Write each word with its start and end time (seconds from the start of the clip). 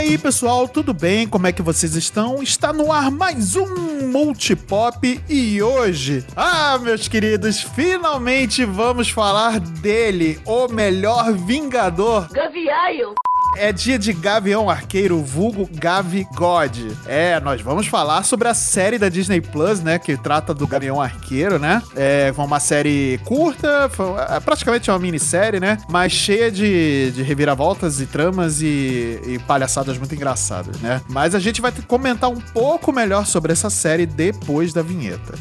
aí, 0.00 0.16
pessoal, 0.16 0.66
tudo 0.66 0.94
bem? 0.94 1.28
Como 1.28 1.46
é 1.46 1.52
que 1.52 1.60
vocês 1.60 1.94
estão? 1.94 2.42
Está 2.42 2.72
no 2.72 2.90
ar 2.90 3.10
mais 3.10 3.54
um 3.54 4.08
Multipop 4.10 5.20
e 5.28 5.62
hoje, 5.62 6.24
ah, 6.34 6.78
meus 6.78 7.06
queridos, 7.06 7.60
finalmente 7.60 8.64
vamos 8.64 9.10
falar 9.10 9.60
dele, 9.60 10.40
o 10.46 10.68
melhor 10.68 11.32
vingador. 11.34 12.28
Gaviaio. 12.32 13.14
É 13.56 13.72
dia 13.72 13.98
de 13.98 14.12
Gavião 14.12 14.70
Arqueiro, 14.70 15.22
vulgo 15.22 15.68
Gavi 15.72 16.26
God. 16.34 16.76
É, 17.06 17.38
nós 17.40 17.60
vamos 17.60 17.86
falar 17.86 18.22
sobre 18.22 18.48
a 18.48 18.54
série 18.54 18.98
da 18.98 19.08
Disney 19.08 19.40
Plus, 19.40 19.80
né? 19.80 19.98
Que 19.98 20.16
trata 20.16 20.54
do 20.54 20.66
Gavião 20.66 21.00
Arqueiro, 21.00 21.58
né? 21.58 21.82
É 21.94 22.32
uma 22.36 22.60
série 22.60 23.20
curta, 23.24 23.90
é 24.30 24.40
praticamente 24.40 24.90
uma 24.90 24.98
minissérie, 24.98 25.60
né? 25.60 25.78
Mas 25.88 26.12
cheia 26.12 26.50
de, 26.50 27.10
de 27.12 27.22
reviravoltas 27.22 28.00
e 28.00 28.06
tramas 28.06 28.62
e, 28.62 29.20
e 29.26 29.38
palhaçadas 29.46 29.98
muito 29.98 30.14
engraçadas, 30.14 30.80
né? 30.80 31.00
Mas 31.08 31.34
a 31.34 31.38
gente 31.38 31.60
vai 31.60 31.72
comentar 31.86 32.30
um 32.30 32.40
pouco 32.40 32.92
melhor 32.92 33.26
sobre 33.26 33.52
essa 33.52 33.68
série 33.68 34.06
depois 34.06 34.72
da 34.72 34.82
vinheta. 34.82 35.34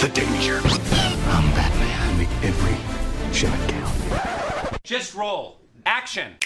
The 0.00 0.08
danger. 0.08 0.60
I'm 0.64 1.44
Batman. 1.52 2.16
Make 2.16 2.30
every 2.42 3.34
shot 3.34 3.58
count. 3.68 4.82
Just 4.82 5.14
roll. 5.14 5.60
Action. 5.84 6.36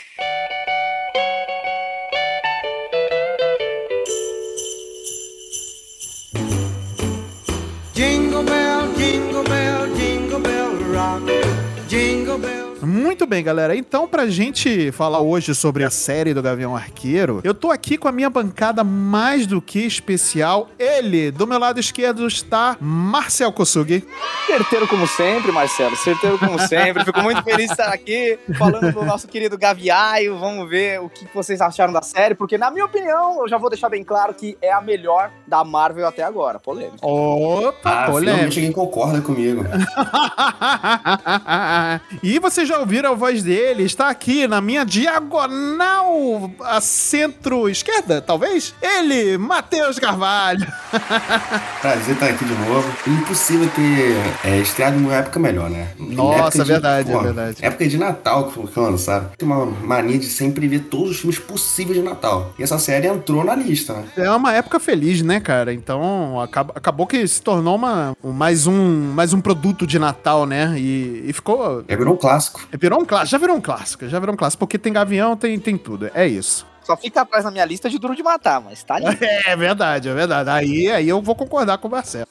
Muito 12.86 13.26
bem, 13.26 13.42
galera. 13.42 13.74
Então, 13.74 14.06
pra 14.06 14.26
gente 14.26 14.92
falar 14.92 15.20
hoje 15.20 15.54
sobre 15.54 15.84
a 15.84 15.90
série 15.90 16.34
do 16.34 16.42
Gavião 16.42 16.76
Arqueiro, 16.76 17.40
eu 17.42 17.54
tô 17.54 17.70
aqui 17.70 17.96
com 17.96 18.06
a 18.06 18.12
minha 18.12 18.28
bancada 18.28 18.84
mais 18.84 19.46
do 19.46 19.60
que 19.60 19.80
especial. 19.80 20.68
Ele, 20.78 21.30
do 21.30 21.46
meu 21.46 21.58
lado 21.58 21.80
esquerdo, 21.80 22.26
está 22.26 22.76
Marcel 22.80 23.52
Kosugi. 23.52 24.06
Certeiro 24.46 24.86
como 24.86 25.06
sempre, 25.06 25.50
Marcelo. 25.50 25.96
Certeiro 25.96 26.38
como 26.38 26.58
sempre. 26.58 27.04
Fico 27.04 27.22
muito 27.22 27.42
feliz 27.42 27.66
de 27.66 27.72
estar 27.72 27.88
aqui 27.88 28.38
falando 28.58 28.92
do 28.92 29.04
nosso 29.04 29.26
querido 29.26 29.56
Gaviaio. 29.56 30.38
Vamos 30.38 30.68
ver 30.68 31.00
o 31.00 31.08
que 31.08 31.26
vocês 31.34 31.60
acharam 31.60 31.92
da 31.92 32.02
série, 32.02 32.34
porque, 32.34 32.58
na 32.58 32.70
minha 32.70 32.84
opinião, 32.84 33.40
eu 33.40 33.48
já 33.48 33.56
vou 33.56 33.70
deixar 33.70 33.88
bem 33.88 34.04
claro 34.04 34.34
que 34.34 34.56
é 34.60 34.72
a 34.72 34.80
melhor 34.80 35.30
da 35.46 35.64
Marvel 35.64 36.06
até 36.06 36.22
agora. 36.22 36.58
Polêmica. 36.58 37.06
Opa, 37.06 37.72
ah, 37.84 38.06
polêmica. 38.06 38.32
Finalmente 38.32 38.58
alguém 38.58 38.72
concorda 38.72 39.20
comigo. 39.22 39.64
e 42.22 42.38
você 42.38 42.66
já 42.66 42.73
já 42.74 42.80
ouviram 42.80 43.12
a 43.12 43.14
voz 43.14 43.42
dele, 43.42 43.84
está 43.84 44.08
aqui 44.08 44.48
na 44.48 44.60
minha 44.60 44.84
diagonal 44.84 46.50
a 46.60 46.80
centro-esquerda, 46.80 48.20
talvez? 48.20 48.74
Ele, 48.82 49.38
Matheus 49.38 49.96
Carvalho. 50.00 50.66
Prazer 51.80 52.14
estar 52.14 52.26
aqui 52.26 52.44
de 52.44 52.54
novo. 52.54 52.92
Impossível 53.06 53.70
ter 53.70 54.16
é, 54.44 54.58
estreado 54.58 54.98
numa 54.98 55.14
época 55.14 55.38
melhor, 55.38 55.70
né? 55.70 55.88
Nossa, 55.98 56.62
é 56.62 56.64
verdade, 56.64 57.12
pô, 57.12 57.20
é 57.20 57.22
verdade. 57.22 57.64
Época 57.64 57.86
de 57.86 57.96
Natal 57.96 58.50
que 58.50 58.66
foi 58.66 58.82
lançado. 58.82 59.30
Tem 59.38 59.48
uma 59.48 59.66
mania 59.66 60.18
de 60.18 60.26
sempre 60.26 60.66
ver 60.66 60.80
todos 60.80 61.10
os 61.12 61.18
filmes 61.18 61.38
possíveis 61.38 61.96
de 61.96 62.02
Natal. 62.02 62.52
E 62.58 62.62
essa 62.64 62.78
série 62.78 63.06
entrou 63.06 63.44
na 63.44 63.54
lista, 63.54 63.92
né? 63.92 64.04
É 64.16 64.30
uma 64.32 64.52
época 64.52 64.80
feliz, 64.80 65.22
né, 65.22 65.38
cara? 65.38 65.72
Então 65.72 66.40
acabou 66.40 67.06
que 67.06 67.26
se 67.28 67.40
tornou 67.40 67.76
uma, 67.76 68.16
mais, 68.22 68.66
um, 68.66 69.12
mais 69.12 69.32
um 69.32 69.40
produto 69.40 69.86
de 69.86 69.96
Natal, 69.96 70.44
né? 70.44 70.74
E, 70.76 71.26
e 71.28 71.32
ficou. 71.32 71.84
É, 71.86 71.96
virou 71.96 72.14
um 72.14 72.18
clássico. 72.18 72.63
Virou 72.72 73.00
um 73.00 73.04
clássico, 73.04 73.30
já 73.30 73.38
virou 73.38 73.56
um 73.56 73.60
clássico, 73.60 74.08
já 74.08 74.18
virou 74.18 74.34
um 74.34 74.36
clássico, 74.36 74.60
porque 74.60 74.78
tem 74.78 74.92
Gavião, 74.92 75.36
tem, 75.36 75.58
tem 75.58 75.76
tudo, 75.76 76.10
é 76.14 76.26
isso. 76.26 76.66
Só 76.84 76.96
fica 76.98 77.22
atrás 77.22 77.44
na 77.44 77.50
minha 77.50 77.64
lista 77.64 77.88
de 77.88 77.98
Duro 77.98 78.14
de 78.14 78.22
Matar, 78.22 78.60
mas 78.60 78.84
tá 78.84 78.96
ali. 78.96 79.06
É 79.46 79.56
verdade, 79.56 80.08
é 80.08 80.14
verdade. 80.14 80.50
Aí, 80.50 80.90
aí 80.90 81.08
eu 81.08 81.20
vou 81.22 81.34
concordar 81.34 81.78
com 81.78 81.88
o 81.88 81.90
Marcelo. 81.90 82.26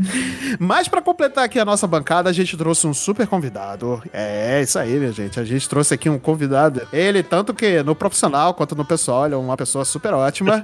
mas 0.58 0.88
para 0.88 1.02
completar 1.02 1.44
aqui 1.44 1.58
a 1.58 1.64
nossa 1.64 1.86
bancada, 1.86 2.30
a 2.30 2.32
gente 2.32 2.56
trouxe 2.56 2.86
um 2.86 2.94
super 2.94 3.26
convidado. 3.26 4.02
É, 4.12 4.60
isso 4.62 4.78
aí, 4.78 4.98
minha 4.98 5.12
gente. 5.12 5.38
A 5.38 5.44
gente 5.44 5.68
trouxe 5.68 5.92
aqui 5.94 6.08
um 6.08 6.18
convidado. 6.18 6.86
Ele, 6.92 7.22
tanto 7.22 7.52
que 7.52 7.82
no 7.82 7.94
profissional 7.94 8.54
quanto 8.54 8.74
no 8.74 8.84
pessoal, 8.84 9.26
ele 9.26 9.34
é 9.34 9.38
uma 9.38 9.56
pessoa 9.56 9.84
super 9.84 10.14
ótima. 10.14 10.62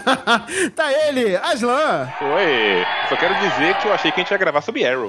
tá 0.74 0.92
ele, 1.06 1.36
Aslan. 1.36 2.08
Oi, 2.20 2.84
só 3.08 3.16
quero 3.16 3.34
dizer 3.34 3.76
que 3.78 3.88
eu 3.88 3.92
achei 3.92 4.10
que 4.10 4.20
a 4.20 4.22
gente 4.22 4.30
ia 4.30 4.38
gravar 4.38 4.62
sobre 4.62 4.86
Arrow. 4.86 5.08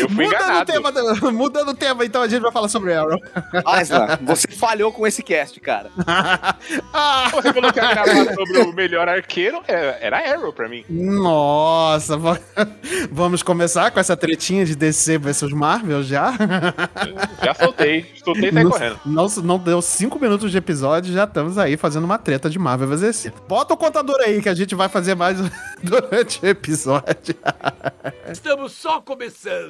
Eu 0.00 0.08
fui 0.08 0.24
mudando 0.24 0.60
o 0.60 0.64
tema, 0.64 0.92
mudando 1.32 1.68
o 1.68 1.74
tema, 1.74 2.04
então 2.04 2.22
a 2.22 2.28
gente 2.28 2.40
vai 2.40 2.52
falar 2.52 2.68
sobre 2.68 2.94
Arrow. 2.94 3.18
Asla, 3.64 4.18
você 4.22 4.48
falhou 4.48 4.92
com 4.92 5.06
esse 5.06 5.22
cast, 5.22 5.58
cara. 5.60 5.90
ah. 6.92 7.28
Você 7.32 7.52
falou 7.52 7.72
que 7.72 7.78
ia 7.78 7.94
gravar 7.94 8.34
sobre 8.34 8.58
o 8.58 8.72
melhor 8.72 9.08
arqueiro, 9.08 9.62
é, 9.68 9.98
era 10.00 10.18
Arrow 10.18 10.52
pra 10.52 10.68
mim. 10.68 10.84
Nossa, 10.88 12.16
vamos 13.10 13.42
começar 13.42 13.90
com 13.90 14.00
essa 14.00 14.16
tretinha 14.16 14.64
de 14.64 14.74
DC 14.74 15.18
versus 15.18 15.52
Marvel 15.52 16.02
já? 16.02 16.32
já 17.42 17.54
soltei, 17.54 18.06
soltei 18.24 18.48
e 18.48 18.52
tá 18.52 18.64
correndo. 18.64 19.00
Não, 19.04 19.26
não 19.42 19.58
deu 19.58 19.80
cinco 19.82 20.18
minutos 20.18 20.50
de 20.50 20.58
episódio, 20.58 21.12
já 21.12 21.24
estamos 21.24 21.58
aí 21.58 21.76
fazendo 21.76 22.04
uma 22.04 22.18
treta 22.18 22.50
de 22.50 22.58
Marvel 22.58 22.88
versus 22.88 23.06
DC. 23.06 23.32
Bota 23.48 23.74
o 23.74 23.76
contador 23.76 24.20
aí 24.20 24.40
que 24.40 24.48
a 24.48 24.54
gente 24.54 24.74
vai 24.74 24.88
fazer 24.88 25.14
mais 25.14 25.38
durante 25.82 26.40
o 26.42 26.46
episódio. 26.46 27.34
Estamos 28.30 28.72
só 28.72 29.00
começando. 29.00 29.67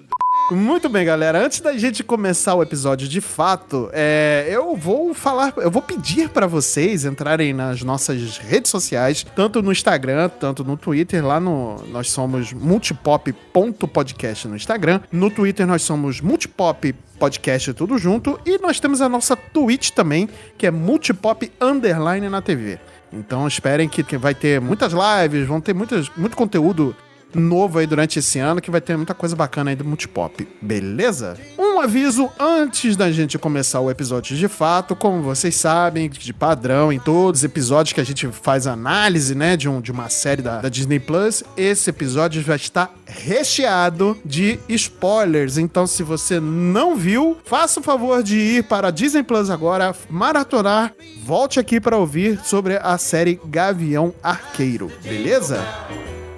Muito 0.50 0.88
bem, 0.88 1.04
galera. 1.04 1.44
Antes 1.44 1.60
da 1.60 1.76
gente 1.76 2.02
começar 2.02 2.54
o 2.54 2.62
episódio 2.62 3.06
de 3.06 3.20
fato, 3.20 3.90
é, 3.92 4.48
eu 4.50 4.74
vou 4.74 5.12
falar, 5.12 5.52
eu 5.58 5.70
vou 5.70 5.82
pedir 5.82 6.30
para 6.30 6.46
vocês 6.46 7.04
entrarem 7.04 7.52
nas 7.52 7.82
nossas 7.82 8.38
redes 8.38 8.70
sociais, 8.70 9.26
tanto 9.36 9.60
no 9.60 9.70
Instagram, 9.70 10.30
tanto 10.30 10.64
no 10.64 10.74
Twitter. 10.74 11.24
Lá 11.24 11.38
no 11.38 11.76
nós 11.88 12.10
somos 12.10 12.54
multipop.podcast 12.54 14.48
no 14.48 14.56
Instagram. 14.56 15.00
No 15.12 15.30
Twitter 15.30 15.66
nós 15.66 15.82
somos 15.82 16.22
multipop 16.22 16.94
podcast 17.18 17.74
tudo 17.74 17.98
junto 17.98 18.40
e 18.46 18.56
nós 18.58 18.80
temos 18.80 19.02
a 19.02 19.08
nossa 19.08 19.36
Twitch 19.36 19.90
também, 19.90 20.30
que 20.56 20.66
é 20.66 20.70
multipop 20.70 21.52
underline 21.60 22.26
na 22.30 22.40
TV. 22.40 22.78
Então 23.12 23.46
esperem 23.46 23.88
que, 23.88 24.02
que 24.02 24.16
vai 24.16 24.34
ter 24.34 24.60
muitas 24.60 24.92
lives, 24.92 25.46
vão 25.46 25.60
ter 25.60 25.74
muitas, 25.74 26.08
muito 26.16 26.36
conteúdo 26.36 26.96
novo 27.34 27.78
aí 27.78 27.86
durante 27.86 28.18
esse 28.18 28.38
ano 28.38 28.60
que 28.60 28.70
vai 28.70 28.80
ter 28.80 28.96
muita 28.96 29.14
coisa 29.14 29.36
bacana 29.36 29.70
aí 29.70 29.76
do 29.76 29.84
Multipop, 29.84 30.46
beleza? 30.60 31.36
Um 31.58 31.80
aviso 31.80 32.28
antes 32.38 32.96
da 32.96 33.10
gente 33.10 33.38
começar 33.38 33.80
o 33.80 33.90
episódio 33.90 34.36
de 34.36 34.48
fato, 34.48 34.96
como 34.96 35.22
vocês 35.22 35.54
sabem, 35.54 36.08
de 36.08 36.32
padrão, 36.32 36.92
em 36.92 36.98
todos 36.98 37.40
os 37.40 37.44
episódios 37.44 37.92
que 37.92 38.00
a 38.00 38.04
gente 38.04 38.26
faz 38.28 38.66
análise, 38.66 39.34
né, 39.34 39.56
de, 39.56 39.68
um, 39.68 39.80
de 39.80 39.92
uma 39.92 40.08
série 40.08 40.42
da, 40.42 40.60
da 40.60 40.68
Disney 40.68 40.98
Plus, 40.98 41.44
esse 41.56 41.90
episódio 41.90 42.42
já 42.42 42.56
está 42.56 42.90
recheado 43.06 44.16
de 44.24 44.58
spoilers. 44.68 45.58
Então, 45.58 45.86
se 45.86 46.02
você 46.02 46.40
não 46.40 46.96
viu, 46.96 47.38
faça 47.44 47.80
o 47.80 47.82
favor 47.82 48.22
de 48.22 48.36
ir 48.36 48.64
para 48.64 48.88
a 48.88 48.90
Disney 48.90 49.22
Plus 49.22 49.50
agora, 49.50 49.94
maratonar, 50.10 50.92
volte 51.24 51.60
aqui 51.60 51.80
para 51.80 51.96
ouvir 51.96 52.40
sobre 52.44 52.76
a 52.76 52.98
série 52.98 53.40
Gavião 53.44 54.14
Arqueiro, 54.22 54.90
beleza? 55.02 55.64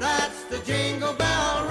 The 0.01 0.59
jingle 0.65 1.13
bell 1.13 1.70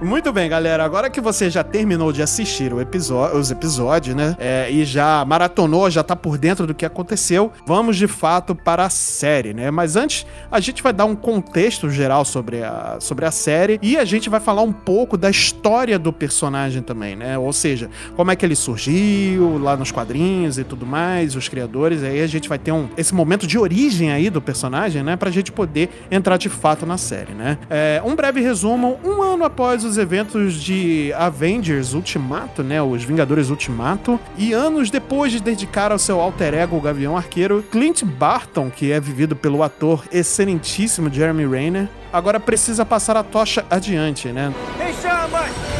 Muito 0.00 0.32
bem, 0.32 0.48
galera. 0.48 0.84
Agora 0.84 1.10
que 1.10 1.20
você 1.20 1.50
já 1.50 1.64
terminou 1.64 2.12
de 2.12 2.22
assistir 2.22 2.72
os 2.72 3.50
episódios, 3.50 4.14
né? 4.14 4.36
É, 4.38 4.70
e 4.70 4.84
já 4.84 5.24
maratonou, 5.24 5.90
já 5.90 6.04
tá 6.04 6.14
por 6.14 6.38
dentro 6.38 6.68
do 6.68 6.74
que 6.74 6.86
aconteceu, 6.86 7.52
vamos 7.66 7.96
de 7.96 8.06
fato 8.06 8.54
para 8.54 8.84
a 8.84 8.90
série, 8.90 9.52
né? 9.52 9.72
Mas 9.72 9.96
antes, 9.96 10.24
a 10.52 10.60
gente 10.60 10.84
vai 10.84 10.92
dar 10.92 11.04
um 11.04 11.16
contexto 11.16 11.90
geral 11.90 12.24
sobre 12.24 12.62
a, 12.62 12.98
sobre 13.00 13.24
a 13.24 13.32
série 13.32 13.80
e 13.82 13.96
a 13.98 14.04
gente 14.04 14.30
vai 14.30 14.38
falar 14.38 14.62
um 14.62 14.72
pouco 14.72 15.16
da 15.16 15.28
história 15.30 15.98
do 15.98 16.12
personagem 16.12 16.80
também, 16.80 17.16
né? 17.16 17.36
Ou 17.36 17.52
seja, 17.52 17.90
como 18.14 18.30
é 18.30 18.36
que 18.36 18.46
ele 18.46 18.54
surgiu 18.54 19.58
lá 19.58 19.76
nos 19.76 19.90
quadrinhos 19.90 20.58
e 20.58 20.64
tudo 20.64 20.86
mais, 20.86 21.34
os 21.34 21.48
criadores. 21.48 22.04
Aí 22.04 22.22
a 22.22 22.26
gente 22.28 22.48
vai 22.48 22.58
ter 22.58 22.70
um, 22.70 22.88
esse 22.96 23.12
momento 23.12 23.48
de 23.48 23.58
origem 23.58 24.12
aí 24.12 24.30
do 24.30 24.40
personagem, 24.40 25.02
né? 25.02 25.16
Pra 25.16 25.30
gente 25.30 25.50
poder 25.50 25.90
entrar 26.08 26.36
de 26.36 26.48
fato 26.48 26.86
na 26.86 26.96
série, 26.96 27.32
né? 27.32 27.58
É, 27.68 28.00
um 28.04 28.14
breve 28.14 28.40
resumo: 28.40 28.96
um 29.04 29.20
ano 29.22 29.44
após 29.44 29.87
os 29.88 29.98
eventos 29.98 30.54
de 30.54 31.12
Avengers 31.14 31.94
Ultimato, 31.94 32.62
né? 32.62 32.80
Os 32.80 33.02
Vingadores 33.02 33.50
Ultimato. 33.50 34.20
E 34.36 34.52
anos 34.52 34.90
depois 34.90 35.32
de 35.32 35.40
dedicar 35.40 35.90
ao 35.90 35.98
seu 35.98 36.20
alter 36.20 36.54
ego, 36.54 36.76
o 36.76 36.80
Gavião 36.80 37.16
Arqueiro, 37.16 37.64
Clint 37.70 38.04
Barton, 38.04 38.70
que 38.70 38.92
é 38.92 39.00
vivido 39.00 39.34
pelo 39.34 39.62
ator 39.62 40.04
excelentíssimo 40.12 41.12
Jeremy 41.12 41.46
Renner, 41.46 41.88
agora 42.12 42.38
precisa 42.38 42.84
passar 42.84 43.16
a 43.16 43.22
tocha 43.22 43.64
adiante, 43.70 44.28
né? 44.28 44.52
Me 44.78 44.92
chama! 44.94 45.77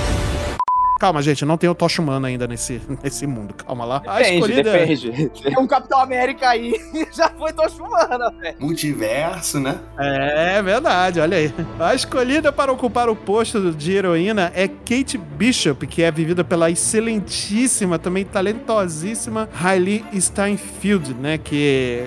Calma, 0.98 1.22
gente, 1.22 1.44
não 1.44 1.56
tem 1.56 1.70
o 1.70 1.74
tocha 1.74 2.02
humano 2.02 2.26
ainda 2.26 2.46
nesse, 2.46 2.82
nesse 3.02 3.26
mundo. 3.26 3.54
Calma 3.54 3.84
lá. 3.84 4.02
A 4.06 4.18
Depende, 4.18 4.34
escolhida... 4.34 4.72
depende. 4.72 5.30
Tem 5.42 5.56
um 5.58 5.66
Capitão 5.66 6.00
América 6.00 6.48
aí 6.48 6.74
já 7.14 7.30
foi 7.30 7.52
tocha 7.52 7.82
humana, 7.82 8.30
velho. 8.32 8.56
Multiverso, 8.58 9.60
né? 9.60 9.78
É 9.96 10.60
verdade, 10.60 11.20
olha 11.20 11.36
aí. 11.36 11.54
A 11.78 11.94
escolhida 11.94 12.52
para 12.52 12.72
ocupar 12.72 13.08
o 13.08 13.14
posto 13.14 13.70
de 13.72 13.92
heroína 13.92 14.50
é 14.54 14.66
Kate 14.66 15.16
Bishop, 15.16 15.86
que 15.86 16.02
é 16.02 16.10
vivida 16.10 16.42
pela 16.42 16.70
excelentíssima, 16.70 17.98
também 17.98 18.24
talentosíssima 18.24 19.48
Hailey 19.62 20.04
Steinfeld, 20.18 21.14
né? 21.14 21.38
Que 21.38 22.04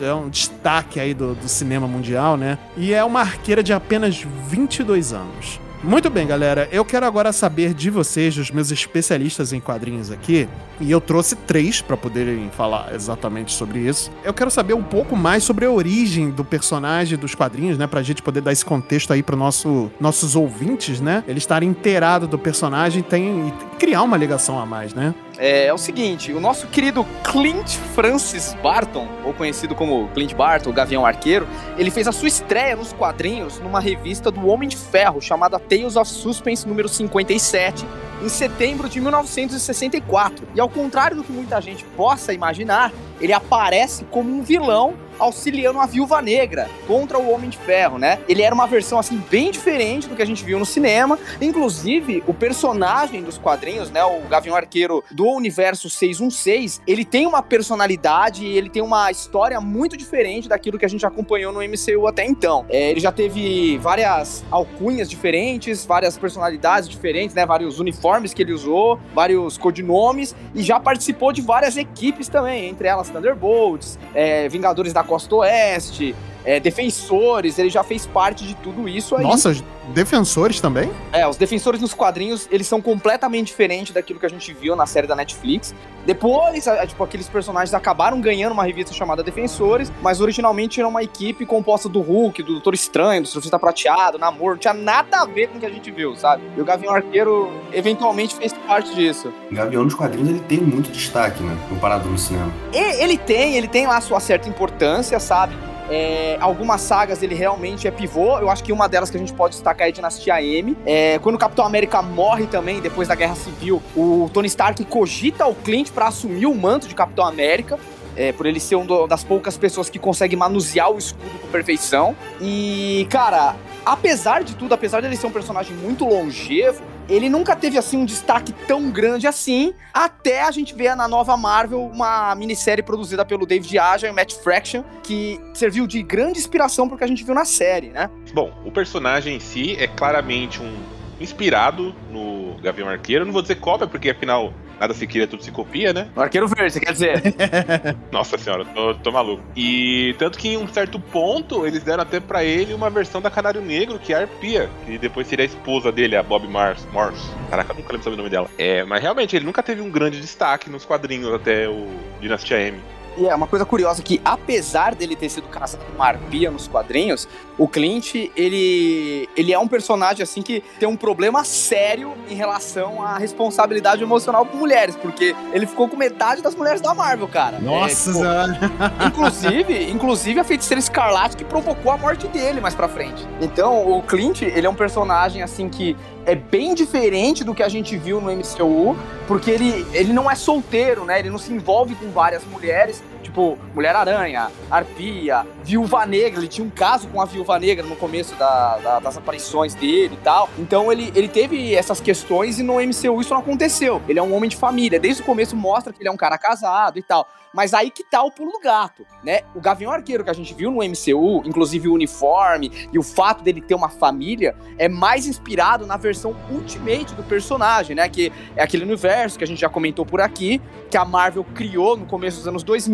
é, 0.00 0.06
é 0.06 0.14
um 0.14 0.28
destaque 0.28 0.98
aí 0.98 1.14
do, 1.14 1.34
do 1.34 1.48
cinema 1.48 1.86
mundial, 1.86 2.36
né? 2.36 2.58
E 2.76 2.92
é 2.92 3.04
uma 3.04 3.20
arqueira 3.20 3.62
de 3.62 3.72
apenas 3.72 4.24
22 4.48 5.12
anos. 5.12 5.60
Muito 5.82 6.08
bem, 6.08 6.28
galera. 6.28 6.68
Eu 6.70 6.84
quero 6.84 7.04
agora 7.04 7.32
saber 7.32 7.74
de 7.74 7.90
vocês, 7.90 8.36
dos 8.36 8.52
meus 8.52 8.70
especialistas 8.70 9.52
em 9.52 9.58
quadrinhos 9.58 10.12
aqui, 10.12 10.48
e 10.80 10.88
eu 10.88 11.00
trouxe 11.00 11.34
três 11.34 11.80
para 11.80 11.96
poderem 11.96 12.48
falar 12.56 12.94
exatamente 12.94 13.52
sobre 13.52 13.80
isso. 13.80 14.08
Eu 14.22 14.32
quero 14.32 14.48
saber 14.48 14.74
um 14.74 14.82
pouco 14.82 15.16
mais 15.16 15.42
sobre 15.42 15.64
a 15.64 15.70
origem 15.70 16.30
do 16.30 16.44
personagem 16.44 17.18
dos 17.18 17.34
quadrinhos, 17.34 17.76
né, 17.76 17.88
pra 17.88 18.00
gente 18.00 18.22
poder 18.22 18.40
dar 18.40 18.52
esse 18.52 18.64
contexto 18.64 19.12
aí 19.12 19.24
para 19.24 19.34
nosso 19.34 19.90
nossos 19.98 20.36
ouvintes, 20.36 21.00
né? 21.00 21.24
Eles 21.26 21.42
estarem 21.42 21.68
inteirados 21.68 22.28
do 22.28 22.38
personagem 22.38 23.02
tem, 23.02 23.48
e 23.48 23.76
criar 23.76 24.02
uma 24.02 24.16
ligação 24.16 24.60
a 24.60 24.64
mais, 24.64 24.94
né? 24.94 25.12
É, 25.38 25.66
é 25.66 25.72
o 25.72 25.78
seguinte, 25.78 26.32
o 26.32 26.40
nosso 26.40 26.66
querido 26.66 27.06
Clint 27.24 27.76
Francis 27.94 28.54
Barton, 28.62 29.08
ou 29.24 29.32
conhecido 29.32 29.74
como 29.74 30.08
Clint 30.08 30.34
Barton, 30.34 30.70
o 30.70 30.72
Gavião 30.72 31.06
Arqueiro, 31.06 31.48
ele 31.78 31.90
fez 31.90 32.06
a 32.06 32.12
sua 32.12 32.28
estreia 32.28 32.76
nos 32.76 32.92
quadrinhos 32.92 33.58
numa 33.58 33.80
revista 33.80 34.30
do 34.30 34.46
Homem 34.46 34.68
de 34.68 34.76
Ferro, 34.76 35.20
chamada 35.20 35.58
Tales 35.58 35.96
of 35.96 36.10
Suspense 36.10 36.68
número 36.68 36.88
57, 36.88 37.86
em 38.22 38.28
setembro 38.28 38.88
de 38.88 39.00
1964. 39.00 40.46
E 40.54 40.60
ao 40.60 40.68
contrário 40.68 41.16
do 41.16 41.24
que 41.24 41.32
muita 41.32 41.60
gente 41.60 41.84
possa 41.96 42.32
imaginar, 42.32 42.92
ele 43.20 43.32
aparece 43.32 44.04
como 44.10 44.30
um 44.30 44.42
vilão 44.42 44.94
auxiliando 45.22 45.78
a 45.78 45.86
Viúva 45.86 46.20
Negra 46.20 46.68
contra 46.86 47.18
o 47.18 47.30
Homem 47.30 47.48
de 47.48 47.56
Ferro, 47.58 47.98
né? 47.98 48.18
Ele 48.28 48.42
era 48.42 48.54
uma 48.54 48.66
versão 48.66 48.98
assim 48.98 49.22
bem 49.30 49.50
diferente 49.50 50.08
do 50.08 50.16
que 50.16 50.22
a 50.22 50.26
gente 50.26 50.44
viu 50.44 50.58
no 50.58 50.66
cinema. 50.66 51.18
Inclusive, 51.40 52.22
o 52.26 52.34
personagem 52.34 53.22
dos 53.22 53.38
quadrinhos, 53.38 53.90
né, 53.90 54.04
o 54.04 54.20
Gavião 54.28 54.56
Arqueiro 54.56 55.04
do 55.10 55.26
universo 55.26 55.88
616, 55.88 56.82
ele 56.86 57.04
tem 57.04 57.26
uma 57.26 57.42
personalidade 57.42 58.44
e 58.44 58.56
ele 58.56 58.68
tem 58.68 58.82
uma 58.82 59.10
história 59.10 59.60
muito 59.60 59.96
diferente 59.96 60.48
daquilo 60.48 60.78
que 60.78 60.84
a 60.84 60.88
gente 60.88 61.06
acompanhou 61.06 61.52
no 61.52 61.60
MCU 61.60 62.06
até 62.06 62.24
então. 62.24 62.66
É, 62.68 62.90
ele 62.90 63.00
já 63.00 63.12
teve 63.12 63.78
várias 63.78 64.44
alcunhas 64.50 65.08
diferentes, 65.08 65.84
várias 65.84 66.18
personalidades 66.18 66.88
diferentes, 66.88 67.34
né, 67.34 67.46
vários 67.46 67.78
uniformes 67.78 68.34
que 68.34 68.42
ele 68.42 68.52
usou, 68.52 68.98
vários 69.14 69.56
codinomes 69.56 70.34
e 70.54 70.62
já 70.62 70.80
participou 70.80 71.32
de 71.32 71.40
várias 71.40 71.76
equipes 71.76 72.28
também, 72.28 72.68
entre 72.68 72.88
elas 72.88 73.08
Thunderbolts, 73.08 73.98
é, 74.14 74.48
Vingadores 74.48 74.92
da 74.92 75.04
Costa 75.12 75.36
Oeste, 75.36 76.14
é, 76.44 76.58
Defensores, 76.60 77.58
ele 77.58 77.70
já 77.70 77.82
fez 77.84 78.06
parte 78.06 78.44
de 78.46 78.54
tudo 78.56 78.88
isso 78.88 79.16
aí. 79.16 79.22
Nossa, 79.22 79.50
os 79.50 79.62
defensores 79.94 80.60
também? 80.60 80.90
É, 81.12 81.26
os 81.26 81.36
defensores 81.36 81.80
nos 81.80 81.92
quadrinhos, 81.94 82.48
eles 82.50 82.66
são 82.66 82.80
completamente 82.80 83.48
diferentes 83.48 83.92
daquilo 83.92 84.18
que 84.20 84.26
a 84.26 84.28
gente 84.28 84.52
viu 84.52 84.74
na 84.76 84.86
série 84.86 85.06
da 85.06 85.14
Netflix. 85.14 85.74
Depois, 86.04 86.66
a- 86.66 86.84
tipo, 86.86 87.02
aqueles 87.04 87.28
personagens 87.28 87.72
acabaram 87.74 88.20
ganhando 88.20 88.52
uma 88.52 88.64
revista 88.64 88.92
chamada 88.92 89.22
Defensores, 89.22 89.92
mas 90.02 90.20
originalmente 90.20 90.80
era 90.80 90.88
uma 90.88 91.02
equipe 91.02 91.46
composta 91.46 91.88
do 91.88 92.00
Hulk, 92.00 92.42
do 92.42 92.52
Doutor 92.54 92.74
Estranho, 92.74 93.22
do 93.22 93.28
Surfista 93.28 93.58
Prateado, 93.58 94.18
Namor, 94.18 94.52
não 94.52 94.58
tinha 94.58 94.74
nada 94.74 95.18
a 95.20 95.24
ver 95.24 95.48
com 95.48 95.58
o 95.58 95.60
que 95.60 95.66
a 95.66 95.70
gente 95.70 95.90
viu, 95.92 96.16
sabe? 96.16 96.42
E 96.56 96.60
o 96.60 96.64
Gavião 96.64 96.92
Arqueiro 96.92 97.50
eventualmente 97.72 98.34
fez 98.34 98.52
parte 98.66 98.94
disso. 98.94 99.32
Gavião 99.50 99.84
nos 99.84 99.94
quadrinhos 99.94 100.28
ele 100.30 100.40
tem 100.40 100.58
muito 100.58 100.90
destaque, 100.90 101.40
né? 101.42 101.56
Comparado 101.68 102.08
no 102.08 102.18
cinema. 102.18 102.52
E- 102.72 103.02
ele 103.02 103.16
tem, 103.16 103.54
ele 103.56 103.68
tem 103.68 103.86
lá 103.86 104.00
sua 104.00 104.18
certa 104.18 104.48
importância, 104.48 105.18
sabe? 105.20 105.54
É, 105.90 106.36
algumas 106.40 106.80
sagas 106.80 107.22
ele 107.22 107.34
realmente 107.34 107.86
é 107.86 107.90
pivô. 107.90 108.38
Eu 108.38 108.50
acho 108.50 108.62
que 108.62 108.72
uma 108.72 108.88
delas 108.88 109.10
que 109.10 109.16
a 109.16 109.20
gente 109.20 109.32
pode 109.32 109.54
destacar 109.54 109.88
é 109.88 109.92
Dinastia 109.92 110.42
M. 110.42 110.76
É, 110.86 111.18
quando 111.18 111.36
o 111.36 111.38
Capitão 111.38 111.64
América 111.64 112.00
morre 112.02 112.46
também, 112.46 112.80
depois 112.80 113.08
da 113.08 113.14
Guerra 113.14 113.34
Civil, 113.34 113.82
o 113.96 114.30
Tony 114.32 114.46
Stark 114.48 114.84
cogita 114.84 115.46
o 115.46 115.54
Clint 115.54 115.90
pra 115.90 116.08
assumir 116.08 116.46
o 116.46 116.54
manto 116.54 116.88
de 116.88 116.94
Capitão 116.94 117.26
América. 117.26 117.78
É, 118.16 118.32
por 118.32 118.46
ele 118.46 118.60
ser 118.60 118.76
uma 118.76 119.06
das 119.06 119.24
poucas 119.24 119.56
pessoas 119.56 119.88
que 119.88 119.98
consegue 119.98 120.36
manusear 120.36 120.90
o 120.90 120.98
escudo 120.98 121.38
com 121.40 121.48
perfeição. 121.48 122.16
E, 122.40 123.06
cara, 123.10 123.56
apesar 123.84 124.42
de 124.44 124.54
tudo, 124.54 124.74
apesar 124.74 125.00
dele 125.00 125.16
ser 125.16 125.26
um 125.26 125.32
personagem 125.32 125.74
muito 125.76 126.04
longevo, 126.04 126.82
ele 127.08 127.28
nunca 127.28 127.54
teve 127.56 127.76
assim 127.76 127.96
um 127.96 128.04
destaque 128.04 128.52
tão 128.66 128.90
grande 128.90 129.26
assim, 129.26 129.74
até 129.92 130.42
a 130.42 130.50
gente 130.50 130.74
ver 130.74 130.94
na 130.94 131.08
nova 131.08 131.36
Marvel 131.36 131.82
uma 131.82 132.34
minissérie 132.34 132.82
produzida 132.82 133.24
pelo 133.24 133.44
David 133.44 133.78
Aja 133.78 134.06
e 134.06 134.10
o 134.10 134.14
Matt 134.14 134.34
Fraction, 134.34 134.82
que 135.02 135.40
serviu 135.52 135.86
de 135.86 136.02
grande 136.02 136.38
inspiração 136.38 136.88
pro 136.88 136.96
que 136.96 137.04
a 137.04 137.06
gente 137.06 137.24
viu 137.24 137.34
na 137.34 137.44
série, 137.44 137.88
né? 137.88 138.08
Bom, 138.32 138.52
o 138.64 138.70
personagem 138.70 139.36
em 139.36 139.40
si 139.40 139.76
é 139.78 139.86
claramente 139.86 140.62
um 140.62 141.01
inspirado 141.22 141.94
no 142.10 142.56
Gavião 142.62 142.88
Arqueiro. 142.88 143.24
Não 143.24 143.32
vou 143.32 143.42
dizer 143.42 143.56
cópia, 143.56 143.86
porque 143.86 144.10
afinal 144.10 144.52
nada 144.82 144.94
se 144.94 145.06
cria, 145.06 145.28
tudo 145.28 145.44
se 145.44 145.52
copia, 145.52 145.92
né? 145.92 146.08
No 146.14 146.22
Arqueiro 146.22 146.48
Verde, 146.48 146.72
você 146.72 146.80
quer 146.80 146.92
dizer? 146.92 147.22
Nossa 148.10 148.36
senhora, 148.36 148.64
tô, 148.64 148.94
tô 148.96 149.12
maluco. 149.12 149.42
E 149.56 150.14
tanto 150.18 150.36
que 150.36 150.48
em 150.48 150.56
um 150.56 150.66
certo 150.66 150.98
ponto 150.98 151.64
eles 151.64 151.84
deram 151.84 152.02
até 152.02 152.18
pra 152.18 152.42
ele 152.42 152.74
uma 152.74 152.90
versão 152.90 153.20
da 153.20 153.30
Canário 153.30 153.60
Negro, 153.60 153.98
que 153.98 154.12
é 154.12 154.16
a 154.16 154.20
Arpia, 154.22 154.68
que 154.84 154.98
depois 154.98 155.28
seria 155.28 155.44
a 155.44 155.46
esposa 155.46 155.92
dele, 155.92 156.16
a 156.16 156.22
Bob 156.22 156.48
Mars. 156.48 156.86
Morse. 156.92 157.30
Caraca, 157.48 157.72
eu 157.72 157.76
nunca 157.76 157.92
lembro 157.92 158.02
sobre 158.02 158.14
o 158.14 158.18
nome 158.18 158.30
dela. 158.30 158.48
É, 158.58 158.82
mas 158.84 159.00
realmente 159.00 159.36
ele 159.36 159.44
nunca 159.44 159.62
teve 159.62 159.80
um 159.80 159.90
grande 159.90 160.20
destaque 160.20 160.68
nos 160.68 160.84
quadrinhos 160.84 161.32
até 161.32 161.68
o 161.68 161.86
Dinastia 162.20 162.60
M. 162.60 162.78
E 163.16 163.26
é 163.26 163.34
uma 163.34 163.46
coisa 163.46 163.64
curiosa 163.64 164.02
que, 164.02 164.20
apesar 164.24 164.94
dele 164.94 165.14
ter 165.14 165.28
sido 165.28 165.48
casado 165.48 165.84
com 165.84 165.94
uma 165.94 166.06
arpia 166.06 166.50
nos 166.50 166.66
quadrinhos, 166.66 167.28
o 167.58 167.68
Clint, 167.68 168.14
ele, 168.34 169.28
ele 169.36 169.52
é 169.52 169.58
um 169.58 169.68
personagem, 169.68 170.22
assim, 170.22 170.40
que 170.40 170.62
tem 170.78 170.88
um 170.88 170.96
problema 170.96 171.44
sério 171.44 172.14
em 172.28 172.34
relação 172.34 173.02
à 173.02 173.18
responsabilidade 173.18 174.02
emocional 174.02 174.46
com 174.46 174.56
mulheres, 174.56 174.96
porque 174.96 175.34
ele 175.52 175.66
ficou 175.66 175.88
com 175.88 175.96
metade 175.96 176.40
das 176.40 176.54
mulheres 176.54 176.80
da 176.80 176.94
Marvel, 176.94 177.28
cara. 177.28 177.58
Nossa 177.58 178.10
É, 178.10 178.52
tipo. 178.52 178.72
Inclusive, 179.06 179.90
inclusive 179.90 180.40
a 180.40 180.44
feiticeira 180.44 180.78
Escarlate 180.78 181.36
que 181.36 181.44
provocou 181.44 181.92
a 181.92 181.96
morte 181.96 182.26
dele 182.28 182.60
mais 182.60 182.74
pra 182.74 182.88
frente. 182.88 183.26
Então, 183.40 183.90
o 183.90 184.02
Clint, 184.02 184.42
ele 184.42 184.66
é 184.66 184.70
um 184.70 184.74
personagem 184.74 185.42
assim 185.42 185.68
que 185.68 185.96
é 186.24 186.34
bem 186.34 186.74
diferente 186.74 187.44
do 187.44 187.54
que 187.54 187.62
a 187.62 187.68
gente 187.68 187.96
viu 187.96 188.20
no 188.20 188.30
MCU, 188.30 188.96
porque 189.26 189.50
ele, 189.50 189.86
ele 189.92 190.12
não 190.12 190.30
é 190.30 190.34
solteiro, 190.34 191.04
né? 191.04 191.18
Ele 191.18 191.30
não 191.30 191.38
se 191.38 191.52
envolve 191.52 191.94
com 191.94 192.10
várias 192.10 192.44
mulheres, 192.44 193.01
tipo 193.22 193.56
Mulher-Aranha, 193.74 194.50
Arpia, 194.70 195.46
Viúva 195.62 196.04
Negra. 196.06 196.40
Ele 196.40 196.48
tinha 196.48 196.66
um 196.66 196.70
caso 196.70 197.08
com 197.08 197.20
a 197.20 197.24
Viúva 197.24 197.58
Negra 197.58 197.84
no 197.86 197.96
começo 197.96 198.34
da- 198.34 198.78
da- 198.78 198.98
das 199.00 199.16
aparições 199.16 199.74
dele 199.74 200.14
e 200.14 200.24
tal. 200.24 200.48
Então 200.58 200.90
ele, 200.90 201.12
ele 201.14 201.28
teve 201.28 201.74
essas 201.74 202.00
questões 202.00 202.58
e 202.58 202.62
no 202.62 202.80
MCU 202.80 203.20
isso 203.20 203.30
não 203.32 203.40
aconteceu. 203.40 204.02
Ele 204.08 204.18
é 204.18 204.22
um 204.22 204.34
homem 204.34 204.50
de 204.50 204.56
família. 204.56 204.98
Desde 204.98 205.22
o 205.22 205.24
começo 205.24 205.54
mostra 205.56 205.92
que 205.92 206.00
ele 206.02 206.08
é 206.08 206.12
um 206.12 206.16
cara 206.16 206.36
casado 206.38 206.98
e 206.98 207.02
tal. 207.02 207.28
Mas 207.54 207.74
aí 207.74 207.90
que 207.90 208.02
tá 208.02 208.22
o 208.22 208.30
pulo 208.30 208.50
do 208.50 208.58
gato, 208.58 209.04
né? 209.22 209.40
O 209.54 209.60
Gavião 209.60 209.92
Arqueiro 209.92 210.24
que 210.24 210.30
a 210.30 210.32
gente 210.32 210.54
viu 210.54 210.70
no 210.70 210.78
MCU, 210.82 211.42
inclusive 211.44 211.86
o 211.86 211.92
uniforme 211.92 212.72
e 212.90 212.98
o 212.98 213.02
fato 213.02 213.42
dele 213.44 213.60
ter 213.60 213.74
uma 213.74 213.90
família, 213.90 214.56
é 214.78 214.88
mais 214.88 215.26
inspirado 215.26 215.84
na 215.86 215.98
versão 215.98 216.34
Ultimate 216.50 217.14
do 217.14 217.22
personagem, 217.22 217.94
né? 217.94 218.08
Que 218.08 218.32
é 218.56 218.62
aquele 218.62 218.84
universo 218.84 219.36
que 219.36 219.44
a 219.44 219.46
gente 219.46 219.60
já 219.60 219.68
comentou 219.68 220.06
por 220.06 220.22
aqui, 220.22 220.62
que 220.90 220.96
a 220.96 221.04
Marvel 221.04 221.44
criou 221.54 221.94
no 221.94 222.06
começo 222.06 222.38
dos 222.38 222.48
anos 222.48 222.62
2000, 222.62 222.91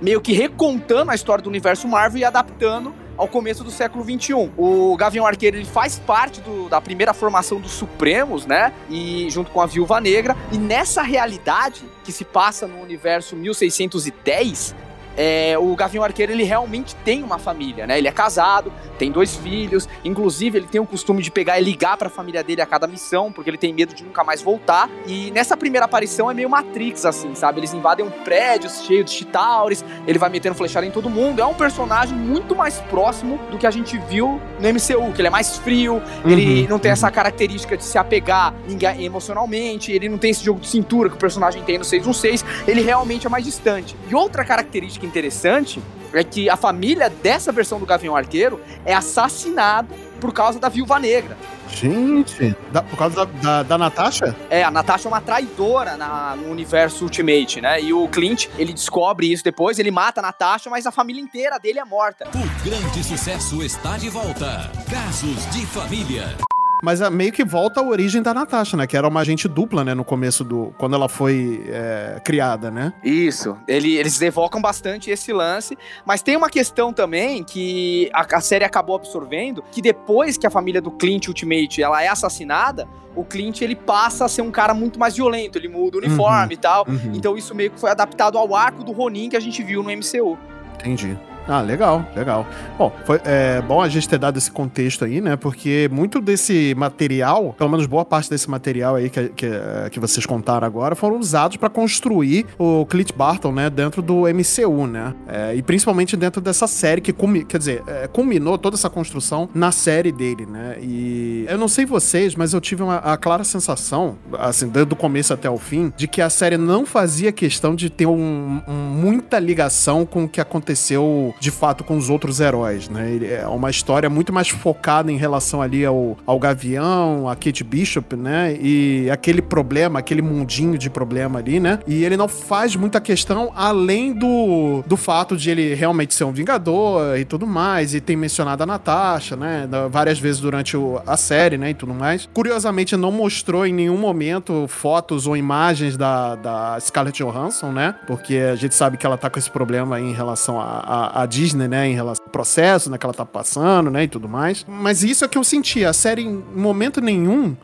meio 0.00 0.20
que 0.20 0.32
recontando 0.32 1.10
a 1.10 1.14
história 1.14 1.42
do 1.42 1.48
universo 1.50 1.88
Marvel 1.88 2.20
e 2.20 2.24
adaptando 2.24 2.94
ao 3.16 3.28
começo 3.28 3.62
do 3.62 3.70
século 3.70 4.02
XXI. 4.02 4.50
O 4.56 4.96
Gavião 4.96 5.26
Arqueiro 5.26 5.56
ele 5.58 5.66
faz 5.66 5.98
parte 5.98 6.40
do- 6.40 6.68
da 6.70 6.80
primeira 6.80 7.12
formação 7.12 7.60
dos 7.60 7.72
Supremos, 7.72 8.46
né? 8.46 8.72
E 8.88 9.28
junto 9.28 9.50
com 9.50 9.60
a 9.60 9.66
Viúva 9.66 10.00
Negra. 10.00 10.34
E 10.50 10.56
nessa 10.56 11.02
realidade 11.02 11.82
que 12.02 12.12
se 12.12 12.24
passa 12.24 12.66
no 12.66 12.80
universo 12.80 13.36
1610, 13.36 14.74
é, 15.16 15.56
o 15.58 15.74
Gavião 15.74 16.04
Arqueiro 16.04 16.32
ele 16.32 16.44
realmente 16.44 16.94
tem 16.96 17.22
uma 17.22 17.38
família, 17.38 17.86
né? 17.86 17.98
Ele 17.98 18.08
é 18.08 18.12
casado, 18.12 18.72
tem 18.98 19.10
dois 19.10 19.36
filhos, 19.36 19.88
inclusive 20.04 20.58
ele 20.58 20.66
tem 20.66 20.80
o 20.80 20.86
costume 20.86 21.22
de 21.22 21.30
pegar 21.30 21.60
e 21.60 21.64
ligar 21.64 21.96
para 21.96 22.08
a 22.08 22.10
família 22.10 22.42
dele 22.42 22.60
a 22.60 22.66
cada 22.66 22.86
missão, 22.86 23.32
porque 23.32 23.50
ele 23.50 23.58
tem 23.58 23.72
medo 23.72 23.94
de 23.94 24.04
nunca 24.04 24.22
mais 24.24 24.42
voltar. 24.42 24.88
E 25.06 25.30
nessa 25.30 25.56
primeira 25.56 25.86
aparição 25.86 26.30
é 26.30 26.34
meio 26.34 26.48
Matrix, 26.48 27.04
assim, 27.04 27.34
sabe? 27.34 27.60
Eles 27.60 27.72
invadem 27.72 28.04
um 28.04 28.10
prédio 28.10 28.70
cheio 28.70 29.04
de 29.04 29.10
Chitauris, 29.10 29.84
ele 30.06 30.18
vai 30.18 30.30
metendo 30.30 30.54
flechada 30.54 30.86
em 30.86 30.90
todo 30.90 31.08
mundo. 31.08 31.40
É 31.40 31.46
um 31.46 31.54
personagem 31.54 32.16
muito 32.16 32.54
mais 32.54 32.78
próximo 32.82 33.38
do 33.50 33.58
que 33.58 33.66
a 33.66 33.70
gente 33.70 33.98
viu 33.98 34.40
no 34.60 34.68
MCU, 34.68 35.12
que 35.12 35.20
ele 35.20 35.28
é 35.28 35.30
mais 35.30 35.58
frio, 35.58 36.02
ele 36.24 36.66
não 36.68 36.78
tem 36.78 36.90
essa 36.90 37.10
característica 37.10 37.76
de 37.76 37.84
se 37.84 37.98
apegar 37.98 38.54
ninguém 38.66 39.04
emocionalmente, 39.04 39.92
ele 39.92 40.08
não 40.08 40.18
tem 40.18 40.30
esse 40.30 40.44
jogo 40.44 40.60
de 40.60 40.68
cintura 40.68 41.08
que 41.08 41.16
o 41.16 41.18
personagem 41.18 41.62
tem 41.62 41.78
no 41.78 41.84
616, 41.84 42.44
ele 42.66 42.82
realmente 42.82 43.26
é 43.26 43.30
mais 43.30 43.44
distante. 43.44 43.96
E 44.08 44.14
outra 44.14 44.44
característica 44.44 44.99
interessante 45.06 45.82
é 46.12 46.24
que 46.24 46.48
a 46.50 46.56
família 46.56 47.08
dessa 47.08 47.52
versão 47.52 47.78
do 47.78 47.86
Gavião 47.86 48.16
Arqueiro 48.16 48.60
é 48.84 48.92
assassinada 48.94 49.94
por 50.20 50.32
causa 50.32 50.58
da 50.58 50.68
Viúva 50.68 50.98
Negra. 50.98 51.36
Gente, 51.68 52.54
da- 52.72 52.82
por 52.82 52.98
causa 52.98 53.14
da, 53.14 53.24
da, 53.24 53.62
da 53.62 53.78
Natasha? 53.78 54.36
É, 54.50 54.62
a 54.64 54.70
Natasha 54.70 55.06
é 55.06 55.10
uma 55.10 55.20
traidora 55.20 55.96
na- 55.96 56.34
no 56.36 56.50
universo 56.50 57.04
Ultimate, 57.04 57.60
né? 57.60 57.80
E 57.80 57.92
o 57.92 58.08
Clint, 58.08 58.48
ele 58.58 58.72
descobre 58.72 59.32
isso 59.32 59.44
depois, 59.44 59.78
ele 59.78 59.90
mata 59.92 60.20
a 60.20 60.22
Natasha, 60.22 60.68
mas 60.68 60.84
a 60.84 60.90
família 60.90 61.22
inteira 61.22 61.58
dele 61.58 61.78
é 61.78 61.84
morta. 61.84 62.28
O 62.34 62.64
grande 62.68 63.04
sucesso 63.04 63.62
está 63.62 63.96
de 63.96 64.08
volta. 64.08 64.70
Casos 64.90 65.46
de 65.52 65.64
família. 65.66 66.36
Mas 66.82 67.00
é, 67.00 67.10
meio 67.10 67.32
que 67.32 67.44
volta 67.44 67.80
a 67.80 67.84
origem 67.84 68.22
da 68.22 68.32
Natasha, 68.32 68.76
né? 68.76 68.86
Que 68.86 68.96
era 68.96 69.06
uma 69.06 69.20
agente 69.20 69.46
dupla, 69.48 69.84
né? 69.84 69.94
No 69.94 70.04
começo 70.04 70.42
do. 70.44 70.72
Quando 70.78 70.94
ela 70.94 71.08
foi 71.08 71.62
é, 71.68 72.20
criada, 72.24 72.70
né? 72.70 72.92
Isso, 73.04 73.56
ele- 73.68 73.96
eles 73.96 74.20
evocam 74.22 74.60
bastante 74.60 75.10
esse 75.10 75.32
lance, 75.32 75.76
mas 76.06 76.22
tem 76.22 76.36
uma 76.36 76.48
questão 76.48 76.92
também 76.92 77.44
que 77.44 78.10
a, 78.12 78.26
a 78.36 78.40
série 78.40 78.64
acabou 78.64 78.96
absorvendo, 78.96 79.62
que 79.70 79.82
depois 79.82 80.36
que 80.36 80.46
a 80.46 80.50
família 80.50 80.80
do 80.80 80.90
Clint 80.90 81.28
Ultimate 81.28 81.82
ela 81.82 82.02
é 82.02 82.08
assassinada, 82.08 82.88
o 83.14 83.24
Clint 83.24 83.60
ele 83.60 83.74
passa 83.74 84.24
a 84.24 84.28
ser 84.28 84.42
um 84.42 84.50
cara 84.50 84.72
muito 84.72 84.98
mais 84.98 85.16
violento, 85.16 85.58
ele 85.58 85.68
muda 85.68 85.96
o 85.96 86.00
uniforme 86.00 86.54
e 86.54 86.56
tal. 86.56 86.86
Uhum. 86.88 87.12
Então 87.14 87.36
isso 87.36 87.54
meio 87.54 87.70
que 87.70 87.80
foi 87.80 87.90
adaptado 87.90 88.38
ao 88.38 88.54
arco 88.54 88.82
do 88.84 88.92
Ronin 88.92 89.28
que 89.28 89.36
a 89.36 89.40
gente 89.40 89.62
viu 89.62 89.82
no 89.82 89.90
MCU. 89.90 90.38
Entendi. 90.76 91.18
Ah, 91.52 91.60
legal, 91.62 92.06
legal. 92.14 92.46
Bom, 92.78 92.92
foi 93.04 93.20
é, 93.24 93.60
bom 93.60 93.82
a 93.82 93.88
gente 93.88 94.08
ter 94.08 94.18
dado 94.18 94.36
esse 94.38 94.50
contexto 94.52 95.04
aí, 95.04 95.20
né? 95.20 95.34
Porque 95.34 95.88
muito 95.90 96.20
desse 96.20 96.74
material, 96.76 97.52
pelo 97.58 97.68
menos 97.68 97.86
boa 97.86 98.04
parte 98.04 98.30
desse 98.30 98.48
material 98.48 98.94
aí 98.94 99.10
que, 99.10 99.30
que, 99.30 99.50
que 99.90 99.98
vocês 99.98 100.24
contaram 100.24 100.64
agora, 100.64 100.94
foram 100.94 101.18
usados 101.18 101.56
pra 101.56 101.68
construir 101.68 102.46
o 102.56 102.86
Clint 102.86 103.10
Barton, 103.16 103.50
né? 103.50 103.68
Dentro 103.68 104.00
do 104.00 104.22
MCU, 104.28 104.86
né? 104.86 105.12
É, 105.26 105.54
e 105.56 105.60
principalmente 105.62 106.16
dentro 106.16 106.40
dessa 106.40 106.68
série 106.68 107.00
que, 107.00 107.12
culmi- 107.12 107.44
quer 107.44 107.58
dizer, 107.58 107.82
é, 107.88 108.06
culminou 108.06 108.56
toda 108.56 108.76
essa 108.76 108.88
construção 108.88 109.48
na 109.52 109.72
série 109.72 110.12
dele, 110.12 110.46
né? 110.46 110.76
E 110.80 111.46
eu 111.48 111.58
não 111.58 111.66
sei 111.66 111.84
vocês, 111.84 112.36
mas 112.36 112.52
eu 112.54 112.60
tive 112.60 112.84
uma 112.84 112.98
a 112.98 113.16
clara 113.16 113.42
sensação, 113.42 114.16
assim, 114.38 114.68
desde 114.68 114.92
o 114.92 114.96
começo 114.96 115.34
até 115.34 115.50
o 115.50 115.58
fim, 115.58 115.92
de 115.96 116.06
que 116.06 116.22
a 116.22 116.30
série 116.30 116.56
não 116.56 116.86
fazia 116.86 117.32
questão 117.32 117.74
de 117.74 117.90
ter 117.90 118.06
um- 118.06 118.60
um- 118.68 118.72
muita 118.72 119.40
ligação 119.40 120.06
com 120.06 120.24
o 120.24 120.28
que 120.28 120.40
aconteceu 120.40 121.34
de 121.40 121.50
fato 121.50 121.82
com 121.82 121.96
os 121.96 122.10
outros 122.10 122.38
heróis, 122.38 122.88
né? 122.88 123.10
Ele 123.10 123.26
É 123.32 123.46
uma 123.46 123.70
história 123.70 124.10
muito 124.10 124.32
mais 124.32 124.48
focada 124.50 125.10
em 125.10 125.16
relação 125.16 125.62
ali 125.62 125.84
ao, 125.86 126.16
ao 126.26 126.38
Gavião, 126.38 127.28
a 127.28 127.34
Kate 127.34 127.64
Bishop, 127.64 128.14
né? 128.14 128.56
E 128.60 129.08
aquele 129.10 129.40
problema, 129.40 129.98
aquele 129.98 130.20
mundinho 130.20 130.76
de 130.76 130.90
problema 130.90 131.38
ali, 131.38 131.58
né? 131.58 131.78
E 131.86 132.04
ele 132.04 132.16
não 132.16 132.28
faz 132.28 132.76
muita 132.76 133.00
questão 133.00 133.52
além 133.56 134.12
do, 134.12 134.82
do 134.86 134.96
fato 134.96 135.36
de 135.36 135.50
ele 135.50 135.74
realmente 135.74 136.14
ser 136.14 136.24
um 136.24 136.32
vingador 136.32 137.18
e 137.18 137.24
tudo 137.24 137.46
mais. 137.46 137.94
E 137.94 138.00
tem 138.00 138.16
mencionado 138.16 138.62
a 138.62 138.66
Natasha, 138.66 139.34
né? 139.34 139.66
Várias 139.90 140.18
vezes 140.18 140.40
durante 140.40 140.76
o- 140.76 141.00
a 141.06 141.16
série, 141.16 141.56
né? 141.56 141.70
E 141.70 141.74
tudo 141.74 141.94
mais. 141.94 142.28
Curiosamente, 142.34 142.96
não 142.96 143.10
mostrou 143.10 143.64
em 143.66 143.72
nenhum 143.72 143.96
momento 143.96 144.66
fotos 144.68 145.26
ou 145.26 145.36
imagens 145.36 145.96
da, 145.96 146.34
da 146.34 146.78
Scarlett 146.80 147.22
Johansson, 147.22 147.72
né? 147.72 147.94
Porque 148.06 148.36
a 148.36 148.56
gente 148.56 148.74
sabe 148.74 148.96
que 148.98 149.06
ela 149.06 149.16
tá 149.16 149.30
com 149.30 149.38
esse 149.38 149.50
problema 149.50 149.98
em 150.00 150.12
relação 150.12 150.60
à 150.60 150.80
à- 150.90 151.19
à 151.22 151.26
Disney, 151.26 151.68
né? 151.68 151.88
Em 151.88 151.94
relação 151.94 152.24
ao 152.24 152.30
processo, 152.30 152.90
né? 152.90 152.98
Que 152.98 153.06
ela 153.06 153.14
tá 153.14 153.24
passando, 153.24 153.90
né? 153.90 154.04
E 154.04 154.08
tudo 154.08 154.28
mais. 154.28 154.64
Mas 154.68 155.02
isso 155.02 155.24
é 155.24 155.28
que 155.28 155.38
eu 155.38 155.44
senti. 155.44 155.84
A 155.84 155.92
série, 155.92 156.22
em 156.22 156.44
momento 156.54 157.00
nenhum, 157.00 157.56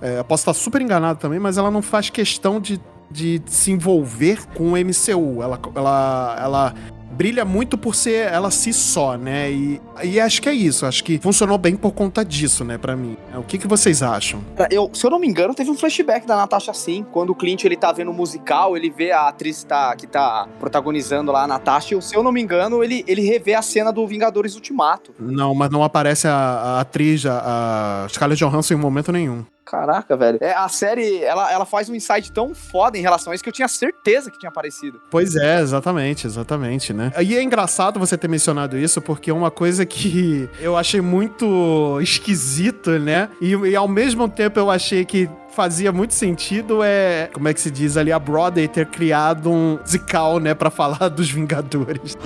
é, 0.00 0.18
eu 0.18 0.24
posso 0.24 0.42
estar 0.42 0.54
super 0.54 0.80
enganado 0.80 1.18
também, 1.18 1.38
mas 1.38 1.56
ela 1.56 1.70
não 1.70 1.82
faz 1.82 2.10
questão 2.10 2.60
de, 2.60 2.80
de 3.10 3.40
se 3.46 3.70
envolver 3.70 4.46
com 4.54 4.72
o 4.72 4.76
MCU. 4.76 5.42
Ela, 5.42 5.58
ela, 5.74 6.36
ela 6.38 6.74
brilha 7.14 7.44
muito 7.44 7.78
por 7.78 7.94
ser 7.94 8.32
ela 8.32 8.50
si 8.50 8.72
só, 8.72 9.16
né? 9.16 9.50
E, 9.50 9.80
e 10.02 10.20
acho 10.20 10.42
que 10.42 10.48
é 10.48 10.52
isso. 10.52 10.84
Acho 10.84 11.02
que 11.04 11.18
funcionou 11.18 11.56
bem 11.56 11.76
por 11.76 11.92
conta 11.92 12.24
disso, 12.24 12.64
né? 12.64 12.76
Pra 12.76 12.96
mim. 12.96 13.16
O 13.34 13.42
que, 13.42 13.58
que 13.58 13.68
vocês 13.68 14.02
acham? 14.02 14.42
Eu, 14.70 14.90
se 14.92 15.06
eu 15.06 15.10
não 15.10 15.18
me 15.18 15.28
engano, 15.28 15.54
teve 15.54 15.70
um 15.70 15.76
flashback 15.76 16.26
da 16.26 16.36
Natasha 16.36 16.70
assim, 16.70 17.04
quando 17.12 17.30
o 17.30 17.34
Clint 17.34 17.64
ele 17.64 17.76
tá 17.76 17.92
vendo 17.92 18.10
o 18.10 18.14
musical, 18.14 18.76
ele 18.76 18.90
vê 18.90 19.12
a 19.12 19.28
atriz 19.28 19.60
que 19.60 19.66
tá, 19.66 19.96
que 19.96 20.06
tá 20.06 20.48
protagonizando 20.58 21.30
lá 21.30 21.44
a 21.44 21.46
Natasha, 21.46 21.96
e 21.96 22.02
se 22.02 22.14
eu 22.14 22.22
não 22.22 22.32
me 22.32 22.42
engano, 22.42 22.82
ele, 22.82 23.04
ele 23.06 23.22
revê 23.22 23.54
a 23.54 23.62
cena 23.62 23.92
do 23.92 24.06
Vingadores 24.06 24.54
Ultimato. 24.54 25.14
Não, 25.18 25.54
mas 25.54 25.70
não 25.70 25.82
aparece 25.82 26.26
a, 26.26 26.34
a 26.34 26.80
atriz, 26.80 27.24
a, 27.24 28.04
a 28.04 28.08
Scarlett 28.08 28.42
Johansson 28.44 28.74
em 28.74 28.76
momento 28.76 29.12
nenhum. 29.12 29.44
Caraca, 29.64 30.16
velho. 30.16 30.38
É, 30.40 30.52
a 30.52 30.68
série, 30.68 31.22
ela, 31.24 31.50
ela 31.50 31.64
faz 31.64 31.88
um 31.88 31.94
insight 31.94 32.30
tão 32.30 32.54
foda 32.54 32.98
em 32.98 33.00
relação 33.00 33.32
a 33.32 33.34
isso 33.34 33.42
que 33.42 33.48
eu 33.48 33.54
tinha 33.54 33.66
certeza 33.66 34.30
que 34.30 34.38
tinha 34.38 34.50
aparecido. 34.50 35.00
Pois 35.10 35.34
é, 35.34 35.60
exatamente, 35.60 36.26
exatamente, 36.26 36.92
né? 36.92 37.03
E 37.22 37.36
é 37.36 37.42
engraçado 37.42 37.98
você 37.98 38.16
ter 38.16 38.28
mencionado 38.28 38.78
isso, 38.78 39.00
porque 39.00 39.30
é 39.30 39.34
uma 39.34 39.50
coisa 39.50 39.84
que 39.84 40.48
eu 40.60 40.76
achei 40.76 41.00
muito 41.00 41.98
esquisito, 42.00 42.90
né? 42.98 43.28
E, 43.40 43.52
e 43.52 43.76
ao 43.76 43.88
mesmo 43.88 44.28
tempo 44.28 44.58
eu 44.58 44.70
achei 44.70 45.04
que 45.04 45.28
fazia 45.54 45.92
muito 45.92 46.12
sentido 46.14 46.82
é, 46.82 47.30
como 47.32 47.46
é 47.46 47.54
que 47.54 47.60
se 47.60 47.70
diz 47.70 47.96
ali, 47.96 48.10
a 48.10 48.18
Broadway 48.18 48.66
ter 48.66 48.86
criado 48.86 49.50
um 49.50 49.78
musical, 49.80 50.40
né, 50.40 50.52
pra 50.52 50.68
falar 50.68 51.08
dos 51.14 51.30
Vingadores. 51.30 52.16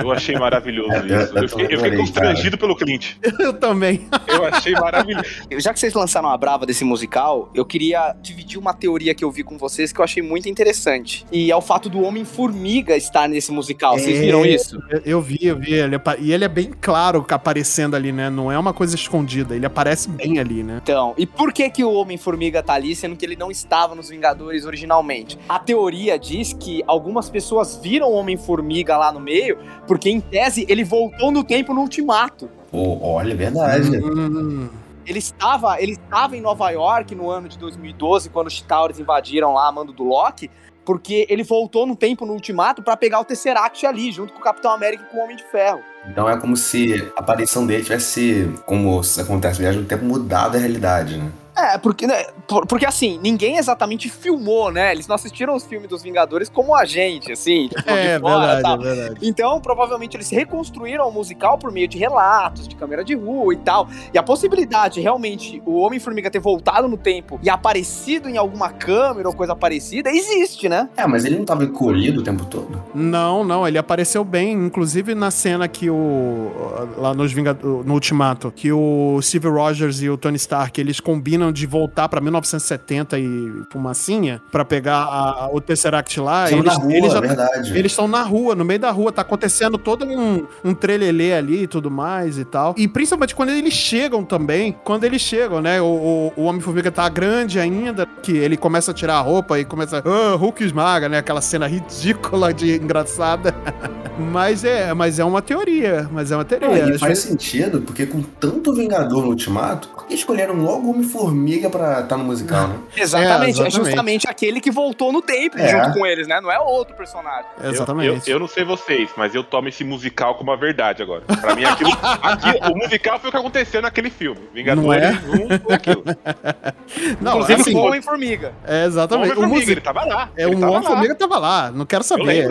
Eu 0.00 0.10
achei 0.10 0.34
maravilhoso 0.36 0.92
É, 0.92 0.98
eu- 1.00 1.04
isso. 1.24 1.36
eu 1.36 1.42
Eu 1.42 1.48
fiquei, 1.48 1.64
eu 1.66 1.80
fiquei 1.80 1.96
constrangido 1.96 2.58
pelo 2.58 2.74
Clint. 2.76 3.14
Eu 3.38 3.52
também. 3.52 4.06
Eu 4.26 4.44
achei 4.44 4.72
maravilhoso. 4.72 5.24
Já 5.58 5.72
que 5.72 5.78
vocês 5.80 5.92
lançaram 5.94 6.28
a 6.30 6.36
brava 6.36 6.64
desse 6.66 6.84
musical, 6.84 7.50
eu 7.54 7.64
queria 7.64 8.14
dividir 8.20 8.58
uma 8.58 8.72
teoria 8.74 9.14
que 9.14 9.24
eu 9.24 9.30
vi 9.30 9.42
com 9.42 9.56
vocês 9.58 9.92
que 9.92 10.00
eu 10.00 10.04
achei 10.04 10.22
muito 10.22 10.48
interessante. 10.48 11.24
E 11.30 11.50
é 11.50 11.56
o 11.56 11.60
fato 11.60 11.88
do 11.88 12.00
Homem-Formiga 12.02 12.96
estar 12.96 13.28
nesse 13.28 13.52
musical. 13.52 13.98
Vocês 13.98 14.18
É. 14.18 14.20
viram 14.20 14.44
isso? 14.44 14.78
Eu, 14.90 15.00
eu 15.04 15.20
vi, 15.20 15.38
eu 15.42 15.56
vi. 15.56 15.74
Ele 15.74 15.96
e 16.20 16.32
ele 16.32 16.44
é 16.44 16.48
bem 16.48 16.70
claro 16.80 17.24
aparecendo 17.28 17.94
ali, 17.96 18.12
né? 18.12 18.30
Não 18.30 18.50
é 18.50 18.58
uma 18.58 18.72
coisa 18.72 18.94
escondida. 18.94 19.54
Ele 19.54 19.66
aparece 19.66 20.08
bem 20.08 20.38
ali, 20.38 20.62
né? 20.62 20.80
Então, 20.82 21.14
e 21.16 21.26
por 21.26 21.52
que 21.52 21.68
que 21.70 21.84
o 21.84 21.92
Homem-Formiga 21.92 22.62
tá 22.62 22.74
ali, 22.74 22.94
sendo 22.94 23.16
que 23.16 23.24
ele 23.24 23.36
não 23.36 23.50
estava 23.50 23.94
nos 23.94 24.08
Vingadores 24.08 24.64
originalmente? 24.64 25.38
A 25.48 25.58
teoria 25.58 26.18
diz 26.18 26.52
que 26.52 26.82
algumas 26.86 27.28
pessoas 27.30 27.76
viram 27.82 28.08
o 28.08 28.14
Homem-Formiga 28.14 28.96
lá 28.96 29.12
no 29.12 29.20
meio, 29.20 29.58
porque 29.86 30.10
em 30.10 30.20
tese 30.20 30.66
ele 30.68 30.84
voltou 30.84 31.30
no 31.30 31.44
tempo 31.44 31.72
no 31.74 31.82
Ultimato. 31.82 32.48
Pô, 32.70 32.98
olha, 33.02 33.32
é 33.32 33.36
verdade. 33.36 33.98
Hum, 33.98 34.68
Ele 35.06 35.18
estava, 35.18 35.80
ele 35.80 35.92
estava 35.92 36.36
em 36.36 36.40
Nova 36.40 36.68
York 36.70 37.14
no 37.14 37.30
ano 37.30 37.48
de 37.48 37.56
2012, 37.58 38.28
quando 38.30 38.48
os 38.48 38.54
Chitauris 38.54 38.98
invadiram 38.98 39.54
lá 39.54 39.68
a 39.68 39.72
mando 39.72 39.92
do 39.92 40.02
Loki, 40.02 40.50
porque 40.84 41.26
ele 41.28 41.42
voltou 41.42 41.86
no 41.86 41.96
tempo 41.96 42.26
no 42.26 42.32
Ultimato 42.32 42.82
pra 42.82 42.96
pegar 42.96 43.20
o 43.20 43.24
Tesseract 43.24 43.84
ali, 43.86 44.12
junto 44.12 44.32
com 44.32 44.38
o 44.38 44.42
Capitão 44.42 44.70
América 44.72 45.04
e 45.04 45.06
com 45.10 45.18
o 45.18 45.24
Homem 45.24 45.36
de 45.36 45.44
Ferro. 45.44 45.80
Então 46.08 46.28
é 46.28 46.36
como 46.36 46.56
se 46.56 47.10
a 47.16 47.20
aparição 47.20 47.66
dele 47.66 47.82
tivesse, 47.82 48.48
como 48.64 49.00
acontece, 49.00 49.60
viagem 49.60 49.80
no 49.80 49.86
tempo, 49.86 50.04
mudado 50.04 50.56
a 50.56 50.60
realidade, 50.60 51.18
né? 51.18 51.30
É, 51.56 51.78
porque, 51.78 52.06
né, 52.06 52.24
por- 52.46 52.66
porque 52.66 52.84
assim, 52.84 53.18
ninguém 53.22 53.56
exatamente 53.56 54.08
filmou, 54.10 54.70
né? 54.70 54.92
Eles 54.92 55.06
não 55.08 55.14
assistiram 55.14 55.54
os 55.54 55.64
filmes 55.64 55.88
dos 55.88 56.02
Vingadores 56.02 56.48
como 56.48 56.74
a 56.74 56.84
gente, 56.84 57.32
assim, 57.32 57.68
tipo, 57.68 57.90
é 57.90 58.14
de 58.16 58.20
fora, 58.20 58.54
verdade, 58.54 58.86
é 58.86 58.94
verdade. 58.94 59.20
Então, 59.22 59.60
provavelmente, 59.60 60.16
eles 60.16 60.28
reconstruíram 60.30 61.08
o 61.08 61.12
musical 61.12 61.56
por 61.58 61.72
meio 61.72 61.88
de 61.88 61.96
relatos, 61.98 62.68
de 62.68 62.76
câmera 62.76 63.02
de 63.04 63.14
rua 63.14 63.54
e 63.54 63.56
tal. 63.56 63.88
E 64.12 64.18
a 64.18 64.22
possibilidade, 64.22 65.00
realmente, 65.00 65.62
o 65.64 65.76
Homem-Formiga 65.80 66.30
ter 66.30 66.40
voltado 66.40 66.86
no 66.88 66.96
tempo 66.96 67.40
e 67.42 67.48
aparecido 67.48 68.28
em 68.28 68.36
alguma 68.36 68.68
câmera 68.70 69.28
ou 69.28 69.34
coisa 69.34 69.56
parecida, 69.56 70.10
existe, 70.10 70.68
né? 70.68 70.88
É, 70.96 71.06
mas 71.06 71.24
ele 71.24 71.38
não 71.38 71.44
tava 71.44 71.64
encolhido 71.64 72.20
o 72.20 72.22
tempo 72.24 72.44
todo? 72.44 72.82
Não, 72.94 73.42
não, 73.42 73.66
ele 73.66 73.78
apareceu 73.78 74.22
bem, 74.24 74.52
inclusive 74.52 75.14
na 75.14 75.30
cena 75.30 75.66
que 75.68 75.88
o. 75.88 76.50
lá 76.98 77.14
nos 77.14 77.32
Vingad- 77.32 77.62
no 77.62 77.94
Ultimato, 77.94 78.52
que 78.54 78.70
o 78.72 79.18
Steve 79.22 79.48
Rogers 79.48 80.02
e 80.02 80.10
o 80.10 80.16
Tony 80.16 80.36
Stark 80.36 80.78
eles 80.80 81.00
combinam 81.00 81.45
combinam 81.46 81.52
de 81.52 81.66
voltar 81.66 82.08
pra 82.08 82.20
1970 82.20 83.18
e 83.18 83.52
fumacinha 83.70 84.40
pra 84.50 84.64
pegar 84.64 85.04
a- 85.04 85.48
o 85.52 85.60
Tesseract 85.60 86.20
lá. 86.20 86.50
Eles, 86.50 86.64
na 86.64 86.72
rua, 86.74 86.92
eles 86.92 87.12
já- 87.12 87.20
verdade. 87.20 87.78
eles 87.78 87.92
estão 87.92 88.08
na 88.08 88.22
rua, 88.22 88.54
no 88.54 88.64
meio 88.64 88.80
da 88.80 88.90
rua, 88.90 89.12
tá 89.12 89.22
acontecendo 89.22 89.78
todo 89.78 90.04
um, 90.04 90.46
um 90.64 90.74
trelelê 90.74 91.32
ali 91.34 91.62
e 91.62 91.66
tudo 91.66 91.90
mais 91.90 92.38
e 92.38 92.44
tal. 92.44 92.74
E 92.76 92.88
principalmente 92.88 93.34
quando 93.34 93.50
eles 93.50 93.72
chegam 93.74 94.24
também, 94.24 94.76
quando 94.84 95.04
eles 95.04 95.20
chegam, 95.22 95.60
né? 95.60 95.80
O, 95.80 95.84
o, 95.86 96.32
o 96.36 96.44
Homem-Formiga 96.44 96.90
tá 96.90 97.08
grande 97.08 97.58
ainda, 97.58 98.06
que 98.22 98.32
ele 98.36 98.56
começa 98.56 98.90
a 98.90 98.94
tirar 98.94 99.16
a 99.16 99.20
roupa 99.20 99.58
e 99.58 99.64
começa. 99.64 100.02
Ah, 100.04 100.34
Hulk 100.36 100.62
esmaga, 100.64 101.08
né? 101.08 101.18
Aquela 101.18 101.40
cena 101.40 101.66
ridícula 101.66 102.52
de 102.52 102.74
engraçada. 102.76 103.54
mas 104.32 104.64
é, 104.64 104.92
mas 104.94 105.18
é 105.18 105.24
uma 105.24 105.42
teoria. 105.42 106.08
Mas 106.10 106.30
é 106.30 106.36
uma 106.36 106.44
teoria. 106.44 106.68
Ah, 106.84 106.88
e 106.90 106.98
faz 106.98 107.02
vezes- 107.02 107.24
sentido, 107.24 107.80
porque 107.82 108.06
com 108.06 108.22
tanto 108.22 108.72
Vingador 108.74 109.22
no 109.22 109.28
Ultimato, 109.30 109.88
por 109.88 110.06
que 110.06 110.14
escolheram 110.14 110.54
logo 110.56 110.90
Homem-Formiga 110.90 111.35
pra 111.70 112.00
estar 112.00 112.16
no 112.16 112.24
musical, 112.24 112.68
né? 112.68 112.76
Exatamente, 112.96 113.60
é, 113.62 113.66
exatamente. 113.66 113.76
justamente 113.76 114.28
aquele 114.28 114.60
que 114.60 114.70
voltou 114.70 115.12
no 115.12 115.20
tempo 115.22 115.58
É. 115.58 115.68
junto 115.68 115.92
com 115.98 116.06
eles, 116.06 116.26
né? 116.26 116.40
Não 116.40 116.50
é 116.50 116.58
outro 116.58 116.94
personagem. 116.96 117.46
Eu- 117.62 117.70
Exatamente. 117.70 118.28
Eu, 118.30 118.36
eu 118.36 118.40
não 118.40 118.48
sei 118.48 118.64
vocês, 118.64 119.10
mas 119.16 119.34
eu 119.34 119.42
tomo 119.44 119.68
esse 119.68 119.84
musical 119.84 120.34
como 120.36 120.50
uma 120.50 120.56
verdade 120.56 121.02
agora. 121.02 121.22
Pra 121.40 121.54
mim, 121.54 121.64
aquilo, 121.64 121.90
aquilo- 122.22 122.72
o 122.72 122.76
musical 122.76 123.18
foi 123.20 123.28
o 123.28 123.32
que 123.32 123.38
aconteceu 123.38 123.82
naquele 123.82 124.10
filme. 124.10 124.40
Vingadores 124.54 124.86
Não 124.86 124.92
é? 124.92 125.10
1 125.10 125.58
foi 125.60 125.74
aquilo. 125.74 126.04
Não, 127.20 127.32
Inclusive 127.32 127.60
assim, 127.60 127.74
o 127.74 127.78
Homem-Formiga. 127.78 128.52
é 128.66 128.84
exatamente. 128.86 129.30
O, 129.30 129.32
Homem-Formiga, 129.42 129.54
musical 129.54 129.72
ele 129.72 129.80
tava 129.80 130.04
lá. 130.04 130.30
É, 130.36 130.46
um 130.46 130.58
lá. 130.60 130.70
Homem-Formiga 130.70 131.14
tava 131.14 131.38
lá, 131.38 131.70
não 131.70 131.84
quero 131.86 132.04
saber. 132.04 132.48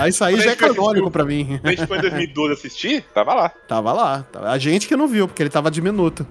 Ah, 0.00 0.08
Isso 0.08 0.24
aí 0.24 0.36
já 0.40 0.50
é 0.50 0.52
a 0.52 0.56
canônico 0.56 1.10
pra 1.10 1.24
mim. 1.24 1.60
A 1.62 1.70
gente 1.70 1.86
foi 1.86 1.98
em 1.98 2.00
2012 2.02 2.52
assistir, 2.54 3.02
tava 3.14 3.34
lá. 3.34 3.48
Tava 3.68 3.92
lá. 3.92 4.24
A 4.44 4.58
gente 4.58 4.88
que 4.88 4.96
não 4.96 5.06
viu, 5.06 5.26
porque 5.28 5.42
ele 5.42 5.50
tava 5.50 5.70
diminuto. 5.70 6.26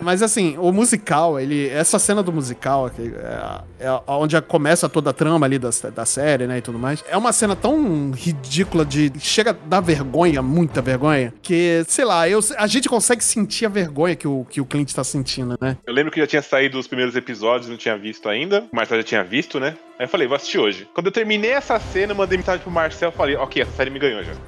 Mas 0.00 0.22
assim, 0.22 0.29
o 0.58 0.72
musical, 0.72 1.38
ele. 1.38 1.68
Essa 1.68 1.98
cena 1.98 2.22
do 2.22 2.32
musical, 2.32 2.90
que 2.90 3.02
é, 3.02 3.86
é 3.86 4.00
onde 4.06 4.40
começa 4.42 4.88
toda 4.88 5.10
a 5.10 5.12
trama 5.12 5.46
ali 5.46 5.58
da, 5.58 5.70
da 5.94 6.04
série, 6.04 6.46
né? 6.46 6.58
E 6.58 6.60
tudo 6.60 6.78
mais. 6.78 7.04
É 7.08 7.16
uma 7.16 7.32
cena 7.32 7.56
tão 7.56 8.10
ridícula 8.10 8.84
de. 8.84 9.12
Chega 9.18 9.50
a 9.50 9.54
dar 9.54 9.80
vergonha, 9.80 10.42
muita 10.42 10.80
vergonha. 10.82 11.32
Que, 11.42 11.84
sei 11.88 12.04
lá, 12.04 12.28
eu, 12.28 12.40
a 12.56 12.66
gente 12.66 12.88
consegue 12.88 13.22
sentir 13.22 13.66
a 13.66 13.68
vergonha 13.68 14.16
que 14.16 14.28
o, 14.28 14.44
que 14.48 14.60
o 14.60 14.66
Clint 14.66 14.92
tá 14.92 15.04
sentindo, 15.04 15.56
né? 15.60 15.76
Eu 15.86 15.92
lembro 15.92 16.12
que 16.12 16.20
já 16.20 16.26
tinha 16.26 16.42
saído 16.42 16.78
os 16.78 16.86
primeiros 16.86 17.16
episódios, 17.16 17.68
não 17.68 17.76
tinha 17.76 17.96
visto 17.96 18.28
ainda. 18.28 18.66
Marcelo 18.72 19.00
já 19.00 19.06
tinha 19.06 19.24
visto, 19.24 19.58
né? 19.58 19.76
Aí 20.00 20.04
eu 20.04 20.08
falei, 20.08 20.26
vou 20.26 20.34
assistir 20.34 20.56
hoje. 20.58 20.88
Quando 20.94 21.08
eu 21.08 21.12
terminei 21.12 21.50
essa 21.50 21.78
cena, 21.78 22.12
eu 22.12 22.16
mandei 22.16 22.38
mensagem 22.38 22.62
pro 22.62 22.70
Marcel 22.70 23.12
falei, 23.12 23.36
ok, 23.36 23.60
essa 23.60 23.72
série 23.72 23.90
me 23.90 23.98
ganhou 23.98 24.24
já. 24.24 24.32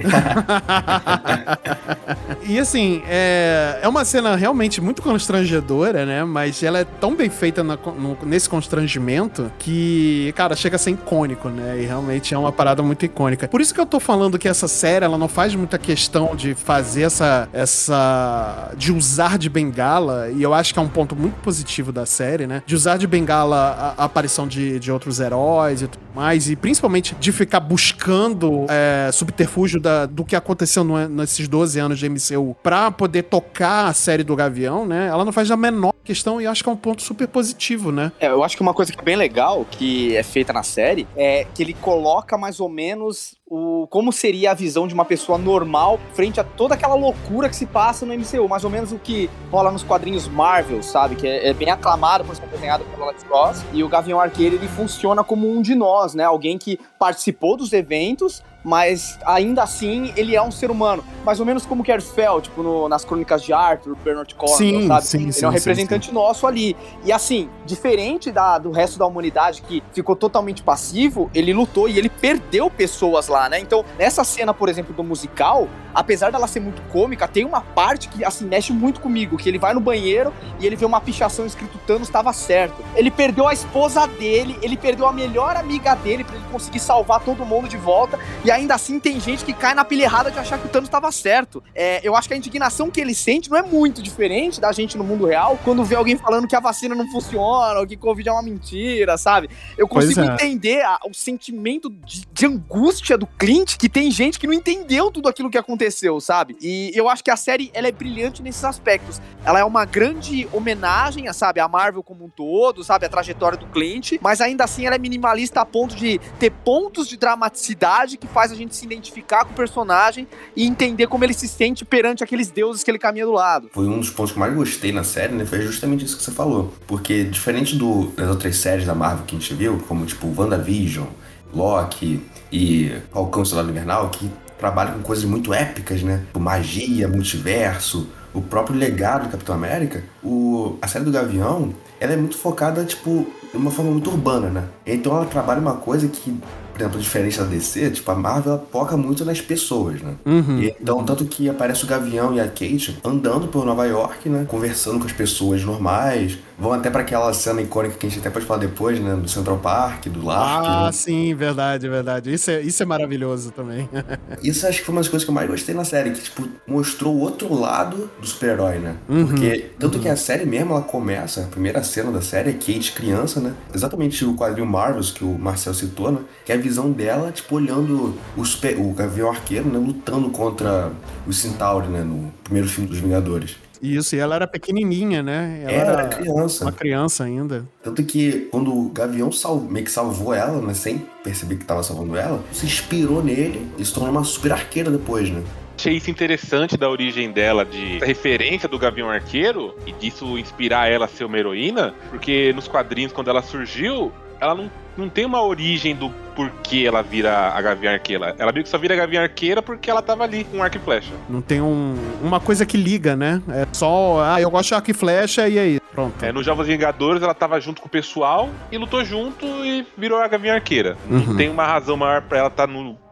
E 2.44 2.58
assim, 2.58 3.02
é, 3.06 3.78
é 3.82 3.88
uma 3.88 4.04
cena 4.04 4.34
realmente 4.34 4.80
muito 4.80 5.00
constrangedora, 5.00 6.04
né? 6.04 6.24
Mas 6.24 6.60
ela 6.62 6.80
é 6.80 6.84
tão 6.84 7.14
bem 7.14 7.30
feita 7.30 7.62
na- 7.62 7.76
no- 7.76 8.18
nesse 8.24 8.48
constrangimento 8.48 9.50
que, 9.60 10.32
cara, 10.36 10.56
chega 10.56 10.74
a 10.76 10.78
ser 10.78 10.90
icônico, 10.90 11.48
né? 11.48 11.80
E 11.80 11.84
realmente 11.86 12.34
é 12.34 12.38
uma 12.38 12.50
parada 12.50 12.82
muito 12.82 13.04
icônica. 13.04 13.46
Por 13.46 13.60
isso 13.60 13.72
que 13.72 13.80
eu 13.80 13.86
tô 13.86 14.00
falando 14.00 14.38
que 14.40 14.48
essa 14.48 14.66
série, 14.66 15.04
ela 15.04 15.16
não 15.16 15.28
faz 15.28 15.54
muita 15.54 15.78
questão 15.78 16.34
de 16.34 16.54
fazer 16.54 17.02
essa. 17.02 17.48
essa 17.52 18.72
de 18.76 18.90
usar 18.92 19.38
de 19.38 19.48
bengala, 19.48 20.28
e 20.30 20.42
eu 20.42 20.52
acho 20.52 20.72
que 20.72 20.78
é 20.80 20.82
um 20.82 20.88
ponto 20.88 21.14
muito 21.14 21.34
positivo 21.42 21.92
da 21.92 22.04
série, 22.06 22.46
né? 22.46 22.62
De 22.66 22.74
usar 22.74 22.96
de 22.96 23.06
bengala 23.06 23.94
a, 23.96 24.02
a 24.02 24.04
aparição 24.06 24.48
de, 24.48 24.80
de 24.80 24.90
outros 24.90 25.20
heróis 25.20 25.41
e 25.82 25.88
tudo 25.88 26.02
mais, 26.14 26.48
e 26.50 26.56
principalmente 26.56 27.14
de 27.18 27.32
ficar 27.32 27.60
buscando 27.60 28.66
é, 28.68 29.10
subterfúgio 29.12 29.80
da- 29.80 30.06
do 30.06 30.24
que 30.24 30.36
aconteceu 30.36 30.84
no- 30.84 31.08
nesses 31.08 31.48
12 31.48 31.78
anos 31.78 31.98
de 31.98 32.06
MCU 32.06 32.54
pra 32.62 32.90
poder 32.90 33.24
tocar 33.24 33.86
a 33.86 33.92
série 33.92 34.22
do 34.22 34.36
Gavião, 34.36 34.86
né? 34.86 35.06
Ela 35.08 35.24
não 35.24 35.32
faz 35.32 35.50
a 35.50 35.56
menor 35.56 35.92
questão 36.04 36.40
e 36.40 36.46
acho 36.46 36.62
que 36.62 36.68
é 36.68 36.72
um 36.72 36.76
ponto 36.76 37.00
super 37.02 37.26
positivo, 37.28 37.90
né? 37.92 38.12
É, 38.20 38.26
eu 38.28 38.42
acho 38.42 38.56
que 38.56 38.62
uma 38.62 38.74
coisa 38.74 38.92
que 38.92 38.98
é 39.00 39.02
bem 39.02 39.16
legal, 39.16 39.64
que 39.70 40.16
é 40.16 40.22
feita 40.22 40.52
na 40.52 40.62
série, 40.62 41.06
é 41.16 41.46
que 41.54 41.62
ele 41.62 41.74
coloca 41.74 42.36
mais 42.36 42.60
ou 42.60 42.68
menos 42.68 43.34
o 43.54 43.86
como 43.88 44.10
seria 44.10 44.52
a 44.52 44.54
visão 44.54 44.88
de 44.88 44.94
uma 44.94 45.04
pessoa 45.04 45.36
normal 45.36 46.00
frente 46.14 46.40
a 46.40 46.44
toda 46.44 46.72
aquela 46.72 46.94
loucura 46.94 47.50
que 47.50 47.54
se 47.54 47.66
passa 47.66 48.06
no 48.06 48.14
MCU. 48.14 48.48
Mais 48.48 48.64
ou 48.64 48.70
menos 48.70 48.92
o 48.92 48.98
que 48.98 49.28
rola 49.50 49.70
nos 49.70 49.82
quadrinhos 49.82 50.26
Marvel, 50.26 50.82
sabe? 50.82 51.16
Que 51.16 51.26
é, 51.26 51.48
é 51.48 51.52
bem 51.52 51.70
aclamado 51.70 52.24
por 52.24 52.34
ser 52.34 52.46
desenhado 52.46 52.82
pelo 52.84 53.04
Alex 53.04 53.22
Ross. 53.24 53.62
E 53.74 53.84
o 53.84 53.88
Gavião 53.90 54.18
Arqueiro, 54.18 54.56
ele 54.56 54.68
funciona 54.68 55.22
como 55.22 55.46
um 55.46 55.60
de 55.60 55.74
nós, 55.74 56.14
né? 56.14 56.24
Alguém 56.24 56.56
que 56.56 56.80
participou 56.98 57.54
dos 57.54 57.74
eventos, 57.74 58.42
mas 58.64 59.18
ainda 59.24 59.62
assim 59.62 60.12
ele 60.16 60.34
é 60.36 60.42
um 60.42 60.50
ser 60.50 60.70
humano. 60.70 61.04
Mais 61.24 61.38
ou 61.40 61.46
menos 61.46 61.64
como 61.64 61.82
Kerfell, 61.84 62.40
tipo 62.40 62.62
no- 62.62 62.88
nas 62.88 63.04
crônicas 63.04 63.42
de 63.42 63.52
Arthur, 63.52 63.96
Bernard 64.04 64.34
Cornwell, 64.34 64.58
Sim, 64.58 64.86
sabe? 64.88 65.06
sim, 65.06 65.22
ele 65.22 65.32
sim, 65.32 65.44
é 65.44 65.48
um 65.48 65.50
sim, 65.52 65.58
representante 65.58 66.12
nosso 66.12 66.46
ali. 66.46 66.76
E 67.04 67.12
assim, 67.12 67.48
diferente 67.64 68.30
da, 68.30 68.58
do 68.58 68.70
resto 68.70 68.98
da 68.98 69.06
humanidade 69.06 69.62
que 69.62 69.82
ficou 69.92 70.14
totalmente 70.16 70.62
passivo, 70.62 71.30
ele 71.34 71.52
lutou 71.52 71.88
e 71.88 71.98
ele 71.98 72.08
perdeu 72.08 72.70
pessoas 72.70 73.28
lá, 73.28 73.48
né? 73.48 73.58
Então, 73.60 73.84
nessa 73.98 74.24
cena, 74.24 74.52
por 74.52 74.68
exemplo, 74.68 74.92
do 74.94 75.02
musical, 75.02 75.68
apesar 75.94 76.30
dela 76.32 76.46
ser 76.46 76.60
muito 76.60 76.82
cômica, 76.90 77.26
tem 77.28 77.44
uma 77.44 77.60
parte 77.60 78.08
que, 78.08 78.24
assim, 78.24 78.44
mexe 78.46 78.72
muito 78.72 79.00
comigo, 79.00 79.36
que 79.36 79.48
ele 79.48 79.58
vai 79.58 79.74
no 79.74 79.80
banheiro 79.80 80.32
e 80.60 80.66
ele 80.66 80.76
vê 80.76 80.84
uma 80.84 81.00
pichação 81.00 81.46
escrito 81.46 81.78
Thanos 81.86 82.08
estava 82.08 82.32
certo. 82.32 82.74
Ele 82.94 83.10
perdeu 83.10 83.46
a 83.48 83.52
esposa 83.52 84.06
dele, 84.06 84.58
ele 84.62 84.76
perdeu 84.76 85.06
a 85.06 85.12
melhor 85.12 85.56
amiga 85.56 85.94
dele 85.94 86.24
pra 86.24 86.36
ele 86.36 86.44
conseguir 86.50 86.78
salvar 86.80 87.20
todo 87.20 87.44
mundo 87.44 87.68
de 87.68 87.76
volta, 87.76 88.18
e 88.44 88.50
ainda 88.52 88.74
assim 88.74 89.00
tem 89.00 89.18
gente 89.20 89.44
que 89.44 89.52
cai 89.52 89.74
na 89.74 89.84
pilha 89.84 90.04
errada 90.04 90.30
de 90.30 90.38
achar 90.38 90.58
que 90.58 90.66
o 90.66 90.68
Thanos 90.68 90.88
estava 90.88 91.10
certo. 91.10 91.62
É, 91.74 92.00
eu 92.06 92.14
acho 92.16 92.28
que 92.28 92.34
a 92.34 92.36
indignação 92.36 92.90
que 92.90 93.00
ele 93.00 93.14
sente 93.14 93.50
não 93.50 93.56
é 93.56 93.62
muito 93.62 94.02
diferente 94.02 94.60
da 94.60 94.72
gente 94.72 94.96
no 94.96 95.04
mundo 95.04 95.26
real, 95.26 95.58
quando 95.64 95.84
vê 95.84 95.94
alguém 95.94 96.16
falando 96.16 96.46
que 96.46 96.56
a 96.56 96.60
vacina 96.60 96.94
não 96.94 97.10
funciona, 97.10 97.80
ou 97.80 97.86
que 97.86 97.96
Covid 97.96 98.28
é 98.28 98.32
uma 98.32 98.42
mentira, 98.42 99.16
sabe? 99.16 99.48
Eu 99.76 99.86
consigo 99.86 100.20
é. 100.20 100.26
entender 100.34 100.82
a- 100.82 100.98
o 101.08 101.14
sentimento 101.14 101.88
de, 101.90 102.24
de 102.32 102.46
angústia 102.46 103.16
do 103.18 103.26
Clint, 103.26 103.76
que 103.76 103.88
tem 103.88 104.10
gente 104.10 104.38
que 104.38 104.46
não 104.46 104.54
entendeu 104.54 105.10
tudo 105.10 105.28
aquilo 105.28 105.50
que 105.50 105.58
aconteceu, 105.58 106.20
sabe? 106.20 106.56
E 106.60 106.90
eu 106.94 107.08
acho 107.08 107.22
que 107.22 107.30
a 107.30 107.36
série 107.36 107.70
ela 107.74 107.88
é 107.88 107.92
brilhante 107.92 108.42
nesses 108.42 108.64
aspectos. 108.64 109.20
Ela 109.44 109.58
é 109.60 109.64
uma 109.64 109.84
grande 109.84 110.48
homenagem, 110.52 111.28
a, 111.28 111.32
sabe, 111.32 111.60
a 111.60 111.68
Marvel 111.68 112.02
como 112.02 112.24
um 112.24 112.28
todo, 112.28 112.82
sabe, 112.82 113.06
a 113.06 113.08
trajetória 113.08 113.56
do 113.58 113.66
Clint, 113.66 114.14
mas 114.20 114.40
ainda 114.40 114.64
assim 114.64 114.86
ela 114.86 114.96
é 114.96 114.98
minimalista 114.98 115.60
a 115.60 115.64
ponto 115.66 115.94
de 115.94 116.18
ter 116.38 116.50
pontos 116.50 117.06
de 117.08 117.16
dramaticidade 117.16 118.16
que 118.16 118.26
faz 118.26 118.41
a 118.50 118.54
gente 118.56 118.74
se 118.74 118.84
identificar 118.84 119.44
com 119.44 119.52
o 119.52 119.54
personagem 119.54 120.26
e 120.56 120.66
entender 120.66 121.06
como 121.06 121.22
ele 121.22 121.34
se 121.34 121.46
sente 121.46 121.84
perante 121.84 122.24
aqueles 122.24 122.50
deuses 122.50 122.82
que 122.82 122.90
ele 122.90 122.98
caminha 122.98 123.26
do 123.26 123.32
lado. 123.32 123.68
Foi 123.72 123.86
um 123.86 124.00
dos 124.00 124.10
pontos 124.10 124.32
que 124.32 124.38
mais 124.38 124.52
gostei 124.54 124.90
na 124.90 125.04
série, 125.04 125.34
né? 125.34 125.44
Foi 125.44 125.60
justamente 125.60 126.04
isso 126.04 126.16
que 126.16 126.22
você 126.22 126.32
falou. 126.32 126.72
Porque, 126.86 127.24
diferente 127.24 127.76
do- 127.76 128.06
das 128.16 128.28
outras 128.28 128.56
séries 128.56 128.86
da 128.86 128.94
Marvel 128.94 129.24
que 129.26 129.36
a 129.36 129.38
gente 129.38 129.54
viu, 129.54 129.78
como 129.86 130.04
tipo 130.06 130.26
WandaVision, 130.36 131.06
Loki 131.54 132.20
e 132.50 132.92
Falcão 133.12 133.44
Soldado 133.44 133.70
Invernal, 133.70 134.08
que 134.10 134.30
trabalham 134.58 134.94
com 134.94 135.02
coisas 135.02 135.24
muito 135.24 135.52
épicas, 135.52 136.02
né? 136.02 136.22
Tipo 136.26 136.40
magia, 136.40 137.06
multiverso, 137.08 138.08
o 138.32 138.40
próprio 138.40 138.76
legado 138.76 139.24
do 139.26 139.30
Capitão 139.30 139.54
América, 139.54 140.02
o, 140.22 140.76
a 140.80 140.88
série 140.88 141.04
do 141.04 141.10
Gavião, 141.10 141.74
ela 142.00 142.12
é 142.12 142.16
muito 142.16 142.38
focada, 142.38 142.84
tipo, 142.84 143.26
de 143.50 143.56
uma 143.56 143.70
forma 143.70 143.90
muito 143.90 144.08
urbana, 144.08 144.48
né? 144.48 144.64
Então 144.86 145.14
ela 145.16 145.26
trabalha 145.26 145.60
uma 145.60 145.74
coisa 145.74 146.08
que, 146.08 146.34
por 146.72 146.80
exemplo, 146.80 147.00
diferente 147.00 147.38
da 147.38 147.44
DC, 147.44 147.90
tipo, 147.90 148.10
a 148.10 148.14
Marvel 148.14 148.66
foca 148.70 148.96
muito 148.96 149.24
nas 149.24 149.40
pessoas, 149.40 150.00
né? 150.00 150.14
Uhum. 150.24 150.60
E, 150.60 150.74
então, 150.80 151.04
tanto 151.04 151.24
que 151.24 151.48
aparece 151.48 151.84
o 151.84 151.86
Gavião 151.86 152.34
e 152.34 152.40
a 152.40 152.46
Kate 152.46 152.98
andando 153.04 153.48
por 153.48 153.64
Nova 153.64 153.86
York, 153.86 154.28
né? 154.28 154.44
Conversando 154.48 154.98
com 154.98 155.06
as 155.06 155.12
pessoas 155.12 155.62
normais. 155.64 156.38
Vão 156.62 156.72
até 156.72 156.88
para 156.90 157.00
aquela 157.00 157.34
cena 157.34 157.60
icônica 157.60 157.96
que 157.96 158.06
a 158.06 158.08
gente 158.08 158.20
até 158.20 158.30
pode 158.30 158.46
falar 158.46 158.60
depois, 158.60 159.00
né? 159.00 159.16
Do 159.16 159.28
Central 159.28 159.58
Park, 159.58 160.06
do 160.06 160.24
Lark. 160.24 160.64
Ah, 160.64 160.84
né? 160.86 160.92
sim, 160.92 161.34
verdade, 161.34 161.88
verdade. 161.88 162.32
Isso 162.32 162.52
é, 162.52 162.60
isso 162.60 162.80
é 162.80 162.86
maravilhoso 162.86 163.50
também. 163.50 163.88
Isso 164.40 164.64
acho 164.66 164.78
que 164.78 164.84
foi 164.84 164.94
uma 164.94 165.00
das 165.00 165.08
coisas 165.08 165.24
que 165.24 165.30
eu 165.30 165.34
mais 165.34 165.48
gostei 165.48 165.74
na 165.74 165.84
série, 165.84 166.12
que, 166.12 166.22
tipo, 166.22 166.48
mostrou 166.64 167.16
o 167.16 167.20
outro 167.20 167.52
lado 167.52 168.08
do 168.20 168.26
super-herói, 168.26 168.78
né? 168.78 168.96
Uhum, 169.08 169.26
Porque, 169.26 169.70
tanto 169.76 169.98
que 169.98 170.08
a 170.08 170.14
série 170.14 170.44
mesmo, 170.44 170.72
ela 170.72 170.82
começa, 170.82 171.42
a 171.42 171.46
primeira 171.46 171.82
cena 171.82 172.12
da 172.12 172.20
série 172.20 172.50
é 172.50 172.52
Kate 172.52 172.92
criança, 172.92 173.40
né? 173.40 173.54
Exatamente 173.74 174.24
o 174.24 174.34
quadrinho 174.34 174.66
Marvels 174.66 175.10
que 175.10 175.24
o 175.24 175.36
Marcel 175.36 175.74
citou, 175.74 176.12
né? 176.12 176.20
Que 176.44 176.52
é 176.52 176.54
a 176.54 176.58
visão 176.58 176.92
dela, 176.92 177.32
tipo, 177.32 177.56
olhando 177.56 178.16
o, 178.36 178.44
super, 178.44 178.78
o 178.78 178.92
Gavião 178.92 179.28
Arqueiro, 179.28 179.68
né? 179.68 179.78
Lutando 179.78 180.30
contra 180.30 180.92
o 181.26 181.32
Centauri, 181.32 181.88
né? 181.88 182.02
No 182.02 182.32
primeiro 182.44 182.68
filme 182.68 182.88
dos 182.88 182.98
Vingadores. 182.98 183.56
Isso, 183.82 184.14
e 184.14 184.18
ela 184.20 184.36
era 184.36 184.46
pequenininha, 184.46 185.22
né? 185.22 185.60
Ela 185.64 185.72
Era 185.72 185.92
era 185.92 186.08
criança. 186.08 186.64
uma 186.64 186.72
criança 186.72 187.24
ainda. 187.24 187.66
Tanto 187.82 188.02
que 188.04 188.48
quando 188.50 188.72
o 188.72 188.88
Gavião 188.90 189.32
sal- 189.32 189.58
meio 189.60 189.84
que 189.84 189.90
salvou 189.90 190.32
ela, 190.32 190.60
né? 190.62 190.72
Sem 190.72 191.02
perceber 191.24 191.56
que 191.56 191.64
tava 191.64 191.82
salvando 191.82 192.16
ela, 192.16 192.40
se 192.52 192.64
inspirou 192.64 193.22
nele 193.24 193.66
e 193.76 193.84
se 193.84 193.92
tornou 193.92 194.10
uma 194.12 194.22
super 194.24 194.52
arqueira 194.52 194.90
depois, 194.90 195.28
né? 195.30 195.42
Achei 195.76 195.96
isso 195.96 196.10
interessante 196.10 196.76
da 196.76 196.88
origem 196.88 197.32
dela, 197.32 197.64
de 197.64 197.98
referência 197.98 198.68
do 198.68 198.78
Gavião 198.78 199.10
Arqueiro, 199.10 199.74
e 199.84 199.90
disso 199.90 200.38
inspirar 200.38 200.88
ela 200.88 201.06
a 201.06 201.08
ser 201.08 201.24
uma 201.24 201.36
heroína, 201.36 201.92
porque 202.10 202.52
nos 202.54 202.68
quadrinhos, 202.68 203.10
quando 203.12 203.30
ela 203.30 203.42
surgiu, 203.42 204.12
ela 204.42 204.56
não, 204.56 204.68
não 204.96 205.08
tem 205.08 205.24
uma 205.24 205.40
origem 205.40 205.94
do 205.94 206.10
porquê 206.34 206.84
ela 206.84 207.00
vira 207.00 207.50
a 207.50 207.62
Gavião 207.62 207.92
Arqueira. 207.92 208.34
Ela 208.36 208.50
meio 208.50 208.64
que 208.64 208.70
só 208.70 208.76
vira 208.76 208.92
a 208.94 208.96
Gavião 208.96 209.22
Arqueira 209.22 209.62
porque 209.62 209.88
ela 209.88 210.02
tava 210.02 210.24
ali 210.24 210.42
com 210.42 210.60
arco 210.60 210.78
e 210.78 210.80
flecha. 210.80 211.12
Não 211.28 211.40
tem 211.40 211.60
um, 211.60 211.94
uma 212.20 212.40
coisa 212.40 212.66
que 212.66 212.76
liga, 212.76 213.14
né? 213.14 213.40
É 213.50 213.66
só, 213.72 214.20
ah, 214.20 214.40
eu 214.40 214.50
gosto 214.50 214.70
de 214.70 214.74
arco 214.74 214.90
e 214.90 214.94
flecha 214.94 215.48
e 215.48 215.58
aí, 215.60 215.80
pronto. 215.92 216.24
É, 216.24 216.32
nos 216.32 216.44
Jovens 216.44 216.66
Vingadores 216.66 217.22
ela 217.22 217.34
tava 217.34 217.60
junto 217.60 217.80
com 217.80 217.86
o 217.86 217.90
pessoal 217.90 218.50
e 218.72 218.76
lutou 218.76 219.04
junto 219.04 219.46
e 219.64 219.86
virou 219.96 220.18
a 220.18 220.26
Gavião 220.26 220.56
Arqueira. 220.56 220.96
Uhum. 221.08 221.20
Não 221.20 221.36
tem 221.36 221.48
uma 221.48 221.64
razão 221.64 221.96
maior 221.96 222.22
pra 222.22 222.38
ela 222.38 222.48
estar 222.48 222.68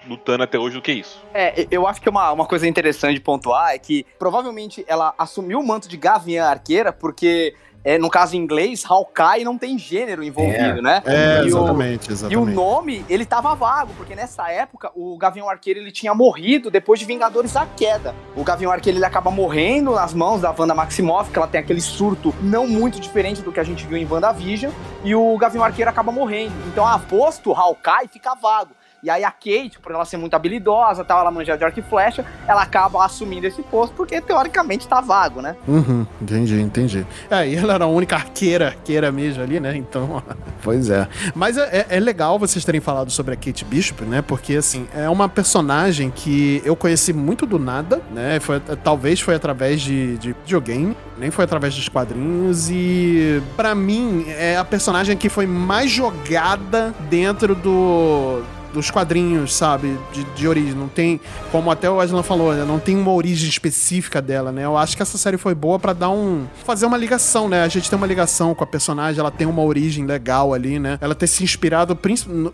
lutando 0.09 0.43
até 0.43 0.59
hoje 0.59 0.75
do 0.75 0.83
que 0.83 0.93
isso. 0.93 1.23
É, 1.33 1.67
eu 1.71 1.87
acho 1.87 2.01
que 2.01 2.09
uma, 2.09 2.33
uma 2.33 2.47
coisa 2.47 2.67
interessante 2.67 3.15
de 3.15 3.21
pontuar 3.21 3.71
é 3.71 3.79
que 3.79 4.05
provavelmente 4.19 4.85
ela 4.89 5.15
assumiu 5.17 5.61
o 5.61 5.67
manto 5.67 5.89
de 5.89 5.97
Gavião 5.97 6.47
Arqueira 6.47 6.93
porque, 6.93 7.55
é, 7.83 7.97
no 7.99 8.11
caso 8.11 8.37
em 8.37 8.39
inglês, 8.39 8.85
Hawkeye 8.87 9.45
não 9.45 9.57
tem 9.57 9.79
gênero 9.79 10.23
envolvido, 10.23 10.83
né? 10.83 11.03
É, 11.07 11.39
E 11.39 11.43
o- 11.45 11.47
exatamente, 11.47 12.09
E 12.09 12.11
o 12.11 12.13
exatamente. 12.13 12.55
nome, 12.55 13.05
ele 13.09 13.25
tava 13.25 13.55
vago, 13.55 13.93
porque 13.97 14.15
nessa 14.15 14.51
época 14.51 14.91
o 14.95 15.17
Gavião 15.17 15.49
Arqueiro 15.49 15.81
ele 15.81 15.91
tinha 15.91 16.13
morrido 16.15 16.71
depois 16.71 17.01
de 17.01 17.07
Vingadores 17.07 17.53
da 17.53 17.67
Queda. 17.67 18.15
O 18.37 18.45
Gavião 18.45 18.71
Arqueiro 18.71 18.99
ele 18.99 19.05
acaba 19.05 19.31
morrendo 19.31 19.93
nas 19.93 20.13
mãos 20.13 20.41
da 20.41 20.55
Wanda 20.57 20.75
Maximoff, 20.75 21.31
que 21.31 21.39
ela 21.39 21.49
tem 21.49 21.61
aquele 21.61 21.81
surto 21.81 22.35
não 22.43 22.67
muito 22.67 23.01
diferente 23.01 23.41
do 23.43 23.51
que 23.53 23.61
a 23.61 23.65
gente 23.65 23.87
viu 23.87 23.97
em 23.97 24.07
WandaVision, 24.07 24.73
e 25.03 25.15
o 25.15 25.37
Gavião 25.39 25.65
Arqueiro 25.65 25.91
acaba 25.91 26.13
morrendo. 26.13 26.53
Então, 26.69 26.87
a 26.87 26.99
posto 26.99 27.53
Hawkeye 27.53 28.09
fica 28.13 28.35
vago. 28.35 28.71
E 29.03 29.09
aí 29.09 29.25
a 29.25 29.31
Kate, 29.31 29.79
por 29.83 29.93
ela 29.93 30.05
ser 30.05 30.17
muito 30.19 30.35
habilidosa, 30.35 31.05
tal, 31.05 31.21
ela 31.21 31.31
manja 31.31 31.57
de 31.57 31.65
arco 31.65 31.79
e 31.81 31.83
flecha, 31.83 32.25
ela 32.47 32.63
acaba 32.63 33.05
assumindo 33.05 33.47
esse 33.47 33.63
posto 33.63 33.95
porque 33.95 34.21
teoricamente 34.21 34.87
tá 34.87 35.01
vago, 35.01 35.41
né? 35.41 35.57
Uhum, 35.67 36.07
entendi, 36.21 36.61
entendi. 36.61 37.07
É, 37.31 37.49
e 37.49 37.57
ela 37.57 37.75
era 37.75 37.85
a 37.85 37.89
única 37.89 38.17
arqueira, 38.17 38.67
arqueira 38.69 39.11
mesmo 39.11 39.43
ali, 39.43 39.59
né? 39.59 39.77
Então, 39.77 40.23
pois 40.63 40.91
é. 40.91 41.09
Mas 41.35 41.57
é, 41.57 41.87
é- 41.91 41.97
é 41.97 42.01
legal 42.01 42.39
vocês 42.39 42.65
terem 42.65 42.81
falado 42.81 43.11
sobre 43.11 43.33
a 43.35 43.37
Kate 43.37 43.65
Bishop, 43.65 44.03
né? 44.05 44.21
Porque, 44.23 44.55
assim, 44.57 44.87
é 44.95 45.09
uma 45.09 45.29
personagem 45.29 46.11
que 46.11 46.61
eu 46.65 46.77
conheci 46.77 47.13
muito 47.13 47.47
do 47.47 47.59
nada, 47.59 48.03
né? 48.13 48.39
Foi, 48.41 48.61
talvez 48.85 49.21
foi 49.21 49.35
através 49.35 49.81
de, 49.81 50.19
de 50.19 50.33
videogame, 50.45 50.95
nem 51.17 51.31
foi 51.31 51.45
através 51.45 51.75
dos 51.75 51.89
quadrinhos. 51.89 52.69
E, 52.71 53.43
pra 53.57 53.75
mim, 53.75 54.27
é 54.29 54.57
a 54.57 54.65
personagem 54.65 55.17
que 55.17 55.29
foi 55.29 55.47
mais 55.47 55.91
jogada 55.91 56.95
dentro 57.09 57.55
do 57.55 58.43
dos 58.73 58.91
quadrinhos, 58.91 59.55
sabe? 59.55 59.97
De, 60.13 60.25
de 60.25 60.49
origem. 60.49 60.75
Não 60.75 60.89
tem, 60.89 61.21
como 61.51 61.71
até 61.71 61.91
o 61.91 62.01
Aslan 62.01 62.23
falou, 62.23 62.53
né? 62.55 62.65
não 62.65 62.79
tem 62.79 62.97
uma 62.97 63.13
origem 63.13 63.49
específica 63.49 64.21
dela, 64.23 64.53
né? 64.53 64.65
Eu 64.65 64.77
acho 64.77 64.97
que 64.97 65.03
essa 65.03 65.19
série 65.19 65.37
foi 65.37 65.55
boa 65.55 65.79
pra 65.79 65.93
dar 65.93 66.11
um. 66.11 66.45
fazer 66.65 66.87
uma 66.87 66.97
ligação, 66.97 67.49
né? 67.49 67.63
A 67.63 67.69
gente 67.69 67.89
tem 67.91 67.97
uma 67.97 68.07
ligação 68.07 68.55
com 68.55 68.63
a 68.65 68.67
personagem, 68.67 69.19
ela 69.21 69.31
tem 69.31 69.47
uma 69.47 69.63
origem 69.63 70.05
legal 70.07 70.53
ali, 70.55 70.79
né? 70.79 70.99
Ela 71.01 71.15
ter 71.15 71.27
se 71.27 71.43
inspirado 71.45 71.99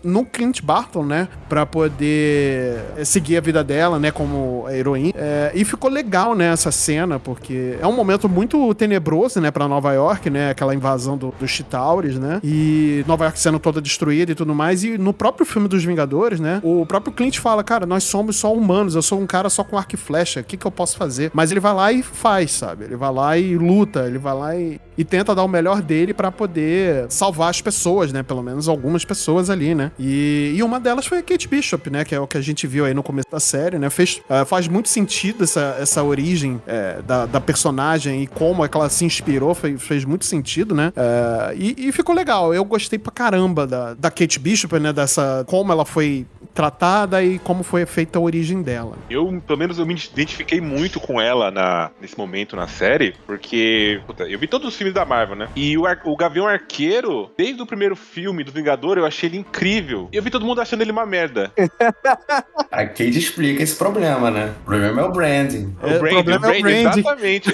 no- 0.03 0.25
Clint 0.25 0.61
Barton, 0.61 1.03
né? 1.03 1.27
Pra 1.47 1.65
poder 2.07 2.79
eh, 2.97 3.05
seguir 3.05 3.37
a 3.37 3.41
vida 3.41 3.63
dela, 3.63 3.97
né? 3.99 4.11
Como 4.11 4.65
heroína. 4.69 5.13
É, 5.15 5.51
e 5.55 5.63
ficou 5.65 5.89
legal, 5.89 6.35
né? 6.35 6.51
Essa 6.51 6.71
cena, 6.71 7.19
porque 7.19 7.77
é 7.81 7.87
um 7.87 7.93
momento 7.95 8.27
muito 8.29 8.73
tenebroso, 8.75 9.39
né? 9.39 9.51
Pra 9.51 9.67
Nova 9.67 9.93
York, 9.93 10.29
né? 10.29 10.49
Aquela 10.51 10.73
invasão 10.75 11.17
do- 11.17 11.33
dos 11.39 11.49
Chitauris, 11.49 12.17
né? 12.17 12.39
E 12.43 13.03
Nova 13.07 13.25
York 13.25 13.39
sendo 13.39 13.59
toda 13.59 13.81
destruída 13.81 14.31
e 14.31 14.35
tudo 14.35 14.53
mais. 14.53 14.83
E 14.83 14.97
no 14.97 15.13
próprio 15.13 15.45
filme 15.45 15.67
dos 15.67 15.83
Vingadores, 15.83 16.06
né? 16.39 16.59
O 16.63 16.85
próprio 16.85 17.13
Clint 17.13 17.39
fala, 17.39 17.63
cara, 17.63 17.85
nós 17.85 18.03
somos 18.03 18.37
só 18.37 18.53
humanos, 18.53 18.95
eu 18.95 19.01
sou 19.01 19.19
um 19.19 19.27
cara 19.27 19.49
só 19.49 19.63
com 19.63 19.77
arco 19.77 19.95
e 19.95 19.97
flecha, 19.97 20.41
o 20.41 20.43
que, 20.43 20.57
que 20.57 20.65
eu 20.65 20.71
posso 20.71 20.97
fazer? 20.97 21.31
Mas 21.33 21.51
ele 21.51 21.59
vai 21.59 21.73
lá 21.73 21.91
e 21.91 22.01
faz, 22.01 22.51
sabe? 22.51 22.85
Ele 22.85 22.95
vai 22.95 23.11
lá 23.11 23.37
e 23.37 23.57
luta, 23.57 24.05
ele 24.07 24.17
vai 24.17 24.33
lá 24.33 24.55
e, 24.55 24.79
e 24.97 25.05
tenta 25.05 25.35
dar 25.35 25.43
o 25.43 25.47
melhor 25.47 25.81
dele 25.81 26.13
pra 26.13 26.31
poder 26.31 27.05
salvar 27.09 27.49
as 27.49 27.61
pessoas, 27.61 28.11
né? 28.11 28.23
Pelo 28.23 28.41
menos 28.41 28.67
algumas 28.67 29.05
pessoas 29.05 29.49
ali, 29.49 29.75
né? 29.75 29.91
E, 29.99 30.53
e 30.55 30.63
uma 30.63 30.79
delas 30.79 31.05
foi 31.05 31.19
a 31.19 31.23
Kate 31.23 31.47
Bishop, 31.47 31.89
né? 31.89 32.03
Que 32.03 32.15
é 32.15 32.19
o 32.19 32.27
que 32.27 32.37
a 32.37 32.41
gente 32.41 32.65
viu 32.65 32.85
aí 32.85 32.93
no 32.93 33.03
começo 33.03 33.29
da 33.29 33.39
série, 33.39 33.77
né? 33.77 33.89
Fez, 33.89 34.21
ah, 34.29 34.45
faz 34.45 34.67
muito 34.67 34.89
sentido 34.89 35.43
essa, 35.43 35.77
essa 35.79 36.03
origem 36.03 36.61
é, 36.65 37.01
da, 37.01 37.25
da 37.25 37.39
personagem 37.39 38.23
e 38.23 38.27
como 38.27 38.65
é 38.65 38.67
que 38.67 38.75
ela 38.75 38.89
se 38.89 39.05
inspirou, 39.05 39.53
fez, 39.53 39.81
fez 39.81 40.05
muito 40.05 40.25
sentido, 40.25 40.73
né? 40.73 40.91
É, 40.95 41.55
e, 41.55 41.87
e 41.87 41.91
ficou 41.91 42.15
legal. 42.15 42.53
Eu 42.53 42.65
gostei 42.65 42.97
pra 42.97 43.11
caramba 43.11 43.67
da, 43.67 43.93
da 43.93 44.09
Kate 44.09 44.39
Bishop, 44.39 44.79
né? 44.79 44.91
Dessa. 44.91 45.45
Como 45.47 45.71
ela 45.71 45.85
foi 45.85 46.25
tratada 46.53 47.23
e 47.23 47.37
como 47.37 47.61
foi 47.61 47.85
feita 47.85 48.17
a 48.17 48.21
origem 48.21 48.63
dela. 48.63 48.97
Eu, 49.09 49.41
pelo 49.45 49.59
menos, 49.59 49.77
eu 49.77 49.85
me 49.85 49.93
identifiquei 49.93 50.59
muito 50.59 50.99
com 50.99 51.21
ela 51.21 51.51
na, 51.51 51.91
nesse 52.01 52.17
momento 52.17 52.55
na 52.55 52.67
série, 52.67 53.13
porque 53.27 54.01
puta, 54.07 54.23
eu 54.23 54.39
vi 54.39 54.47
todos 54.47 54.67
os 54.67 54.75
filmes 54.75 54.86
da 54.93 55.05
Marvel, 55.05 55.35
né? 55.35 55.47
E 55.55 55.77
o, 55.77 55.85
Ar- 55.85 56.01
o 56.05 56.15
Gavião 56.15 56.47
Arqueiro, 56.47 57.31
desde 57.37 57.61
o 57.61 57.65
primeiro 57.65 57.95
filme 57.95 58.43
do 58.43 58.51
Vingador, 58.51 58.97
eu 58.97 59.05
achei 59.05 59.29
ele 59.29 59.37
incrível. 59.37 60.09
E 60.11 60.17
eu 60.17 60.23
vi 60.23 60.29
todo 60.29 60.45
mundo 60.45 60.61
achando 60.61 60.81
ele 60.81 60.91
uma 60.91 61.05
merda. 61.05 61.51
A 62.71 62.85
Kate 62.85 63.17
explica 63.17 63.63
esse 63.63 63.75
problema, 63.75 64.29
né? 64.29 64.53
O 64.61 64.65
problema 64.65 65.01
é 65.01 65.05
o 65.05 65.11
branding. 65.11 65.75
É, 65.81 65.85
o 65.95 65.99
Brand, 65.99 66.13
problema 66.13 66.47
o 66.47 66.49
é 66.53 66.57
o 66.57 66.61
Brand, 66.61 66.83
branding. 66.83 66.99
exatamente. 66.99 67.49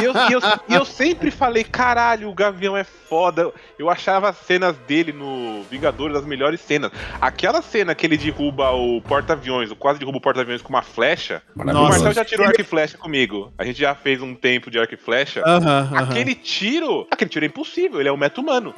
e, 0.00 0.04
eu, 0.04 0.12
e 0.28 0.32
eu- 0.32 0.40
e 0.68 0.74
eu 0.74 0.84
sempre 0.84 1.30
falei, 1.30 1.64
caralho, 1.64 2.28
o 2.28 2.34
Gavião 2.34 2.76
é 2.76 2.84
foda. 2.84 3.50
Eu 3.78 3.88
achava 3.88 4.28
as 4.28 4.36
cenas 4.38 4.76
dele 4.86 5.12
no 5.12 5.62
Vingadores 5.70 6.16
as 6.16 6.24
melhores 6.24 6.60
cenas. 6.60 6.90
Aquela 7.20 7.62
cena 7.62 7.94
que 7.94 8.06
ele 8.06 8.16
derruba 8.16 8.70
o 8.72 9.00
porta-aviões, 9.02 9.70
ou 9.70 9.76
quase 9.76 9.98
derruba 9.98 10.18
o 10.18 10.20
porta-aviões 10.20 10.60
com 10.62 10.68
uma 10.70 10.82
flecha. 10.82 11.42
O 11.56 11.64
Nossa. 11.64 11.90
Marcel 11.90 12.12
já 12.12 12.24
tirou 12.24 12.46
arco 12.46 12.60
e 12.60 12.64
flecha 12.64 12.98
comigo. 12.98 13.52
A 13.56 13.64
gente 13.64 13.78
já 13.80 13.94
fez 13.94 14.20
um 14.22 14.34
tempo 14.34 14.70
de 14.70 14.78
arco 14.78 14.94
e 14.94 14.96
flecha. 14.96 15.42
Aham, 15.46 15.88
aham. 15.92 15.98
Aquele 15.98 16.34
tiro, 16.34 16.67
aquele 17.10 17.30
tiro 17.30 17.44
é 17.44 17.48
impossível, 17.48 18.00
ele 18.00 18.08
é 18.08 18.12
um 18.12 18.16
metro 18.16 18.42
humano. 18.42 18.74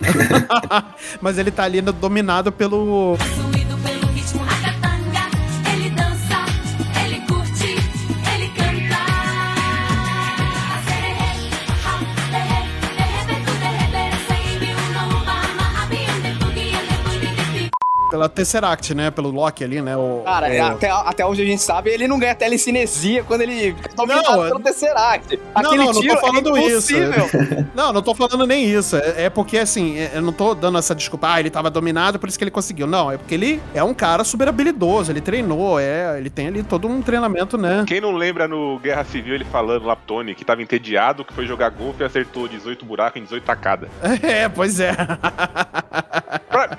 Mas 1.21 1.39
ele 1.39 1.51
tá 1.51 1.65
ali 1.65 1.81
dominado 1.81 2.53
pelo. 2.53 3.17
Possuído 3.19 3.77
pelo 3.79 4.07
ritmo 4.13 4.45
pela 18.11 18.29
Tesseract, 18.29 18.95
né? 18.95 19.11
Pelo 19.11 19.31
Loki 19.31 19.63
ali, 19.65 19.81
né? 19.81 19.97
O, 19.97 20.23
Cara, 20.25 20.49
o- 20.49 20.63
até, 20.73 20.91
até 20.91 21.25
onde 21.27 21.43
a 21.43 21.45
gente 21.45 21.63
sabe, 21.63 21.91
ele 21.91 22.09
não 22.09 22.19
ganha 22.19 22.35
telecinesia 22.35 23.23
quando 23.25 23.43
ele 23.43 23.75
fica 23.75 23.91
dominado 23.95 24.31
Não, 24.37 24.43
pelo 24.49 24.61
Tesseract. 24.61 25.37
Não, 25.37 25.43
Aquele 25.63 25.77
não, 25.77 25.85
não 25.87 25.93
tô 25.95 26.01
tiro 26.01 26.19
falando 26.19 26.57
é 26.57 26.63
isso. 26.67 26.93
Não, 27.75 27.93
não 27.93 28.03
tô 28.03 28.15
falando 28.15 28.47
nem 28.47 28.65
isso. 28.65 28.97
É, 28.97 29.25
é 29.25 29.31
porque, 29.31 29.59
assim, 29.59 29.99
é- 29.99 30.13
eu 30.15 30.23
não 30.23 30.33
tô 30.33 30.55
dando 30.55 30.79
essa 30.79 30.95
desculpa, 30.95 31.33
ah, 31.35 31.41
ele 31.41 31.51
tava 31.51 31.71
dominado, 31.71 32.19
por 32.19 32.29
isso 32.29 32.37
que 32.39 32.45
ele 32.45 32.51
conseguiu. 32.51 32.87
Não, 32.87 33.11
é 33.11 33.17
porque 33.17 33.35
ele 33.35 33.63
é 33.75 33.83
um 33.83 33.95
cara 33.95 34.25
super 34.25 34.49
habilidoso, 34.49 35.13
ele 35.13 35.21
treinou, 35.21 35.79
é, 35.79 36.19
ele 36.19 36.29
tem 36.31 36.49
ali 36.49 36.63
todo 36.63 36.89
um 36.89 37.01
treinamento, 37.03 37.57
né? 37.57 37.85
Quem 37.87 38.01
não 38.01 38.13
lembra 38.13 38.49
no 38.49 38.79
Guerra 38.79 39.05
Civil 39.05 39.35
ele 39.35 39.45
falando 39.45 39.87
lá 39.87 39.95
pro 39.97 40.05
Tony 40.07 40.35
que 40.35 40.45
tava 40.45 40.63
entediado, 40.63 41.25
que 41.25 41.33
foi 41.33 41.47
jogar 41.47 41.71
golfe 41.71 42.03
e 42.03 42.07
acertou 42.07 42.49
18 42.49 42.85
buracos 42.85 43.21
em 43.21 43.25
18 43.25 43.45
tacadas. 43.45 43.89
É, 44.23 44.49
pois 44.49 44.81
é. 44.81 44.91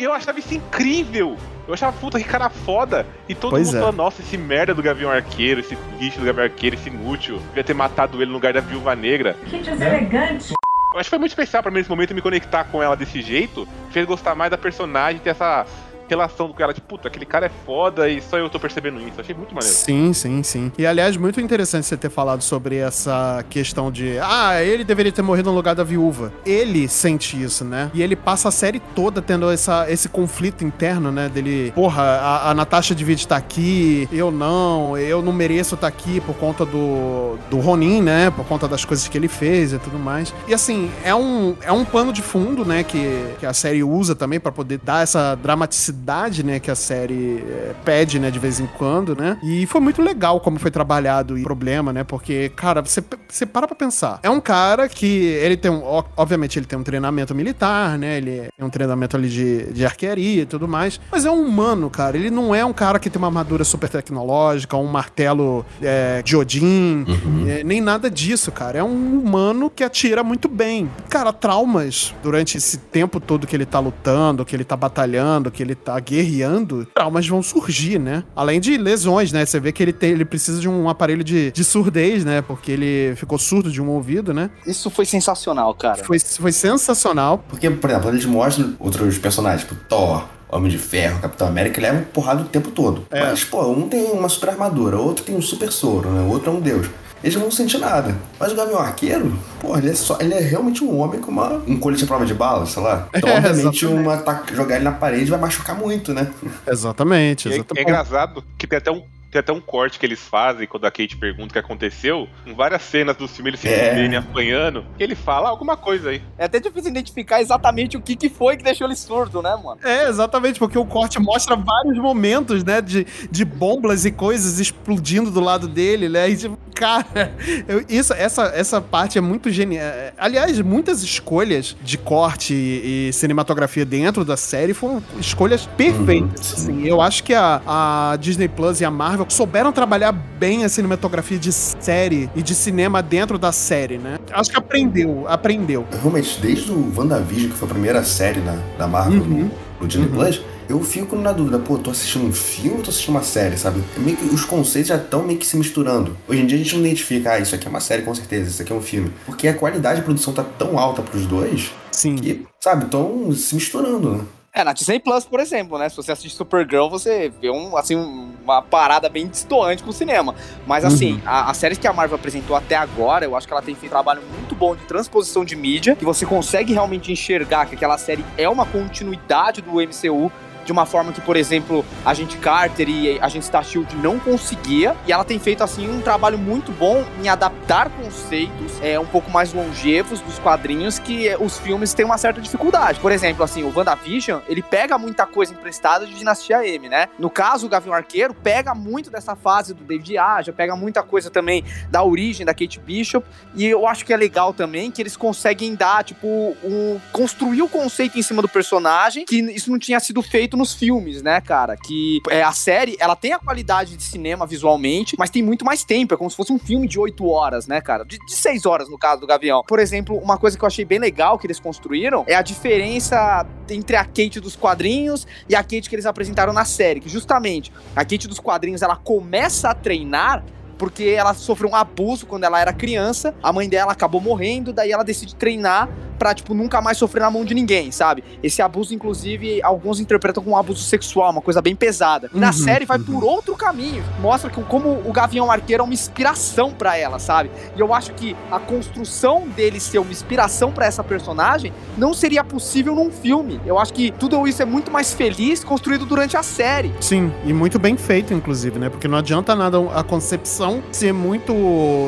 Eu 0.01 0.13
achava 0.13 0.39
isso 0.39 0.53
incrível. 0.53 1.37
Eu 1.67 1.73
achava, 1.73 1.95
puta, 1.97 2.19
que 2.19 2.25
cara 2.25 2.49
foda. 2.49 3.05
E 3.29 3.35
todo 3.35 3.51
Pois 3.51 3.67
mundo 3.67 3.77
é. 3.77 3.79
falando, 3.79 3.97
nossa, 3.97 4.21
esse 4.21 4.37
merda 4.37 4.73
do 4.73 4.81
Gavião 4.81 5.11
Arqueiro, 5.11 5.59
esse 5.59 5.77
lixo 5.99 6.19
do 6.19 6.25
Gavião 6.25 6.43
Arqueiro, 6.43 6.75
esse 6.75 6.89
inútil. 6.89 7.37
Devia 7.49 7.63
ter 7.63 7.73
matado 7.73 8.17
ele 8.17 8.25
no 8.27 8.33
lugar 8.33 8.51
da 8.53 8.61
Viúva 8.61 8.95
Negra. 8.95 9.35
Que 9.47 9.59
deselegante. 9.59 10.53
Eu 10.93 10.99
acho 10.99 11.05
que 11.07 11.09
foi 11.11 11.19
muito 11.19 11.31
especial 11.31 11.61
pra 11.61 11.71
mim 11.71 11.77
nesse 11.77 11.89
momento 11.89 12.13
me 12.13 12.21
conectar 12.21 12.65
com 12.65 12.81
ela 12.83 12.97
desse 12.97 13.21
jeito. 13.21 13.67
Fez 13.91 14.05
gostar 14.05 14.35
mais 14.35 14.51
da 14.51 14.57
personagem, 14.57 15.21
ter 15.21 15.29
essa 15.29 15.65
relação 16.11 16.51
com 16.51 16.61
ela, 16.61 16.73
tipo, 16.73 16.87
puta, 16.87 17.07
aquele 17.07 17.25
cara 17.25 17.45
é 17.45 17.51
foda 17.65 18.09
e 18.09 18.21
só 18.21 18.37
eu 18.37 18.49
tô 18.49 18.59
percebendo 18.59 18.99
isso. 18.99 19.19
Achei 19.19 19.33
muito 19.33 19.55
maneiro. 19.55 19.73
Sim, 19.73 20.11
sim, 20.11 20.43
sim. 20.43 20.71
E 20.77 20.85
aliás, 20.85 21.15
muito 21.15 21.39
interessante 21.39 21.85
você 21.85 21.95
ter 21.95 22.09
falado 22.09 22.41
sobre 22.41 22.75
essa 22.75 23.45
questão 23.49 23.89
de, 23.89 24.19
ah, 24.19 24.61
ele 24.61 24.83
deveria 24.83 25.11
ter 25.11 25.21
morrido 25.21 25.49
no 25.49 25.55
lugar 25.55 25.73
da 25.73 25.85
viúva. 25.85 26.33
Ele 26.45 26.87
sente 26.89 27.41
isso, 27.41 27.63
né? 27.63 27.89
E 27.93 28.03
ele 28.03 28.15
passa 28.15 28.49
a 28.49 28.51
série 28.51 28.81
toda 28.93 29.21
tendo 29.21 29.49
essa, 29.49 29.89
esse 29.89 30.09
conflito 30.09 30.65
interno, 30.65 31.11
né? 31.11 31.29
Dele, 31.29 31.71
porra, 31.73 32.01
a, 32.03 32.51
a 32.51 32.53
Natasha 32.53 32.93
devia 32.93 33.15
estar 33.15 33.37
aqui, 33.37 34.09
eu 34.11 34.31
não, 34.31 34.97
eu 34.97 35.21
não 35.21 35.31
mereço 35.31 35.75
estar 35.75 35.87
aqui 35.87 36.19
por 36.19 36.35
conta 36.35 36.65
do, 36.65 37.37
do 37.49 37.59
Ronin, 37.59 38.01
né? 38.01 38.29
Por 38.31 38.45
conta 38.45 38.67
das 38.67 38.83
coisas 38.83 39.07
que 39.07 39.17
ele 39.17 39.29
fez 39.29 39.71
e 39.71 39.79
tudo 39.79 39.97
mais. 39.97 40.33
E 40.45 40.53
assim, 40.53 40.91
é 41.05 41.15
um, 41.15 41.55
é 41.61 41.71
um 41.71 41.85
pano 41.85 42.11
de 42.11 42.21
fundo, 42.21 42.65
né? 42.65 42.83
Que, 42.83 43.35
que 43.39 43.45
a 43.45 43.53
série 43.53 43.81
usa 43.81 44.13
também 44.13 44.41
pra 44.41 44.51
poder 44.51 44.79
dar 44.83 45.03
essa 45.03 45.35
dramaticidade 45.35 46.00
né, 46.43 46.59
que 46.59 46.71
a 46.71 46.75
série 46.75 47.43
é, 47.47 47.73
pede, 47.85 48.19
né, 48.19 48.31
de 48.31 48.39
vez 48.39 48.59
em 48.59 48.65
quando, 48.65 49.15
né? 49.15 49.37
E 49.43 49.65
foi 49.65 49.81
muito 49.81 50.01
legal 50.01 50.39
como 50.39 50.59
foi 50.59 50.71
trabalhado 50.71 51.35
o 51.35 51.43
problema, 51.43 51.93
né? 51.93 52.03
Porque, 52.03 52.49
cara, 52.55 52.81
você, 52.81 53.03
você 53.27 53.45
para 53.45 53.67
pra 53.67 53.75
pensar. 53.75 54.19
É 54.23 54.29
um 54.29 54.39
cara 54.39 54.89
que 54.89 55.05
ele 55.05 55.57
tem 55.57 55.71
um. 55.71 55.81
Obviamente, 56.17 56.57
ele 56.57 56.65
tem 56.65 56.77
um 56.77 56.83
treinamento 56.83 57.33
militar, 57.35 57.97
né? 57.97 58.17
Ele 58.17 58.49
tem 58.57 58.65
um 58.65 58.69
treinamento 58.69 59.15
ali 59.15 59.29
de, 59.29 59.71
de 59.73 59.85
arquearia 59.85 60.43
e 60.43 60.45
tudo 60.45 60.67
mais. 60.67 60.99
Mas 61.11 61.25
é 61.25 61.31
um 61.31 61.41
humano, 61.45 61.89
cara. 61.89 62.17
Ele 62.17 62.29
não 62.29 62.53
é 62.53 62.63
um 62.65 62.73
cara 62.73 62.99
que 62.99 63.09
tem 63.09 63.17
uma 63.17 63.27
armadura 63.27 63.63
super 63.63 63.89
tecnológica, 63.89 64.77
um 64.77 64.87
martelo 64.87 65.65
é, 65.81 66.21
de 66.21 66.35
Odin, 66.35 67.05
é, 67.47 67.63
nem 67.63 67.81
nada 67.81 68.09
disso, 68.09 68.51
cara. 68.51 68.79
É 68.79 68.83
um 68.83 69.19
humano 69.19 69.69
que 69.69 69.83
atira 69.83 70.23
muito 70.23 70.47
bem. 70.47 70.89
Cara, 71.09 71.33
traumas 71.33 72.13
durante 72.23 72.57
esse 72.57 72.77
tempo 72.77 73.19
todo 73.19 73.47
que 73.47 73.55
ele 73.55 73.65
tá 73.65 73.79
lutando, 73.79 74.45
que 74.45 74.55
ele 74.55 74.63
tá 74.63 74.75
batalhando, 74.75 75.51
que 75.51 75.61
ele 75.61 75.75
tá 75.75 75.90
guerreando, 75.99 76.85
traumas 76.85 77.27
vão 77.27 77.41
surgir, 77.41 77.99
né? 77.99 78.23
Além 78.35 78.59
de 78.59 78.77
lesões, 78.77 79.31
né? 79.31 79.45
Você 79.45 79.59
vê 79.59 79.71
que 79.71 79.81
ele, 79.81 79.93
tem, 79.93 80.11
ele 80.11 80.25
precisa 80.25 80.59
de 80.59 80.69
um 80.69 80.89
aparelho 80.89 81.23
de, 81.23 81.51
de 81.51 81.63
surdez, 81.63 82.23
né? 82.25 82.41
Porque 82.41 82.71
ele 82.71 83.15
ficou 83.15 83.37
surdo 83.37 83.71
de 83.71 83.81
um 83.81 83.89
ouvido, 83.89 84.33
né? 84.33 84.49
Isso 84.65 84.89
foi 84.89 85.05
sensacional, 85.05 85.73
cara. 85.73 86.03
Foi, 86.03 86.19
foi 86.19 86.51
sensacional. 86.51 87.43
Porque, 87.49 87.69
por 87.69 87.89
exemplo, 87.89 88.09
eles 88.09 88.25
mostram 88.25 88.75
outros 88.79 89.17
personagens, 89.17 89.61
tipo 89.61 89.75
Thor, 89.87 90.27
Homem 90.51 90.69
de 90.69 90.77
Ferro, 90.77 91.19
Capitão 91.21 91.47
América, 91.47 91.79
ele 91.79 91.87
leva 91.87 92.05
porrada 92.13 92.41
o 92.41 92.45
tempo 92.45 92.71
todo. 92.71 93.05
É. 93.09 93.21
Mas, 93.21 93.43
pô, 93.43 93.65
um 93.67 93.87
tem 93.87 94.11
uma 94.11 94.27
super 94.27 94.49
armadura, 94.49 94.97
outro 94.97 95.23
tem 95.23 95.35
um 95.35 95.41
super 95.41 95.71
soro, 95.71 96.09
né? 96.09 96.21
O 96.21 96.29
outro 96.29 96.51
é 96.51 96.53
um 96.53 96.59
deus. 96.59 96.87
Eles 97.23 97.35
não 97.35 97.51
sentem 97.51 97.79
nada. 97.79 98.15
Mas 98.39 98.51
o 98.51 98.55
Gavião 98.55 98.79
Arqueiro, 98.79 99.37
pô, 99.59 99.77
ele 99.77 99.91
é, 99.91 99.95
só, 99.95 100.17
ele 100.19 100.33
é 100.33 100.39
realmente 100.39 100.83
um 100.83 100.99
homem 100.99 101.19
com 101.21 101.31
uma, 101.31 101.61
um 101.67 101.77
colete 101.77 102.03
à 102.03 102.07
prova 102.07 102.25
de 102.25 102.33
bala, 102.33 102.65
sei 102.65 102.81
lá. 102.81 103.07
Então, 103.13 103.29
É, 103.31 103.37
obviamente, 103.37 103.85
exatamente. 103.85 104.23
uma, 104.25 104.43
jogar 104.53 104.75
ele 104.75 104.83
na 104.83 104.91
parede 104.91 105.29
vai 105.29 105.39
machucar 105.39 105.75
muito, 105.75 106.13
né? 106.13 106.27
Exatamente, 106.67 107.47
é, 107.47 107.51
é 107.51 107.55
exatamente. 107.55 107.83
engraçado 107.83 108.43
que 108.57 108.65
tem 108.65 108.77
até 108.77 108.91
um. 108.91 109.03
Tem 109.31 109.39
até 109.39 109.53
um 109.53 109.61
corte 109.61 109.97
que 109.97 110.05
eles 110.05 110.19
fazem 110.19 110.67
quando 110.67 110.85
a 110.85 110.91
Kate 110.91 111.15
pergunta 111.15 111.47
o 111.49 111.53
que 111.53 111.59
aconteceu. 111.59 112.27
Em 112.45 112.53
várias 112.53 112.81
cenas 112.81 113.15
do 113.15 113.27
filme 113.27 113.51
ele 113.51 113.57
se 113.57 113.67
É. 113.69 114.17
apanhando. 114.17 114.85
Que 114.97 115.03
ele 115.03 115.15
fala 115.15 115.47
alguma 115.49 115.77
coisa 115.77 116.09
aí. 116.09 116.21
É 116.37 116.45
até 116.45 116.59
difícil 116.59 116.91
identificar 116.91 117.41
exatamente 117.41 117.95
o 117.95 118.01
que, 118.01 118.15
que 118.15 118.29
foi 118.29 118.57
que 118.57 118.63
deixou 118.63 118.85
ele 118.87 118.95
surdo, 118.95 119.41
né, 119.41 119.55
mano? 119.63 119.79
É, 119.83 120.09
exatamente, 120.09 120.59
porque 120.59 120.77
o 120.77 120.85
corte 120.85 121.17
mostra 121.19 121.55
vários 121.55 121.97
momentos, 121.97 122.63
né, 122.63 122.81
de, 122.81 123.05
de 123.31 123.45
bombas 123.45 124.03
e 124.05 124.11
coisas 124.11 124.59
explodindo 124.59 125.31
do 125.31 125.39
lado 125.39 125.67
dele, 125.67 126.09
né, 126.09 126.29
e 126.29 126.35
tipo, 126.35 126.57
cara, 126.75 127.33
eu- 127.67 127.85
isso, 127.87 128.13
essa, 128.13 128.51
essa 128.53 128.81
parte 128.81 129.17
é 129.17 129.21
muito 129.21 129.49
genial. 129.49 129.85
Aliás, 130.17 130.59
muitas 130.59 131.03
escolhas 131.03 131.75
de 131.81 131.97
corte 131.97 132.53
e, 132.53 133.07
e 133.09 133.13
cinematografia 133.13 133.85
dentro 133.85 134.25
da 134.25 134.35
série 134.35 134.73
foram 134.73 135.01
escolhas 135.19 135.65
perfeitas, 135.65 136.51
Uhum, 136.53 136.57
assim. 136.57 136.85
Eu 136.87 137.01
acho 137.01 137.23
que 137.23 137.33
a, 137.33 137.61
a 137.65 138.15
Disney 138.17 138.47
Plus 138.49 138.81
e 138.81 138.85
a 138.85 138.91
Marvel 138.91 139.20
souberam 139.29 139.71
trabalhar 139.71 140.11
bem 140.11 140.63
a 140.63 140.69
cinematografia 140.69 141.37
de 141.37 141.51
série 141.51 142.29
e 142.35 142.41
de 142.41 142.55
cinema 142.55 143.01
dentro 143.01 143.37
da 143.37 143.51
série, 143.51 143.97
né. 143.97 144.17
Acho 144.31 144.49
que 144.51 144.57
aprendeu, 144.57 145.25
aprendeu. 145.27 145.85
Realmente, 146.01 146.39
desde 146.41 146.71
o 146.71 146.91
WandaVision, 146.95 147.51
que 147.51 147.57
foi 147.57 147.67
a 147.67 147.71
primeira 147.71 148.03
série 148.03 148.39
na, 148.41 148.57
da 148.77 148.87
Marvel 148.87 149.21
Uhum. 149.21 149.27
no, 149.27 149.51
no 149.81 149.87
Disney 149.87 150.07
Plus, 150.07 150.41
eu 150.69 150.81
fico 150.83 151.15
na 151.17 151.33
dúvida, 151.33 151.59
pô, 151.59 151.77
tô 151.77 151.91
assistindo 151.91 152.25
um 152.25 152.31
filme 152.31 152.77
ou 152.77 152.83
tô 152.83 152.89
assistindo 152.91 153.15
uma 153.15 153.23
série, 153.23 153.57
sabe? 153.57 153.83
É 153.97 153.99
Meio 153.99 154.15
que 154.15 154.23
os 154.33 154.45
conceitos 154.45 154.87
já 154.89 154.95
estão 154.95 155.21
meio 155.23 155.37
que 155.37 155.45
se 155.45 155.57
misturando. 155.57 156.15
Hoje 156.29 156.41
em 156.41 156.45
dia 156.45 156.57
a 156.57 156.63
gente 156.63 156.75
não 156.75 156.85
identifica, 156.85 157.31
ah, 157.33 157.39
isso 157.39 157.53
aqui 157.53 157.67
é 157.67 157.69
uma 157.69 157.81
série 157.81 158.03
com 158.03 158.15
certeza, 158.15 158.49
isso 158.49 158.61
aqui 158.61 158.71
é 158.71 158.75
um 158.75 158.81
filme. 158.81 159.11
Porque 159.25 159.47
a 159.47 159.53
qualidade 159.53 159.99
de 159.99 160.05
produção 160.05 160.31
tá 160.33 160.43
tão 160.43 160.79
alta 160.79 161.01
pros 161.01 161.25
dois 161.25 161.71
Sim. 161.91 162.15
que, 162.15 162.45
sabe, 162.59 162.85
estão 162.85 163.31
se 163.33 163.53
misturando, 163.53 164.11
né? 164.15 164.21
É, 164.53 164.65
na 164.65 164.73
Disney 164.73 164.99
Plus, 164.99 165.23
por 165.23 165.39
exemplo, 165.39 165.77
né? 165.77 165.87
Se 165.87 165.95
você 165.95 166.11
assiste 166.11 166.35
Supergirl, 166.35 166.89
você 166.89 167.31
vê 167.41 167.49
um, 167.49 167.77
assim, 167.77 167.95
um- 167.95 168.33
uma 168.43 168.61
parada 168.61 169.07
bem 169.07 169.25
distoante 169.27 169.81
com 169.81 169.91
o 169.91 169.93
cinema. 169.93 170.35
Mas 170.67 170.83
assim, 170.83 171.21
a, 171.25 171.49
a 171.49 171.53
série 171.53 171.75
que 171.77 171.87
a 171.87 171.93
Marvel 171.93 172.15
apresentou 172.17 172.53
até 172.55 172.75
agora, 172.75 173.23
eu 173.23 173.33
acho 173.35 173.47
que 173.47 173.53
ela 173.53 173.61
tem 173.61 173.73
feito 173.75 173.91
um 173.91 173.95
trabalho 173.95 174.21
muito 174.37 174.53
bom 174.53 174.75
de 174.75 174.83
transposição 174.83 175.45
de 175.45 175.55
mídia, 175.55 175.95
que 175.95 176.03
você 176.03 176.25
consegue 176.25 176.73
realmente 176.73 177.11
enxergar 177.13 177.65
que 177.65 177.75
aquela 177.75 177.97
série 177.97 178.25
é 178.37 178.49
uma 178.49 178.65
continuidade 178.65 179.61
do 179.61 179.79
MCU. 179.79 180.29
De 180.65 180.71
uma 180.71 180.85
forma 180.85 181.11
que, 181.11 181.21
por 181.21 181.35
exemplo, 181.35 181.85
a 182.05 182.13
gente 182.13 182.37
Carter 182.37 182.89
e 182.89 183.19
a 183.19 183.27
gente 183.27 183.45
Star 183.45 183.63
Shield 183.63 183.95
não 183.97 184.19
conseguia. 184.19 184.95
E 185.07 185.11
ela 185.11 185.23
tem 185.23 185.39
feito, 185.39 185.63
assim, 185.63 185.89
um 185.89 186.01
trabalho 186.01 186.37
muito 186.37 186.71
bom 186.71 187.05
em 187.21 187.29
adaptar 187.29 187.89
conceitos 187.89 188.79
é, 188.81 188.99
um 188.99 189.05
pouco 189.05 189.29
mais 189.29 189.53
longevos 189.53 190.19
dos 190.21 190.39
quadrinhos 190.39 190.99
que 190.99 191.27
eh, 191.27 191.37
os 191.39 191.57
filmes 191.59 191.93
têm 191.93 192.05
uma 192.05 192.17
certa 192.17 192.41
dificuldade. 192.41 192.99
Por 192.99 193.11
exemplo, 193.11 193.43
assim, 193.43 193.63
o 193.63 193.73
WandaVision, 193.75 194.41
ele 194.47 194.61
pega 194.61 194.97
muita 194.97 195.25
coisa 195.25 195.53
emprestada 195.53 196.05
de 196.05 196.13
Dinastia 196.13 196.65
M, 196.67 196.89
né? 196.89 197.07
No 197.17 197.29
caso, 197.29 197.65
o 197.65 197.69
Gavião 197.69 197.93
Arqueiro 197.93 198.33
pega 198.33 198.73
muito 198.73 199.09
dessa 199.09 199.35
fase 199.35 199.73
do 199.73 199.83
David 199.83 200.17
Aja, 200.17 200.53
pega 200.53 200.75
muita 200.75 201.03
coisa 201.03 201.29
também 201.29 201.63
da 201.89 202.03
origem 202.03 202.45
da 202.45 202.53
Kate 202.53 202.79
Bishop. 202.79 203.25
E 203.55 203.65
eu 203.65 203.87
acho 203.87 204.05
que 204.05 204.13
é 204.13 204.17
legal 204.17 204.53
também 204.53 204.91
que 204.91 205.01
eles 205.01 205.15
conseguem 205.17 205.75
dar, 205.75 206.03
tipo, 206.03 206.55
um, 206.63 206.99
construir 207.11 207.61
o 207.61 207.69
conceito 207.69 208.17
em 208.17 208.21
cima 208.21 208.41
do 208.41 208.49
personagem, 208.49 209.25
que 209.25 209.39
isso 209.39 209.71
não 209.71 209.79
tinha 209.79 209.99
sido 209.99 210.21
feito 210.21 210.50
nos 210.57 210.73
filmes, 210.73 211.21
né, 211.21 211.39
cara? 211.41 211.75
Que 211.77 212.21
é, 212.29 212.43
a 212.43 212.51
série, 212.51 212.95
ela 212.99 213.15
tem 213.15 213.33
a 213.33 213.39
qualidade 213.39 213.95
de 213.95 214.03
cinema 214.03 214.45
visualmente, 214.45 215.15
mas 215.17 215.29
tem 215.29 215.41
muito 215.41 215.65
mais 215.65 215.83
tempo. 215.83 216.13
É 216.13 216.17
como 216.17 216.29
se 216.29 216.35
fosse 216.35 216.51
um 216.51 216.59
filme 216.59 216.87
de 216.87 216.99
8 216.99 217.27
horas, 217.27 217.67
né, 217.67 217.81
cara? 217.81 218.03
De, 218.03 218.17
de 218.17 218.33
6 218.33 218.65
horas, 218.65 218.89
no 218.89 218.97
caso 218.97 219.21
do 219.21 219.27
Gavião. 219.27 219.63
Por 219.67 219.79
exemplo, 219.79 220.17
uma 220.17 220.37
coisa 220.37 220.57
que 220.57 220.63
eu 220.63 220.67
achei 220.67 220.85
bem 220.85 220.99
legal 220.99 221.37
que 221.37 221.47
eles 221.47 221.59
construíram 221.59 222.23
é 222.27 222.35
a 222.35 222.41
diferença 222.41 223.45
entre 223.69 223.95
a 223.95 224.03
Kate 224.03 224.39
dos 224.39 224.55
quadrinhos 224.55 225.25
e 225.47 225.55
a 225.55 225.63
Kate 225.63 225.89
que 225.89 225.95
eles 225.95 226.05
apresentaram 226.05 226.53
na 226.53 226.65
série. 226.65 226.99
Que 226.99 227.09
justamente, 227.09 227.71
a 227.95 228.03
Kate 228.03 228.27
dos 228.27 228.39
quadrinhos, 228.39 228.81
ela 228.81 228.95
começa 228.95 229.69
a 229.69 229.75
treinar 229.75 230.43
porque 230.81 231.03
ela 231.03 231.35
sofreu 231.35 231.69
um 231.69 231.75
abuso 231.75 232.25
quando 232.25 232.43
ela 232.43 232.59
era 232.59 232.73
criança, 232.73 233.35
a 233.43 233.53
mãe 233.53 233.69
dela 233.69 233.91
acabou 233.91 234.19
morrendo, 234.19 234.73
daí 234.73 234.91
ela 234.91 235.03
decide 235.03 235.35
treinar 235.35 235.87
pra, 236.17 236.35
tipo, 236.35 236.53
nunca 236.53 236.79
mais 236.79 236.99
sofrer 236.99 237.21
na 237.21 237.31
mão 237.31 237.43
de 237.43 237.55
ninguém, 237.55 237.91
sabe? 237.91 238.23
Esse 238.43 238.61
abuso, 238.61 238.93
inclusive, 238.93 239.59
alguns 239.63 239.99
interpretam 239.99 240.43
como 240.43 240.55
um 240.55 240.59
abuso 240.59 240.83
sexual, 240.83 241.31
uma 241.31 241.41
coisa 241.41 241.63
bem 241.63 241.75
pesada. 241.75 242.29
Na 242.31 242.47
Uhum, 242.47 242.53
série 242.53 242.85
vai 242.85 242.99
uhum. 242.99 243.03
por 243.05 243.23
outro 243.23 243.55
caminho, 243.55 244.03
mostra 244.19 244.47
que, 244.51 244.61
como 244.65 244.89
o 245.03 245.11
Gavião 245.11 245.51
Arqueiro 245.51 245.81
é 245.81 245.83
uma 245.83 245.93
inspiração 245.95 246.73
pra 246.73 246.95
ela, 246.95 247.17
sabe? 247.17 247.49
E 247.75 247.79
eu 247.79 247.91
acho 247.91 248.13
que 248.13 248.35
a 248.51 248.59
construção 248.59 249.47
dele 249.47 249.79
ser 249.79 249.97
uma 249.97 250.11
inspiração 250.11 250.71
pra 250.71 250.85
essa 250.85 251.03
personagem 251.03 251.73
não 251.97 252.13
seria 252.13 252.43
possível 252.43 252.93
num 252.93 253.09
filme. 253.09 253.59
Eu 253.65 253.79
acho 253.79 253.91
que 253.91 254.11
tudo 254.11 254.47
isso 254.47 254.61
é 254.61 254.65
muito 254.65 254.91
mais 254.91 255.11
feliz 255.13 255.63
construído 255.63 256.05
durante 256.05 256.37
a 256.37 256.43
série. 256.43 256.93
Sim, 256.99 257.33
e 257.45 257.51
muito 257.51 257.79
bem 257.79 257.97
feito, 257.97 258.31
inclusive, 258.31 258.77
né? 258.77 258.89
Porque 258.89 259.07
não 259.07 259.17
adianta 259.17 259.55
nada 259.55 259.79
a 259.95 260.03
concepção 260.03 260.70
ser 260.91 261.13
muito 261.13 261.53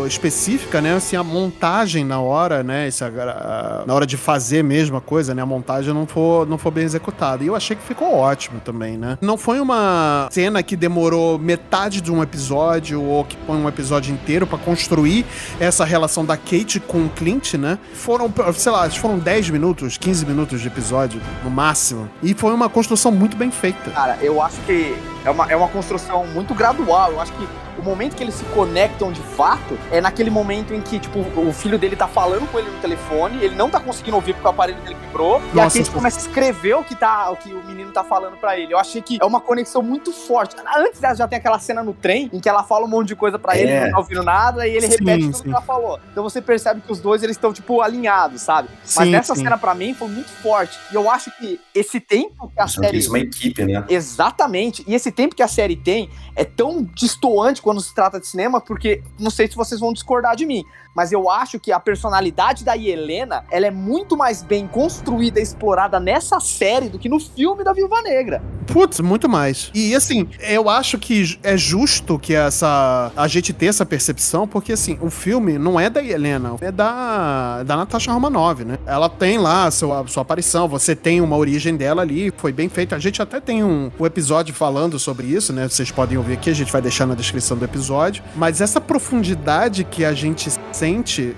específica, 0.07 0.79
né? 0.81 0.99
Se 0.99 1.15
a 1.15 1.23
montagem 1.23 2.03
na 2.05 2.19
hora, 2.19 2.63
né? 2.63 2.89
Se 2.91 3.03
a- 3.03 3.83
na 3.85 3.93
hora 3.93 4.05
de 4.05 4.17
fazer 4.17 4.63
mesmo 4.63 4.97
a 4.97 5.01
coisa, 5.01 5.33
né? 5.33 5.41
A 5.41 5.45
montagem 5.45 5.93
não 5.93 6.05
for, 6.05 6.47
não 6.47 6.57
for 6.57 6.71
bem 6.71 6.83
executada. 6.83 7.43
E 7.43 7.47
eu 7.47 7.55
achei 7.55 7.75
que 7.75 7.83
ficou 7.83 8.13
ótimo 8.15 8.59
também, 8.59 8.97
né? 8.97 9.17
Não 9.21 9.37
foi 9.37 9.59
uma 9.59 10.27
cena 10.31 10.61
que 10.63 10.75
demorou 10.75 11.37
metade 11.39 12.01
de 12.01 12.11
um 12.11 12.21
episódio 12.21 13.01
ou 13.01 13.23
que 13.25 13.37
foi 13.45 13.55
um 13.55 13.67
episódio 13.67 14.13
inteiro 14.13 14.45
pra 14.45 14.57
construir 14.57 15.25
essa 15.59 15.83
relação 15.85 16.25
da 16.25 16.37
Kate 16.37 16.79
com 16.79 17.05
o 17.05 17.09
Clint, 17.09 17.53
né? 17.55 17.77
Foram, 17.93 18.31
sei 18.55 18.71
lá, 18.71 18.89
foram 18.89 19.17
10 19.19 19.49
minutos, 19.49 19.97
15 19.97 20.25
minutos 20.25 20.61
de 20.61 20.67
episódio, 20.67 21.21
no 21.43 21.49
máximo. 21.49 22.09
E 22.21 22.33
foi 22.33 22.53
uma 22.53 22.69
construção 22.69 23.11
muito 23.11 23.35
bem 23.37 23.51
feita. 23.51 23.91
Cara, 23.91 24.17
eu 24.21 24.41
acho 24.41 24.57
que 24.65 24.95
é 25.25 25.29
uma, 25.29 25.51
é 25.51 25.55
uma 25.55 25.67
construção 25.67 26.25
muito 26.27 26.53
gradual. 26.53 27.11
Eu 27.11 27.19
acho 27.21 27.31
que 27.33 27.47
o 27.83 27.85
momento 27.85 28.15
que 28.15 28.23
eles 28.23 28.35
se 28.35 28.45
conectam 28.45 29.11
de 29.11 29.19
fato 29.21 29.77
é 29.91 29.99
naquele 29.99 30.29
momento 30.29 30.73
em 30.73 30.79
que, 30.81 30.99
tipo, 30.99 31.19
o 31.19 31.51
filho 31.51 31.77
dele 31.77 31.95
tá 31.95 32.07
falando 32.07 32.49
com 32.49 32.57
ele 32.57 32.69
no 32.71 32.79
telefone, 32.79 33.43
ele 33.43 33.55
não 33.55 33.69
tá 33.69 33.79
conseguindo 33.79 34.15
ouvir 34.15 34.33
porque 34.33 34.47
o 34.47 34.51
aparelho 34.51 34.79
dele 34.81 34.95
quebrou, 34.95 35.41
e 35.53 35.59
a 35.59 35.63
Nossa, 35.65 35.77
Kate 35.77 35.91
começa 35.91 36.17
a 36.19 36.21
escrever 36.21 36.75
o 36.75 36.83
que, 36.83 36.95
tá, 36.95 37.29
o 37.29 37.35
que 37.35 37.53
o 37.53 37.61
menino 37.65 37.91
tá 37.91 38.03
falando 38.03 38.37
pra 38.37 38.57
ele. 38.57 38.73
Eu 38.73 38.77
achei 38.79 39.01
que 39.01 39.17
é 39.21 39.25
uma 39.25 39.41
conexão 39.41 39.81
muito 39.83 40.11
forte. 40.13 40.55
Antes 40.77 40.99
dela 41.01 41.13
já 41.15 41.27
tem 41.27 41.37
aquela 41.37 41.59
cena 41.59 41.83
no 41.83 41.93
trem 41.93 42.29
em 42.31 42.39
que 42.39 42.47
ela 42.47 42.63
fala 42.63 42.85
um 42.85 42.89
monte 42.89 43.09
de 43.09 43.15
coisa 43.15 43.37
pra 43.37 43.57
ele, 43.57 43.69
É. 43.69 43.75
ele 43.75 43.85
não 43.85 43.91
tá 43.91 43.97
ouvindo 43.99 44.23
nada, 44.23 44.65
e 44.67 44.71
ele 44.75 44.87
Sim, 44.87 44.97
repete 44.99 45.25
tudo 45.25 45.37
sim. 45.37 45.43
que 45.43 45.49
ela 45.49 45.61
falou. 45.61 45.99
Então 46.11 46.23
você 46.23 46.41
percebe 46.41 46.81
que 46.81 46.91
os 46.91 46.99
dois 46.99 47.21
eles 47.21 47.35
estão, 47.35 47.51
tipo, 47.51 47.81
alinhados, 47.81 48.41
sabe? 48.41 48.69
Mas 48.81 48.91
Sim, 48.91 49.11
nessa 49.11 49.35
sim. 49.35 49.43
cena, 49.43 49.57
pra 49.57 49.75
mim, 49.75 49.93
foi 49.93 50.07
muito 50.07 50.29
forte. 50.29 50.77
E 50.91 50.95
eu 50.95 51.09
acho 51.11 51.29
que 51.37 51.59
esse 51.75 51.99
tempo 51.99 52.49
que 52.49 52.61
a 52.61 52.67
série. 52.67 52.97
Isso 52.97 53.07
é 53.09 53.11
uma 53.11 53.19
equipe, 53.19 53.65
né? 53.65 53.83
Exatamente. 53.89 54.83
E 54.87 54.95
esse 54.95 55.11
tempo 55.11 55.35
que 55.35 55.43
a 55.43 55.47
série 55.47 55.75
tem 55.75 56.09
é 56.35 56.45
tão 56.45 56.83
distoante 56.95 57.61
quando 57.61 57.72
quando 57.73 57.81
se 57.81 57.93
trata 57.93 58.19
de 58.19 58.27
cinema, 58.27 58.61
porque 58.61 59.01
não 59.19 59.31
sei 59.31 59.47
se 59.47 59.55
vocês 59.55 59.79
vão 59.79 59.91
discordar 59.91 60.35
de 60.35 60.45
mim, 60.45 60.63
mas 60.93 61.11
eu 61.11 61.29
acho 61.29 61.59
que 61.59 61.71
a 61.71 61.79
personalidade 61.79 62.63
da 62.63 62.77
Helena, 62.77 63.45
ela 63.51 63.67
é 63.67 63.71
muito 63.71 64.15
mais 64.15 64.41
bem 64.41 64.67
construída 64.67 65.39
e 65.39 65.43
explorada 65.43 65.99
nessa 65.99 66.39
série 66.39 66.89
do 66.89 66.99
que 66.99 67.09
no 67.09 67.19
filme 67.19 67.63
da 67.63 67.73
Viúva 67.73 68.01
Negra. 68.01 68.41
Putz, 68.67 68.99
muito 68.99 69.27
mais. 69.27 69.69
E 69.73 69.93
assim, 69.93 70.27
eu 70.39 70.69
acho 70.69 70.97
que 70.97 71.37
é 71.43 71.57
justo 71.57 72.17
que 72.17 72.33
essa 72.33 73.11
a 73.15 73.27
gente 73.27 73.51
ter 73.53 73.67
essa 73.67 73.85
percepção, 73.85 74.47
porque 74.47 74.73
assim, 74.73 74.97
o 75.01 75.09
filme 75.09 75.57
não 75.57 75.79
é 75.79 75.89
da 75.89 76.03
Helena, 76.03 76.55
é 76.61 76.71
da, 76.71 77.63
da 77.63 77.75
Natasha 77.75 78.11
Romanoff, 78.11 78.63
né? 78.63 78.77
Ela 78.85 79.09
tem 79.09 79.37
lá 79.37 79.65
a 79.65 79.71
sua, 79.71 80.01
a 80.01 80.07
sua 80.07 80.21
aparição, 80.21 80.67
você 80.67 80.95
tem 80.95 81.21
uma 81.21 81.35
origem 81.35 81.75
dela 81.75 82.01
ali, 82.01 82.31
foi 82.37 82.51
bem 82.51 82.69
feito. 82.69 82.95
A 82.95 82.99
gente 82.99 83.21
até 83.21 83.39
tem 83.39 83.63
um, 83.63 83.91
um 83.99 84.05
episódio 84.05 84.53
falando 84.53 84.97
sobre 84.97 85.27
isso, 85.27 85.51
né? 85.51 85.67
Vocês 85.67 85.91
podem 85.91 86.17
ouvir 86.17 86.33
aqui, 86.33 86.49
a 86.49 86.55
gente 86.55 86.71
vai 86.71 86.81
deixar 86.81 87.05
na 87.05 87.15
descrição 87.15 87.57
do 87.57 87.65
episódio. 87.65 88.23
Mas 88.35 88.61
essa 88.61 88.79
profundidade 88.79 89.83
que 89.83 90.05
a 90.05 90.13
gente 90.13 90.49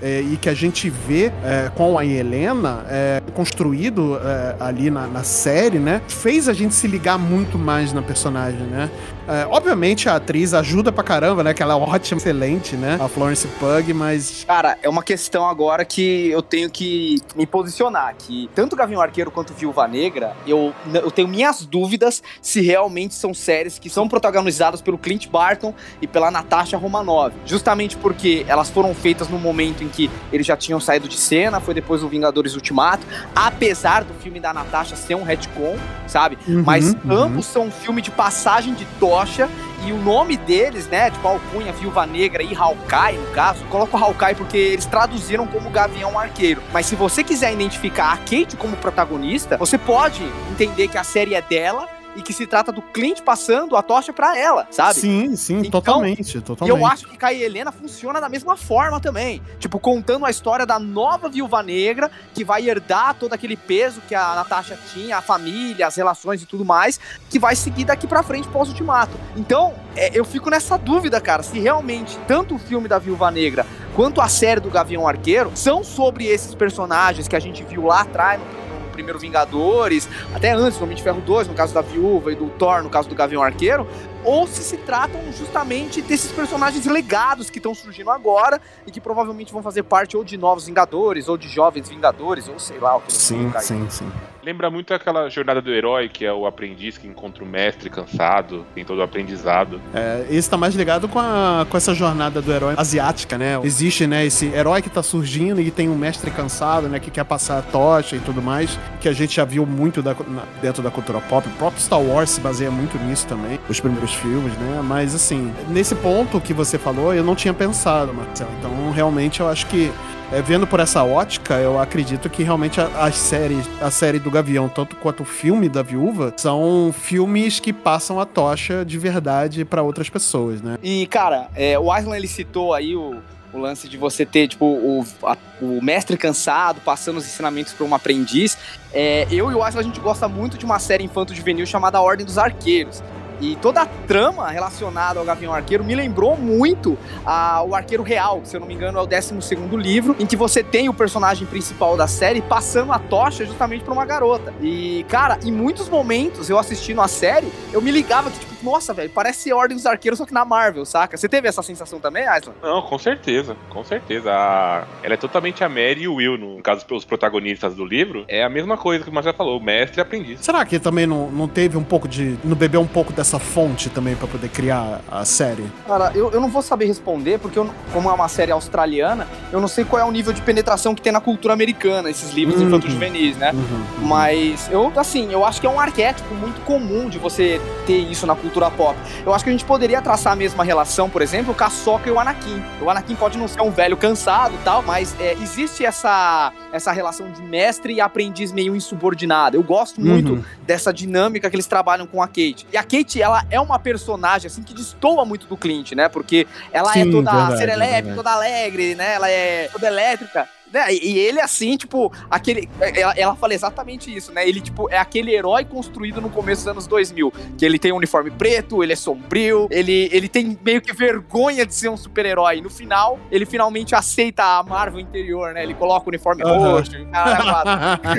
é, 0.02 0.20
e 0.20 0.36
que 0.36 0.48
a 0.48 0.54
gente 0.54 0.90
vê 0.90 1.26
é, 1.44 1.70
com 1.74 1.98
a 1.98 2.04
Helena 2.04 2.84
é, 2.88 3.22
construído 3.34 4.18
é, 4.18 4.56
ali 4.58 4.90
na, 4.90 5.06
na 5.06 5.22
série, 5.22 5.78
né? 5.78 6.02
Fez 6.08 6.48
a 6.48 6.52
gente 6.52 6.74
se 6.74 6.88
ligar 6.88 7.18
muito 7.18 7.58
mais 7.58 7.92
na 7.92 8.02
personagem, 8.02 8.60
né? 8.66 8.90
É, 9.28 9.44
obviamente 9.50 10.08
a 10.08 10.16
atriz 10.16 10.54
ajuda 10.54 10.92
pra 10.92 11.02
caramba, 11.02 11.42
né? 11.42 11.52
Que 11.52 11.62
ela 11.62 11.74
é 11.74 11.76
ótima, 11.76 12.18
excelente, 12.18 12.76
né? 12.76 12.96
A 13.00 13.08
Florence 13.08 13.46
Pug, 13.58 13.92
mas. 13.92 14.44
Cara, 14.46 14.78
é 14.82 14.88
uma 14.88 15.02
questão 15.02 15.48
agora 15.48 15.84
que 15.84 16.28
eu 16.28 16.42
tenho 16.42 16.70
que 16.70 17.20
me 17.34 17.46
posicionar, 17.46 18.14
que 18.16 18.48
tanto 18.54 18.76
Gavião 18.76 19.00
Arqueiro 19.00 19.30
quanto 19.30 19.52
Viúva 19.52 19.88
Negra, 19.88 20.36
eu, 20.46 20.72
eu 20.94 21.10
tenho 21.10 21.26
minhas 21.26 21.66
dúvidas 21.66 22.22
se 22.40 22.60
realmente 22.60 23.14
são 23.14 23.34
séries 23.34 23.78
que 23.78 23.90
são 23.90 24.08
protagonizadas 24.08 24.80
pelo 24.80 24.96
Clint 24.96 25.28
Barton 25.28 25.74
e 26.00 26.06
pela 26.06 26.30
Natasha 26.30 26.76
Romanoff. 26.76 27.34
Justamente 27.44 27.96
porque 27.96 28.44
elas 28.48 28.70
foram 28.70 28.94
feitas 28.94 29.28
no 29.28 29.35
momento 29.38 29.82
em 29.82 29.88
que 29.88 30.10
eles 30.32 30.46
já 30.46 30.56
tinham 30.56 30.80
saído 30.80 31.08
de 31.08 31.16
cena, 31.16 31.60
foi 31.60 31.74
depois 31.74 32.00
do 32.00 32.08
Vingadores 32.08 32.54
Ultimato, 32.54 33.06
apesar 33.34 34.04
do 34.04 34.14
filme 34.14 34.40
da 34.40 34.52
Natasha 34.52 34.96
ser 34.96 35.14
um 35.14 35.22
retcon, 35.22 35.76
sabe? 36.06 36.38
Uhum, 36.46 36.62
Mas 36.64 36.92
uhum. 36.92 37.12
ambos 37.12 37.46
são 37.46 37.66
um 37.66 37.70
filme 37.70 38.00
de 38.02 38.10
passagem 38.10 38.74
de 38.74 38.84
tocha 38.98 39.48
e 39.84 39.92
o 39.92 39.98
nome 39.98 40.36
deles, 40.36 40.88
né, 40.88 41.10
tipo 41.10 41.26
Alcunha, 41.28 41.72
Viúva 41.72 42.06
Negra 42.06 42.42
e 42.42 42.54
Hawkeye, 42.54 43.18
no 43.18 43.30
caso, 43.32 43.64
coloco 43.66 43.96
Hawkeye 43.96 44.34
porque 44.34 44.56
eles 44.56 44.86
traduziram 44.86 45.46
como 45.46 45.70
Gavião 45.70 46.18
Arqueiro. 46.18 46.62
Mas 46.72 46.86
se 46.86 46.96
você 46.96 47.22
quiser 47.22 47.52
identificar 47.52 48.12
a 48.12 48.16
Kate 48.16 48.56
como 48.56 48.76
protagonista, 48.76 49.56
você 49.56 49.78
pode 49.78 50.22
entender 50.50 50.88
que 50.88 50.98
a 50.98 51.04
série 51.04 51.34
é 51.34 51.42
dela 51.42 51.95
e 52.16 52.22
que 52.22 52.32
se 52.32 52.46
trata 52.46 52.72
do 52.72 52.80
Clint 52.82 53.20
passando 53.22 53.76
a 53.76 53.82
tocha 53.82 54.12
pra 54.12 54.36
ela, 54.38 54.66
sabe? 54.70 54.94
Sim, 55.00 55.36
sim, 55.36 55.58
Então, 55.58 55.80
totalmente, 55.80 56.38
E 56.38 56.40
totalmente. 56.40 56.78
eu 56.80 56.86
acho 56.86 57.06
que 57.08 57.16
Kai 57.16 57.36
e 57.36 57.42
Helena 57.42 57.70
funciona 57.70 58.20
da 58.20 58.28
mesma 58.28 58.56
forma 58.56 58.98
também. 59.00 59.42
Tipo, 59.58 59.78
contando 59.78 60.24
a 60.24 60.30
história 60.30 60.64
da 60.66 60.78
nova 60.78 61.28
viúva 61.28 61.62
negra 61.62 62.10
que 62.34 62.44
vai 62.44 62.68
herdar 62.68 63.14
todo 63.14 63.32
aquele 63.32 63.56
peso 63.56 64.00
que 64.08 64.14
a 64.14 64.34
Natasha 64.34 64.78
tinha, 64.92 65.18
a 65.18 65.22
família, 65.22 65.86
as 65.86 65.96
relações 65.96 66.42
e 66.42 66.46
tudo 66.46 66.64
mais, 66.64 66.98
que 67.28 67.38
vai 67.38 67.54
seguir 67.54 67.84
daqui 67.84 68.06
pra 68.06 68.22
frente 68.22 68.48
pós-ultimato. 68.48 69.12
Então, 69.36 69.74
é, 69.94 70.10
eu 70.18 70.24
fico 70.24 70.48
nessa 70.50 70.76
dúvida, 70.78 71.20
cara, 71.20 71.42
se 71.42 71.58
realmente 71.58 72.18
tanto 72.26 72.54
o 72.54 72.58
filme 72.58 72.88
da 72.88 72.98
Viúva 72.98 73.30
Negra 73.30 73.66
quanto 73.94 74.20
a 74.20 74.28
série 74.28 74.60
do 74.60 74.70
Gavião 74.70 75.06
Arqueiro 75.06 75.52
são 75.54 75.82
sobre 75.84 76.26
esses 76.26 76.54
personagens 76.54 77.28
que 77.28 77.36
a 77.36 77.40
gente 77.40 77.62
viu 77.64 77.86
lá 77.86 78.00
atrás 78.02 78.40
no 78.40 78.65
primeiro 78.96 79.18
Vingadores, 79.18 80.08
até 80.34 80.52
antes, 80.52 80.78
no 80.78 80.84
Homem 80.84 80.96
de 80.96 81.02
Ferro 81.02 81.20
2, 81.20 81.48
no 81.48 81.54
caso 81.54 81.74
da 81.74 81.82
Viúva, 81.82 82.32
e 82.32 82.34
do 82.34 82.48
Thor, 82.48 82.82
no 82.82 82.88
caso 82.88 83.08
do 83.08 83.14
Gavião 83.14 83.42
Arqueiro, 83.42 83.86
ou 84.24 84.46
se 84.46 84.62
se 84.62 84.78
tratam 84.78 85.20
justamente 85.32 86.00
desses 86.00 86.32
personagens 86.32 86.86
legados 86.86 87.50
que 87.50 87.58
estão 87.58 87.74
surgindo 87.74 88.10
agora 88.10 88.60
e 88.86 88.90
que 88.90 89.00
provavelmente 89.00 89.52
vão 89.52 89.62
fazer 89.62 89.82
parte 89.82 90.16
ou 90.16 90.24
de 90.24 90.38
novos 90.38 90.66
Vingadores, 90.66 91.28
ou 91.28 91.36
de 91.36 91.48
jovens 91.48 91.88
Vingadores, 91.88 92.48
ou 92.48 92.58
sei 92.58 92.78
lá 92.78 92.96
o 92.96 93.00
que 93.02 93.12
Sim, 93.12 93.52
sim, 93.60 93.86
sim. 93.90 94.10
Lembra 94.46 94.70
muito 94.70 94.94
aquela 94.94 95.28
jornada 95.28 95.60
do 95.60 95.72
herói, 95.74 96.08
que 96.08 96.24
é 96.24 96.32
o 96.32 96.46
aprendiz 96.46 96.96
que 96.96 97.08
encontra 97.08 97.42
o 97.42 97.46
mestre 97.46 97.90
cansado, 97.90 98.64
tem 98.76 98.84
todo 98.84 98.98
o 98.98 99.02
aprendizado. 99.02 99.80
É, 99.92 100.24
esse 100.30 100.48
tá 100.48 100.56
mais 100.56 100.72
ligado 100.76 101.08
com, 101.08 101.18
a, 101.18 101.66
com 101.68 101.76
essa 101.76 101.92
jornada 101.92 102.40
do 102.40 102.52
herói 102.52 102.74
asiática, 102.76 103.36
né? 103.36 103.58
Existe, 103.64 104.06
né, 104.06 104.24
esse 104.24 104.46
herói 104.46 104.82
que 104.82 104.88
tá 104.88 105.02
surgindo 105.02 105.60
e 105.60 105.68
tem 105.72 105.88
um 105.88 105.96
mestre 105.98 106.30
cansado, 106.30 106.86
né, 106.88 107.00
que 107.00 107.10
quer 107.10 107.24
passar 107.24 107.58
a 107.58 107.62
tocha 107.62 108.14
e 108.14 108.20
tudo 108.20 108.40
mais, 108.40 108.78
que 109.00 109.08
a 109.08 109.12
gente 109.12 109.34
já 109.34 109.44
viu 109.44 109.66
muito 109.66 110.00
da- 110.00 110.14
na- 110.14 110.44
dentro 110.62 110.80
da 110.80 110.92
cultura 110.92 111.18
pop. 111.22 111.48
O 111.48 111.52
próprio 111.58 111.82
Star 111.82 112.00
Wars 112.00 112.30
se 112.30 112.40
baseia 112.40 112.70
muito 112.70 112.96
nisso 112.98 113.26
também, 113.26 113.58
os 113.68 113.80
primeiros 113.80 114.14
filmes, 114.14 114.56
né? 114.58 114.80
Mas, 114.80 115.12
assim, 115.12 115.52
nesse 115.70 115.96
ponto 115.96 116.40
que 116.40 116.54
você 116.54 116.78
falou, 116.78 117.12
eu 117.12 117.24
não 117.24 117.34
tinha 117.34 117.52
pensado, 117.52 118.14
Marcelo. 118.14 118.50
Então, 118.60 118.92
realmente, 118.92 119.40
eu 119.40 119.48
acho 119.48 119.66
que 119.66 119.90
é, 120.32 120.42
vendo 120.42 120.66
por 120.66 120.80
essa 120.80 121.04
ótica, 121.04 121.54
eu 121.54 121.78
acredito 121.80 122.28
que 122.28 122.42
realmente 122.42 122.80
a, 122.80 122.86
as 123.04 123.14
séries, 123.16 123.64
a 123.80 123.90
série 123.90 124.18
do 124.18 124.30
Gavião, 124.30 124.68
tanto 124.68 124.96
quanto 124.96 125.22
o 125.22 125.26
filme 125.26 125.68
da 125.68 125.82
Viúva, 125.82 126.34
são 126.36 126.92
filmes 126.92 127.60
que 127.60 127.72
passam 127.72 128.18
a 128.20 128.26
tocha 128.26 128.84
de 128.84 128.98
verdade 128.98 129.64
pra 129.64 129.82
outras 129.82 130.08
pessoas, 130.10 130.60
né? 130.60 130.76
E, 130.82 131.06
cara, 131.06 131.48
é, 131.54 131.78
o 131.78 131.92
Aslan 131.92 132.16
ele 132.16 132.26
citou 132.28 132.74
aí 132.74 132.96
o, 132.96 133.16
o 133.52 133.58
lance 133.58 133.88
de 133.88 133.96
você 133.96 134.26
ter, 134.26 134.48
tipo, 134.48 134.64
o, 134.66 135.04
a- 135.22 135.36
o 135.62 135.80
mestre 135.82 136.16
cansado 136.16 136.80
passando 136.84 137.18
os 137.18 137.24
ensinamentos 137.24 137.72
para 137.72 137.86
um 137.86 137.94
aprendiz. 137.94 138.58
É, 138.92 139.26
eu 139.30 139.50
e 139.50 139.54
o 139.54 139.62
Aslan, 139.62 139.80
a 139.80 139.84
gente 139.84 140.00
gosta 140.00 140.26
muito 140.28 140.58
de 140.58 140.64
uma 140.64 140.78
série 140.78 141.04
infanto-juvenil 141.04 141.64
chamada 141.66 142.00
Ordem 142.00 142.26
dos 142.26 142.36
Arqueiros. 142.36 143.02
E 143.40 143.56
toda 143.56 143.82
a 143.82 143.86
trama 143.86 144.48
relacionada 144.48 145.18
ao 145.18 145.24
Gavião 145.24 145.52
Arqueiro 145.52 145.84
me 145.84 145.94
lembrou 145.94 146.36
muito 146.36 146.96
a, 147.24 147.62
o 147.62 147.74
Arqueiro 147.74 148.02
Real, 148.02 148.40
que 148.40 148.48
se 148.48 148.56
eu 148.56 148.60
não 148.60 148.66
me 148.66 148.74
engano 148.74 148.98
é 148.98 149.02
o 149.02 149.06
12 149.06 149.34
livro, 149.76 150.16
em 150.18 150.26
que 150.26 150.36
você 150.36 150.62
tem 150.62 150.88
o 150.88 150.94
personagem 150.94 151.46
principal 151.46 151.96
da 151.96 152.06
série 152.06 152.40
passando 152.40 152.92
a 152.92 152.98
tocha 152.98 153.44
justamente 153.44 153.84
pra 153.84 153.92
uma 153.92 154.04
garota. 154.04 154.52
E, 154.60 155.04
cara, 155.08 155.38
em 155.44 155.52
muitos 155.52 155.88
momentos 155.88 156.48
eu 156.48 156.58
assistindo 156.58 157.00
a 157.00 157.08
série, 157.08 157.52
eu 157.72 157.80
me 157.82 157.90
ligava 157.90 158.30
que, 158.30 158.38
tipo, 158.38 158.56
nossa, 158.64 158.92
velho, 158.94 159.10
parece 159.10 159.52
Ordem 159.52 159.76
dos 159.76 159.86
Arqueiros, 159.86 160.18
só 160.18 160.24
que 160.26 160.32
na 160.34 160.44
Marvel, 160.44 160.84
saca? 160.84 161.16
Você 161.16 161.28
teve 161.28 161.46
essa 161.46 161.62
sensação 161.62 162.00
também, 162.00 162.26
Aislan? 162.26 162.54
Não, 162.62 162.82
com 162.82 162.98
certeza, 162.98 163.56
com 163.68 163.84
certeza. 163.84 164.30
A- 164.32 164.84
Ela 165.02 165.14
é 165.14 165.16
totalmente 165.16 165.62
a 165.62 165.68
Mary 165.68 166.02
e 166.02 166.08
o 166.08 166.14
Will, 166.14 166.36
no 166.38 166.60
caso, 166.62 166.84
pelos 166.86 167.04
protagonistas 167.04 167.74
do 167.74 167.84
livro. 167.84 168.24
É 168.28 168.42
a 168.42 168.48
mesma 168.48 168.76
coisa 168.76 169.04
que 169.04 169.10
o 169.10 169.12
Marcelo 169.12 169.36
falou, 169.36 169.60
mestre 169.60 169.98
e 169.98 170.02
aprendiz. 170.02 170.40
Será 170.40 170.64
que 170.64 170.78
também 170.78 171.06
não, 171.06 171.30
não 171.30 171.46
teve 171.46 171.76
um 171.76 171.84
pouco 171.84 172.08
de. 172.08 172.38
não 172.42 172.56
bebeu 172.56 172.80
um 172.80 172.86
pouco 172.86 173.12
dessa 173.12 173.25
fonte 173.38 173.90
também 173.90 174.14
pra 174.14 174.26
poder 174.28 174.48
criar 174.48 175.00
a 175.10 175.24
série? 175.24 175.64
Cara, 175.86 176.12
eu, 176.14 176.30
eu 176.30 176.40
não 176.40 176.48
vou 176.48 176.62
saber 176.62 176.86
responder, 176.86 177.38
porque 177.38 177.58
eu 177.58 177.68
como 177.92 178.08
é 178.08 178.12
uma 178.12 178.28
série 178.28 178.52
australiana, 178.52 179.26
eu 179.52 179.60
não 179.60 179.68
sei 179.68 179.84
qual 179.84 180.00
é 180.00 180.04
o 180.04 180.10
nível 180.10 180.32
de 180.32 180.40
penetração 180.42 180.94
que 180.94 181.02
tem 181.02 181.12
na 181.12 181.20
cultura 181.20 181.52
americana, 181.54 182.08
esses 182.10 182.32
livros 182.32 182.60
Uhum. 182.60 182.66
infanto-juvenis, 182.68 183.36
né? 183.36 183.52
Uhum. 183.52 184.06
Mas 184.06 184.68
eu, 184.70 184.92
assim, 184.96 185.32
eu 185.32 185.44
acho 185.44 185.60
que 185.60 185.66
é 185.66 185.70
um 185.70 185.80
arquétipo 185.80 186.34
muito 186.34 186.60
comum 186.62 187.08
de 187.08 187.18
você 187.18 187.60
ter 187.86 187.96
isso 187.98 188.26
na 188.26 188.34
cultura 188.36 188.70
pop. 188.70 188.96
Eu 189.24 189.34
acho 189.34 189.42
que 189.44 189.50
a 189.50 189.52
gente 189.52 189.64
poderia 189.64 190.00
traçar 190.00 190.32
a 190.32 190.36
mesma 190.36 190.62
relação, 190.64 191.08
por 191.10 191.22
exemplo, 191.22 191.54
com 191.54 191.64
a 191.64 191.70
Sokka 191.70 192.08
e 192.08 192.12
o 192.12 192.18
Anakin. 192.20 192.62
O 192.80 192.88
Anakin 192.90 193.14
pode 193.16 193.36
não 193.38 193.48
ser 193.48 193.60
um 193.62 193.70
velho 193.70 193.96
cansado 193.96 194.54
e 194.54 194.58
tal, 194.64 194.82
mas 194.82 195.14
é, 195.20 195.32
existe 195.34 195.84
essa, 195.84 196.52
essa 196.72 196.92
relação 196.92 197.30
de 197.32 197.42
mestre 197.42 197.94
e 197.94 198.00
aprendiz 198.00 198.52
meio 198.52 198.74
insubordinado. 198.76 199.56
Eu 199.56 199.62
gosto 199.62 200.00
muito 200.00 200.16
Uhum. 200.34 200.42
dessa 200.66 200.92
dinâmica 200.92 201.48
que 201.50 201.56
eles 201.56 201.66
trabalham 201.66 202.06
com 202.06 202.22
a 202.22 202.26
Kate. 202.26 202.66
E 202.72 202.76
a 202.76 202.82
Kate, 202.82 203.15
ela 203.20 203.44
é 203.50 203.60
uma 203.60 203.78
personagem, 203.78 204.46
assim, 204.46 204.62
que 204.62 204.74
destoa 204.74 205.24
muito 205.24 205.46
do 205.46 205.56
Clint, 205.56 205.92
né? 205.92 206.08
Porque 206.08 206.46
ela 206.72 206.92
Sim, 206.92 207.00
é 207.00 207.10
toda 207.10 207.30
verdade, 207.30 207.58
serelepe, 207.58 207.92
verdade. 207.92 208.16
toda 208.16 208.30
alegre, 208.32 208.94
né? 208.94 209.14
Ela 209.14 209.30
é 209.30 209.68
toda 209.72 209.86
elétrica. 209.86 210.48
Né? 210.76 210.92
E 210.94 211.18
ele, 211.18 211.40
assim, 211.40 211.76
tipo, 211.76 212.12
aquele. 212.30 212.68
Ela, 212.80 213.14
ela 213.16 213.34
fala 213.36 213.54
exatamente 213.54 214.14
isso, 214.14 214.30
né? 214.32 214.46
Ele, 214.46 214.60
tipo, 214.60 214.90
é 214.90 214.98
aquele 214.98 215.34
herói 215.34 215.64
construído 215.64 216.20
no 216.20 216.28
começo 216.28 216.62
dos 216.62 216.68
anos 216.68 216.86
2000. 216.86 217.32
Que 217.56 217.64
ele 217.64 217.78
tem 217.78 217.92
um 217.92 217.96
uniforme 217.96 218.30
preto, 218.30 218.82
ele 218.82 218.92
é 218.92 218.96
sombrio, 218.96 219.66
ele, 219.70 220.10
ele 220.12 220.28
tem 220.28 220.58
meio 220.62 220.82
que 220.82 220.92
vergonha 220.92 221.64
de 221.64 221.74
ser 221.74 221.88
um 221.88 221.96
super-herói. 221.96 222.60
No 222.60 222.68
final, 222.68 223.18
ele 223.30 223.46
finalmente 223.46 223.94
aceita 223.94 224.42
a 224.42 224.62
Marvel 224.62 225.00
interior, 225.00 225.54
né? 225.54 225.62
Ele 225.62 225.74
coloca 225.74 226.06
o 226.06 226.08
uniforme 226.08 226.42
Aham. 226.42 226.72
roxo. 226.72 226.92
e 226.96 227.04
quatro. 227.06 227.72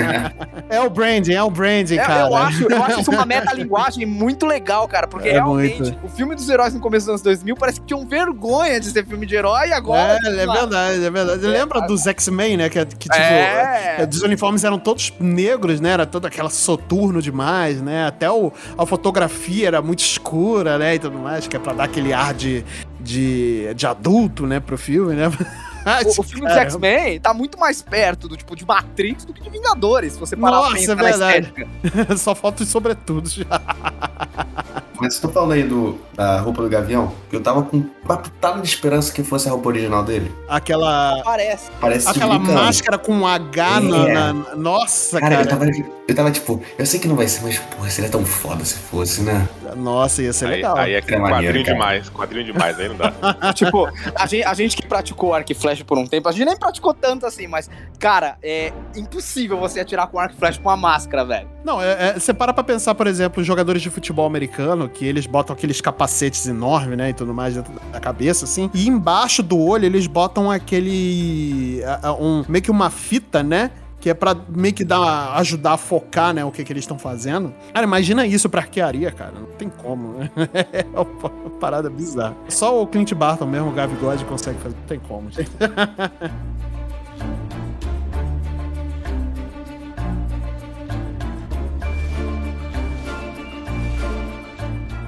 é 0.70 0.80
o 0.82 0.90
branding, 0.90 1.34
é 1.34 1.44
o 1.44 1.50
branding, 1.52 1.98
É, 1.98 2.04
cara. 2.04 2.22
eu, 2.30 2.36
acho, 2.36 2.64
eu 2.72 2.84
acho 2.84 3.02
isso 3.02 3.12
uma 3.12 3.26
metalinguagem 3.26 4.06
muito 4.06 4.46
legal, 4.46 4.88
cara, 4.88 5.08
porque 5.08 5.30
É 5.30 5.34
realmente 5.34 5.82
muito. 5.82 6.06
o 6.06 6.10
filme 6.10 6.34
dos 6.36 6.50
heróis 6.50 6.74
no 6.74 6.80
começo 6.80 7.06
dos 7.06 7.10
anos 7.10 7.22
2000 7.22 7.56
parece 7.56 7.80
que 7.82 7.86
tinham 7.88 8.06
vergonha 8.08 8.80
de 8.80 8.88
ser 8.88 9.06
filme 9.06 9.26
de 9.26 9.36
herói 9.36 9.70
e 9.70 9.74
agora. 9.74 10.18
É, 10.24 10.28
é 10.28 10.48
verdade, 10.48 11.06
é 11.06 11.10
verdade. 11.10 11.46
Lembra 11.46 11.82
dos 11.82 12.08
X-Men, 12.08 12.47
né? 12.56 12.70
Que, 12.70 12.86
que 12.86 13.10
tipo, 13.10 13.16
É. 13.16 13.98
é, 14.00 14.08
os 14.10 14.22
uniformes 14.22 14.64
eram 14.64 14.80
todos 14.80 15.12
negros, 15.20 15.82
né? 15.82 15.90
Era 15.92 16.06
toda 16.06 16.28
aquela 16.28 16.50
soturno 16.50 17.22
demais, 17.22 17.82
né? 17.82 18.06
Até 18.06 18.30
o, 18.30 18.54
a 18.78 18.86
fotografia 18.86 19.68
era 19.68 19.82
muito 19.82 20.00
escura, 20.00 20.78
né? 20.78 20.96
E 20.96 21.00
tudo 21.00 21.18
mais, 21.18 21.48
que 21.48 21.56
é 21.56 21.60
pra 21.60 21.74
dar 21.74 21.86
aquele 21.86 22.14
ar 22.14 22.34
de, 22.34 22.64
de, 23.00 23.74
de 23.74 23.86
adulto, 23.88 24.46
né? 24.48 24.60
Pro 24.60 24.78
filme, 24.78 25.16
né? 25.16 25.26
O, 26.06 26.20
o 26.20 26.24
filme 26.24 26.46
dos. 26.46 26.58
X-Men 26.58 27.18
tá 27.18 27.34
muito 27.34 27.58
mais 27.58 27.82
perto 27.82 28.28
do 28.28 28.36
tipo 28.36 28.58
de 28.58 28.66
Matrix 28.66 29.24
do 29.24 29.34
que 29.34 29.42
de 29.42 29.50
Vingadores, 29.50 30.12
se 30.14 30.20
você 30.20 30.36
parar 30.36 30.58
Nossa, 30.58 30.72
pra 30.72 30.78
pensar 30.78 30.94
é 30.94 31.42
verdade. 31.42 31.54
Só 32.20 32.36
falta 32.36 32.64
os 32.64 32.68
sobretudos 32.70 33.32
já. 33.32 33.46
Mas 35.00 35.14
você 35.16 35.22
tá 35.22 35.30
falando 35.30 35.52
aí 35.54 35.64
do, 35.64 35.98
a 36.18 36.40
roupa 36.40 36.62
do 36.62 36.70
Gavião, 36.70 37.12
eu 37.32 37.42
tava 37.42 37.64
com 37.64 37.84
uma 38.04 38.18
pitada 38.18 38.60
de 38.62 38.68
esperança 38.68 39.14
que 39.14 39.24
fosse 39.24 39.48
a 39.48 39.52
roupa 39.52 39.68
original 39.70 40.04
dele. 40.04 40.32
Aquela. 40.48 41.22
Parece. 41.24 41.70
Parece 41.80 42.08
Aquela 42.10 42.40
cara, 42.40 42.52
máscara 42.54 42.98
com 42.98 43.14
um 43.14 43.28
H 43.28 43.80
na, 43.82 44.08
É. 44.10 44.14
na- 44.14 44.34
Nossa, 44.56 45.20
Cara, 45.20 45.36
cara. 45.38 45.44
Eu, 45.46 45.48
tava, 45.50 45.66
eu 46.08 46.16
tava 46.16 46.32
tipo, 46.32 46.62
eu 46.78 46.86
sei 46.86 47.00
que 47.00 47.08
não 47.08 47.16
vai 47.16 47.28
ser, 47.28 47.44
mas 47.44 47.58
porra, 47.60 47.90
seria 47.90 48.10
tão 48.10 48.26
foda 48.26 48.64
se 48.66 48.76
fosse, 48.76 49.22
né? 49.22 49.48
Nossa, 49.76 50.22
ia 50.24 50.34
ser 50.34 50.46
Aí, 50.46 50.52
legal. 50.56 50.78
aí 50.78 50.94
é 50.94 50.98
É 50.98 51.02
quadrinho 51.02 51.22
maneiro, 51.30 51.64
demais, 51.64 52.10
quadrinho 52.10 52.46
demais, 52.46 52.80
aí 52.80 52.88
não 52.90 52.96
dá. 52.96 53.12
tipo, 53.54 53.88
a 54.16 54.26
gente, 54.26 54.44
a 54.44 54.54
gente 54.54 54.76
que 54.78 54.88
praticou 54.88 55.34
arco 55.34 55.52
e 55.52 55.56
flecha 55.56 55.84
por 55.84 55.98
um 55.98 56.08
tempo, 56.08 56.28
a 56.28 56.32
gente 56.32 56.46
nem 56.46 56.58
praticou 56.58 56.94
tanto 56.94 57.26
assim, 57.26 57.46
mas, 57.48 57.70
cara, 58.00 58.38
é 58.42 58.72
impossível 58.96 59.58
você 59.60 59.80
atirar 59.82 60.08
com 60.08 60.18
arco 60.20 60.34
e 60.36 60.38
flecha 60.38 60.60
com 60.62 60.70
uma 60.70 60.78
máscara, 60.78 61.24
velho. 61.26 61.48
Não, 61.64 61.82
é, 61.82 62.10
é- 62.16 62.20
você 62.20 62.34
para 62.34 62.54
pra 62.54 62.64
pensar, 62.64 62.96
por 62.96 63.08
exemplo, 63.08 63.42
os 63.42 63.48
jogadores 63.48 63.82
de 63.82 63.90
futebol 63.90 64.26
americano, 64.26 64.87
que 64.90 65.06
eles 65.06 65.26
botam 65.26 65.56
aqueles 65.56 65.82
capacetes 65.82 66.48
enormes, 66.48 66.98
né, 66.98 67.10
e 67.10 67.14
tudo 67.14 67.34
mais 67.34 67.56
dentro 67.56 67.74
da 67.92 68.00
cabeça, 68.00 68.46
assim, 68.46 68.70
e 68.74 68.88
embaixo 68.88 69.42
do 69.44 69.60
olho 69.60 69.86
eles 69.86 70.08
botam 70.08 70.50
aquele... 70.52 71.82
um, 72.20 72.44
meio 72.48 72.64
que 72.64 72.72
uma 72.72 72.90
fita, 72.90 73.44
né, 73.44 73.72
que 74.00 74.10
é 74.10 74.14
pra 74.14 74.36
meio 74.48 74.74
que 74.74 74.86
dar, 74.86 75.36
ajudar 75.38 75.74
a 75.74 75.78
focar, 75.78 76.34
né, 76.34 76.46
o 76.46 76.52
que, 76.52 76.64
que 76.64 76.72
eles 76.72 76.84
estão 76.84 76.98
fazendo. 77.00 77.54
Cara, 77.74 77.86
imagina 77.86 78.26
isso 78.26 78.50
pra 78.50 78.62
arquearia, 78.62 79.12
cara, 79.12 79.34
não 79.34 79.48
tem 79.58 79.70
como, 79.70 80.20
né? 80.20 80.30
É 80.72 80.86
uma 80.94 81.60
parada 81.60 81.90
bizarra. 81.90 82.36
Só 82.48 82.82
o 82.82 82.88
Clint 82.88 83.14
Barton 83.14 83.46
mesmo, 83.46 83.70
o 83.70 83.72
Gavigode, 83.74 84.24
consegue 84.26 84.60
fazer, 84.60 84.76
não 84.76 84.88
tem 84.88 85.00
como, 85.00 85.32
gente. 85.32 85.52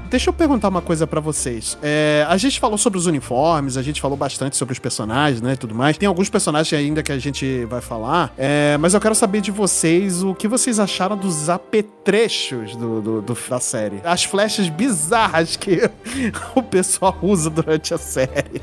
Deixa 0.10 0.30
eu 0.30 0.34
perguntar 0.34 0.70
uma 0.70 0.82
coisa 0.82 1.06
pra 1.06 1.20
vocês. 1.20 1.78
É, 1.84 2.26
a 2.28 2.36
gente 2.36 2.60
falou 2.60 2.80
sobre 2.80 2.98
os 2.98 3.06
uniformes, 3.06 3.78
a 3.78 3.84
gente 3.84 4.02
falou 4.02 4.18
bastante 4.18 4.58
sobre 4.58 4.74
os 4.74 4.80
personagens, 4.80 5.40
né, 5.40 5.54
e 5.54 5.58
tudo 5.58 5.76
mais. 5.76 5.98
Tem 6.00 6.08
alguns 6.08 6.30
personagens 6.30 6.74
ainda 6.80 7.04
que 7.04 7.12
a 7.12 7.20
gente 7.20 7.64
vai 7.66 7.80
falar, 7.80 8.34
é, 8.36 8.76
mas 8.80 8.96
eu 8.96 9.00
quero 9.00 9.14
saber 9.14 9.40
de 9.40 9.52
vocês 9.52 10.24
o 10.24 10.34
que 10.34 10.48
vocês 10.48 10.80
acharam 10.80 11.16
dos 11.16 11.48
apetrechos 11.48 12.76
do, 12.76 13.02
do- 13.02 13.22
do- 13.22 13.38
da 13.50 13.60
série. 13.60 14.02
As 14.04 14.24
flechas 14.24 14.68
bizarras 14.68 15.56
que 15.56 15.90
o 16.56 16.64
pessoal 16.64 17.16
usa 17.22 17.50
durante 17.50 17.94
a 17.94 17.98
série. 18.00 18.62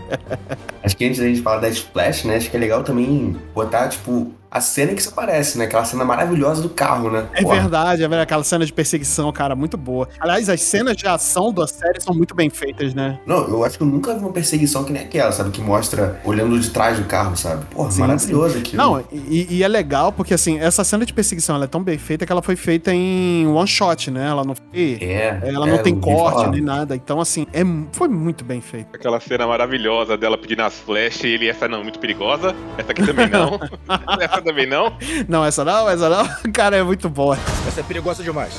Acho 0.82 0.97
que 0.97 1.05
antes 1.05 1.20
da 1.20 1.26
gente 1.26 1.42
falar 1.42 1.59
da 1.61 1.68
Splash, 1.68 2.24
né? 2.24 2.36
Acho 2.36 2.51
que 2.51 2.57
é 2.57 2.61
legal 2.61 2.82
também 2.82 3.36
botar, 3.55 3.88
tipo, 3.88 4.32
a 4.51 4.61
cena 4.61 4.94
que 4.94 5.01
isso 5.01 5.11
aparece, 5.11 5.59
né? 5.59 5.64
Aquela 5.64 5.84
cena 5.84 6.05
maravilhosa 6.05 6.62
do 6.62 6.68
carro, 6.68 7.11
né? 7.11 7.26
É 7.34 7.42
Porra. 7.42 7.61
verdade, 7.61 8.03
é 8.03 8.09
verdade. 8.09 8.22
Aquela 8.22 8.44
cena 8.44 8.64
de 8.64 8.72
perseguição, 8.72 9.30
cara, 9.32 9.55
muito 9.55 9.76
boa. 9.76 10.09
Aliás, 10.18 10.49
as 10.49 10.61
cenas 10.62 10.97
de 10.97 11.07
ação 11.07 11.53
da 11.53 11.66
série 11.66 12.01
são 12.01 12.14
muito 12.14 12.34
bem 12.34 12.51
feitas, 12.51 12.94
né? 12.94 13.18
Não, 13.26 13.49
eu 13.49 13.64
acho 13.64 13.76
que 13.76 13.82
eu 13.82 13.86
nunca 13.86 14.14
vi 14.14 14.20
uma 14.20 14.32
perseguição 14.32 14.84
que 14.84 14.92
nem 14.92 15.03
aquela, 15.03 15.32
sabe? 15.32 15.51
Que 15.51 15.61
mostra 15.61 16.20
olhando 16.24 16.59
de 16.59 16.70
trás 16.70 16.99
do 16.99 17.05
carro, 17.05 17.36
sabe? 17.36 17.64
Porra, 17.66 17.90
Sim, 17.90 18.01
maravilhoso 18.01 18.59
aquilo. 18.59 18.82
Não, 18.82 19.05
e, 19.12 19.57
e 19.57 19.62
é 19.62 19.68
legal 19.68 20.12
porque, 20.12 20.34
assim, 20.34 20.59
essa 20.59 20.84
cena 20.84 21.05
de 21.05 21.12
perseguição 21.12 21.57
ela 21.57 21.64
é 21.64 21.68
tão 21.68 21.82
bem 21.82 21.99
feita 21.99 22.24
que 22.24 22.32
ela 22.32 22.42
foi 22.42 22.57
feita 22.57 22.92
em 22.92 23.47
one 23.47 23.66
shot, 23.68 24.11
né? 24.11 24.28
Ela 24.28 24.44
não 24.44 24.55
foi. 24.55 24.99
É. 25.01 25.40
Ela 25.42 25.66
é, 25.66 25.70
não 25.70 25.82
tem 25.82 25.92
eu 25.92 25.99
ouvi 25.99 26.14
corte 26.14 26.36
falar. 26.36 26.51
nem 26.51 26.61
nada. 26.61 26.94
Então, 26.97 27.20
assim, 27.20 27.47
é, 27.53 27.62
foi 27.92 28.09
muito 28.09 28.44
bem 28.44 28.61
feita. 28.61 28.90
Aquela 28.94 29.20
cena 29.20 29.47
maravilhosa 29.47 30.16
dela 30.16 30.38
pedindo 30.38 30.62
as 30.62 30.78
flechas 30.78 31.24
e 31.24 31.28
ele, 31.28 31.49
essa 31.49 31.68
não, 31.68 31.82
muito 31.82 31.99
perigosa. 31.99 32.55
Essa 32.78 32.92
aqui 32.92 33.05
também 33.05 33.28
não. 33.28 33.59
essa 34.37 34.43
também 34.43 34.66
não. 34.66 34.93
Não, 35.28 35.45
essa 35.45 35.64
não, 35.64 35.89
essa 35.89 36.09
não. 36.09 36.28
Cara, 36.53 36.76
é 36.76 36.82
muito 36.82 37.09
boa. 37.09 37.39
Essa 37.66 37.80
é 37.80 37.82
perigosa 37.82 38.22
demais. 38.22 38.55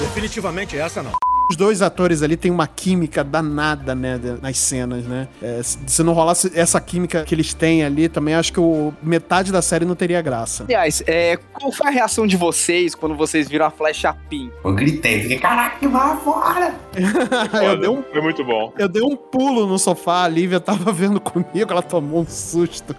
Definitivamente 0.00 0.76
essa 0.76 1.02
não. 1.02 1.12
Os 1.50 1.56
dois 1.56 1.82
atores 1.82 2.22
ali 2.22 2.36
têm 2.36 2.50
uma 2.50 2.66
química 2.66 3.22
danada, 3.22 3.94
né, 3.94 4.18
nas 4.40 4.56
cenas, 4.58 5.04
né? 5.04 5.28
É, 5.42 5.60
se, 5.62 6.02
não 6.02 6.12
rolasse 6.12 6.50
essa 6.54 6.80
química 6.80 7.24
que 7.24 7.34
eles 7.34 7.52
têm 7.52 7.84
ali, 7.84 8.08
também 8.08 8.34
acho 8.34 8.52
que 8.52 8.60
o, 8.60 8.92
metade 9.02 9.52
da 9.52 9.60
série 9.60 9.84
não 9.84 9.94
teria 9.94 10.22
graça. 10.22 10.64
Aliás, 10.64 11.02
é, 11.06 11.36
qual 11.52 11.70
foi 11.70 11.88
a 11.88 11.90
reação 11.90 12.26
de 12.26 12.36
vocês 12.36 12.94
quando 12.94 13.14
vocês 13.14 13.48
viram 13.48 13.66
a 13.66 13.70
flecha 13.70 14.14
PIN? 14.28 14.50
Eu 14.64 14.72
gritei, 14.74 15.20
fiquei, 15.22 15.38
caraca, 15.38 15.86
vai 15.88 16.16
fora! 16.18 16.74
eu, 17.62 17.78
dei 17.78 17.88
um, 17.90 18.02
Foi 18.02 18.20
muito 18.20 18.44
bom. 18.44 18.72
eu 18.78 18.88
dei 18.88 19.02
um 19.02 19.16
pulo 19.16 19.66
no 19.66 19.78
sofá, 19.78 20.24
a 20.24 20.28
Lívia 20.28 20.60
tava 20.60 20.92
vendo 20.92 21.20
comigo, 21.20 21.70
ela 21.70 21.82
tomou 21.82 22.22
um 22.22 22.26
susto. 22.26 22.94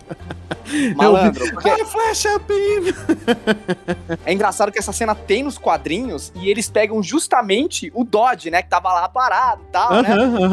Malandro, 0.96 1.52
porque 1.52 1.70
Ah, 1.70 1.86
flecha 1.86 2.40
pim! 2.40 2.56
é 4.26 4.34
engraçado 4.34 4.72
que 4.72 4.80
essa 4.80 4.92
cena 4.92 5.14
tem 5.16 5.44
nos 5.44 5.58
quadrinhos 5.58 6.32
e 6.36 6.50
eles 6.50 6.70
pegam 6.70 7.02
justamente 7.04 7.92
o 7.94 8.04
Dodge, 8.04 8.35
né, 8.52 8.62
que 8.62 8.70
tava 8.70 8.94
lá 8.94 9.08
parado 9.08 9.64
e 9.64 9.72
tal, 9.72 10.02
né? 10.02 10.10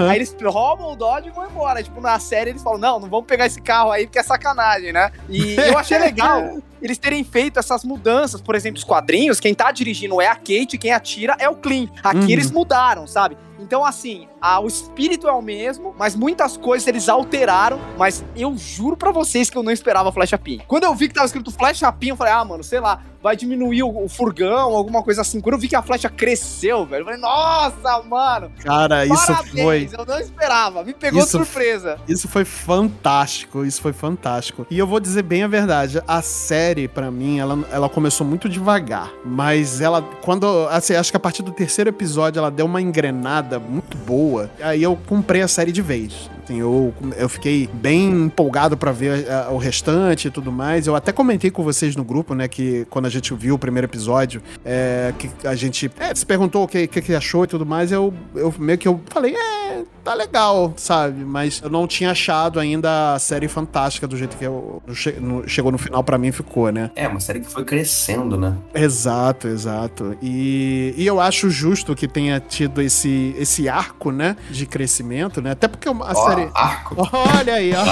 Aí 0.09 0.16
eles 0.16 0.35
roubam 0.43 0.93
o 0.93 0.97
Dodge 0.97 1.28
e 1.28 1.30
vão 1.30 1.47
embora. 1.47 1.83
Tipo, 1.83 2.01
na 2.01 2.18
série 2.18 2.51
eles 2.51 2.62
falam, 2.62 2.78
não, 2.78 3.01
não 3.01 3.09
vamos 3.09 3.26
pegar 3.26 3.47
esse 3.47 3.61
carro 3.61 3.91
aí 3.91 4.07
porque 4.07 4.18
é 4.18 4.22
sacanagem, 4.22 4.93
né? 4.93 5.11
E 5.28 5.57
eu 5.57 5.78
achei 5.78 5.99
legal 5.99 6.59
eles 6.83 6.99
terem 6.99 7.22
feito 7.24 7.59
essas 7.59 7.85
mudanças. 7.85 8.41
Por 8.41 8.55
exemplo, 8.55 8.78
os 8.78 8.85
quadrinhos, 8.85 9.41
quem 9.41 9.55
tá 9.55 9.70
dirigindo 9.72 10.20
é 10.20 10.26
a 10.26 10.35
Kate, 10.35 10.76
quem 10.78 10.93
atira 10.93 11.37
é 11.39 11.49
o 11.49 11.55
Clint. 11.57 11.91
Aqui 12.03 12.18
Uhum. 12.18 12.28
eles 12.30 12.51
mudaram, 12.51 13.07
sabe? 13.07 13.37
Então, 13.61 13.85
assim, 13.85 14.26
a- 14.41 14.59
o 14.59 14.66
espírito 14.66 15.28
é 15.28 15.33
o 15.33 15.41
mesmo, 15.41 15.95
mas 15.97 16.16
muitas 16.16 16.57
coisas 16.57 16.87
eles 16.89 17.09
alteraram. 17.09 17.78
Mas 17.97 18.24
eu 18.35 18.57
juro 18.57 18.97
pra 18.97 19.12
vocês 19.12 19.49
que 19.49 19.57
eu 19.57 19.62
não 19.62 19.70
esperava 19.70 20.11
Flecha 20.11 20.37
Pin. 20.37 20.61
Quando 20.66 20.83
eu 20.85 20.95
vi 20.97 21.07
que 21.09 21.14
tava 21.14 21.26
escrito 21.26 21.51
Flecha 21.53 21.91
Pin, 21.93 22.09
eu 22.09 22.16
falei, 22.16 22.33
ah, 22.33 22.45
mano, 22.45 22.64
sei 22.64 22.80
lá, 22.80 23.01
vai 23.22 23.37
diminuir 23.37 23.85
o, 23.85 24.05
o 24.05 24.09
furgão, 24.09 24.74
alguma 24.74 25.01
coisa 25.01 25.20
assim. 25.20 25.41
Quando 25.41 25.53
eu 25.55 25.61
vi 25.61 25.68
que 25.68 25.76
a 25.76 25.83
flecha 25.83 26.11
cresceu, 26.11 26.85
velho, 26.85 27.03
eu 27.03 27.05
falei, 27.05 27.20
nossa, 27.20 28.03
mano, 28.03 28.51
Cara, 28.64 29.07
isso 29.07 29.26
parabéns, 29.26 29.62
foi. 29.62 29.89
eu 29.97 30.05
não 30.07 30.18
esperava, 30.18 30.83
me 30.83 30.93
pegou 30.93 31.20
de 31.20 31.28
Isso 31.28 31.39
surpresa. 31.39 32.01
Isso 32.09 32.26
foi 32.26 32.45
fantástico, 32.45 33.64
isso 33.64 33.80
foi 33.80 33.93
fantástico. 33.93 34.66
E 34.68 34.76
eu 34.76 34.89
vou 34.89 34.99
dizer 34.99 35.22
bem 35.22 35.45
a 35.45 35.49
verdade, 35.49 36.03
a 36.09 36.20
série, 36.20 36.72
pra 36.89 37.11
mim, 37.11 37.39
ela, 37.39 37.59
ela 37.70 37.89
começou 37.89 38.27
muito 38.27 38.49
devagar. 38.49 39.11
Mas 39.25 39.81
ela, 39.81 40.03
quando, 40.23 40.47
assim, 40.70 40.95
acho 40.95 41.11
que 41.11 41.16
a 41.16 41.20
partir 41.20 41.43
do 41.43 41.53
terceiro 41.53 41.91
episódio, 41.91 42.39
ela 42.39 42.51
deu 42.51 42.66
uma 42.66 42.81
engrenada 42.81 43.59
muito 43.59 43.97
boa. 43.97 44.51
Aí 44.61 44.83
eu 44.83 44.97
comprei 45.07 45.43
a 45.43 45.49
série 45.49 45.73
de 45.73 45.83
vez. 45.83 46.31
Assim, 46.45 46.59
eu, 46.59 46.93
eu 47.16 47.29
fiquei 47.29 47.68
bem 47.73 48.11
empolgado 48.25 48.77
pra 48.77 48.91
ver 48.91 49.31
ah, 49.31 49.49
o 49.53 49.59
restante 49.59 50.27
e 50.27 50.31
tudo 50.31 50.51
mais. 50.51 50.87
Eu 50.89 50.97
até 50.97 51.12
comentei 51.12 51.51
com 51.53 51.62
vocês 51.62 51.95
no 51.95 52.03
grupo, 52.03 52.35
né, 52.35 52.49
que 52.49 52.85
quando 52.91 53.07
a 53.07 53.09
gente 53.09 53.33
viu 53.35 53.55
o 53.55 53.59
primeiro 53.59 53.87
episódio, 53.87 54.43
é, 54.64 55.14
que 55.16 55.31
a 55.47 55.55
gente 55.55 55.89
é, 56.01 56.12
se 56.14 56.27
perguntou 56.27 56.64
o 56.64 56.68
que, 56.68 56.89
que, 56.89 57.01
que 57.01 57.14
achou 57.14 57.45
e 57.45 57.47
tudo 57.47 57.64
mais, 57.64 57.93
eu, 57.93 58.12
eu 58.35 58.53
meio 58.59 58.77
que 58.77 58.89
eu 58.89 59.01
falei, 59.09 59.37
é, 59.37 59.83
tá 60.03 60.14
legal, 60.14 60.75
sabe? 60.77 61.25
Mas 61.25 61.61
eu 61.62 61.70
não 61.70 61.87
tinha 61.87 62.11
achado 62.11 62.59
ainda 62.59 63.14
a 63.14 63.18
série 63.20 63.47
fantástica 63.47 64.09
do 64.09 64.16
jeito 64.16 64.37
que 64.37 64.45
eu, 64.45 64.83
no- 65.20 65.49
chegou 65.49 65.70
no 65.70 65.79
final 65.79 66.03
pra 66.03 66.18
mim 66.18 66.29
e 66.29 66.33
ficou, 66.63 66.73
né? 66.73 66.91
É, 66.95 67.09
uma 67.09 67.21
série 67.21 67.41
que 67.41 67.51
foi 67.51 67.65
crescendo, 67.65 68.37
né? 68.37 68.55
Exato, 68.75 69.49
exato. 69.49 70.17
E, 70.23 70.95
e 70.97 71.07
eu 71.07 71.21
acho 71.21 71.51
justo 71.51 71.95
que 71.95 72.07
tenha 72.07 72.39
tido 72.41 72.81
esse, 72.81 73.35
esse 73.39 73.69
arco, 73.69 74.11
né, 74.13 74.37
de 74.51 74.67
crescimento, 74.67 75.41
né? 75.43 75.53
Até 75.53 75.67
porque 75.69 75.89
a 75.89 75.93
Ó, 75.93 76.29
série... 76.29 76.49
arco. 76.55 76.97
Olha 77.39 77.55
aí, 77.55 77.73
ó. 77.75 77.83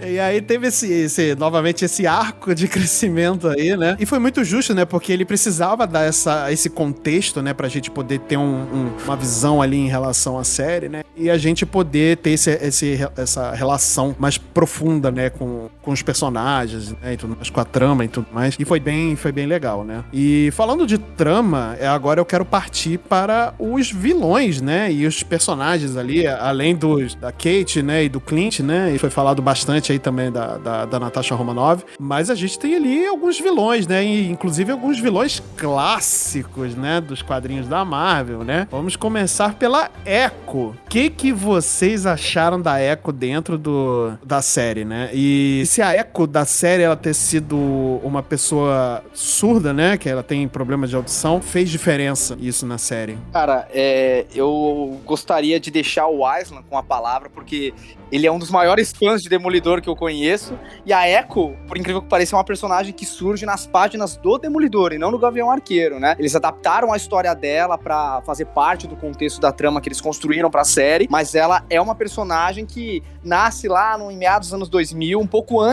e 0.06 0.18
aí 0.18 0.40
teve 0.40 0.68
esse, 0.68 0.90
esse- 0.90 1.34
novamente, 1.34 1.84
esse 1.84 2.06
arco 2.06 2.54
de 2.54 2.68
crescimento 2.68 3.48
aí, 3.48 3.76
né? 3.76 3.96
E 3.98 4.06
foi 4.06 4.18
muito 4.18 4.42
justo, 4.44 4.74
né? 4.74 4.84
Porque 4.84 5.12
ele 5.12 5.24
precisava 5.24 5.86
dar 5.86 6.02
essa, 6.04 6.50
esse 6.52 6.70
contexto, 6.70 7.42
né? 7.42 7.52
Pra 7.52 7.68
gente 7.68 7.90
poder 7.90 8.20
ter 8.20 8.36
um- 8.36 8.42
um- 8.62 8.92
uma 9.04 9.16
visão 9.16 9.60
ali 9.60 9.76
em 9.76 9.88
relação 9.88 10.38
à 10.38 10.44
série, 10.44 10.88
né? 10.88 11.02
E 11.16 11.30
a 11.30 11.38
gente 11.38 11.64
poder 11.66 12.18
ter 12.18 12.30
esse, 12.30 12.50
esse- 12.50 12.98
essa 13.16 13.52
relação 13.52 14.14
mais 14.18 14.38
profunda, 14.38 15.10
né? 15.10 15.30
Com, 15.30 15.68
com 15.86 15.92
os 15.92 16.02
personagens, 16.02 16.90
né? 17.00 17.12
E 17.12 17.16
tudo 17.16 17.36
mais, 17.36 17.48
com 17.48 17.60
a 17.60 17.64
trama 17.64 18.04
e 18.04 18.08
tudo 18.08 18.26
mais. 18.32 18.56
E 18.58 18.64
foi 18.64 18.80
bem, 18.80 19.14
foi 19.14 19.30
bem 19.30 19.46
legal, 19.46 19.84
né? 19.84 20.02
E 20.12 20.50
falando 20.50 20.84
de 20.84 20.98
trama, 20.98 21.76
é, 21.78 21.86
agora 21.86 22.20
eu 22.20 22.24
quero 22.24 22.44
partir 22.44 22.98
para 22.98 23.54
os 23.56 23.92
vilões, 23.92 24.60
né? 24.60 24.92
E 24.92 25.06
os 25.06 25.22
personagens 25.22 25.96
ali, 25.96 26.26
além 26.26 26.74
dos, 26.74 27.14
da 27.14 27.30
Kate, 27.30 27.82
né? 27.82 28.02
E 28.02 28.08
do 28.08 28.20
Clint, 28.20 28.60
né? 28.60 28.92
E 28.92 28.98
foi 28.98 29.10
falado 29.10 29.40
bastante 29.40 29.92
aí 29.92 30.00
também 30.00 30.32
da, 30.32 30.58
da, 30.58 30.84
da 30.86 30.98
Natasha 30.98 31.36
Romanoff. 31.36 31.84
Mas 32.00 32.30
a 32.30 32.34
gente 32.34 32.58
tem 32.58 32.74
ali 32.74 33.06
alguns 33.06 33.38
vilões, 33.38 33.86
né? 33.86 34.04
E, 34.04 34.28
inclusive 34.28 34.72
alguns 34.72 34.98
vilões 34.98 35.40
clássicos, 35.56 36.74
né? 36.74 37.00
Dos 37.00 37.22
quadrinhos 37.22 37.68
da 37.68 37.84
Marvel, 37.84 38.42
né? 38.42 38.66
Vamos 38.72 38.96
começar 38.96 39.54
pela 39.54 39.88
Echo. 40.04 40.56
O 40.56 40.76
que, 40.88 41.08
que 41.10 41.32
vocês 41.32 42.06
acharam 42.06 42.60
da 42.60 42.82
Echo 42.82 43.12
dentro 43.12 43.56
do, 43.56 44.14
da 44.24 44.42
série, 44.42 44.84
né? 44.84 45.10
E 45.14 45.62
se 45.76 45.82
a 45.82 45.94
Echo 45.94 46.26
da 46.26 46.46
série 46.46 46.84
ela 46.84 46.96
ter 46.96 47.12
sido 47.12 47.54
uma 48.02 48.22
pessoa 48.22 49.04
surda, 49.12 49.74
né? 49.74 49.98
Que 49.98 50.08
ela 50.08 50.22
tem 50.22 50.48
problema 50.48 50.86
de 50.86 50.96
audição, 50.96 51.38
fez 51.38 51.68
diferença 51.68 52.34
isso 52.40 52.64
na 52.64 52.78
série. 52.78 53.18
Cara, 53.30 53.68
é, 53.70 54.24
eu 54.34 54.98
gostaria 55.04 55.60
de 55.60 55.70
deixar 55.70 56.06
o 56.06 56.20
Island 56.40 56.64
com 56.70 56.78
a 56.78 56.82
palavra, 56.82 57.28
porque 57.28 57.74
ele 58.10 58.26
é 58.26 58.32
um 58.32 58.38
dos 58.38 58.50
maiores 58.50 58.90
fãs 58.90 59.22
de 59.22 59.28
Demolidor 59.28 59.82
que 59.82 59.88
eu 59.88 59.94
conheço. 59.94 60.58
E 60.86 60.94
a 60.94 61.06
Echo, 61.06 61.54
por 61.68 61.76
incrível 61.76 62.00
que 62.00 62.08
pareça, 62.08 62.34
é 62.34 62.38
uma 62.38 62.44
personagem 62.44 62.94
que 62.94 63.04
surge 63.04 63.44
nas 63.44 63.66
páginas 63.66 64.16
do 64.16 64.38
Demolidor 64.38 64.94
e 64.94 64.98
não 64.98 65.10
no 65.10 65.18
Gavião 65.18 65.50
Arqueiro, 65.50 66.00
né? 66.00 66.16
Eles 66.18 66.34
adaptaram 66.34 66.90
a 66.90 66.96
história 66.96 67.34
dela 67.34 67.76
pra 67.76 68.22
fazer 68.24 68.46
parte 68.46 68.86
do 68.86 68.96
contexto 68.96 69.42
da 69.42 69.52
trama 69.52 69.80
que 69.82 69.88
eles 69.88 70.00
construíram 70.00 70.50
pra 70.50 70.64
série, 70.64 71.06
mas 71.10 71.34
ela 71.34 71.64
é 71.68 71.78
uma 71.78 71.94
personagem 71.94 72.64
que 72.64 73.02
nasce 73.22 73.68
lá 73.68 73.98
no, 73.98 74.10
em 74.10 74.16
meados 74.16 74.48
dos 74.48 74.54
anos 74.54 74.68
2000, 74.70 75.18
um 75.18 75.26
pouco 75.26 75.60
antes 75.60 75.65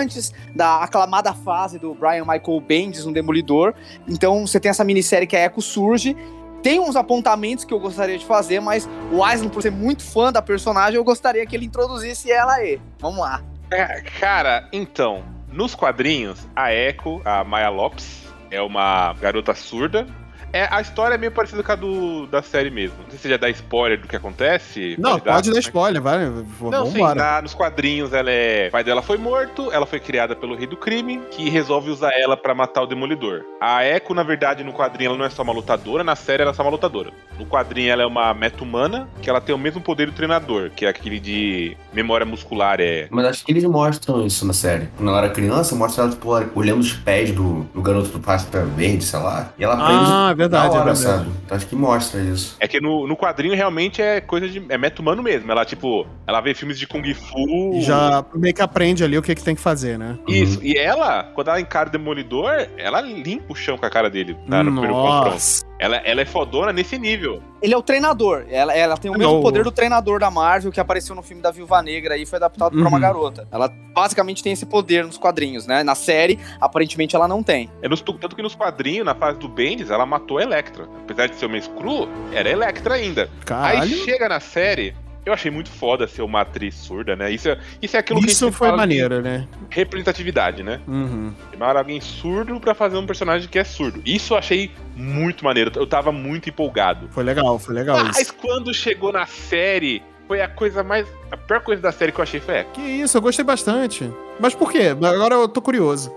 da 0.56 0.84
aclamada 0.84 1.34
fase 1.34 1.80
do 1.80 1.94
Brian 1.94 2.26
Michael 2.26 2.62
Bendis 2.62 3.06
no 3.06 3.14
Demolidor. 3.14 3.74
Então 4.08 4.46
você 4.46 4.60
tem 4.60 4.70
essa 4.70 4.84
minissérie 4.84 5.28
que 5.28 5.36
a 5.36 5.46
Echo 5.46 5.62
surge. 5.62 6.16
Tem 6.62 6.80
uns 6.80 6.96
apontamentos 6.96 7.66
que 7.66 7.74
eu 7.74 7.80
gostaria 7.80 8.18
de 8.18 8.26
fazer, 8.26 8.62
mas 8.62 8.88
o 9.12 9.16
Island, 9.28 9.50
por 9.50 9.62
ser 9.62 9.72
muito 9.72 10.02
fã 10.02 10.32
da 10.32 10.41
personagem, 10.41 10.96
eu 10.96 11.04
gostaria 11.04 11.46
que 11.46 11.56
ele 11.56 11.66
introduzisse 11.66 12.32
ela 12.32 12.54
aí. 12.54 12.80
Vamos 13.00 13.20
lá. 13.20 13.44
É, 13.70 14.02
Cara, 14.20 14.70
então, 14.72 15.24
nos 15.52 15.76
quadrinhos, 15.76 16.48
a 16.56 16.74
Echo, 16.74 17.22
a 17.26 17.44
Maya 17.44 17.70
Lopes, 17.70 18.24
é 18.50 18.62
uma 18.62 19.14
garota 19.14 19.54
surda. 19.54 20.08
É, 20.54 20.68
a 20.70 20.80
história 20.82 21.16
é 21.16 21.18
meio 21.18 21.32
parecida 21.32 21.64
com 21.64 21.72
a 21.72 21.76
do, 21.76 22.28
da 22.28 22.43
série 22.43 22.70
mesmo. 22.70 22.95
Não 23.04 23.10
sei 23.10 23.18
se 23.20 23.28
já 23.30 23.38
dá 23.38 23.49
spoiler 23.49 23.99
do 23.99 24.08
que 24.08 24.16
acontece. 24.16 24.95
Não, 24.99 25.20
pode 25.20 25.49
dar 25.49 25.56
né? 25.56 25.60
spoiler, 25.60 26.01
vai. 26.01 26.26
Não, 26.30 26.45
Vamos 26.60 26.93
sim, 26.93 27.01
na- 27.16 27.41
nos 27.41 27.54
quadrinhos 27.56 28.14
ela 28.14 28.30
é. 28.30 28.68
O 28.68 28.72
pai 28.72 28.84
dela 28.84 29.01
foi 29.01 29.18
morto, 29.18 29.72
ela 29.72 29.86
foi 29.88 29.99
criada 29.99 30.36
pelo 30.36 30.56
rei 30.56 30.68
do 30.68 30.78
crime, 30.78 31.20
que 31.32 31.49
resolve 31.49 31.89
usar 31.89 32.12
ela 32.16 32.38
pra 32.38 32.54
matar 32.54 32.84
o 32.84 32.86
demolidor. 32.86 33.41
A 33.60 33.84
Echo, 33.84 34.14
na 34.14 34.22
verdade, 34.22 34.64
no 34.64 34.72
quadrinho 34.74 35.10
ela 35.10 35.18
não 35.18 35.26
é 35.26 35.30
só 35.30 35.41
uma 35.41 35.54
lutadora, 35.54 36.04
na 36.04 36.16
série 36.16 36.43
ela 36.43 36.51
é 36.51 36.54
só 36.54 36.62
uma 36.62 36.72
lutadora. 36.72 37.10
No 37.39 37.45
quadrinho 37.47 37.91
ela 37.91 38.04
é 38.04 38.06
uma 38.06 38.32
meta-humana, 38.34 39.10
que 39.22 39.30
ela 39.30 39.41
tem 39.41 39.56
o 39.56 39.58
mesmo 39.58 39.82
poder 39.82 40.06
do 40.06 40.12
treinador, 40.14 40.70
que 40.76 40.86
é 40.86 40.89
aquele 40.89 41.20
de 41.20 41.76
memória 41.91 42.26
muscular, 42.26 42.80
é. 42.80 43.08
Mas 43.10 43.26
acho 43.26 43.45
que 43.45 43.51
eles 43.51 43.64
mostram 43.64 44.24
isso 44.26 44.45
na 44.45 44.54
série. 44.54 44.88
Quando 44.97 45.10
ela 45.10 45.18
era 45.20 45.30
criança, 45.30 45.76
mostra 45.76 46.04
ela, 46.04 46.12
tipo, 46.12 46.30
olhando 46.54 46.80
os 46.82 46.93
pés 46.93 47.32
do, 47.32 47.64
do 47.74 47.82
garoto 47.82 48.10
do 48.10 48.20
Pasta 48.20 48.64
Verde, 48.64 49.04
sei 49.04 49.20
lá. 49.20 49.51
E 49.58 49.64
ela 49.64 49.74
aprende 49.74 50.12
Ah, 50.12 50.34
verdade, 50.48 50.76
é 50.76 50.78
verdade. 50.78 51.00
sabe? 51.00 51.30
Então 51.46 51.58
acho 51.58 51.68
que 51.68 51.76
mostra 51.76 52.22
isso. 52.22 52.56
É 52.60 52.68
que 52.68 52.80
no, 52.80 53.08
no 53.08 53.16
quadrinho 53.16 53.56
realmente 53.56 54.02
é 54.02 54.22
coisa 54.22 54.48
de. 54.48 54.64
É 54.70 54.78
meta-humano 54.78 55.22
mesmo. 55.22 55.52
Ela, 55.52 55.66
tipo, 55.66 56.06
ela 56.28 56.41
vê 56.41 56.54
filmes 56.54 56.78
de 56.78 56.88
Kung 56.88 57.14
Fu. 57.14 57.74
E 57.76 57.82
já 57.82 58.24
meio 58.34 58.54
que 58.54 58.62
aprende 58.62 59.04
ali 59.04 59.18
o 59.18 59.22
que, 59.22 59.34
que 59.36 59.44
tem 59.44 59.56
que 59.56 59.62
fazer, 59.62 59.98
né? 59.98 60.18
Isso. 60.28 60.60
E 60.64 60.78
ela, 60.78 61.24
quando 61.36 61.50
ela 61.50 61.60
encara 61.60 61.89
o 61.89 61.91
Demolidor, 61.91 62.52
ela 62.78 63.02
limpa 63.02 63.52
o 63.54 63.56
chão 63.56 63.78
com 63.78 63.86
a 63.86 63.89
cara 63.89 64.10
dele. 64.10 64.36
tá? 64.50 64.64
No 64.64 64.72
primeiro 64.72 64.94
confronto. 64.94 65.73
Ela, 65.80 65.98
ela 65.98 66.22
é 66.22 66.26
fodona 66.26 66.72
nesse 66.72 66.98
nível. 66.98 67.42
Ele 67.62 67.74
é 67.74 67.78
o 67.78 67.82
treinador. 67.82 68.46
Ela, 68.50 68.74
ela 68.74 68.96
tem 68.98 69.10
o 69.12 69.18
mesmo 69.18 69.34
Não. 69.34 69.42
poder 69.42 69.64
do 69.64 69.72
treinador 69.72 70.20
da 70.20 70.30
Marvel 70.32 70.72
que 70.72 70.80
apareceu 70.80 71.16
no 71.16 71.22
filme 71.22 71.42
da 71.42 71.52
Viúva 71.52 71.82
Negra 71.82 72.16
e 72.18 72.26
foi 72.26 72.38
adaptado 72.38 72.72
pra 72.72 72.80
uma 72.88 72.92
Uhum. 72.96 73.00
garota. 73.00 73.48
Ela 73.52 73.68
basicamente 73.94 74.42
tem 74.44 74.54
esse 74.54 74.66
poder 74.66 75.04
nos 75.06 75.18
quadrinhos, 75.18 75.66
né? 75.68 75.84
Na 75.84 75.96
série, 75.96 76.40
aparentemente 76.62 77.16
ela 77.16 77.28
não 77.28 77.42
tem. 77.44 77.70
É 77.82 77.90
nos- 77.90 78.02
tanto 78.02 78.36
que 78.36 78.42
nos 78.42 78.56
quadrinhos, 78.56 79.06
na 79.06 79.16
fase 79.16 79.40
do 79.40 79.48
Bendis, 79.50 79.90
ela 79.90 80.06
matou 80.06 80.38
a 80.38 80.44
Electra. 80.44 80.88
Apesar 81.04 81.28
de 81.28 81.36
ser 81.36 81.48
uma 81.48 81.60
Screw, 81.60 82.08
era 82.32 82.50
Electra 82.50 82.96
ainda. 82.96 83.24
Aí 83.24 83.46
Caralho. 83.46 83.90
chega 84.04 84.30
na 84.30 84.40
série. 84.40 84.96
Eu 85.26 85.32
achei 85.34 85.50
muito 85.50 85.70
foda 85.70 86.08
ser 86.08 86.22
uma 86.22 86.42
atriz 86.42 86.76
surda, 86.76 87.16
né? 87.16 87.32
Isso 87.32 87.48
é, 87.48 87.58
isso 87.82 87.96
é 87.96 88.00
aquilo 88.00 88.20
que 88.20 88.26
a 88.26 88.32
Isso 88.32 88.52
foi 88.52 88.72
maneiro, 88.72 89.22
né? 89.22 89.48
representatividade, 89.70 90.64
né? 90.64 90.82
Uhum. 90.88 91.34
Chamaram 91.52 91.80
alguém 91.80 92.02
surdo 92.02 92.60
pra 92.60 92.74
fazer 92.74 92.98
um 92.98 93.06
personagem 93.06 93.48
que 93.48 93.58
é 93.58 93.64
surdo. 93.64 94.02
Isso 94.06 94.34
eu 94.34 94.38
achei 94.38 94.72
muito 94.96 95.46
maneiro. 95.46 95.72
Eu 95.76 95.88
tava 95.88 96.12
muito 96.12 96.50
empolgado. 96.50 97.08
Foi 97.12 97.24
legal, 97.24 97.58
foi 97.58 97.74
legal 97.74 98.04
Mas 98.04 98.18
isso. 98.20 98.34
quando 98.36 98.74
chegou 98.74 99.12
na 99.14 99.26
série, 99.26 100.04
foi 100.28 100.42
a 100.42 100.48
coisa 100.48 100.84
mais. 100.84 101.08
A 101.32 101.38
pior 101.38 101.62
coisa 101.62 101.82
da 101.82 101.92
série 101.92 102.12
que 102.12 102.20
eu 102.20 102.24
achei 102.24 102.40
foi. 102.40 102.56
é, 102.56 102.64
Que 102.74 102.82
isso, 102.82 103.18
eu 103.18 103.22
gostei 103.22 103.46
bastante. 103.46 104.12
Mas 104.40 104.54
por 104.54 104.72
quê? 104.72 104.88
Agora 105.02 105.36
eu 105.36 105.48
tô 105.48 105.62
curioso. 105.62 106.12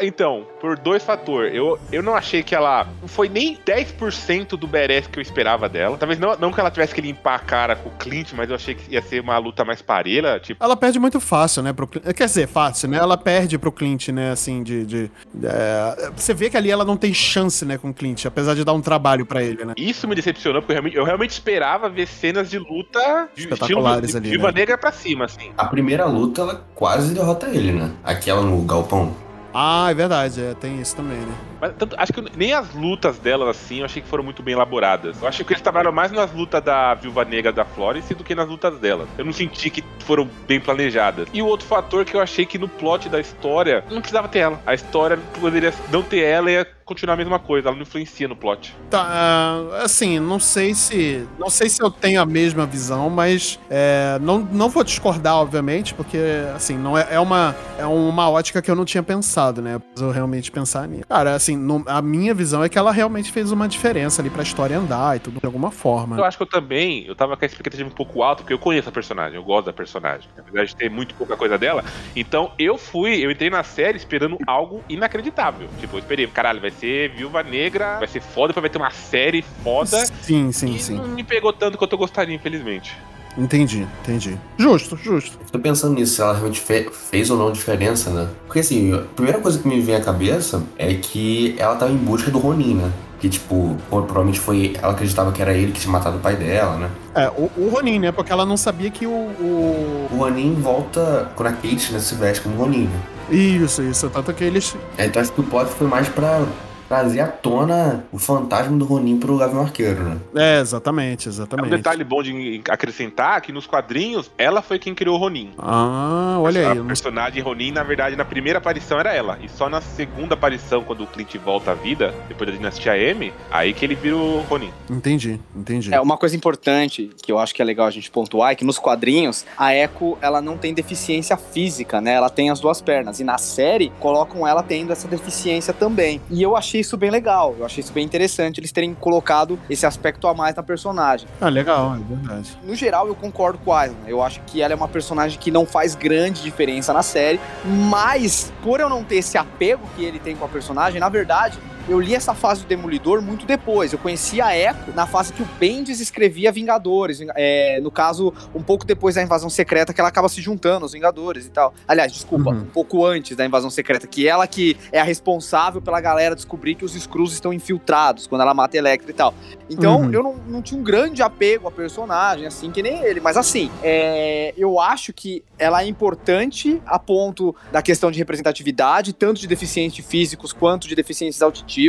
Então, 0.00 0.46
por 0.60 0.78
dois 0.78 1.02
fatores. 1.04 1.54
Eu, 1.54 1.78
eu 1.92 2.02
não 2.02 2.14
achei 2.14 2.42
que 2.42 2.54
ela. 2.54 2.86
Não 3.00 3.08
foi 3.08 3.28
nem 3.28 3.56
10% 3.56 4.50
do 4.56 4.66
badass 4.66 5.06
que 5.06 5.18
eu 5.18 5.22
esperava 5.22 5.68
dela. 5.68 5.96
Talvez 5.98 6.18
não, 6.18 6.36
não 6.36 6.52
que 6.52 6.60
ela 6.60 6.70
tivesse 6.70 6.94
que 6.94 7.00
limpar 7.00 7.34
a 7.36 7.38
cara 7.38 7.76
com 7.76 7.88
o 7.88 7.92
Clint, 7.92 8.32
mas 8.34 8.48
eu 8.48 8.54
achei 8.56 8.74
que 8.74 8.92
ia 8.94 9.02
ser 9.02 9.20
uma 9.20 9.36
luta 9.38 9.64
mais 9.64 9.80
parelha. 9.82 10.38
Tipo, 10.40 10.62
Ela 10.62 10.76
perde 10.76 10.98
muito 10.98 11.20
fácil, 11.20 11.62
né? 11.62 11.72
Pro 11.72 11.86
Clint. 11.86 12.04
Quer 12.14 12.26
dizer, 12.26 12.46
fácil, 12.48 12.88
né? 12.88 12.98
Ela 12.98 13.16
perde 13.16 13.58
pro 13.58 13.72
Clint, 13.72 14.08
né? 14.08 14.30
Assim, 14.30 14.62
de. 14.62 14.84
de- 14.84 15.10
é, 15.44 16.10
Você 16.16 16.34
vê 16.34 16.50
que 16.50 16.56
ali 16.56 16.70
ela 16.70 16.84
não 16.84 16.96
tem 16.96 17.12
chance, 17.14 17.64
né, 17.64 17.78
com 17.78 17.90
o 17.90 17.94
Clint, 17.94 18.24
apesar 18.26 18.54
de 18.54 18.64
dar 18.64 18.72
um 18.72 18.80
trabalho 18.80 19.24
pra 19.26 19.42
ele, 19.42 19.64
né? 19.64 19.74
isso 19.76 20.06
me 20.06 20.14
decepcionou, 20.14 20.60
porque 20.62 20.72
eu 20.72 20.74
realmente, 20.76 20.96
eu 20.96 21.04
realmente 21.04 21.30
esperava 21.30 21.88
ver 21.88 22.06
cenas 22.06 22.50
de 22.50 22.58
luta 22.58 23.28
de 23.34 23.42
Espetaculares 23.42 24.10
de 24.12 24.16
ali, 24.16 24.30
Viva 24.30 24.48
né? 24.48 24.60
Negra 24.60 24.78
pra 24.78 24.92
cima, 24.92 25.24
assim. 25.24 25.50
A 25.56 25.66
primeira 25.66 26.04
luta, 26.04 26.42
ela 26.42 26.66
quase 26.74 27.14
derrota 27.14 27.48
ele, 27.48 27.72
né? 27.72 27.90
Aquela 28.04 28.42
no 28.42 28.60
galpão. 28.62 29.14
Ah, 29.52 29.90
é 29.90 29.94
verdade, 29.94 30.40
é, 30.40 30.54
tem 30.54 30.80
isso 30.80 30.94
também, 30.94 31.18
né? 31.18 31.49
Mas 31.60 31.72
tanto- 31.78 31.96
acho 31.98 32.12
que 32.12 32.24
nem 32.36 32.52
as 32.52 32.72
lutas 32.74 33.18
delas, 33.18 33.48
assim, 33.48 33.80
eu 33.80 33.84
achei 33.84 34.02
que 34.02 34.08
foram 34.08 34.24
muito 34.24 34.42
bem 34.42 34.54
elaboradas. 34.54 35.20
Eu 35.20 35.28
achei 35.28 35.44
que 35.44 35.52
eles 35.52 35.62
trabalharam 35.62 35.92
mais 35.92 36.10
nas 36.12 36.32
lutas 36.32 36.62
da 36.62 36.94
Viúva 36.94 37.24
Negra 37.24 37.52
da 37.52 37.64
Florence 37.64 38.14
do 38.14 38.24
que 38.24 38.34
nas 38.34 38.48
lutas 38.48 38.78
delas. 38.78 39.08
Eu 39.18 39.24
não 39.24 39.32
senti 39.32 39.70
que 39.70 39.84
foram 40.04 40.28
bem 40.46 40.60
planejadas. 40.60 41.28
E 41.32 41.42
o 41.42 41.46
outro 41.46 41.66
fator 41.66 42.04
que 42.04 42.14
eu 42.16 42.20
achei 42.20 42.46
que 42.46 42.58
no 42.58 42.68
plot 42.68 43.08
da 43.08 43.20
história, 43.20 43.84
não 43.90 44.00
precisava 44.00 44.28
ter 44.28 44.40
ela. 44.40 44.60
A 44.66 44.74
história 44.74 45.18
poderia 45.40 45.72
não 45.90 46.02
ter 46.02 46.20
ela 46.24 46.50
e 46.50 46.54
ia 46.54 46.66
continuar 46.84 47.14
a 47.14 47.16
mesma 47.16 47.38
coisa. 47.38 47.68
Ela 47.68 47.76
não 47.76 47.82
influencia 47.82 48.26
no 48.26 48.34
plot. 48.34 48.74
Tá, 48.88 49.06
ah, 49.08 49.82
assim, 49.84 50.18
não 50.18 50.40
sei 50.40 50.74
se. 50.74 51.26
Não 51.38 51.48
sei 51.48 51.68
se 51.68 51.82
eu 51.82 51.90
tenho 51.90 52.20
a 52.20 52.26
mesma 52.26 52.66
visão, 52.66 53.08
mas 53.08 53.58
é, 53.70 54.18
não, 54.20 54.38
não 54.38 54.68
vou 54.68 54.82
discordar, 54.82 55.36
obviamente, 55.36 55.94
porque 55.94 56.18
assim, 56.54 56.76
não 56.76 56.96
é, 56.98 57.06
é 57.10 57.20
uma, 57.20 57.54
é 57.78 57.86
uma 57.86 58.28
ótica 58.28 58.60
que 58.60 58.70
eu 58.70 58.74
não 58.74 58.84
tinha 58.84 59.02
pensado, 59.02 59.62
né? 59.62 59.80
Eu 59.98 60.10
realmente 60.10 60.50
pensar 60.50 60.88
nisso. 60.88 61.04
Cara, 61.08 61.34
assim, 61.34 61.49
no- 61.56 61.84
a 61.86 62.00
minha 62.02 62.34
visão 62.34 62.62
é 62.62 62.68
que 62.68 62.78
ela 62.78 62.92
realmente 62.92 63.30
fez 63.32 63.52
uma 63.52 63.68
diferença 63.68 64.20
ali 64.22 64.30
pra 64.30 64.42
história 64.42 64.78
andar 64.78 65.16
e 65.16 65.20
tudo 65.20 65.40
de 65.40 65.46
alguma 65.46 65.70
forma. 65.70 66.16
Eu 66.16 66.24
acho 66.24 66.36
que 66.36 66.42
eu 66.42 66.46
também, 66.46 67.04
eu 67.06 67.14
tava 67.14 67.36
com 67.36 67.44
a 67.44 67.46
expectativa 67.46 67.88
um 67.88 67.92
pouco 67.92 68.22
alta, 68.22 68.42
porque 68.42 68.52
eu 68.54 68.58
conheço 68.58 68.88
a 68.88 68.92
personagem, 68.92 69.36
eu 69.36 69.42
gosto 69.44 69.66
da 69.66 69.72
personagem. 69.72 70.28
Apesar 70.38 70.64
de 70.64 70.76
ter 70.76 70.90
muito 70.90 71.14
pouca 71.14 71.36
coisa 71.36 71.56
dela. 71.58 71.84
Então 72.14 72.52
eu 72.58 72.76
fui, 72.78 73.24
eu 73.24 73.30
entrei 73.30 73.50
na 73.50 73.62
série 73.62 73.96
esperando 73.96 74.38
algo 74.46 74.82
inacreditável. 74.88 75.68
Tipo, 75.78 75.96
eu 75.96 76.00
esperei, 76.00 76.26
caralho, 76.26 76.60
vai 76.60 76.70
ser 76.70 77.10
Viúva 77.10 77.42
Negra, 77.42 77.98
vai 77.98 78.08
ser 78.08 78.20
foda, 78.20 78.52
vai 78.60 78.70
ter 78.70 78.78
uma 78.78 78.90
série 78.90 79.42
foda. 79.62 80.04
Sim, 80.22 80.52
sim, 80.52 80.74
e 80.74 80.78
sim. 80.78 80.94
não 80.96 81.08
me 81.08 81.24
pegou 81.24 81.52
tanto 81.52 81.78
quanto 81.78 81.92
eu 81.92 81.98
gostaria, 81.98 82.34
infelizmente. 82.34 82.96
Entendi, 83.38 83.86
entendi. 84.02 84.36
Justo, 84.58 84.96
justo. 84.96 85.38
Tô 85.50 85.58
pensando 85.58 85.94
nisso, 85.94 86.14
se 86.16 86.20
ela 86.22 86.32
realmente 86.32 86.60
fe- 86.60 86.90
fez 86.90 87.30
ou 87.30 87.38
não 87.38 87.52
diferença, 87.52 88.10
né? 88.10 88.28
Porque 88.46 88.58
assim, 88.60 88.92
a 88.92 88.98
primeira 89.14 89.38
coisa 89.40 89.58
que 89.58 89.66
me 89.68 89.80
vem 89.80 89.94
à 89.94 90.00
cabeça 90.00 90.62
é 90.76 90.94
que 90.94 91.54
ela 91.58 91.76
tava 91.76 91.92
em 91.92 91.96
busca 91.96 92.30
do 92.30 92.38
Ronin, 92.38 92.74
né? 92.74 92.90
Que, 93.20 93.28
tipo, 93.28 93.76
provavelmente 93.90 94.40
foi. 94.40 94.74
Ela 94.82 94.92
acreditava 94.92 95.30
que 95.30 95.42
era 95.42 95.52
ele 95.52 95.72
que 95.72 95.80
tinha 95.80 95.92
matado 95.92 96.16
o 96.16 96.20
pai 96.20 96.36
dela, 96.36 96.76
né? 96.78 96.90
É, 97.14 97.28
o, 97.28 97.50
o 97.56 97.68
Ronin, 97.70 97.98
né? 97.98 98.10
Porque 98.12 98.32
ela 98.32 98.46
não 98.46 98.56
sabia 98.56 98.90
que 98.90 99.06
o. 99.06 99.10
o... 99.10 100.08
O 100.10 100.16
Ronin 100.16 100.54
volta 100.54 101.30
quando 101.36 101.48
a 101.48 101.52
Kate 101.52 101.92
né, 101.92 101.98
se 101.98 102.14
veste 102.14 102.42
como 102.42 102.56
Ronin, 102.56 102.84
né? 102.84 103.00
Isso, 103.30 103.82
isso. 103.82 104.08
Tanto 104.08 104.32
que 104.32 104.42
eles. 104.42 104.74
É, 104.96 105.04
Então 105.06 105.20
acho 105.20 105.32
que 105.32 105.40
o 105.40 105.44
plot 105.44 105.70
foi 105.70 105.86
mais 105.86 106.08
pra 106.08 106.42
trazer 106.90 107.20
à 107.20 107.28
tona 107.28 108.04
o 108.10 108.18
fantasma 108.18 108.76
do 108.76 108.84
Ronin 108.84 109.16
pro 109.16 109.38
Gavião 109.38 109.62
Arqueiro, 109.62 110.02
né? 110.02 110.16
É, 110.34 110.60
exatamente, 110.60 111.28
Um 111.28 111.30
exatamente. 111.30 111.70
detalhe 111.70 112.02
bom 112.02 112.20
de 112.20 112.60
acrescentar 112.68 113.40
que 113.42 113.52
nos 113.52 113.64
quadrinhos, 113.64 114.28
ela 114.36 114.60
foi 114.60 114.76
quem 114.76 114.92
criou 114.92 115.14
o 115.14 115.18
Ronin. 115.20 115.50
Ah, 115.56 116.38
olha 116.40 116.62
aí. 116.62 116.66
a 116.66 116.70
eu 116.70 116.74
não- 116.80 116.86
personagem 116.88 117.40
Ronin, 117.40 117.70
na 117.70 117.84
verdade, 117.84 118.16
na 118.16 118.24
primeira 118.24 118.58
aparição 118.58 118.98
era 118.98 119.14
ela. 119.14 119.38
E 119.40 119.48
só 119.48 119.68
na 119.68 119.80
segunda 119.80 120.34
aparição, 120.34 120.82
quando 120.82 121.04
o 121.04 121.06
Clint 121.06 121.36
volta 121.36 121.70
à 121.70 121.74
vida, 121.74 122.12
depois 122.26 122.50
da 122.50 122.56
dinastia 122.56 122.98
M, 122.98 123.32
aí 123.52 123.72
que 123.72 123.84
ele 123.84 123.94
vira 123.94 124.16
o 124.16 124.40
Ronin. 124.40 124.72
Entendi, 124.90 125.38
entendi. 125.54 125.94
É, 125.94 126.00
uma 126.00 126.16
coisa 126.16 126.34
importante 126.34 127.12
que 127.22 127.30
eu 127.30 127.38
acho 127.38 127.54
que 127.54 127.62
é 127.62 127.64
legal 127.64 127.86
a 127.86 127.90
gente 127.92 128.10
pontuar 128.10 128.50
é 128.50 128.54
que 128.56 128.64
nos 128.64 128.80
quadrinhos 128.80 129.46
a 129.56 129.72
Echo 129.72 130.18
ela 130.20 130.42
não 130.42 130.58
tem 130.58 130.74
deficiência 130.74 131.36
física, 131.36 132.00
né? 132.00 132.14
Ela 132.14 132.28
tem 132.28 132.50
as 132.50 132.58
duas 132.58 132.80
pernas. 132.80 133.20
E 133.20 133.24
na 133.24 133.38
série 133.38 133.92
colocam 134.00 134.44
ela 134.44 134.60
tendo 134.64 134.90
essa 134.92 135.06
deficiência 135.06 135.72
também. 135.72 136.20
E 136.28 136.42
eu 136.42 136.56
achei 136.56 136.79
isso 136.80 136.96
bem 136.96 137.10
legal, 137.10 137.54
eu 137.58 137.64
achei 137.64 137.82
isso 137.82 137.92
bem 137.92 138.04
interessante 138.04 138.58
eles 138.58 138.72
terem 138.72 138.94
colocado 138.94 139.58
esse 139.68 139.86
aspecto 139.86 140.26
a 140.26 140.34
mais 140.34 140.54
na 140.54 140.62
personagem. 140.62 141.28
Ah, 141.40 141.48
legal, 141.48 141.94
é 141.94 141.98
verdade. 141.98 142.58
No 142.62 142.74
geral, 142.74 143.06
eu 143.06 143.14
concordo 143.14 143.58
com 143.58 143.72
a 143.72 143.86
Isla. 143.86 143.98
Eu 144.06 144.22
acho 144.22 144.40
que 144.46 144.62
ela 144.62 144.72
é 144.72 144.76
uma 144.76 144.88
personagem 144.88 145.38
que 145.38 145.50
não 145.50 145.66
faz 145.66 145.94
grande 145.94 146.42
diferença 146.42 146.92
na 146.92 147.02
série, 147.02 147.40
mas 147.64 148.52
por 148.62 148.80
eu 148.80 148.88
não 148.88 149.04
ter 149.04 149.16
esse 149.16 149.36
apego 149.38 149.82
que 149.96 150.04
ele 150.04 150.18
tem 150.18 150.36
com 150.36 150.44
a 150.44 150.48
personagem, 150.48 151.00
na 151.00 151.08
verdade, 151.08 151.58
eu 151.90 152.00
li 152.00 152.14
essa 152.14 152.34
fase 152.34 152.62
do 152.62 152.68
Demolidor 152.68 153.20
muito 153.20 153.44
depois. 153.44 153.92
Eu 153.92 153.98
conheci 153.98 154.40
a 154.40 154.56
Echo 154.56 154.92
na 154.94 155.06
fase 155.06 155.32
que 155.32 155.42
o 155.42 155.48
Bendis 155.58 156.00
escrevia 156.00 156.52
Vingadores. 156.52 157.20
É, 157.36 157.80
no 157.82 157.90
caso, 157.90 158.32
um 158.54 158.62
pouco 158.62 158.84
depois 158.86 159.16
da 159.16 159.22
invasão 159.22 159.50
secreta, 159.50 159.92
que 159.92 160.00
ela 160.00 160.08
acaba 160.08 160.28
se 160.28 160.40
juntando 160.40 160.84
aos 160.84 160.92
Vingadores 160.92 161.46
e 161.46 161.50
tal. 161.50 161.74
Aliás, 161.86 162.12
desculpa, 162.12 162.50
Uhum. 162.50 162.60
um 162.60 162.64
pouco 162.66 163.04
antes 163.04 163.36
da 163.36 163.44
invasão 163.44 163.68
secreta, 163.70 164.06
que 164.06 164.26
ela 164.28 164.46
que 164.46 164.76
é 164.92 165.00
a 165.00 165.04
responsável 165.04 165.82
pela 165.82 166.00
galera 166.00 166.34
descobrir 166.36 166.74
que 166.76 166.84
os 166.84 166.94
Skrulls 166.94 167.32
estão 167.34 167.52
infiltrados 167.52 168.26
quando 168.26 168.42
ela 168.42 168.54
mata 168.54 168.76
Electra 168.76 169.10
e 169.10 169.14
tal. 169.14 169.34
Então, 169.68 170.02
Uhum. 170.02 170.12
eu 170.12 170.22
não, 170.22 170.34
não 170.48 170.62
tinha 170.62 170.80
um 170.80 170.84
grande 170.84 171.22
apego 171.22 171.66
à 171.68 171.70
personagem, 171.70 172.46
assim, 172.46 172.70
que 172.70 172.82
nem 172.82 173.02
ele. 173.04 173.20
Mas 173.20 173.36
assim, 173.36 173.70
é, 173.82 174.54
eu 174.56 174.78
acho 174.80 175.12
que 175.12 175.42
ela 175.58 175.82
é 175.82 175.86
importante 175.86 176.80
a 176.86 176.98
ponto 176.98 177.54
da 177.72 177.82
questão 177.82 178.10
de 178.10 178.18
representatividade, 178.18 179.12
tanto 179.12 179.40
de 179.40 179.46
deficientes 179.46 180.04
físicos 180.06 180.52
quanto 180.52 180.86
de 180.88 180.94
deficientes 180.94 181.42
auditivos. 181.42 181.79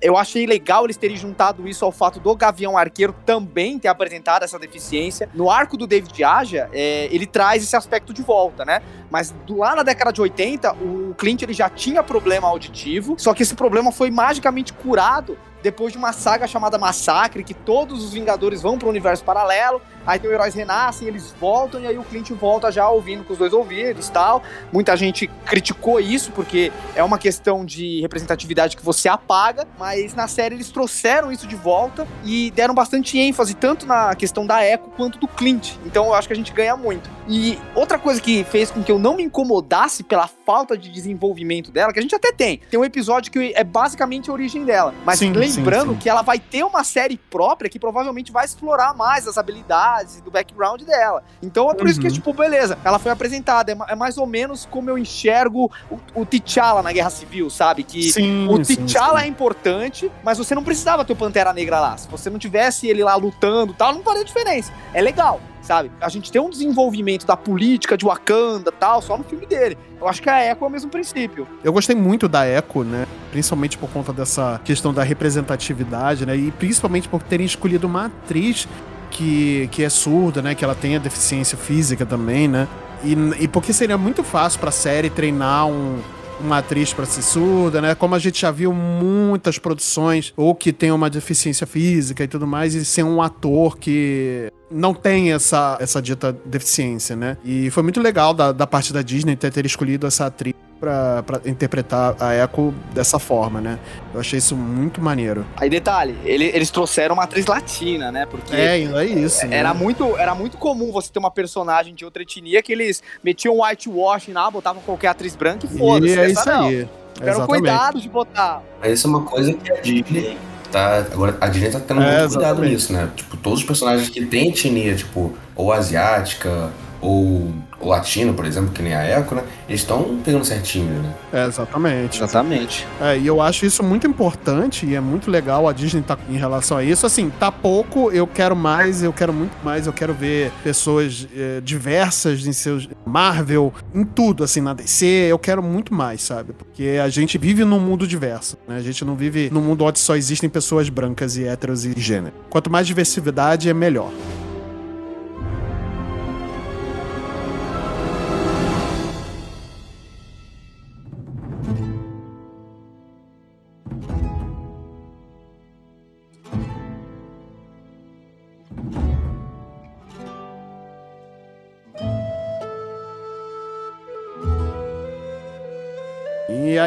Eu 0.00 0.16
achei 0.16 0.46
legal 0.46 0.84
eles 0.84 0.96
terem 0.96 1.16
juntado 1.16 1.68
isso 1.68 1.84
ao 1.84 1.90
fato 1.90 2.20
do 2.20 2.34
Gavião 2.36 2.78
Arqueiro 2.78 3.14
também 3.24 3.78
ter 3.78 3.88
apresentado 3.88 4.44
essa 4.44 4.58
deficiência. 4.58 5.28
No 5.34 5.50
arco 5.50 5.76
do 5.76 5.86
David 5.86 6.22
Aja, 6.22 6.68
é, 6.72 7.08
ele 7.10 7.26
traz 7.26 7.62
esse 7.62 7.74
aspecto 7.74 8.12
de 8.12 8.22
volta, 8.22 8.64
né? 8.64 8.80
Mas 9.10 9.34
lá 9.48 9.74
na 9.74 9.82
década 9.82 10.12
de 10.12 10.20
80, 10.20 10.72
o 10.74 11.14
Clint 11.14 11.42
ele 11.42 11.52
já 11.52 11.68
tinha 11.68 12.02
problema 12.02 12.46
auditivo, 12.48 13.16
só 13.18 13.34
que 13.34 13.42
esse 13.42 13.54
problema 13.54 13.90
foi 13.90 14.10
magicamente 14.10 14.72
curado 14.72 15.36
depois 15.62 15.92
de 15.92 15.98
uma 15.98 16.12
saga 16.12 16.46
chamada 16.46 16.78
Massacre, 16.78 17.44
que 17.44 17.54
todos 17.54 18.04
os 18.04 18.12
Vingadores 18.12 18.62
vão 18.62 18.78
para 18.78 18.86
o 18.86 18.90
universo 18.90 19.24
paralelo, 19.24 19.80
aí 20.06 20.18
tem 20.18 20.28
os 20.28 20.34
heróis 20.34 20.54
renascem, 20.54 21.08
eles 21.08 21.34
voltam, 21.38 21.80
e 21.80 21.86
aí 21.86 21.98
o 21.98 22.04
Clint 22.04 22.30
volta 22.30 22.70
já 22.70 22.88
ouvindo 22.88 23.24
com 23.24 23.32
os 23.32 23.38
dois 23.38 23.52
ouvidos 23.52 24.08
e 24.08 24.12
tal. 24.12 24.42
Muita 24.72 24.96
gente 24.96 25.26
criticou 25.44 26.00
isso, 26.00 26.32
porque 26.32 26.72
é 26.94 27.02
uma 27.02 27.18
questão 27.18 27.64
de 27.64 28.00
representatividade 28.00 28.76
que 28.76 28.84
você 28.84 29.08
apaga, 29.08 29.66
mas 29.78 30.14
na 30.14 30.28
série 30.28 30.54
eles 30.54 30.70
trouxeram 30.70 31.30
isso 31.30 31.46
de 31.46 31.56
volta 31.56 32.06
e 32.24 32.50
deram 32.52 32.74
bastante 32.74 33.18
ênfase, 33.18 33.54
tanto 33.54 33.86
na 33.86 34.14
questão 34.14 34.46
da 34.46 34.64
Echo 34.64 34.84
quanto 34.96 35.18
do 35.18 35.28
Clint. 35.28 35.74
Então 35.84 36.06
eu 36.06 36.14
acho 36.14 36.28
que 36.28 36.34
a 36.34 36.36
gente 36.36 36.52
ganha 36.52 36.76
muito. 36.76 37.10
E 37.28 37.58
outra 37.74 37.98
coisa 37.98 38.20
que 38.20 38.42
fez 38.44 38.70
com 38.70 38.82
que 38.82 38.90
eu 38.90 38.98
não 38.98 39.16
me 39.16 39.22
incomodasse 39.22 40.02
pela 40.02 40.26
falta 40.26 40.78
de 40.78 40.90
desenvolvimento 40.90 41.70
dela, 41.70 41.92
que 41.92 41.98
a 41.98 42.02
gente 42.02 42.14
até 42.14 42.32
tem, 42.32 42.60
tem 42.70 42.80
um 42.80 42.84
episódio 42.84 43.30
que 43.30 43.52
é 43.54 43.62
basicamente 43.62 44.30
a 44.30 44.32
origem 44.32 44.64
dela, 44.64 44.94
mas 45.04 45.18
Sim, 45.18 45.32
lembrando 45.56 45.88
sim, 45.88 45.94
sim. 45.94 45.98
que 46.00 46.08
ela 46.08 46.22
vai 46.22 46.38
ter 46.38 46.64
uma 46.64 46.84
série 46.84 47.16
própria 47.16 47.68
que 47.70 47.78
provavelmente 47.78 48.30
vai 48.32 48.44
explorar 48.44 48.94
mais 48.94 49.26
as 49.26 49.38
habilidades 49.38 50.20
do 50.20 50.30
background 50.30 50.82
dela. 50.82 51.22
Então 51.42 51.70
é 51.70 51.74
por 51.74 51.88
isso 51.88 52.00
que, 52.00 52.06
Uhum. 52.06 52.12
tipo, 52.12 52.32
beleza, 52.32 52.78
ela 52.84 52.98
foi 52.98 53.10
apresentada. 53.12 53.72
É, 53.72 53.92
é 53.92 53.94
mais 53.94 54.18
ou 54.18 54.26
menos 54.26 54.66
como 54.70 54.90
eu 54.90 54.98
enxergo 54.98 55.70
o, 55.90 55.98
o 56.14 56.26
T'Challa 56.26 56.82
na 56.82 56.92
Guerra 56.92 57.10
Civil, 57.10 57.50
sabe? 57.50 57.82
Que 57.82 58.10
Sim, 58.10 58.48
o 58.48 58.58
T'Challa 58.58 59.22
é 59.22 59.26
importante, 59.26 60.10
mas 60.22 60.38
você 60.38 60.54
não 60.54 60.62
precisava 60.64 61.04
ter 61.04 61.12
o 61.12 61.16
Pantera 61.16 61.52
Negra 61.52 61.80
lá. 61.80 61.96
Se 61.96 62.08
você 62.08 62.30
não 62.30 62.38
tivesse 62.38 62.86
ele 62.86 63.02
lá 63.02 63.14
lutando 63.14 63.72
e 63.72 63.76
tal, 63.76 63.92
não 63.92 64.02
faria 64.02 64.24
diferença. 64.24 64.72
É 64.92 65.00
legal, 65.00 65.40
sabe? 65.68 65.90
A 66.00 66.08
gente 66.08 66.32
tem 66.32 66.40
um 66.40 66.48
desenvolvimento 66.48 67.26
da 67.26 67.36
política 67.36 67.94
de 67.94 68.06
Wakanda 68.06 68.72
tal, 68.72 69.02
só 69.02 69.18
no 69.18 69.24
filme 69.24 69.44
dele. 69.44 69.76
Eu 70.00 70.08
acho 70.08 70.22
que 70.22 70.30
a 70.30 70.42
Echo 70.42 70.64
é 70.64 70.66
o 70.66 70.70
mesmo 70.70 70.90
princípio. 70.90 71.46
Eu 71.62 71.74
gostei 71.74 71.94
muito 71.94 72.26
da 72.26 72.48
Echo, 72.48 72.84
né? 72.84 73.06
Principalmente 73.30 73.76
por 73.76 73.90
conta 73.90 74.10
dessa 74.10 74.58
questão 74.64 74.94
da 74.94 75.02
representatividade, 75.02 76.24
né? 76.24 76.34
E 76.34 76.50
principalmente 76.52 77.06
por 77.06 77.22
terem 77.22 77.44
escolhido 77.44 77.86
uma 77.86 78.06
atriz 78.06 78.66
que, 79.10 79.68
que 79.70 79.84
é 79.84 79.90
surda, 79.90 80.40
né? 80.40 80.54
Que 80.54 80.64
ela 80.64 80.74
tem 80.74 80.96
a 80.96 80.98
deficiência 80.98 81.58
física 81.58 82.06
também, 82.06 82.48
né? 82.48 82.66
E, 83.04 83.12
e 83.44 83.48
porque 83.48 83.74
seria 83.74 83.98
muito 83.98 84.24
fácil 84.24 84.58
pra 84.58 84.70
série 84.70 85.10
treinar 85.10 85.66
um, 85.66 85.98
uma 86.40 86.58
atriz 86.58 86.92
pra 86.92 87.04
ser 87.04 87.22
surda, 87.22 87.80
né? 87.80 87.94
Como 87.94 88.14
a 88.14 88.18
gente 88.18 88.40
já 88.40 88.50
viu 88.50 88.72
muitas 88.72 89.58
produções, 89.58 90.32
ou 90.36 90.54
que 90.54 90.72
tem 90.72 90.90
uma 90.92 91.10
deficiência 91.10 91.66
física 91.66 92.24
e 92.24 92.28
tudo 92.28 92.46
mais, 92.46 92.74
e 92.74 92.84
ser 92.84 93.02
um 93.02 93.20
ator 93.20 93.78
que 93.78 94.52
não 94.70 94.94
tem 94.94 95.32
essa, 95.32 95.76
essa 95.80 96.00
dita 96.00 96.36
deficiência, 96.44 97.16
né? 97.16 97.36
E 97.44 97.70
foi 97.70 97.82
muito 97.82 98.00
legal 98.00 98.34
da, 98.34 98.52
da 98.52 98.66
parte 98.66 98.92
da 98.92 99.02
Disney 99.02 99.36
ter, 99.36 99.50
ter 99.50 99.64
escolhido 99.66 100.06
essa 100.06 100.26
atriz 100.26 100.54
pra, 100.80 101.22
pra 101.22 101.40
interpretar 101.44 102.14
a 102.20 102.34
Echo 102.34 102.72
dessa 102.92 103.18
forma, 103.18 103.60
né? 103.60 103.78
Eu 104.14 104.20
achei 104.20 104.38
isso 104.38 104.56
muito 104.56 105.00
maneiro. 105.00 105.44
Aí 105.56 105.68
detalhe, 105.68 106.16
ele- 106.24 106.50
eles 106.54 106.70
trouxeram 106.70 107.14
uma 107.14 107.24
atriz 107.24 107.46
latina, 107.46 108.10
né? 108.12 108.26
Porque 108.26 108.54
É, 108.54 108.70
ainda 108.72 109.02
é 109.04 109.06
isso. 109.08 109.46
né? 109.46 109.56
Era 109.56 109.74
muito, 109.74 110.16
era 110.16 110.34
muito 110.34 110.56
comum 110.56 110.90
você 110.92 111.10
ter 111.12 111.18
uma 111.18 111.30
personagem 111.30 111.94
de 111.94 112.04
outra 112.04 112.22
etnia 112.22 112.62
que 112.62 112.72
eles 112.72 113.02
metiam 113.22 113.60
whitewashing 113.60 114.32
lá, 114.32 114.50
botavam 114.50 114.80
qualquer 114.82 115.08
atriz 115.08 115.34
branca 115.34 115.66
e 115.66 115.78
foda-se. 115.78 116.14
E 116.14 116.18
é 116.18 116.30
essa 116.30 116.40
isso 116.40 116.48
não. 116.48 116.68
aí. 116.68 116.88
Tiveram 117.14 117.46
cuidado 117.46 118.00
de 118.00 118.08
botar. 118.08 118.62
Mas 118.80 118.92
isso 118.92 119.06
é 119.06 119.10
uma 119.10 119.22
coisa 119.22 119.52
que 119.52 119.72
a 119.72 119.80
Disney 119.80 120.38
tá. 120.70 120.98
Agora, 120.98 121.36
a 121.40 121.48
Disney 121.48 121.70
tá 121.70 121.80
tendo 121.80 122.00
É, 122.02 122.04
muito 122.20 122.32
cuidado 122.34 122.44
exatamente. 122.44 122.72
nisso, 122.72 122.92
né? 122.92 123.10
Tipo, 123.16 123.36
todos 123.38 123.58
os 123.60 123.64
personagens 123.64 124.08
que 124.08 124.24
têm 124.24 124.50
etnia, 124.50 124.94
tipo, 124.94 125.32
ou 125.56 125.72
asiática, 125.72 126.70
ou, 127.00 127.52
ou 127.80 127.88
latino, 127.88 128.34
por 128.34 128.44
exemplo, 128.44 128.70
que 128.70 128.82
nem 128.82 128.94
a 128.94 129.20
Echo, 129.20 129.34
né? 129.34 129.44
Eles 129.68 129.80
estão 129.80 130.18
pegando 130.24 130.44
certinho, 130.44 131.02
né? 131.02 131.14
É, 131.32 131.46
exatamente. 131.46 132.18
Exatamente. 132.18 132.86
É, 133.00 133.18
e 133.18 133.26
eu 133.26 133.40
acho 133.40 133.64
isso 133.64 133.82
muito 133.82 134.06
importante 134.06 134.86
e 134.86 134.94
é 134.94 135.00
muito 135.00 135.30
legal 135.30 135.68
a 135.68 135.72
Disney 135.72 136.02
tá 136.02 136.18
em 136.28 136.36
relação 136.36 136.76
a 136.76 136.84
isso. 136.84 137.06
Assim, 137.06 137.30
tá 137.30 137.52
pouco, 137.52 138.10
eu 138.10 138.26
quero 138.26 138.56
mais, 138.56 139.02
eu 139.02 139.12
quero 139.12 139.32
muito 139.32 139.56
mais, 139.62 139.86
eu 139.86 139.92
quero 139.92 140.12
ver 140.12 140.50
pessoas 140.62 141.28
eh, 141.36 141.60
diversas 141.62 142.46
em 142.46 142.52
seus 142.52 142.88
Marvel, 143.06 143.72
em 143.94 144.04
tudo, 144.04 144.44
assim, 144.44 144.60
na 144.60 144.74
DC, 144.74 145.06
eu 145.06 145.38
quero 145.38 145.62
muito 145.62 145.94
mais, 145.94 146.22
sabe? 146.22 146.52
Porque 146.52 146.98
a 147.02 147.08
gente 147.08 147.38
vive 147.38 147.64
num 147.64 147.80
mundo 147.80 148.06
diverso, 148.06 148.56
né? 148.66 148.76
A 148.76 148.82
gente 148.82 149.04
não 149.04 149.14
vive 149.14 149.50
num 149.50 149.62
mundo 149.62 149.84
onde 149.84 149.98
só 149.98 150.16
existem 150.16 150.48
pessoas 150.48 150.88
brancas 150.88 151.36
e 151.36 151.44
héteros 151.44 151.84
e 151.84 151.94
gênero. 151.96 152.34
Quanto 152.50 152.70
mais 152.70 152.86
diversidade, 152.86 153.68
é 153.68 153.74
melhor. 153.74 154.10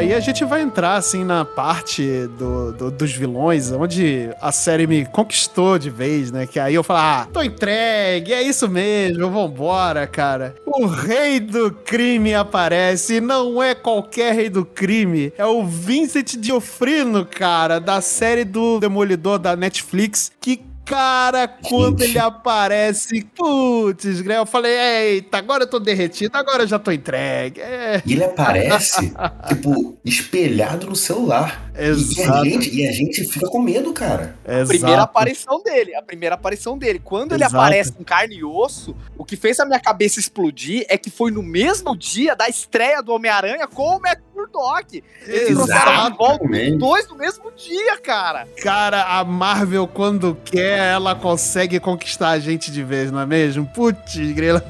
Aí 0.01 0.13
a 0.15 0.19
gente 0.19 0.43
vai 0.43 0.61
entrar, 0.61 0.95
assim, 0.95 1.23
na 1.23 1.45
parte 1.45 2.27
do, 2.37 2.71
do- 2.73 2.91
dos 2.91 3.11
vilões, 3.13 3.71
onde 3.71 4.29
a 4.41 4.51
série 4.51 4.87
me 4.87 5.05
conquistou 5.05 5.77
de 5.77 5.89
vez, 5.91 6.31
né? 6.31 6.47
Que 6.47 6.59
aí 6.59 6.73
eu 6.73 6.83
falo, 6.83 6.99
ah, 6.99 7.27
tô 7.31 7.41
entregue, 7.43 8.33
é 8.33 8.41
isso 8.41 8.67
mesmo, 8.67 9.29
vambora, 9.29 10.07
cara. 10.07 10.55
O 10.65 10.85
rei 10.87 11.39
do 11.39 11.71
crime 11.71 12.33
aparece, 12.33 13.15
e 13.15 13.21
não 13.21 13.61
é 13.61 13.75
qualquer 13.75 14.33
rei 14.33 14.49
do 14.49 14.65
crime, 14.65 15.31
é 15.37 15.45
o 15.45 15.63
Vincent 15.65 16.35
Diofrino, 16.35 17.23
cara, 17.25 17.79
da 17.79 18.01
série 18.01 18.43
do 18.43 18.79
Demolidor 18.79 19.37
da 19.37 19.55
Netflix, 19.55 20.31
que 20.41 20.61
Cara, 20.85 21.47
quando 21.47 21.99
Gente. 22.01 22.11
ele 22.11 22.19
aparece, 22.19 23.23
putz, 23.35 24.03
eu 24.25 24.45
falei, 24.45 24.73
eita, 24.73 25.37
agora 25.37 25.63
eu 25.63 25.67
tô 25.69 25.79
derretido, 25.79 26.35
agora 26.35 26.63
eu 26.63 26.67
já 26.67 26.79
tô 26.79 26.91
entregue. 26.91 27.61
É, 27.61 28.01
E 28.05 28.13
ele 28.13 28.23
aparece, 28.23 29.13
tipo, 29.47 29.97
espelhado 30.03 30.87
no 30.87 30.95
celular. 30.95 31.69
E- 31.73 31.81
E, 31.81 31.83
a 31.85 31.89
Exato. 31.89 32.45
gente, 32.45 32.75
e 32.75 32.87
a 32.87 32.91
gente 32.91 33.23
fica 33.25 33.47
com 33.47 33.59
medo, 33.61 33.93
cara. 33.93 34.35
é 34.43 34.65
Primeira 34.65 34.89
exato. 34.97 35.03
aparição 35.03 35.63
dele, 35.63 35.95
a 35.95 36.01
primeira 36.01 36.35
aparição 36.35 36.77
dele. 36.77 36.99
Quando 37.03 37.33
ele 37.33 37.43
Exato. 37.43 37.55
aparece 37.57 37.93
em 37.99 38.03
carne 38.03 38.35
e 38.35 38.43
osso, 38.43 38.95
o 39.17 39.23
que 39.23 39.37
fez 39.37 39.59
a 39.59 39.65
minha 39.65 39.79
cabeça 39.79 40.19
explodir 40.19 40.85
é 40.89 40.97
que 40.97 41.09
foi 41.09 41.31
no 41.31 41.41
mesmo 41.41 41.95
dia 41.95 42.35
da 42.35 42.49
estreia 42.49 43.01
do 43.01 43.13
Homem-Aranha 43.13 43.67
com 43.67 43.95
o 43.97 43.99
Matt 44.01 44.19
Murdock. 44.41 45.03
Eles 45.27 45.55
trouxeram 45.55 46.11
de 46.11 46.17
volta 46.17 46.43
os 46.43 46.49
Exatamente. 46.49 46.77
dois 46.77 47.07
no 47.07 47.15
mesmo 47.15 47.51
dia, 47.55 47.97
cara. 47.99 48.47
Cara, 48.61 49.03
a 49.19 49.23
Marvel, 49.23 49.87
quando 49.87 50.35
quer, 50.45 50.93
ela 50.93 51.15
consegue 51.15 51.79
conquistar 51.79 52.29
a 52.29 52.39
gente 52.39 52.71
de 52.71 52.83
vez, 52.83 53.11
não 53.11 53.19
é 53.19 53.25
mesmo? 53.25 53.65
Putz, 53.65 54.15
grila. 54.33 54.63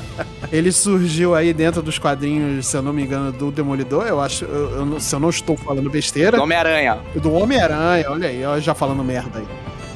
Ele 0.50 0.72
surgiu 0.72 1.34
aí 1.34 1.52
dentro 1.52 1.82
dos 1.82 1.98
quadrinhos, 1.98 2.66
se 2.66 2.76
eu 2.76 2.82
não 2.82 2.92
me 2.92 3.02
engano, 3.02 3.30
do 3.30 3.50
Demolidor, 3.50 4.06
eu 4.06 4.20
acho, 4.20 4.44
eu- 4.46 4.70
eu 4.94 5.00
se 5.00 5.14
eu 5.14 5.20
não 5.20 5.28
estou 5.30 5.56
falando 5.56 5.90
besteira. 5.90 6.36
Do 6.38 6.42
Homem-Aranha. 6.42 6.98
Do 7.16 7.32
Homem-Aranha, 7.34 8.10
olha 8.10 8.28
aí, 8.28 8.40
eu 8.40 8.60
já 8.60 8.74
falando 8.74 9.04
merda 9.04 9.38
aí. 9.40 9.46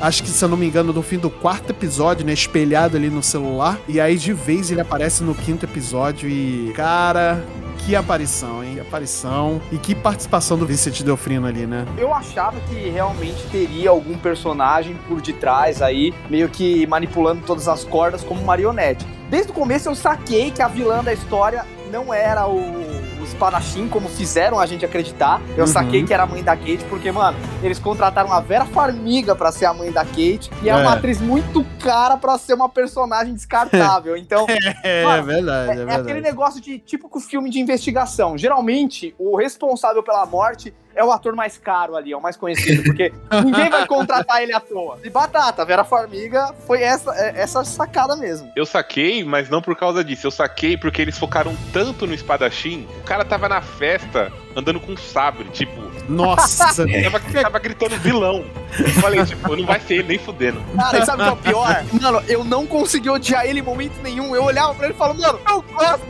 Acho 0.01 0.23
que, 0.25 0.29
se 0.29 0.45
eu 0.45 0.49
não 0.49 0.57
me 0.57 0.67
engano, 0.67 0.93
no 0.93 1.01
fim 1.01 1.17
do 1.17 1.31
quarto 1.31 1.71
episódio, 1.71 2.27
né? 2.27 2.33
Espelhado 2.33 2.97
ali 2.97 3.09
no 3.09 3.23
celular. 3.23 3.79
E 3.89 4.01
aí, 4.01 4.17
de 4.19 4.33
vez, 4.33 4.69
ele 4.69 4.81
aparece 4.81 5.23
no 5.23 5.33
quinto 5.33 5.65
episódio 5.65 6.29
e. 6.29 6.73
Cara, 6.75 7.41
que 7.85 7.97
aparição, 7.97 8.63
hein? 8.63 8.75
Que 8.75 8.81
aparição. 8.81 9.61
E 9.71 9.79
que 9.79 9.95
participação 9.95 10.57
do 10.57 10.67
Vincent 10.67 11.03
Delfrino 11.03 11.47
ali, 11.47 11.67
né? 11.67 11.85
Eu 11.99 12.15
achava 12.15 12.59
que 12.69 12.89
realmente 12.89 13.43
teria 13.51 13.91
algum 13.91 14.17
personagem 14.17 14.97
por 15.09 15.21
detrás 15.21 15.83
aí, 15.83 16.15
meio 16.31 16.49
que 16.49 16.87
manipulando 16.87 17.43
todas 17.45 17.69
as 17.69 17.85
cordas 17.85 18.23
como 18.23 18.43
marionete. 18.43 19.07
Desde 19.29 19.51
o 19.51 19.55
começo 19.55 19.89
eu 19.89 19.95
saquei 19.95 20.51
que 20.51 20.63
a 20.63 20.69
vilã 20.69 21.03
da 21.03 21.13
história 21.13 21.65
não 21.93 22.13
era 22.13 22.47
o, 22.49 22.57
o 22.57 23.25
espadachim, 23.25 23.87
como 23.87 24.09
fizeram 24.09 24.59
a 24.59 24.65
gente 24.67 24.85
acreditar. 24.85 25.41
Eu 25.57 25.61
Uhum. 25.61 25.67
saquei 25.67 26.03
que 26.05 26.13
era 26.15 26.23
a 26.23 26.27
mãe 26.27 26.43
da 26.43 26.57
Kate, 26.57 26.85
porque, 26.89 27.13
mano, 27.13 27.39
eles 27.63 27.79
contrataram 27.79 28.33
a 28.33 28.41
Vera 28.41 28.65
Farmiga 28.65 29.37
pra 29.37 29.53
ser 29.53 29.67
a 29.67 29.75
mãe 29.75 29.93
da 29.93 30.05
Kate. 30.05 30.51
E 30.63 30.69
é, 30.69 30.73
É. 30.73 30.77
uma 30.77 30.95
atriz 30.95 31.21
muito 31.21 31.65
cara 31.79 32.17
pra 32.17 32.39
ser 32.39 32.55
uma 32.55 32.69
personagem 32.69 33.35
descartável. 33.35 34.17
Então, 34.23 34.47
É, 34.83 35.05
Mano, 35.05 35.25
verdade, 35.25 35.69
é, 35.69 35.71
é, 35.71 35.73
é 35.73 35.77
verdade. 35.77 36.01
aquele 36.03 36.21
negócio 36.23 36.61
de 36.61 36.79
típico 36.79 37.21
filme 37.21 37.51
de 37.51 37.61
investigação. 37.61 38.39
Geralmente, 38.39 39.15
o 39.19 39.37
responsável 39.37 40.03
pela 40.03 40.25
morte 40.25 40.73
é 40.95 41.05
o 41.05 41.11
ator 41.13 41.35
mais 41.35 41.59
caro 41.59 41.97
ali, 41.97 42.13
é 42.13 42.17
o 42.17 42.21
mais 42.21 42.37
conhecido, 42.37 42.83
porque 42.85 43.13
ninguém 43.45 43.71
vai 43.71 43.87
contratar 43.87 44.43
ele 44.43 44.53
à 44.53 44.61
toa. 44.61 44.99
E 45.03 45.11
batata, 45.11 45.65
Vera 45.65 45.85
Farmiga 45.85 46.55
foi 46.67 46.83
essa, 46.83 47.13
é- 47.15 47.41
essa 47.41 47.65
sacada 47.65 48.17
mesmo. 48.17 48.51
Eu 48.57 48.67
saquei, 48.67 49.25
mas 49.25 49.49
não 49.49 49.63
por 49.63 49.77
causa 49.77 50.03
disso. 50.05 50.27
Eu 50.27 50.31
saquei 50.31 50.77
porque 50.77 51.01
eles 51.03 51.19
focaram 51.19 51.57
tanto 51.73 52.07
no 52.07 52.15
espadachim. 52.15 52.87
O 53.01 53.05
cara 53.05 53.25
tava 53.25 53.49
na 53.49 53.61
festa 53.61 54.33
andando 54.55 54.81
com 54.81 54.93
um 54.93 54.97
sabre, 54.97 55.45
tipo, 55.51 55.81
Nossa. 56.09 56.67
tava, 57.03 57.21
tava 57.43 57.59
gritando 57.59 57.97
vilão. 57.97 58.45
Eu 58.79 58.89
falei, 59.01 59.25
tipo, 59.25 59.57
não 59.57 59.65
vai 59.67 59.81
ser 59.81 59.95
ele 59.95 60.09
nem 60.09 60.19
fudendo. 60.19 60.63
Cara, 60.77 60.99
e 60.99 61.07
sabe 61.07 61.23
o 61.23 61.25
que 61.25 61.31
é 61.31 61.33
o 61.33 61.37
pior? 61.37 61.85
Mano, 62.01 62.23
eu 62.29 62.45
não 62.45 62.67
consegui 62.67 63.09
odiar 63.11 63.47
ele 63.47 63.61
em 63.61 63.63
momento 63.63 63.95
nenhum. 64.03 64.35
Eu 64.35 64.45
olhava 64.45 64.75
pra 64.75 64.87
ele 64.87 64.95
e 64.95 64.97
falava, 64.97 65.19
mano, 65.19 65.41
eu 65.49 65.63
gosto 65.63 66.02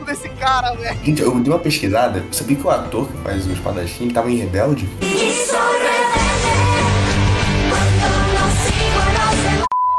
cara, 0.43 0.73
velho. 0.75 0.99
Gente, 1.03 1.21
eu 1.21 1.39
dei 1.39 1.53
uma 1.53 1.59
pesquisada. 1.59 2.19
Eu 2.19 2.33
sabia 2.33 2.57
que 2.57 2.67
o 2.67 2.69
ator 2.69 3.07
que 3.07 3.17
faz 3.19 3.47
o 3.47 3.51
espadachim 3.51 4.09
tava 4.09 4.29
em 4.29 4.35
Rebelde? 4.35 4.89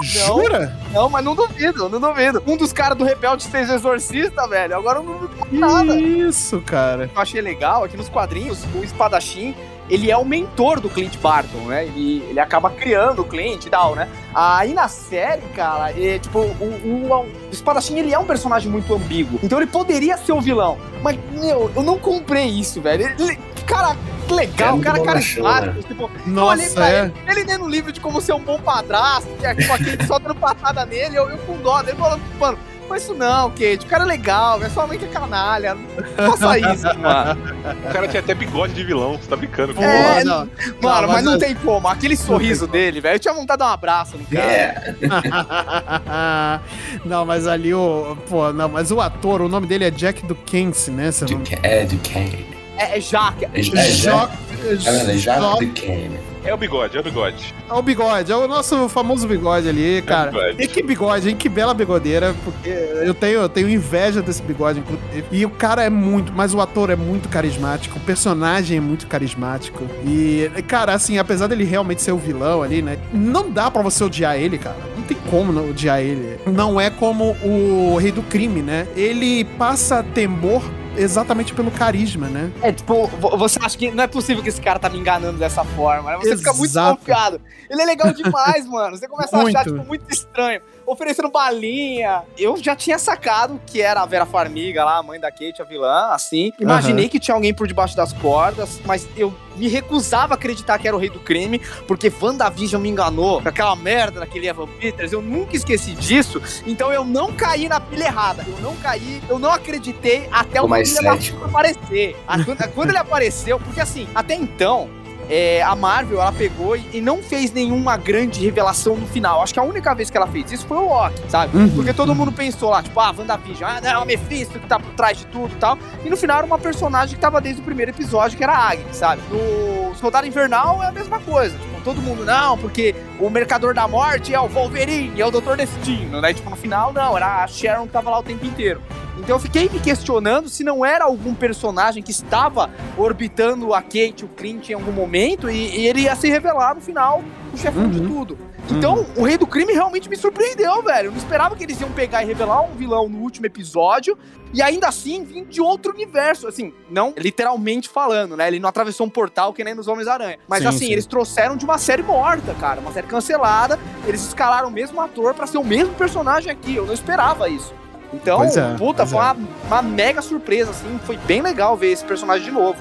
Jura? 0.02 0.76
Não, 0.92 1.08
mas 1.08 1.24
não 1.24 1.34
duvido, 1.34 1.88
não 1.88 1.98
duvido. 1.98 2.42
Um 2.46 2.56
dos 2.56 2.72
caras 2.72 2.96
do 2.98 3.04
Rebelde 3.04 3.48
fez 3.48 3.70
o 3.70 3.74
Exorcista, 3.74 4.46
velho. 4.46 4.76
Agora 4.76 4.98
eu 4.98 5.02
não 5.02 5.18
duvido 5.18 5.46
Que 5.46 5.56
nada. 5.56 5.96
Isso, 5.98 6.60
cara. 6.60 7.10
eu 7.14 7.20
achei 7.20 7.40
legal 7.40 7.88
que 7.88 7.96
nos 7.96 8.08
quadrinhos, 8.10 8.64
o 8.74 8.84
espadachim, 8.84 9.54
ele 9.88 10.10
é 10.10 10.16
o 10.16 10.24
mentor 10.24 10.80
do 10.80 10.88
Clint 10.88 11.16
Barton, 11.18 11.58
né? 11.66 11.84
Ele, 11.84 12.24
ele 12.28 12.40
acaba 12.40 12.70
criando 12.70 13.22
o 13.22 13.24
Clint 13.24 13.66
e 13.66 13.70
tal, 13.70 13.94
né? 13.94 14.08
Aí 14.34 14.72
na 14.72 14.88
série, 14.88 15.42
cara, 15.54 15.90
é, 15.90 16.18
tipo, 16.18 16.38
o, 16.38 16.42
o, 16.42 17.20
o 17.20 17.26
espadachim, 17.52 17.98
ele 17.98 18.12
é 18.12 18.18
um 18.18 18.24
personagem 18.24 18.70
muito 18.70 18.92
ambíguo. 18.94 19.38
Então 19.42 19.58
ele 19.58 19.70
poderia 19.70 20.16
ser 20.16 20.32
o 20.32 20.40
vilão. 20.40 20.78
Mas, 21.02 21.18
meu, 21.32 21.70
eu 21.74 21.82
não 21.82 21.98
comprei 21.98 22.46
isso, 22.46 22.80
velho. 22.80 23.14
Ele, 23.18 23.38
cara, 23.66 23.96
legal, 24.30 24.68
É 24.68 24.72
muito 24.72 24.84
cara 24.84 24.98
bom 24.98 25.04
carismático. 25.04 25.82
Tipo, 25.82 26.10
Nossa, 26.26 26.88
é. 26.88 27.12
ele, 27.26 27.40
ele 27.40 27.44
lendo 27.44 27.64
um 27.64 27.68
livro 27.68 27.92
de 27.92 28.00
como 28.00 28.20
ser 28.20 28.32
um 28.32 28.40
bom 28.40 28.58
padrasto, 28.58 29.28
que 29.38 29.46
é 29.46 29.54
tipo 29.54 29.72
aquele 29.72 30.06
só 30.06 30.18
dando 30.18 30.34
patada 30.34 30.84
nele, 30.86 31.16
eu, 31.16 31.28
eu 31.28 31.38
com 31.38 31.56
dó 31.58 31.82
dele, 31.82 31.98
falando, 31.98 32.22
mano, 32.38 32.58
faz 32.88 33.02
isso 33.02 33.14
não, 33.14 33.50
Kate, 33.50 33.80
o 33.82 33.86
cara 33.86 34.04
é 34.04 34.06
legal, 34.06 34.62
é 34.62 34.68
sua 34.70 34.86
mãe 34.86 34.98
que 34.98 35.04
é 35.04 35.08
canalha, 35.08 35.74
não 35.74 36.30
faça 36.36 36.58
isso, 36.72 36.86
mano. 36.98 37.40
O 37.88 37.92
cara 37.92 38.08
tinha 38.08 38.20
até 38.20 38.34
bigode 38.34 38.72
de 38.74 38.84
vilão, 38.84 39.16
você 39.18 39.28
tá 39.28 39.36
brincando. 39.36 39.74
Pô, 39.74 39.82
É, 39.82 40.22
não. 40.24 40.48
Mano, 40.82 41.08
mas 41.08 41.14
mas 41.14 41.24
não 41.24 41.34
é- 41.34 41.38
tem 41.38 41.54
como, 41.54 41.86
aquele 41.88 42.16
sorriso 42.16 42.66
dele, 42.66 43.00
velho, 43.00 43.14
eu 43.16 43.20
tinha 43.20 43.34
vontade 43.34 43.58
de 43.58 43.64
dar 43.64 43.70
um 43.70 43.74
abraço 43.74 44.16
no 44.18 44.24
cara. 44.26 44.44
É. 44.44 44.94
não, 47.04 47.24
mas 47.24 47.46
ali 47.46 47.72
o. 47.74 48.16
Pô, 48.28 48.52
não, 48.52 48.68
mas 48.68 48.90
o 48.90 49.00
ator, 49.00 49.40
o 49.42 49.48
nome 49.48 49.66
dele 49.66 49.84
é 49.84 49.90
Jack 49.90 50.24
Duquesne, 50.26 50.94
né? 50.96 51.12
Você 51.12 51.24
não... 51.24 51.38
Duque- 51.38 51.58
É, 51.62 51.84
Duquesne. 51.84 52.46
É, 52.76 52.98
é 52.98 53.00
Jaque, 53.00 53.44
É, 53.44 53.48
é, 53.54 53.60
é, 53.60 53.90
Jock- 53.90 54.32
é, 54.66 54.76
Jacques 54.76 55.22
Jock- 55.22 55.64
Duquesne. 55.66 56.18
É 56.44 56.52
o 56.52 56.56
bigode, 56.58 56.96
é 56.96 57.00
o 57.00 57.02
bigode. 57.02 57.54
É 57.68 57.72
o 57.72 57.80
bigode, 57.80 58.30
é 58.30 58.36
o 58.36 58.46
nosso 58.46 58.88
famoso 58.88 59.26
bigode 59.26 59.66
ali, 59.66 60.02
cara. 60.02 60.30
bigode. 60.30 60.62
E 60.62 60.68
que 60.68 60.82
bigode, 60.82 61.30
hein? 61.30 61.36
Que 61.36 61.48
bela 61.48 61.72
bigodeira, 61.72 62.34
porque 62.44 62.68
eu 62.68 63.14
tenho, 63.14 63.40
eu 63.40 63.48
tenho 63.48 63.68
inveja 63.68 64.20
desse 64.20 64.42
bigode, 64.42 64.80
inclusive. 64.80 65.24
E 65.32 65.46
o 65.46 65.50
cara 65.50 65.82
é 65.82 65.88
muito, 65.88 66.32
mas 66.34 66.52
o 66.52 66.60
ator 66.60 66.90
é 66.90 66.96
muito 66.96 67.30
carismático, 67.30 67.98
o 67.98 68.00
personagem 68.00 68.76
é 68.76 68.80
muito 68.80 69.06
carismático. 69.06 69.84
E, 70.06 70.50
cara, 70.68 70.92
assim, 70.92 71.16
apesar 71.18 71.46
dele 71.46 71.64
realmente 71.64 72.02
ser 72.02 72.12
o 72.12 72.18
vilão 72.18 72.62
ali, 72.62 72.82
né? 72.82 72.98
Não 73.12 73.50
dá 73.50 73.70
pra 73.70 73.80
você 73.80 74.04
odiar 74.04 74.36
ele, 74.36 74.58
cara. 74.58 74.76
Não 74.96 75.02
tem 75.02 75.16
como 75.30 75.70
odiar 75.70 76.00
ele. 76.00 76.38
Não 76.46 76.78
é 76.78 76.90
como 76.90 77.36
o 77.42 77.96
Rei 77.96 78.12
do 78.12 78.22
Crime, 78.22 78.60
né? 78.60 78.86
Ele 78.94 79.44
passa 79.44 80.02
temor 80.02 80.62
exatamente 80.96 81.52
pelo 81.54 81.70
carisma, 81.70 82.28
né? 82.28 82.50
É, 82.62 82.72
tipo, 82.72 83.06
vo- 83.06 83.36
você 83.36 83.58
acha 83.62 83.76
que 83.76 83.90
não 83.90 84.04
é 84.04 84.06
possível 84.06 84.42
que 84.42 84.48
esse 84.48 84.60
cara 84.60 84.78
tá 84.78 84.88
me 84.88 84.98
enganando 84.98 85.38
dessa 85.38 85.64
forma, 85.64 86.10
né? 86.12 86.16
Você 86.18 86.36
fica 86.36 86.52
muito 86.52 86.64
Exato. 86.70 86.96
desconfiado. 86.98 87.40
Ele 87.70 87.82
é 87.82 87.84
legal 87.84 88.12
demais, 88.12 88.66
mano. 88.68 88.96
Você 88.96 89.08
começa 89.08 89.36
a 89.36 89.40
achar, 89.42 89.64
Muito. 89.64 89.72
tipo, 89.74 89.86
muito 89.86 90.04
estranho. 90.12 90.60
Oferecendo 90.86 91.30
balinha. 91.30 92.22
Eu 92.38 92.56
já 92.56 92.76
tinha 92.76 92.98
sacado 92.98 93.60
que 93.66 93.80
era 93.80 94.02
a 94.02 94.06
Vera 94.06 94.26
Farmiga 94.26 94.84
lá, 94.84 94.98
a 94.98 95.02
mãe 95.02 95.18
da 95.18 95.30
Kate, 95.30 95.60
a 95.60 95.64
vilã, 95.64 96.08
assim. 96.10 96.52
Imaginei 96.60 97.08
que 97.08 97.18
tinha 97.18 97.34
alguém 97.34 97.54
por 97.54 97.66
debaixo 97.66 97.96
das 97.96 98.12
cordas, 98.12 98.80
mas 98.84 99.08
eu 99.16 99.32
me 99.56 99.68
recusava 99.68 100.34
a 100.34 100.36
acreditar 100.36 100.78
que 100.78 100.86
era 100.88 100.96
o 100.96 101.00
rei 101.00 101.08
do 101.08 101.20
crime, 101.20 101.60
porque 101.86 102.12
WandaVision 102.20 102.82
me 102.82 102.88
enganou 102.88 103.40
com 103.40 103.48
aquela 103.48 103.74
merda 103.76 104.20
daquele 104.20 104.48
Evan 104.48 104.66
Peters. 104.66 105.12
Eu 105.12 105.22
nunca 105.22 105.56
esqueci 105.56 105.92
disso. 105.92 106.42
Então 106.66 106.92
eu 106.92 107.04
não 107.04 107.32
caí 107.32 107.68
na 107.68 107.78
pilha 107.80 108.04
errada. 108.04 108.44
Eu 108.46 108.58
não 108.60 108.74
caí, 108.76 109.22
eu 109.28 109.38
não 109.38 109.50
acreditei 109.50 110.28
até 110.32 110.60
o 110.60 110.64
filho 110.64 111.02
da 111.04 111.12
aparecer. 111.46 112.16
A- 112.26 112.44
quando, 112.44 112.72
quando 112.74 112.88
ele 112.90 112.98
apareceu, 112.98 113.58
porque 113.60 113.80
assim, 113.80 114.08
até 114.14 114.34
então. 114.34 114.88
É, 115.28 115.62
a 115.62 115.74
Marvel, 115.74 116.20
ela 116.20 116.32
pegou 116.32 116.76
e, 116.76 116.88
e 116.94 117.00
não 117.00 117.22
fez 117.22 117.52
nenhuma 117.52 117.96
grande 117.96 118.40
revelação 118.44 118.96
no 118.96 119.06
final. 119.06 119.42
Acho 119.42 119.54
que 119.54 119.60
a 119.60 119.62
única 119.62 119.94
vez 119.94 120.10
que 120.10 120.16
ela 120.16 120.26
fez 120.26 120.50
isso 120.52 120.66
foi 120.66 120.76
o 120.76 120.88
Loki, 120.88 121.22
sabe? 121.28 121.56
Uhum. 121.56 121.68
Porque 121.70 121.92
todo 121.92 122.14
mundo 122.14 122.32
pensou 122.32 122.70
lá, 122.70 122.82
tipo, 122.82 122.98
ah, 123.00 123.14
WandaVision, 123.16 123.70
ah, 123.70 123.80
não, 123.80 124.02
o 124.02 124.06
Mephisto 124.06 124.58
que 124.58 124.66
tá 124.66 124.78
por 124.78 124.92
trás 124.94 125.18
de 125.18 125.26
tudo 125.26 125.52
e 125.52 125.58
tal. 125.58 125.78
E 126.04 126.10
no 126.10 126.16
final 126.16 126.38
era 126.38 126.46
uma 126.46 126.58
personagem 126.58 127.14
que 127.14 127.20
tava 127.20 127.40
desde 127.40 127.60
o 127.60 127.64
primeiro 127.64 127.90
episódio, 127.90 128.36
que 128.36 128.44
era 128.44 128.52
a 128.52 128.70
Agnes, 128.70 128.96
sabe? 128.96 129.22
No 129.30 129.94
Soldado 129.96 130.26
Invernal 130.26 130.82
é 130.82 130.86
a 130.86 130.92
mesma 130.92 131.20
coisa. 131.20 131.56
Tipo, 131.56 131.73
todo 131.84 132.00
mundo, 132.00 132.24
não, 132.24 132.56
porque 132.56 132.94
o 133.20 133.28
Mercador 133.28 133.74
da 133.74 133.86
Morte 133.86 134.34
é 134.34 134.40
o 134.40 134.48
Wolverine, 134.48 135.20
é 135.20 135.26
o 135.26 135.30
Doutor 135.30 135.56
Destino, 135.56 136.20
né? 136.20 136.32
Tipo, 136.32 136.50
no 136.50 136.56
final, 136.56 136.92
não, 136.92 137.16
era 137.16 137.44
a 137.44 137.46
Sharon 137.46 137.86
que 137.86 137.92
tava 137.92 138.10
lá 138.10 138.18
o 138.18 138.22
tempo 138.22 138.44
inteiro. 138.44 138.80
Então 139.18 139.36
eu 139.36 139.40
fiquei 139.40 139.68
me 139.68 139.78
questionando 139.78 140.48
se 140.48 140.64
não 140.64 140.84
era 140.84 141.04
algum 141.04 141.34
personagem 141.34 142.02
que 142.02 142.10
estava 142.10 142.70
orbitando 142.96 143.72
a 143.72 143.80
Kate, 143.80 144.24
o 144.24 144.28
Clint 144.28 144.70
em 144.70 144.74
algum 144.74 144.90
momento, 144.90 145.48
e, 145.48 145.76
e 145.76 145.86
ele 145.86 146.02
ia 146.02 146.16
se 146.16 146.28
revelar 146.28 146.74
no 146.74 146.80
final 146.80 147.22
o 147.54 147.58
chefão 147.58 147.88
de 147.88 148.00
Uhum. 148.00 148.06
tudo. 148.08 148.38
Então, 148.70 149.06
o 149.16 149.24
Rei 149.24 149.36
do 149.38 149.46
Crime 149.46 149.72
realmente 149.72 150.08
me 150.08 150.16
surpreendeu, 150.16 150.82
velho. 150.82 151.06
Eu 151.08 151.10
não 151.12 151.18
esperava 151.18 151.54
que 151.56 151.64
eles 151.64 151.80
iam 151.80 151.90
pegar 151.90 152.22
e 152.22 152.26
revelar 152.26 152.62
um 152.62 152.74
vilão 152.74 153.08
no 153.08 153.18
último 153.18 153.46
episódio, 153.46 154.16
e 154.52 154.62
ainda 154.62 154.88
assim 154.88 155.24
vir 155.24 155.44
de 155.44 155.60
outro 155.60 155.92
universo. 155.92 156.46
Assim, 156.46 156.72
não 156.90 157.12
literalmente 157.16 157.88
falando, 157.88 158.36
né? 158.36 158.46
Ele 158.48 158.58
não 158.60 158.68
atravessou 158.68 159.06
um 159.06 159.10
portal 159.10 159.52
que 159.52 159.62
nem 159.64 159.74
nos 159.74 159.88
Homens-Aranha. 159.88 160.38
Mas 160.48 160.60
Sim, 160.62 160.68
assim, 160.68 160.78
sim. 160.86 160.92
eles 160.92 161.06
trouxeram 161.06 161.56
de 161.56 161.64
uma 161.64 161.76
série 161.78 162.02
morta, 162.02 162.54
cara. 162.54 162.80
Uma 162.80 162.92
série 162.92 163.06
cancelada. 163.06 163.78
Eles 164.06 164.24
escalaram 164.24 164.68
o 164.68 164.70
mesmo 164.70 165.00
ator 165.00 165.34
pra 165.34 165.46
ser 165.46 165.58
o 165.58 165.64
mesmo 165.64 165.94
personagem 165.94 166.50
aqui. 166.50 166.76
Eu 166.76 166.86
não 166.86 166.94
esperava 166.94 167.48
isso. 167.48 167.74
Então, 168.12 168.44
é, 168.44 168.76
puta, 168.78 169.04
foi 169.04 169.18
é. 169.18 169.22
uma, 169.22 169.36
uma 169.66 169.82
mega 169.82 170.22
surpresa, 170.22 170.70
assim. 170.70 171.00
Foi 171.04 171.16
bem 171.16 171.42
legal 171.42 171.76
ver 171.76 171.90
esse 171.90 172.04
personagem 172.04 172.44
de 172.46 172.52
novo. 172.52 172.78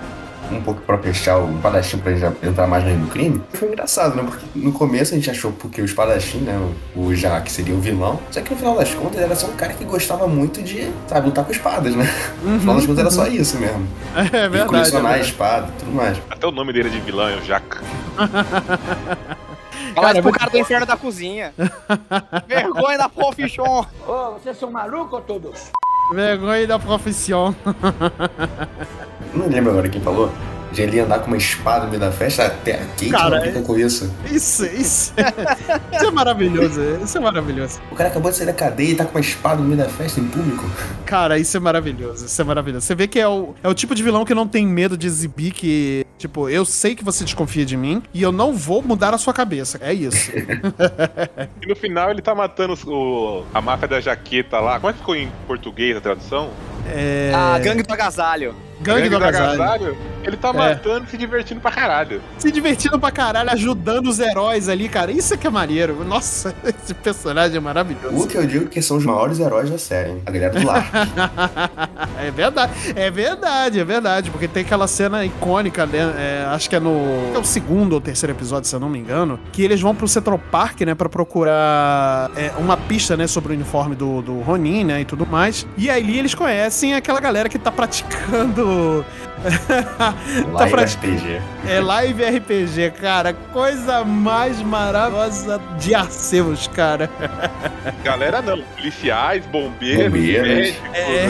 Um 0.52 0.62
pouco 0.62 0.82
pra 0.82 0.98
fechar 0.98 1.38
o 1.40 1.56
espadachim 1.56 1.98
pra 1.98 2.14
já 2.16 2.32
entrar 2.44 2.68
mais 2.68 2.84
no 2.86 3.08
crime, 3.08 3.42
foi 3.54 3.70
engraçado, 3.70 4.16
né? 4.16 4.24
Porque 4.24 4.46
no 4.56 4.72
começo 4.72 5.14
a 5.14 5.16
gente 5.18 5.30
achou 5.30 5.52
porque 5.52 5.82
o 5.82 5.86
espadachim, 5.86 6.40
né? 6.40 6.58
O, 6.96 7.08
o 7.08 7.16
Jack 7.16 7.52
seria 7.52 7.74
o 7.76 7.80
vilão. 7.80 8.20
Só 8.32 8.42
que 8.42 8.52
no 8.52 8.58
final 8.58 8.76
das 8.76 8.94
contas 8.94 9.16
ele 9.16 9.26
era 9.26 9.36
só 9.36 9.48
um 9.48 9.56
cara 9.56 9.74
que 9.74 9.84
gostava 9.84 10.28
muito 10.28 10.62
de, 10.62 10.92
sabe, 11.08 11.28
lutar 11.28 11.44
com 11.46 11.52
espadas, 11.52 11.96
né? 11.96 12.06
No 12.44 12.60
final 12.60 12.76
das 12.76 12.86
contas 12.86 13.00
era 13.00 13.12
só 13.12 13.28
isso 13.28 13.58
mesmo. 13.58 13.88
É 14.16 14.22
e 14.22 14.30
verdade. 14.30 14.58
é 14.58 14.66
colecionar 14.66 15.06
a 15.06 15.10
verdade. 15.16 15.32
espada 15.32 15.68
e 15.68 15.80
tudo 15.80 15.92
mais. 15.92 16.18
Até 16.30 16.48
o 16.48 16.52
nome 16.52 16.72
dele 16.74 16.90
é 16.90 16.92
de 16.92 17.00
vilão, 17.00 17.28
é 17.30 17.36
o 17.36 17.42
Jaca. 17.44 17.82
Fala 19.96 20.08
Cara, 20.08 20.14
pro 20.14 20.24
vou- 20.24 20.32
cara 20.34 20.50
do 20.52 20.58
inferno 20.58 20.86
da 20.86 20.98
cozinha. 20.98 21.54
Vergonha 22.48 22.98
da 22.98 23.10
Pofichon. 23.10 23.86
Ô, 24.08 24.32
vocês 24.34 24.58
são 24.58 24.72
malucos 24.72 25.22
todos? 25.28 25.72
Vergonha 26.12 26.68
da 26.68 26.78
profissão. 26.80 27.56
Não 29.34 29.48
lembro 29.48 29.72
agora 29.72 29.90
quem 29.90 30.02
falou. 30.02 30.30
De 30.74 30.82
ele 30.82 31.00
andar 31.00 31.20
com 31.20 31.28
uma 31.28 31.38
espada 31.38 31.86
no 31.86 31.90
meio 31.90 32.00
da 32.00 32.12
festa, 32.12 32.46
até 32.46 32.76
a 32.76 32.78
Kate 32.80 33.10
Cara, 33.10 33.38
não 33.38 33.46
fica 33.46 33.62
com 33.62 33.78
isso. 33.78 34.12
Isso, 34.26 34.66
isso. 34.66 35.14
Isso 35.94 36.06
é 36.06 36.12
maravilhoso. 36.12 36.82
Isso 37.04 37.18
é 37.18 37.22
maravilhoso. 37.22 37.80
O 37.92 37.96
cara 37.96 38.10
acabou 38.10 38.32
de 38.32 38.38
sair 38.38 38.48
da 38.48 38.54
cadeia 38.54 38.92
e 38.92 38.96
tá 38.96 39.06
com 39.06 39.12
uma 39.12 39.22
espada 39.22 39.62
no 39.62 39.68
meio 39.68 39.78
da 39.78 39.88
festa 39.88 40.20
em 40.20 40.28
público. 40.28 40.66
Cara, 41.06 41.38
isso 41.38 41.56
é 41.56 41.60
maravilhoso. 41.60 42.26
Isso 42.26 42.42
é 42.42 42.46
maravilhoso. 42.46 42.86
Você 42.86 42.96
vê 42.96 43.08
que 43.08 43.20
é 43.20 43.28
o, 43.28 43.54
é 43.64 43.68
o 43.68 43.74
tipo 43.74 43.94
de 43.94 44.02
vilão 44.02 44.26
que 44.26 44.34
não 44.34 44.48
tem 44.48 44.66
medo 44.66 44.98
de 44.98 45.06
exibir 45.06 45.52
que, 45.52 46.06
tipo, 46.18 46.50
eu 46.50 46.66
sei 46.66 46.96
que 46.96 47.04
você 47.04 47.24
desconfia 47.24 47.66
de 47.66 47.78
mim 47.78 48.02
e 48.12 48.24
eu 48.24 48.32
não 48.32 48.54
vou 48.54 48.82
mudar 48.82 49.14
a 49.14 49.18
sua 49.20 49.34
cabeça. 49.34 49.78
É 49.82 49.94
isso. 49.94 50.32
E 51.62 51.66
no 51.66 51.76
final 51.76 52.12
ele 52.12 52.22
tá 52.22 52.36
matando 52.36 52.74
o, 52.88 53.46
a 53.54 53.62
máfia 53.62 53.88
da 53.88 54.02
jaqueta 54.02 54.60
lá. 54.60 54.80
Como 54.80 54.90
é 54.90 54.94
que 54.94 55.00
ficou 55.00 55.16
em 55.16 55.32
português 55.48 55.96
a 55.96 56.02
tradução? 56.02 56.50
É. 56.88 57.32
A 57.34 57.58
gangue 57.60 57.84
do 57.84 57.94
agasalho. 57.94 58.54
Gangue 58.84 59.10
do 59.10 59.18
agasalho. 59.18 59.98
Ele 60.24 60.38
tá 60.38 60.54
matando 60.54 61.06
e 61.06 61.10
se 61.10 61.18
divertindo 61.18 61.60
pra 61.60 61.72
caralho. 61.72 62.22
Se 62.38 62.52
divertindo 62.52 62.98
pra 62.98 63.12
caralho, 63.12 63.50
ajudando 63.52 64.08
os 64.08 64.20
heróis 64.20 64.70
ali, 64.70 64.88
cara. 64.88 65.12
Isso 65.12 65.34
é 65.34 65.38
que 65.38 65.46
é 65.46 65.50
maneiro. 65.50 66.04
Nossa, 66.06 66.56
esse 66.64 66.94
personagem 66.94 67.58
é 67.58 67.60
maravilhoso. 67.60 68.16
O 68.16 68.28
que 68.28 68.38
eu 68.38 68.46
digo 68.46 68.68
que 68.68 68.82
são 68.82 68.98
os 68.98 69.06
maiores 69.06 69.40
heróis 69.40 69.70
da 69.70 69.78
série, 69.78 70.12
hein? 70.12 70.22
A 70.26 70.32
galera 70.32 70.54
do 70.54 70.66
lar. 70.66 70.90
é 72.18 72.32
verdade, 72.32 72.74
é 72.96 73.12
verdade, 73.12 73.80
é 73.80 73.84
verdade. 73.84 74.32
Porque 74.32 74.48
tem 74.48 74.64
aquela 74.64 74.88
cena 74.88 75.26
icônica, 75.26 75.86
né? 75.86 76.14
é, 76.18 76.46
acho 76.48 76.70
que 76.70 76.76
é 76.76 76.80
no. 76.80 77.34
É 77.34 77.38
o 77.38 77.44
segundo 77.44 77.94
ou 77.94 78.02
terceiro 78.02 78.34
episódio, 78.34 78.70
se 78.70 78.76
eu 78.76 78.80
não 78.80 78.90
me 78.90 79.00
engano. 79.00 79.40
Que 79.52 79.62
eles 79.62 79.82
vão 79.82 79.94
pro 79.94 80.08
Central 80.08 80.40
Park, 80.52 80.82
né? 80.82 80.96
Pra 80.96 81.10
procurar 81.10 82.32
é, 82.36 82.52
uma 82.58 82.78
pista, 82.78 83.18
né? 83.18 83.28
Sobre 83.28 83.52
o 83.52 83.56
uniforme 83.56 83.96
do, 83.96 84.22
do 84.22 84.40
Ronin, 84.40 84.86
né? 84.86 85.02
E 85.02 85.06
tudo 85.06 85.26
mais. 85.26 85.68
E 85.78 85.90
aí 85.90 86.18
eles 86.18 86.34
conhecem 86.34 86.94
aquela 86.94 87.20
galera 87.20 87.50
que 87.50 87.60
tá 87.60 87.72
praticando. 87.72 88.73
tá 89.98 90.14
Live 90.52 90.72
praticando. 90.72 91.14
RPG. 91.16 91.42
É 91.68 91.80
live 91.80 92.24
RPG, 92.24 92.92
cara. 93.00 93.34
Coisa 93.52 94.04
mais 94.06 94.62
maravilhosa 94.62 95.60
de 95.78 95.94
Arcevos, 95.94 96.68
cara. 96.68 97.10
Galera 98.04 98.42
não, 98.42 98.62
policiais, 98.76 99.46
bombeiros, 99.48 100.06
Bombeiros. 100.06 100.48
médicos, 100.48 100.90
né? 100.92 101.00
É, 101.00 101.16
é 101.24 101.28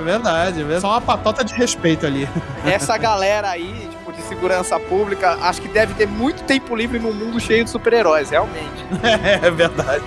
verdade. 0.00 0.60
é 0.60 0.64
verdade. 0.64 0.80
Só 0.80 0.90
uma 0.90 1.00
patota 1.00 1.44
de 1.44 1.54
respeito 1.54 2.06
ali. 2.06 2.28
Essa 2.66 2.96
galera 2.96 3.50
aí, 3.50 3.88
tipo, 3.90 4.01
de 4.22 4.28
segurança 4.28 4.78
pública, 4.78 5.36
acho 5.42 5.60
que 5.60 5.68
deve 5.68 5.94
ter 5.94 6.06
muito 6.06 6.42
tempo 6.44 6.74
livre 6.74 6.98
num 6.98 7.12
mundo 7.12 7.38
cheio 7.40 7.64
de 7.64 7.70
super-heróis, 7.70 8.30
realmente. 8.30 8.62
É 9.42 9.50
verdade. 9.50 10.04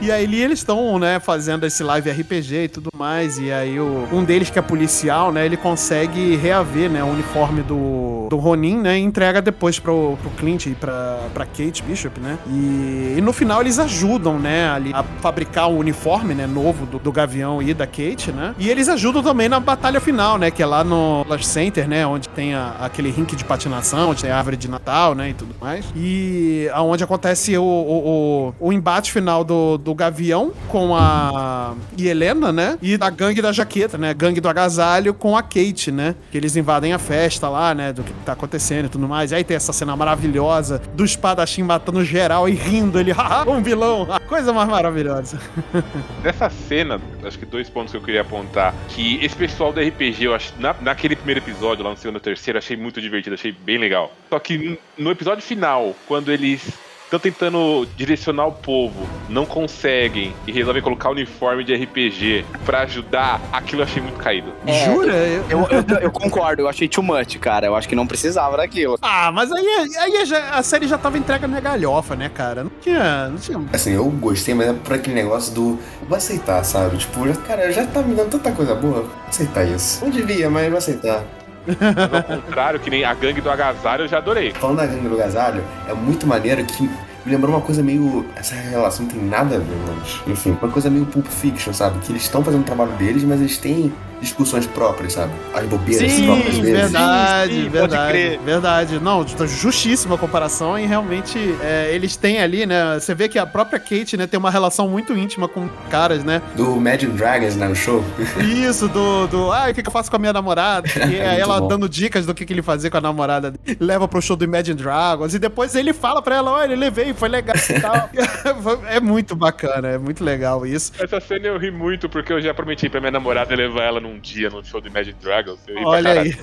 E 0.00 0.10
aí 0.10 0.42
eles 0.42 0.60
estão, 0.60 0.98
né, 0.98 1.20
fazendo 1.20 1.66
esse 1.66 1.82
live 1.82 2.10
RPG 2.10 2.54
e 2.54 2.68
tudo 2.68 2.90
mais. 2.96 3.38
E 3.38 3.52
aí 3.52 3.78
o, 3.78 4.08
um 4.10 4.24
deles 4.24 4.48
que 4.48 4.58
é 4.58 4.62
policial, 4.62 5.30
né, 5.30 5.44
ele 5.44 5.56
consegue 5.56 6.36
reaver, 6.36 6.90
né, 6.90 7.04
o 7.04 7.08
uniforme 7.08 7.60
do, 7.62 8.19
do 8.30 8.36
Ronin, 8.36 8.78
né, 8.78 8.96
e 8.98 9.02
entrega 9.02 9.42
depois 9.42 9.78
pro, 9.80 10.16
pro 10.22 10.30
Clint 10.38 10.66
e 10.66 10.70
pra, 10.76 11.18
pra 11.34 11.44
Kate 11.44 11.82
Bishop, 11.82 12.20
né. 12.20 12.38
E, 12.46 13.16
e 13.18 13.20
no 13.20 13.32
final 13.32 13.60
eles 13.60 13.78
ajudam, 13.78 14.38
né, 14.38 14.70
ali 14.70 14.92
a 14.94 15.02
fabricar 15.20 15.68
o 15.68 15.76
uniforme, 15.78 16.32
né, 16.32 16.46
novo 16.46 16.86
do, 16.86 16.98
do 17.00 17.10
Gavião 17.10 17.60
e 17.60 17.74
da 17.74 17.86
Kate, 17.86 18.30
né. 18.30 18.54
E 18.56 18.68
eles 18.70 18.88
ajudam 18.88 19.20
também 19.22 19.48
na 19.48 19.58
batalha 19.58 20.00
final, 20.00 20.38
né, 20.38 20.50
que 20.50 20.62
é 20.62 20.66
lá 20.66 20.84
no 20.84 21.24
Lush 21.28 21.44
Center, 21.46 21.88
né, 21.88 22.06
onde 22.06 22.28
tem 22.28 22.54
a- 22.54 22.76
aquele 22.80 23.10
rink 23.10 23.34
de 23.34 23.44
patinação, 23.44 24.10
onde 24.10 24.22
tem 24.22 24.30
a 24.30 24.36
árvore 24.38 24.56
de 24.56 24.68
Natal, 24.68 25.12
né, 25.14 25.30
e 25.30 25.34
tudo 25.34 25.52
mais. 25.60 25.84
E 25.96 26.70
aonde 26.72 27.02
acontece 27.02 27.58
o, 27.58 27.62
o, 27.64 28.54
o, 28.60 28.68
o 28.68 28.72
embate 28.72 29.10
final 29.10 29.42
do, 29.42 29.76
do 29.76 29.92
Gavião 29.92 30.52
com 30.68 30.94
a 30.94 31.74
Helena, 31.98 32.52
né? 32.52 32.78
E 32.80 32.96
da 32.96 33.10
gangue 33.10 33.42
da 33.42 33.50
jaqueta, 33.52 33.98
né? 33.98 34.14
Gangue 34.14 34.40
do 34.40 34.48
agasalho 34.48 35.12
com 35.12 35.36
a 35.36 35.42
Kate, 35.42 35.90
né? 35.90 36.14
Que 36.30 36.38
eles 36.38 36.54
invadem 36.56 36.92
a 36.92 36.98
festa 36.98 37.48
lá, 37.48 37.74
né? 37.74 37.92
Do 37.92 38.02
que 38.02 38.12
tá 38.26 38.32
acontecendo 38.32 38.86
e 38.86 38.88
tudo 38.88 39.08
mais. 39.08 39.32
E 39.32 39.34
aí 39.34 39.44
tem 39.44 39.56
essa 39.56 39.72
cena 39.72 39.96
maravilhosa 39.96 40.80
do 40.94 41.04
espadachim 41.04 41.62
matando 41.62 42.04
geral 42.04 42.48
e 42.48 42.52
rindo 42.52 42.98
ele, 42.98 43.12
haha, 43.12 43.48
um 43.50 43.62
vilão. 43.62 44.06
Coisa 44.28 44.52
mais 44.52 44.68
maravilhosa. 44.68 45.40
Nessa 46.22 46.50
cena, 46.50 47.00
acho 47.24 47.38
que 47.38 47.46
dois 47.46 47.68
pontos 47.68 47.90
que 47.92 47.96
eu 47.96 48.02
queria 48.02 48.22
apontar. 48.22 48.74
Que 48.88 49.24
esse 49.24 49.36
pessoal 49.36 49.72
do 49.72 49.80
RPG, 49.80 50.24
eu 50.24 50.34
acho, 50.34 50.52
na, 50.58 50.74
naquele 50.80 51.16
primeiro 51.16 51.40
episódio, 51.40 51.84
lá 51.84 51.90
no 51.90 51.96
segundo 51.96 52.16
e 52.16 52.20
terceiro, 52.20 52.58
achei 52.58 52.76
muito 52.76 53.00
divertido, 53.00 53.34
achei 53.34 53.52
bem 53.52 53.78
legal. 53.78 54.12
Só 54.28 54.38
que 54.38 54.78
no 54.96 55.10
episódio 55.10 55.42
final, 55.42 55.94
quando 56.06 56.30
eles 56.30 56.72
estão 57.10 57.18
tentando 57.18 57.86
direcionar 57.96 58.46
o 58.46 58.52
povo, 58.52 59.08
não 59.28 59.44
conseguem 59.44 60.32
e 60.46 60.52
resolvem 60.52 60.80
colocar 60.80 61.08
o 61.08 61.12
uniforme 61.12 61.64
de 61.64 61.74
RPG 61.74 62.44
pra 62.64 62.82
ajudar, 62.82 63.40
aquilo 63.52 63.80
eu 63.82 63.84
achei 63.84 64.00
muito 64.00 64.16
caído. 64.18 64.52
É, 64.64 64.84
Jura? 64.84 65.12
Eu- 65.16 65.40
Eu, 65.50 65.66
eu, 65.68 65.98
eu 66.02 66.10
concordo, 66.12 66.62
eu 66.62 66.68
achei 66.68 66.88
too 66.88 67.02
much, 67.02 67.36
cara. 67.38 67.66
Eu 67.66 67.74
acho 67.74 67.88
que 67.88 67.96
não 67.96 68.06
precisava 68.06 68.56
daquilo. 68.56 68.96
Ah, 69.02 69.32
mas 69.32 69.50
aí, 69.50 69.66
aí 69.98 70.24
já- 70.24 70.50
a 70.50 70.62
série 70.62 70.86
já 70.86 70.96
tava 70.96 71.18
entrega 71.18 71.48
na 71.48 71.58
galhofa, 71.58 72.14
né, 72.14 72.30
cara? 72.32 72.62
Não 72.64 72.70
tinha. 72.80 73.28
Não 73.28 73.36
tinha. 73.38 73.60
Assim, 73.72 73.92
eu 73.92 74.04
gostei, 74.04 74.54
mas 74.54 74.68
é 74.68 74.72
por 74.72 74.92
aquele 74.94 75.16
negócio 75.16 75.52
do. 75.52 75.78
Vou 76.08 76.16
aceitar, 76.16 76.62
sabe? 76.64 76.96
Tipo, 76.96 77.26
já- 77.26 77.34
cara, 77.36 77.72
já 77.72 77.84
tá 77.86 78.02
me 78.02 78.14
dando 78.14 78.30
tanta 78.30 78.52
coisa 78.52 78.74
boa. 78.76 79.02
Vou 79.02 79.10
aceitar 79.28 79.64
isso. 79.64 80.04
Não 80.04 80.10
devia, 80.10 80.48
mas 80.48 80.68
vou 80.68 80.78
aceitar. 80.78 81.24
Mas 81.66 82.14
ao 82.14 82.22
contrário, 82.22 82.80
que 82.80 82.90
nem 82.90 83.04
a 83.04 83.14
gangue 83.14 83.40
do 83.40 83.50
agasalho, 83.50 84.04
eu 84.04 84.08
já 84.08 84.18
adorei. 84.18 84.52
Falando 84.52 84.78
da 84.78 84.86
gangue 84.86 85.08
do 85.08 85.16
Gasalho, 85.16 85.62
é 85.88 85.94
muito 85.94 86.26
maneiro 86.26 86.64
que 86.64 86.88
me 87.24 87.32
lembrou 87.32 87.54
uma 87.54 87.60
coisa 87.62 87.82
meio. 87.82 88.26
Essa 88.36 88.54
relação 88.54 89.04
não 89.06 89.12
tem 89.12 89.22
nada 89.24 89.56
a 89.56 89.58
ver, 89.58 89.76
mas. 89.86 90.20
Enfim, 90.26 90.56
uma 90.60 90.70
coisa 90.70 90.88
meio 90.90 91.06
Pulp 91.06 91.26
Fiction, 91.26 91.72
sabe? 91.72 91.98
Que 92.00 92.12
eles 92.12 92.22
estão 92.22 92.42
fazendo 92.44 92.62
o 92.62 92.64
trabalho 92.64 92.92
deles, 92.92 93.22
mas 93.24 93.40
eles 93.40 93.58
têm 93.58 93.92
discussões 94.20 94.66
próprias, 94.66 95.14
sabe? 95.14 95.32
As 95.54 95.64
bobeiras 95.64 96.12
Sim, 96.12 96.26
próprias 96.26 96.58
deles. 96.58 96.80
verdade, 96.82 97.52
Sim, 97.54 97.56
sim, 97.56 97.62
pode 97.64 97.78
verdade, 97.78 98.10
crer. 98.12 98.38
verdade. 98.40 98.98
Não, 99.00 99.24
tá 99.24 99.46
justíssima 99.46 100.14
a 100.16 100.18
comparação 100.18 100.78
e 100.78 100.84
realmente 100.84 101.38
é, 101.62 101.90
eles 101.94 102.16
têm 102.16 102.38
ali, 102.38 102.66
né? 102.66 103.00
Você 103.00 103.14
vê 103.14 103.30
que 103.30 103.38
a 103.38 103.46
própria 103.46 103.78
Kate, 103.80 104.18
né, 104.18 104.26
tem 104.26 104.36
uma 104.38 104.50
relação 104.50 104.86
muito 104.90 105.16
íntima 105.16 105.48
com 105.48 105.66
caras, 105.88 106.22
né? 106.22 106.42
Do 106.54 106.76
Magic 106.78 107.06
Dragons, 107.12 107.56
né? 107.56 107.66
No 107.66 107.74
show. 107.74 108.04
Isso, 108.46 108.88
do, 108.88 109.26
do 109.26 109.50
ah, 109.52 109.68
o 109.70 109.74
que, 109.74 109.82
que 109.82 109.88
eu 109.88 109.92
faço 109.92 110.10
com 110.10 110.16
a 110.16 110.18
minha 110.20 110.32
namorada? 110.34 110.86
E 111.10 111.16
É 111.16 111.40
ela 111.40 111.58
bom. 111.58 111.68
dando 111.68 111.88
dicas 111.88 112.26
do 112.26 112.34
que, 112.34 112.44
que 112.44 112.52
ele 112.52 112.60
fazia 112.62 112.90
com 112.90 112.98
a 112.98 113.00
namorada. 113.00 113.52
dele. 113.52 113.78
Leva 113.80 114.06
pro 114.06 114.20
show 114.20 114.36
do 114.36 114.44
Imagine 114.44 114.76
Dragons 114.76 115.32
e 115.32 115.38
depois 115.38 115.74
ele 115.74 115.94
fala 115.94 116.20
pra 116.20 116.36
ela: 116.36 116.50
olha, 116.52 116.76
levei, 116.76 117.09
foi 117.14 117.28
legal 117.28 117.56
e 117.56 117.80
tal. 117.80 118.10
é 118.88 119.00
muito 119.00 119.34
bacana, 119.36 119.88
é 119.88 119.98
muito 119.98 120.22
legal 120.24 120.66
isso. 120.66 120.92
Essa 120.98 121.20
cena 121.20 121.46
eu 121.46 121.58
ri 121.58 121.70
muito 121.70 122.08
porque 122.08 122.32
eu 122.32 122.40
já 122.40 122.52
prometi 122.54 122.88
pra 122.88 123.00
minha 123.00 123.12
namorada 123.12 123.54
levar 123.54 123.82
ela 123.82 124.00
num 124.00 124.18
dia 124.18 124.50
no 124.50 124.64
show 124.64 124.80
do 124.80 124.88
Imagine 124.88 125.16
Dragons. 125.20 125.58
Olha 125.84 126.20
aí. 126.20 126.38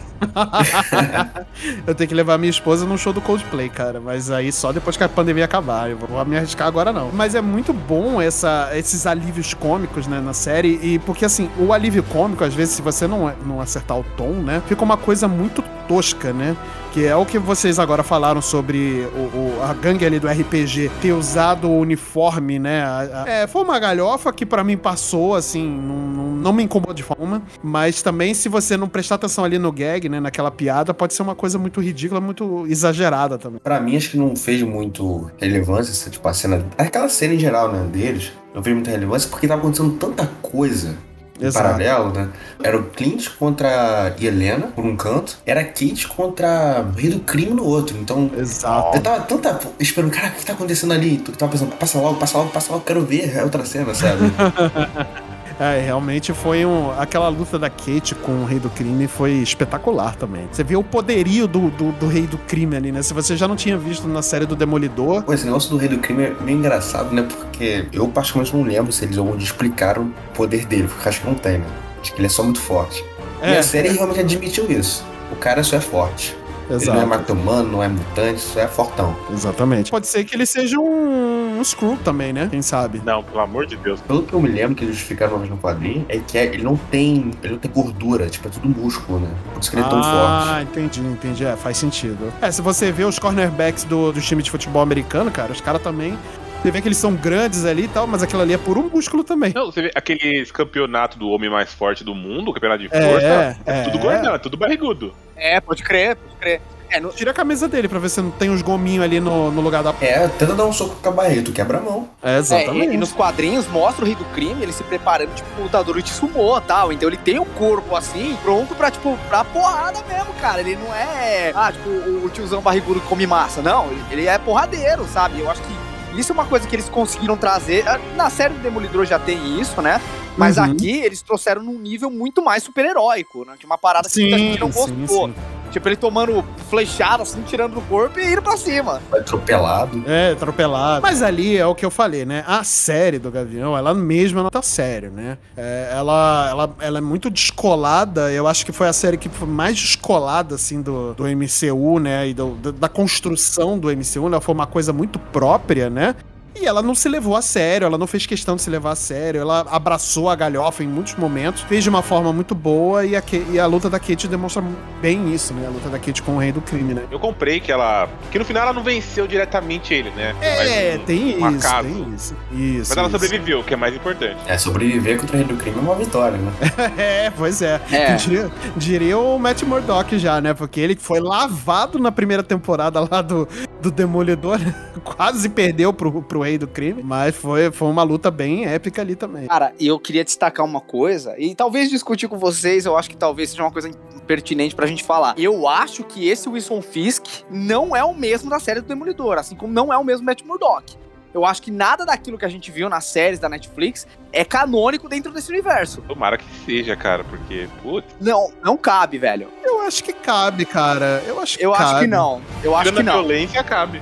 eu 1.86 1.95
tenho 1.95 2.07
que 2.07 2.15
levar 2.15 2.38
minha 2.38 2.49
esposa 2.49 2.86
num 2.86 2.97
show 2.97 3.13
do 3.13 3.22
Coldplay, 3.22 3.70
cara. 3.70 3.99
Mas 3.99 4.30
aí 4.30 4.51
só 4.51 4.72
depois 4.72 4.97
que 4.97 5.03
a 5.03 5.09
pandemia 5.09 5.45
acabar. 5.45 5.89
Eu 5.89 5.97
vou 5.97 6.26
me 6.26 6.38
arriscar 6.38 6.68
agora 6.68 6.91
não. 6.91 7.11
Mas 7.11 7.36
é 7.36 7.41
muito 7.41 7.74
bom 7.74 8.22
essa, 8.22 8.70
esses 8.74 9.05
alívios 9.05 9.53
cômicos, 9.53 10.07
né, 10.07 10.20
na 10.20 10.34
série. 10.34 10.80
E 10.82 10.99
porque 10.99 11.26
assim, 11.26 11.49
o 11.57 11.74
alívio 11.74 12.03
cômico, 12.03 12.43
às 12.43 12.53
vezes, 12.53 12.76
se 12.76 12.82
você 12.82 13.07
não, 13.07 13.34
não 13.45 13.61
acertar 13.61 13.97
o 13.97 14.03
tom, 14.15 14.34
né, 14.34 14.61
fica 14.68 14.84
uma 14.84 14.97
coisa 14.97 15.28
muito 15.28 15.63
tosca, 15.88 16.34
né? 16.34 16.55
Que 16.97 17.05
é 17.05 17.15
o 17.15 17.27
que 17.27 17.37
vocês 17.37 17.77
agora 17.77 18.01
falaram 18.01 18.41
sobre 18.41 19.07
o, 19.15 19.19
o- 19.19 19.59
a 19.61 19.71
gangue 19.71 20.03
ali 20.03 20.19
do 20.19 20.27
RPG 20.27 20.89
ter 20.99 21.11
usado 21.13 21.69
o 21.69 21.79
uniforme, 21.79 22.57
né? 22.57 22.81
A- 22.81 23.23
a- 23.27 23.29
é, 23.29 23.45
foi 23.45 23.61
uma 23.61 23.77
galhofa 23.77 24.33
que 24.33 24.47
pra 24.47 24.63
mim 24.63 24.75
passou, 24.75 25.35
assim, 25.35 25.63
não, 25.63 25.95
não, 26.37 26.51
me 26.53 26.63
incomodou 26.63 26.95
de 26.95 27.03
forma. 27.03 27.43
Mas 27.61 28.01
também, 28.01 28.33
se 28.33 28.49
você 28.49 28.75
não 28.75 28.89
prestar 28.89 29.13
atenção 29.13 29.43
ali 29.45 29.59
no 29.59 29.71
gag, 29.71 30.09
né? 30.09 30.19
Naquela 30.19 30.49
piada, 30.49 30.91
pode 30.91 31.13
ser 31.13 31.21
uma 31.21 31.35
coisa 31.35 31.59
muito 31.59 31.79
ridícula, 31.79 32.19
muito 32.19 32.65
exagerada 32.67 33.37
também. 33.37 33.59
Pra 33.63 33.79
mim, 33.79 33.95
acho 33.95 34.09
que 34.09 34.17
não 34.17 34.35
fez 34.35 34.63
muito 34.63 35.29
relevância, 35.37 35.91
essa, 35.91 36.09
tipo, 36.09 36.27
a 36.27 36.33
cena. 36.33 36.65
Aquela 36.79 37.09
cena 37.09 37.35
em 37.35 37.39
geral, 37.39 37.71
né, 37.71 37.85
deles, 37.93 38.31
não 38.55 38.63
fez 38.63 38.73
muita 38.75 38.89
relevância 38.89 39.29
porque 39.29 39.47
tava 39.47 39.61
acontecendo 39.61 39.91
tanta 39.97 40.25
coisa. 40.41 40.95
Exato. 41.39 41.65
paralelo, 41.65 42.13
né? 42.13 42.29
Era 42.63 42.77
o 42.77 42.83
Clint 42.83 43.29
contra 43.38 44.03
a 44.03 44.23
Helena, 44.23 44.67
por 44.67 44.85
um 44.85 44.95
canto. 44.95 45.38
Era 45.45 45.61
a 45.61 45.65
Kate 45.65 46.07
contra 46.07 46.85
o 46.88 46.99
Rei 46.99 47.09
do 47.09 47.19
Crime 47.19 47.53
no 47.53 47.63
outro. 47.63 47.97
Então, 47.97 48.29
Exato. 48.38 48.97
eu 48.97 49.01
tava 49.01 49.19
tanta 49.21 49.59
esperando, 49.79 50.11
cara, 50.11 50.29
o 50.29 50.31
que 50.31 50.45
tá 50.45 50.53
acontecendo 50.53 50.93
ali? 50.93 51.17
Tu 51.17 51.31
tava 51.33 51.51
pensando, 51.51 51.75
passa 51.75 51.99
logo, 51.99 52.19
passa 52.19 52.38
logo, 52.38 52.49
passa 52.49 52.71
logo, 52.71 52.83
quero 52.83 53.05
ver 53.05 53.39
a 53.39 53.43
outra 53.43 53.65
cena, 53.65 53.93
sabe? 53.93 54.21
É, 55.60 55.80
realmente 55.80 56.34
foi 56.34 56.66
um. 56.66 56.91
Aquela 56.99 57.28
luta 57.30 57.58
da 57.58 57.70
Kate 57.70 58.14
com 58.16 58.43
o 58.43 58.45
Rei 58.45 58.60
do 58.60 58.70
Crime 58.70 59.08
foi 59.08 59.32
espetacular 59.34 60.16
também. 60.16 60.47
Você 60.51 60.64
vê 60.64 60.76
o 60.76 60.84
poderio 60.84 61.47
do, 61.47 61.72
do, 61.72 61.91
do 61.93 62.08
Rei 62.08 62.28
do 62.28 62.38
Crime 62.38 62.76
ali, 62.76 62.91
né? 62.91 63.01
Se 63.01 63.14
você 63.14 63.36
já 63.36 63.47
não 63.47 63.55
tinha 63.55 63.78
visto 63.78 64.08
na 64.08 64.22
série 64.22 64.45
do 64.45 64.55
Demolidor. 64.55 65.24
Pô, 65.24 65.34
esse 65.34 65.45
negócio 65.45 65.70
do 65.70 65.78
Rei 65.78 65.89
do 65.89 65.97
Crime 65.97 66.24
é 66.24 66.36
meio 66.41 66.60
engraçado, 66.60 67.14
né? 67.14 67.24
Porque 67.24 67.88
eu 67.91 68.08
particularmente 68.08 68.55
não 68.55 68.64
lembro 68.64 68.91
se 68.91 69.03
eles 69.03 69.16
dia 69.16 69.24
explicaram 69.38 70.03
o 70.03 70.36
poder 70.36 70.66
dele, 70.66 70.88
porque 70.88 71.10
acho 71.10 71.22
que 71.22 71.28
não 71.28 71.36
tem, 71.36 71.58
né? 71.58 71.66
Acho 72.01 72.14
que 72.14 72.20
ele 72.20 72.28
é 72.28 72.30
só 72.30 72.43
muito 72.43 72.60
forte. 72.62 73.03
e 73.41 73.45
É, 73.45 73.58
a 73.58 73.64
série 73.64 73.89
realmente 73.89 74.20
admitiu 74.20 74.70
isso. 74.72 75.03
O 75.32 75.36
cara 75.36 75.64
só 75.64 75.78
é 75.78 75.82
forte. 75.82 76.36
Ele 76.70 76.86
não 76.86 76.93
é 76.93 76.97
exato. 76.97 77.07
matomano, 77.07 77.72
não 77.72 77.84
é 77.84 77.88
mutante, 77.88 78.41
só 78.41 78.59
é 78.59 78.68
fortão. 78.68 79.15
Exatamente. 79.32 79.89
Pode 79.91 80.07
ser 80.07 80.24
que 80.26 80.36
ele 80.36 80.45
seja 80.45 80.78
um, 80.78 81.59
um 81.59 81.63
Screw 81.63 81.97
também, 82.03 82.34
né? 82.34 82.47
Quem 82.49 82.61
sabe? 82.61 83.01
Não, 83.05 83.24
pelo 83.24 83.39
amor 83.39 83.65
de 83.65 83.78
Deus. 83.78 84.01
Pelo 84.01 84.24
que 84.24 84.34
eu 84.34 84.41
me 84.41 84.49
lembro 84.49 84.76
que 84.76 84.84
eles 84.84 85.01
vez 85.01 85.49
no 85.49 85.57
quadrinho, 85.57 86.05
é 86.09 86.18
que 86.20 86.38
ele 86.38 86.63
não 86.63 86.76
tem. 86.76 87.32
Ele 87.41 87.53
não 87.53 87.59
tem 87.59 87.72
gordura, 87.72 88.30
tipo, 88.30 88.47
é 88.47 88.51
tudo 88.51 88.68
músculo, 88.68 89.20
né? 89.20 89.30
Por 89.53 89.61
isso 89.61 89.72
que 89.72 89.78
ele 89.78 89.86
é 89.86 89.89
tão 89.89 89.99
ah, 89.99 90.45
forte. 90.45 90.63
entendi, 90.63 91.01
entendi. 91.01 91.45
É, 91.45 91.55
faz 91.55 91.78
sentido. 91.78 92.32
É, 92.41 92.51
se 92.51 92.61
você 92.61 92.91
vê 92.91 93.03
os 93.05 93.18
cornerbacks 93.18 93.84
do, 93.84 94.11
do 94.11 94.22
time 94.22 94.43
de 94.43 94.51
futebol 94.51 94.82
americano, 94.82 95.32
cara, 95.32 95.51
os 95.51 95.61
caras 95.61 95.82
também. 95.82 96.18
Você 96.62 96.72
vê 96.72 96.82
que 96.82 96.88
eles 96.88 96.97
são 96.97 97.14
grandes 97.16 97.64
ali 97.66 97.84
e 97.84 97.88
tal, 97.88 98.05
mas 98.08 98.22
aquilo 98.24 98.41
ali 98.41 98.53
é 98.53 98.58
por 98.58 98.78
um 98.78 98.89
músculo 98.89 99.24
também. 99.24 99.53
Não, 99.55 99.68
você 99.68 99.84
vê 99.84 99.91
aqueles 99.95 100.51
campeonato 100.51 101.18
do 101.18 101.30
homem 101.30 101.49
mais 101.49 101.72
forte 101.74 102.03
do 102.03 102.14
mundo, 102.14 102.51
o 102.51 102.53
campeonato 102.53 102.82
de 102.82 102.89
É, 102.91 103.01
força, 103.12 103.26
é, 103.26 103.58
é. 103.66 103.84
tudo 103.84 103.99
gordão, 103.99 104.36
é 104.36 104.38
tudo 104.38 104.58
barrigudo. 104.58 105.14
É, 105.36 105.62
pode 105.62 105.84
crer, 105.84 106.16
pode 106.18 106.36
crer. 106.39 106.62
É, 106.89 107.01
no- 107.01 107.10
Tira 107.10 107.32
a 107.32 107.34
camisa 107.34 107.68
dele 107.68 107.88
pra 107.89 107.99
ver 107.99 108.08
se 108.10 108.22
não 108.22 108.32
tem 108.32 108.49
uns 108.49 108.62
gominhos 108.62 109.03
ali 109.03 109.20
no, 109.20 109.51
no 109.51 109.60
lugar 109.62 109.84
da. 109.84 109.93
É, 110.01 110.26
tenta 110.30 110.55
dar 110.55 110.66
um 110.66 110.72
soco 110.72 110.95
com 110.95 111.10
a 111.10 111.12
barriga, 111.12 111.41
tu 111.43 111.51
quebra 111.51 111.80
a 111.80 111.82
mão. 111.82 112.08
É, 112.24 112.38
É, 112.39 112.74
e, 112.74 112.93
e 112.93 112.97
nos 112.97 113.12
quadrinhos 113.12 113.68
mostra 113.68 114.03
o 114.03 114.08
rei 114.08 114.16
do 114.16 114.24
crime, 114.34 114.64
ele 114.64 114.72
se 114.72 114.84
preparando, 114.84 115.36
tipo, 115.36 115.47
um 115.60 115.64
lutador 115.64 116.01
de 116.01 116.10
sumô 116.10 116.58
e 116.58 116.62
tal. 116.62 116.91
Então 116.93 117.10
ele 117.10 117.18
tem 117.18 117.39
o 117.39 117.45
corpo 117.45 117.93
assim, 117.93 118.38
pronto 118.41 118.74
pra, 118.74 118.89
tipo, 118.89 119.18
pra 119.28 119.43
porrada 119.43 119.99
mesmo, 120.08 120.34
cara. 120.41 120.62
Ele 120.62 120.78
não 120.78 120.93
é, 120.95 121.51
ah, 121.53 121.72
tipo, 121.74 121.89
o, 121.89 122.30
tiozão 122.30 122.62
barrigudo 122.62 123.01
que 123.01 123.08
come 123.08 123.28
massa. 123.28 123.62
Não, 123.62 123.88
ele, 123.91 124.01
ele 124.12 124.26
é 124.28 124.38
porradeiro, 124.38 125.05
sabe? 125.08 125.41
Eu 125.41 125.51
acho 125.51 125.62
que 125.64 125.74
isso 126.16 126.32
é 126.32 126.34
uma 126.34 126.45
coisa 126.45 126.68
que 126.68 126.76
eles 126.76 126.89
conseguiram 126.89 127.38
trazer. 127.38 127.88
Ah, 127.88 127.99
Na 128.16 128.30
série 128.30 128.53
do 128.53 128.60
Demolidor 128.62 129.05
já 129.05 129.20
tem 129.20 129.60
isso, 129.60 129.82
né? 129.82 130.01
Mas 130.38 130.58
Uhum. 130.58 130.64
aqui 130.66 130.91
eles 131.03 131.22
trouxeram 131.22 131.64
num 131.64 131.78
nível 131.80 132.10
muito 132.12 132.43
mais 132.43 132.64
super-heróico, 132.64 133.43
né? 133.45 133.55
De 133.60 133.66
uma 133.66 133.78
parada 133.78 134.08
que 134.10 134.22
muita 134.22 134.38
gente 134.38 134.60
não 134.60 134.70
gostou. 134.70 135.32
Tipo, 135.72 135.88
ele 135.89 135.95
tomando 135.95 136.43
flechada, 136.70 137.24
assim, 137.24 137.41
tirando 137.43 137.74
do 137.76 137.82
corpo 137.82 138.20
e 138.20 138.32
indo 138.32 138.41
pra 138.41 138.57
cima. 138.57 139.01
Atropelado. 139.11 140.03
É, 140.07 140.32
atropelado. 140.32 141.01
Mas 141.01 141.22
ali 141.22 141.57
é 141.57 141.65
o 141.65 141.76
que 141.76 141.86
eu 141.86 141.91
falei, 141.91 142.26
né? 142.26 142.43
A 142.47 142.63
série 142.63 143.20
do 143.20 143.30
Gavião, 143.32 143.78
ela 143.78 143.93
mesma 143.93 144.43
não 144.43 144.49
tá 144.49 144.61
sério, 144.61 145.11
né? 145.11 145.38
É, 145.55 145.89
ela, 145.93 146.47
ela, 146.49 146.76
ela 146.80 146.97
é 146.97 147.01
muito 147.01 147.30
descolada. 147.30 148.32
Eu 148.32 148.47
acho 148.47 148.65
que 148.65 148.72
foi 148.72 148.88
a 148.88 148.93
série 148.93 149.18
que 149.18 149.30
foi 149.30 149.47
mais 149.47 149.76
descolada, 149.80 150.55
assim, 150.55 150.82
do, 150.82 151.13
do 151.13 151.24
MCU, 151.28 151.99
né? 151.99 152.28
E 152.30 152.34
do- 152.34 152.55
da 152.72 152.89
construção 152.89 153.78
do 153.78 153.89
MCU. 153.91 154.28
Ela 154.28 154.41
foi 154.41 154.53
uma 154.55 154.68
coisa 154.68 154.91
muito 154.93 155.20
própria, 155.20 155.89
né? 155.89 156.15
E 156.55 156.65
ela 156.65 156.81
não 156.81 156.95
se 156.95 157.07
levou 157.07 157.35
a 157.35 157.41
sério, 157.41 157.85
ela 157.85 157.97
não 157.99 158.07
fez 158.07 158.25
questão 158.25 158.55
de 158.55 158.63
se 158.63 158.69
levar 158.69 158.91
a 158.91 158.95
sério, 158.95 159.39
ela 159.41 159.65
abraçou 159.69 160.27
a 160.27 160.35
galhofa 160.35 160.83
em 160.83 160.87
muitos 160.87 161.13
momentos, 161.15 161.61
fez 161.61 161.83
de 161.83 161.89
uma 161.89 162.01
forma 162.01 162.33
muito 162.33 162.55
boa 162.55 163.05
e 163.05 163.15
a, 163.15 163.21
e 163.51 163.59
a 163.59 163.65
luta 163.67 163.89
da 163.91 163.99
Kate 163.99 164.27
demonstra 164.27 164.63
bem 164.99 165.31
isso, 165.33 165.53
né? 165.53 165.67
A 165.67 165.69
luta 165.69 165.87
da 165.87 165.99
Kate 165.99 166.21
com 166.23 166.35
o 166.35 166.39
Rei 166.39 166.51
do 166.51 166.59
Crime, 166.61 166.95
né? 166.95 167.03
Eu 167.11 167.19
comprei 167.19 167.59
que 167.59 167.71
ela. 167.71 168.09
Que 168.31 168.39
no 168.39 168.45
final 168.45 168.63
ela 168.63 168.73
não 168.73 168.81
venceu 168.83 169.27
diretamente 169.27 169.93
ele, 169.93 170.09
né? 170.11 170.35
É, 170.41 170.97
um- 170.99 171.05
tem 171.05 171.43
um 171.43 171.51
isso, 171.55 171.67
tem 171.83 172.13
isso. 172.15 172.35
Isso. 172.51 172.89
Mas 172.89 172.97
ela 172.97 173.07
isso. 173.07 173.19
sobreviveu, 173.19 173.63
que 173.63 173.73
é 173.73 173.77
mais 173.77 173.95
importante. 173.95 174.37
É, 174.47 174.57
sobreviver 174.57 175.19
contra 175.19 175.35
o 175.35 175.39
rei 175.39 175.47
do 175.47 175.55
crime 175.57 175.77
é 175.77 175.81
uma 175.81 175.95
vitória, 175.95 176.37
né? 176.39 176.51
É, 176.97 177.29
pois 177.29 177.61
é. 177.61 177.79
É. 177.91 178.15
Diria, 178.27 178.51
diria 178.75 179.17
o 179.17 179.37
Matt 179.37 179.61
Murdock 179.61 180.17
já, 180.17 180.41
né? 180.41 180.53
Porque 180.55 180.79
ele 180.79 180.95
foi 180.95 181.19
lavado 181.19 181.99
na 181.99 182.11
primeira 182.11 182.41
temporada 182.41 182.99
lá 182.99 183.21
do, 183.21 183.47
do 183.81 183.91
Demolidor, 183.91 184.59
quase 185.03 185.49
perdeu 185.49 185.93
pro, 185.93 186.21
pro 186.23 186.46
Rei 186.47 186.57
do 186.57 186.67
Crime, 186.67 187.03
mas 187.03 187.35
foi, 187.35 187.71
foi 187.71 187.87
uma 187.89 188.03
luta 188.03 188.31
bem 188.31 188.65
épica 188.65 189.01
ali 189.01 189.15
também. 189.15 189.47
Cara, 189.47 189.73
e 189.79 189.87
eu 189.87 189.99
queria 189.99 190.23
destacar 190.23 190.65
uma 190.65 190.79
coisa, 190.81 191.35
e 191.37 191.53
talvez 191.53 191.89
discutir 191.89 192.27
com 192.27 192.37
vocês, 192.37 192.85
eu 192.85 192.97
acho 192.97 193.09
que 193.09 193.17
talvez 193.17 193.49
seja 193.49 193.63
uma 193.63 193.71
coisa 193.71 193.91
pertinente 194.25 194.75
pra 194.75 194.85
gente 194.85 195.03
falar. 195.03 195.35
Eu 195.37 195.67
acho 195.67 196.03
que 196.03 196.27
esse 196.27 196.47
Wilson 196.49 196.81
Fisk 196.81 197.25
não 197.49 197.95
é 197.95 198.03
o 198.03 198.13
mesmo 198.13 198.49
da 198.49 198.59
série 198.59 198.81
do 198.81 198.87
Demolidor, 198.87 199.37
assim 199.37 199.55
como 199.55 199.73
não 199.73 199.91
é 199.91 199.97
o 199.97 200.03
mesmo 200.03 200.25
Matt 200.25 200.41
Murdock. 200.43 200.95
Eu 201.33 201.45
acho 201.45 201.61
que 201.61 201.69
nada 201.69 202.05
daquilo 202.05 202.37
que 202.37 202.45
a 202.45 202.49
gente 202.49 202.71
viu 202.71 202.89
nas 202.89 203.05
séries 203.05 203.37
da 203.37 203.47
Netflix 203.47 204.07
é 204.33 204.43
canônico 204.43 205.07
dentro 205.07 205.31
desse 205.31 205.51
universo. 205.51 206.01
Tomara 206.01 206.37
que 206.37 206.45
seja, 206.65 206.95
cara, 206.95 207.23
porque, 207.23 207.67
putz, 207.83 208.07
Não, 208.19 208.51
não 208.63 208.75
cabe, 208.75 209.17
velho. 209.19 209.49
Eu 209.63 209.81
acho 209.81 210.03
que 210.03 210.13
cabe, 210.13 210.65
cara. 210.65 211.21
Eu 211.27 211.39
acho 211.39 211.57
que 211.57 211.63
Eu 211.65 211.73
cabe. 211.73 211.83
acho 211.83 211.99
que 211.99 212.07
não. 212.07 212.41
Eu 212.63 212.75
acho 212.75 212.91
que 212.91 212.99
a 212.99 213.03
não. 213.03 213.13
violência, 213.13 213.63
cabe. 213.63 214.01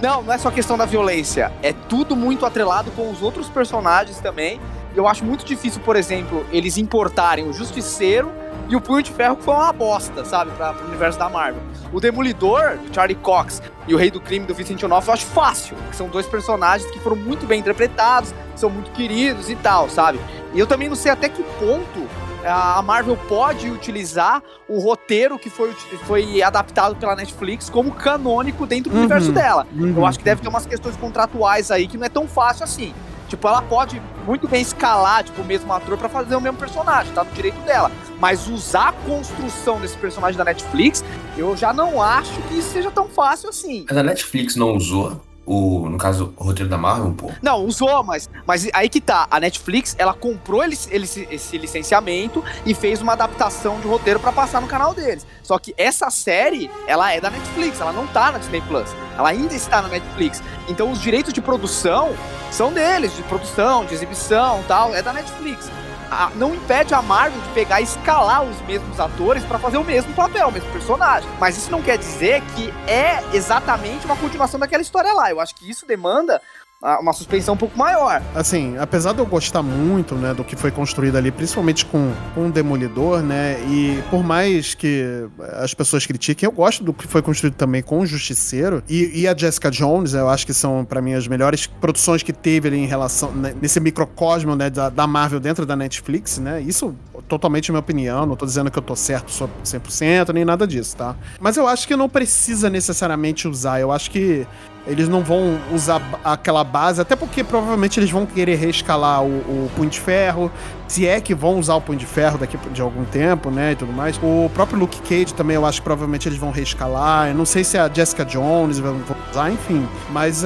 Não, 0.00 0.22
não 0.22 0.32
é 0.32 0.38
só 0.38 0.50
questão 0.50 0.76
da 0.76 0.84
violência. 0.84 1.52
É 1.62 1.72
tudo 1.72 2.14
muito 2.14 2.44
atrelado 2.44 2.90
com 2.92 3.10
os 3.10 3.22
outros 3.22 3.48
personagens 3.48 4.18
também. 4.20 4.60
Eu 4.94 5.06
acho 5.06 5.24
muito 5.24 5.44
difícil, 5.44 5.80
por 5.82 5.96
exemplo, 5.96 6.46
eles 6.50 6.78
importarem 6.78 7.46
o 7.48 7.52
Justiceiro 7.52 8.32
e 8.68 8.74
o 8.74 8.80
Punho 8.80 9.02
de 9.02 9.12
Ferro, 9.12 9.36
que 9.36 9.44
foi 9.44 9.54
uma 9.54 9.72
bosta, 9.72 10.24
sabe, 10.24 10.50
pra, 10.52 10.72
pro 10.72 10.86
universo 10.86 11.18
da 11.18 11.28
Marvel. 11.28 11.62
O 11.92 12.00
Demolidor, 12.00 12.78
do 12.78 12.94
Charlie 12.94 13.16
Cox, 13.16 13.62
e 13.86 13.94
o 13.94 13.98
Rei 13.98 14.10
do 14.10 14.20
Crime, 14.20 14.46
do 14.46 14.54
Vicente 14.54 14.84
Onofre, 14.84 15.10
eu 15.10 15.14
acho 15.14 15.26
fácil. 15.26 15.76
São 15.92 16.08
dois 16.08 16.26
personagens 16.26 16.90
que 16.90 16.98
foram 16.98 17.16
muito 17.16 17.46
bem 17.46 17.60
interpretados, 17.60 18.34
são 18.56 18.68
muito 18.70 18.90
queridos 18.92 19.48
e 19.48 19.56
tal, 19.56 19.88
sabe? 19.88 20.18
E 20.52 20.58
eu 20.58 20.66
também 20.66 20.88
não 20.88 20.96
sei 20.96 21.12
até 21.12 21.28
que 21.28 21.42
ponto 21.42 22.08
a 22.46 22.80
Marvel 22.82 23.16
pode 23.28 23.70
utilizar 23.70 24.42
o 24.68 24.78
roteiro 24.78 25.38
que 25.38 25.50
foi, 25.50 25.72
foi 26.04 26.42
adaptado 26.42 26.96
pela 26.96 27.14
Netflix 27.16 27.68
como 27.70 27.92
canônico 27.92 28.66
dentro 28.66 28.90
do 28.90 28.94
Uhum. 28.96 29.00
universo 29.04 29.32
dela. 29.32 29.66
Uhum. 29.74 29.94
Eu 29.96 30.06
acho 30.06 30.18
que 30.18 30.24
deve 30.24 30.40
ter 30.42 30.48
umas 30.48 30.66
questões 30.66 30.96
contratuais 30.96 31.70
aí 31.70 31.86
que 31.86 31.96
não 31.98 32.06
é 32.06 32.08
tão 32.08 32.26
fácil 32.28 32.64
assim. 32.64 32.94
Tipo, 33.28 33.48
ela 33.48 33.60
pode 33.60 34.00
muito 34.24 34.46
bem 34.46 34.62
escalar, 34.62 35.24
tipo, 35.24 35.42
o 35.42 35.44
mesmo 35.44 35.72
ator 35.72 35.98
pra 35.98 36.08
fazer 36.08 36.36
o 36.36 36.40
mesmo 36.40 36.56
personagem, 36.58 37.12
tá 37.12 37.24
no 37.24 37.30
direito 37.32 37.58
dela. 37.62 37.90
Mas 38.20 38.46
usar 38.48 38.88
a 38.90 38.92
construção 38.92 39.80
desse 39.80 39.96
personagem 39.96 40.38
da 40.38 40.44
Netflix, 40.44 41.04
eu 41.36 41.56
já 41.56 41.72
não 41.72 42.00
acho 42.00 42.40
que 42.42 42.54
isso 42.58 42.70
seja 42.70 42.88
tão 42.90 43.08
fácil 43.08 43.48
assim. 43.48 43.84
Mas 43.88 43.98
a 43.98 44.02
Netflix 44.04 44.54
não 44.54 44.76
usou 44.76 45.20
o, 45.46 45.88
no 45.88 45.96
caso, 45.96 46.34
o 46.36 46.44
roteiro 46.44 46.68
da 46.68 46.76
Marvel, 46.76 47.14
pô. 47.16 47.30
Não, 47.40 47.64
usou, 47.64 48.02
mas, 48.02 48.28
mas 48.46 48.68
aí 48.74 48.88
que 48.88 49.00
tá. 49.00 49.26
A 49.30 49.38
Netflix, 49.40 49.94
ela 49.98 50.12
comprou 50.12 50.64
ele, 50.64 50.76
ele- 50.90 51.06
esse 51.30 51.56
licenciamento 51.56 52.42
e 52.66 52.74
fez 52.74 53.00
uma 53.00 53.12
adaptação 53.12 53.78
de 53.80 53.86
roteiro 53.86 54.18
pra 54.20 54.32
passar 54.32 54.60
no 54.60 54.66
canal 54.66 54.92
deles. 54.92 55.24
Só 55.42 55.58
que 55.58 55.72
essa 55.78 56.10
série, 56.10 56.70
ela 56.88 57.12
é 57.12 57.20
da 57.20 57.30
Netflix, 57.30 57.80
ela 57.80 57.92
não 57.92 58.06
tá 58.08 58.32
na 58.32 58.38
Disney 58.38 58.60
Plus. 58.62 58.88
Ela 59.16 59.28
ainda 59.28 59.54
está 59.54 59.80
na 59.80 59.88
Netflix. 59.88 60.42
Então 60.68 60.90
os 60.90 61.00
direitos 61.00 61.32
de 61.32 61.40
produção 61.40 62.14
são 62.50 62.72
deles, 62.72 63.14
de 63.14 63.22
produção, 63.22 63.84
de 63.84 63.94
exibição 63.94 64.64
tal, 64.66 64.94
é 64.94 65.00
da 65.02 65.12
Netflix. 65.12 65.70
A- 66.10 66.30
não 66.34 66.54
impede 66.54 66.94
a 66.94 67.02
Marvel 67.02 67.40
de 67.40 67.48
pegar 67.50 67.80
e 67.80 67.84
escalar 67.84 68.42
os 68.42 68.60
mesmos 68.62 68.98
atores 69.00 69.44
pra 69.44 69.58
fazer 69.58 69.76
o 69.76 69.84
mesmo 69.84 70.12
papel, 70.14 70.48
o 70.48 70.52
mesmo 70.52 70.70
personagem. 70.72 71.28
Mas 71.40 71.56
isso 71.56 71.70
não 71.70 71.82
quer 71.82 71.98
dizer 71.98 72.42
que 72.54 72.72
é 72.86 73.22
exatamente 73.32 74.06
uma 74.06 74.16
continuação 74.16 74.58
daquela 74.60 74.82
história 74.82 75.12
lá. 75.12 75.30
Eu 75.30 75.40
acho 75.40 75.54
que 75.54 75.68
isso 75.68 75.84
demanda 75.86 76.40
uma 76.82 77.12
suspensão 77.12 77.54
um 77.54 77.56
pouco 77.56 77.76
maior. 77.76 78.22
Assim, 78.34 78.76
apesar 78.78 79.12
de 79.12 79.18
eu 79.18 79.26
gostar 79.26 79.62
muito, 79.62 80.14
né, 80.14 80.34
do 80.34 80.44
que 80.44 80.54
foi 80.56 80.70
construído 80.70 81.16
ali, 81.16 81.30
principalmente 81.30 81.86
com, 81.86 82.12
com 82.34 82.48
o 82.48 82.52
Demolidor, 82.52 83.22
né, 83.22 83.58
e 83.68 84.02
por 84.10 84.22
mais 84.22 84.74
que 84.74 85.26
as 85.54 85.74
pessoas 85.74 86.06
critiquem, 86.06 86.46
eu 86.46 86.52
gosto 86.52 86.84
do 86.84 86.92
que 86.92 87.06
foi 87.06 87.22
construído 87.22 87.54
também 87.54 87.82
com 87.82 88.00
o 88.00 88.06
Justiceiro 88.06 88.82
e, 88.88 89.22
e 89.22 89.28
a 89.28 89.36
Jessica 89.36 89.70
Jones, 89.70 90.14
eu 90.14 90.28
acho 90.28 90.46
que 90.46 90.54
são, 90.54 90.84
pra 90.84 91.00
mim, 91.00 91.14
as 91.14 91.26
melhores 91.26 91.66
produções 91.66 92.22
que 92.22 92.32
teve 92.32 92.68
ali 92.68 92.78
em 92.78 92.86
relação, 92.86 93.32
né, 93.32 93.54
nesse 93.60 93.80
microcosmo, 93.80 94.54
né, 94.54 94.70
da, 94.70 94.88
da 94.88 95.06
Marvel 95.06 95.40
dentro 95.40 95.64
da 95.64 95.74
Netflix, 95.74 96.38
né, 96.38 96.60
isso 96.60 96.94
totalmente 97.26 97.72
minha 97.72 97.80
opinião, 97.80 98.26
não 98.26 98.36
tô 98.36 98.46
dizendo 98.46 98.70
que 98.70 98.78
eu 98.78 98.82
tô 98.82 98.94
certo 98.94 99.30
só 99.30 99.48
100%, 99.64 100.32
nem 100.32 100.44
nada 100.44 100.66
disso, 100.66 100.96
tá? 100.96 101.16
Mas 101.40 101.56
eu 101.56 101.66
acho 101.66 101.88
que 101.88 101.96
não 101.96 102.08
precisa 102.08 102.70
necessariamente 102.70 103.48
usar, 103.48 103.80
eu 103.80 103.90
acho 103.90 104.10
que 104.10 104.46
eles 104.86 105.08
não 105.08 105.22
vão 105.22 105.58
usar 105.72 106.00
aquela 106.22 106.62
base, 106.62 107.00
até 107.00 107.16
porque 107.16 107.42
provavelmente 107.42 107.98
eles 107.98 108.10
vão 108.10 108.24
querer 108.24 108.54
reescalar 108.54 109.22
o, 109.22 109.28
o 109.28 109.70
Punho 109.74 109.90
de 109.90 110.00
Ferro, 110.00 110.50
se 110.88 111.06
é 111.06 111.20
que 111.20 111.34
vão 111.34 111.58
usar 111.58 111.74
o 111.74 111.80
Punho 111.80 111.98
de 111.98 112.06
Ferro 112.06 112.38
daqui 112.38 112.56
de 112.72 112.80
algum 112.80 113.04
tempo, 113.04 113.50
né, 113.50 113.72
e 113.72 113.76
tudo 113.76 113.92
mais. 113.92 114.18
O 114.22 114.50
próprio 114.54 114.78
Luke 114.78 115.00
Cage 115.02 115.34
também, 115.34 115.56
eu 115.56 115.64
acho 115.66 115.80
que 115.80 115.84
provavelmente 115.84 116.28
eles 116.28 116.38
vão 116.38 116.50
reescalar. 116.50 117.28
Eu 117.28 117.34
não 117.34 117.44
sei 117.44 117.64
se 117.64 117.76
a 117.76 117.88
Jessica 117.92 118.24
Jones 118.24 118.78
vão 118.78 119.00
usar, 119.30 119.50
enfim. 119.50 119.86
Mas 120.10 120.44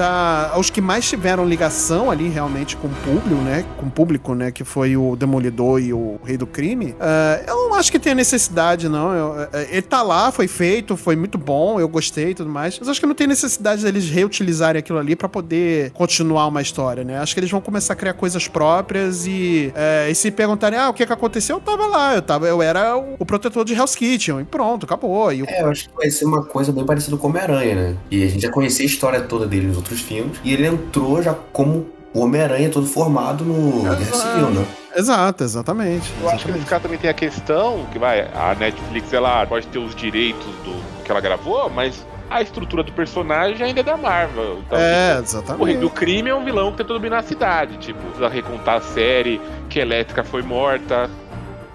os 0.57 0.71
que 0.71 0.81
mais 0.81 1.09
tiveram 1.09 1.45
ligação 1.45 2.11
ali 2.11 2.29
realmente 2.29 2.77
com 2.77 2.89
o 2.89 2.91
público, 2.91 3.43
né, 3.43 3.65
com 3.77 3.87
o 3.87 3.91
público, 3.91 4.35
né, 4.35 4.51
que 4.51 4.65
foi 4.65 4.97
o 4.97 5.17
Demolidor 5.17 5.81
e 5.81 5.93
o 5.93 6.19
Rei 6.25 6.37
do 6.37 6.47
Crime, 6.47 6.95
eh, 7.01 7.45
eu 7.47 7.69
não 7.69 7.75
acho 7.75 7.91
que 7.91 7.99
tenha 7.99 8.15
necessidade, 8.15 8.89
não. 8.89 9.13
Eu- 9.13 9.49
eh, 9.53 9.69
ele 9.73 9.83
tá 9.83 10.03
lá, 10.03 10.31
foi 10.33 10.47
feito, 10.49 10.97
foi 10.97 11.17
muito 11.17 11.37
bom, 11.39 11.79
eu 11.81 11.89
gostei 11.89 12.31
e 12.31 12.35
tudo 12.35 12.51
mais. 12.51 12.79
Mas 12.79 12.89
acho 12.89 13.01
que 13.01 13.07
não 13.07 13.15
tem 13.15 13.27
necessidade 13.27 13.83
deles 13.83 14.09
reutilizarem 14.09 14.79
aquilo 14.79 14.99
ali 14.99 15.15
pra 15.17 15.29
poder 15.29 15.91
continuar 15.93 16.47
uma 16.47 16.63
história, 16.63 17.05
né? 17.05 17.19
Acho 17.19 17.35
que 17.35 17.41
eles 17.41 17.51
vão 17.51 17.61
começar 17.61 17.93
a 17.93 17.97
criar 17.97 18.15
coisas 18.15 18.47
próprias 18.49 19.27
e, 19.27 19.73
eh, 19.75 20.09
e 20.11 20.15
se 20.31 20.37
perguntarem, 20.37 20.79
ah, 20.79 20.89
o 20.89 20.95
que 20.95 21.05
que 21.07 21.13
aconteceu? 21.13 21.57
Eu 21.57 21.61
tava 21.61 21.87
lá, 21.87 22.15
eu 22.15 22.23
tava, 22.23 22.47
eu 22.47 22.63
era 22.63 22.97
o, 22.97 23.17
o 23.19 23.27
protetor 23.27 23.65
de 23.65 23.75
Hell's 23.75 23.95
Kitchen 23.95 24.41
e 24.41 24.45
pronto, 24.45 24.85
acabou. 24.87 25.33
E 25.33 25.43
o- 25.43 25.47
É, 25.49 25.63
eu 25.63 25.71
acho 25.71 25.89
que 25.89 25.97
vai 25.97 26.11
ser 26.11 26.25
uma 26.25 26.45
coisa 26.45 26.73
bem 26.73 26.85
parecida 26.87 27.17
com 27.17 27.27
o 27.27 27.31
Homem-Aranha, 27.31 27.75
né? 27.75 27.97
E 28.11 28.25
a 28.25 28.29
gente 28.29 28.43
já 28.43 28.51
conhecia 28.51 28.85
a 28.85 28.87
história 28.87 29.21
toda 29.21 29.47
dele 29.47 29.67
nos 29.67 29.77
outros 29.77 30.01
filmes. 30.01 30.39
E 30.45 30.53
ele 30.53 30.67
entrou 30.67 31.23
já 31.23 31.35
como 31.53 31.87
o 32.13 32.21
Homem-Aranha 32.21 32.69
todo 32.71 32.87
formado 32.87 33.45
no 33.45 33.83
Guerra 33.83 34.05
Civil, 34.17 34.51
né? 34.51 34.67
Exato, 34.97 35.45
exatamente. 35.45 36.13
Eu 36.21 36.29
acho 36.31 36.45
que 36.47 36.51
nesse 36.53 36.65
caso 36.67 36.83
também 36.83 36.99
tem 36.99 37.09
a 37.09 37.15
questão 37.15 37.87
que 37.93 37.99
vai, 37.99 38.23
a 38.35 38.57
Netflix 38.59 39.13
ela 39.13 39.47
pode 39.47 39.67
ter 39.69 39.79
os 39.79 39.95
direitos 39.95 40.45
do 40.65 40.75
que 41.05 41.11
ela 41.11 41.21
gravou, 41.21 41.71
mas 41.71 42.05
a 42.31 42.41
estrutura 42.41 42.83
do 42.85 42.93
personagem 42.93 43.67
ainda 43.67 43.81
é 43.81 43.83
da 43.83 43.97
Marvel. 43.97 44.61
Então, 44.65 44.79
É, 44.79 45.21
tipo, 45.21 45.53
o 45.59 45.65
Rei 45.65 45.77
do 45.77 45.87
exatamente. 45.87 45.91
Crime 45.91 46.31
é 46.31 46.35
um 46.35 46.45
vilão 46.45 46.71
que 46.71 46.79
tentou 46.79 46.97
dominar 46.97 47.19
a 47.19 47.23
cidade. 47.23 47.77
Tipo, 47.79 48.01
precisa 48.01 48.29
recontar 48.29 48.77
a 48.77 48.81
série, 48.81 49.41
que 49.69 49.81
a 49.81 49.83
Elétrica 49.83 50.23
foi 50.23 50.43
morta. 50.43 51.11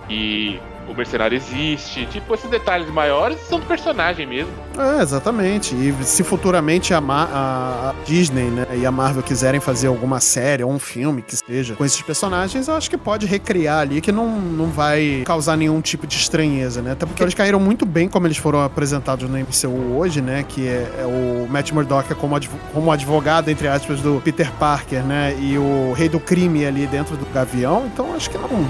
E 0.10 0.60
o 0.88 0.94
mercenário 0.94 1.36
existe. 1.36 2.06
Tipo, 2.08 2.34
esses 2.34 2.50
detalhes 2.50 2.90
maiores 2.90 3.40
são 3.48 3.60
do 3.60 3.66
personagem 3.66 4.26
mesmo. 4.26 4.52
É, 4.78 5.02
exatamente. 5.02 5.74
E 5.76 5.94
se 6.04 6.24
futuramente 6.24 6.94
a, 6.94 7.00
Ma- 7.02 7.30
a- 7.32 7.94
Disney 8.06 8.46
né, 8.50 8.68
e 8.76 8.86
a 8.86 8.92
Marvel 8.92 9.24
quiserem 9.24 9.60
fazer 9.60 9.88
alguma 9.88 10.20
série 10.20 10.64
ou 10.64 10.72
um 10.72 10.80
filme 10.80 11.22
que 11.22 11.36
seja 11.36 11.76
com 11.76 11.86
esses 11.86 12.02
personagens, 12.02 12.68
eu 12.68 12.76
acho 12.76 12.90
que 12.90 12.98
pode 12.98 13.26
recriar 13.26 13.80
ali 13.80 14.02
que 14.02 14.12
não, 14.12 14.28
não 14.40 14.68
vai 14.68 15.24
causar 15.26 15.56
nenhum 15.58 15.80
tipo 15.82 16.06
de 16.06 16.16
estranheza, 16.18 16.82
né? 16.82 16.92
Até 16.92 17.06
porque 17.06 17.24
eles 17.24 17.34
caíram 17.34 17.60
muito 17.60 17.86
bem 17.86 18.08
como 18.10 18.28
eles 18.28 18.38
foram 18.38 18.62
apresentados 18.64 19.30
no 19.30 19.38
MCU 19.38 19.96
hoje, 19.98 20.22
né? 20.22 20.44
Que 20.48 20.68
é, 20.68 20.90
é 21.02 21.06
o 21.06 21.48
Matt 21.50 21.72
Murdock 21.72 22.14
como, 22.16 22.36
advo- 22.36 22.60
como 22.74 22.92
advogado, 22.92 23.50
entre 23.50 23.68
aspas, 23.68 24.00
do 24.02 24.22
Peter 24.24 24.52
Parker, 24.60 25.04
né? 25.04 25.36
E 25.40 25.58
o 25.58 25.94
rei 25.94 26.10
do 26.10 26.20
crime 26.20 26.66
ali 26.66 26.86
dentro 26.88 27.16
do 27.16 27.26
Gavião. 27.34 27.86
Então 27.92 28.14
acho 28.16 28.30
que 28.30 28.38
não, 28.38 28.68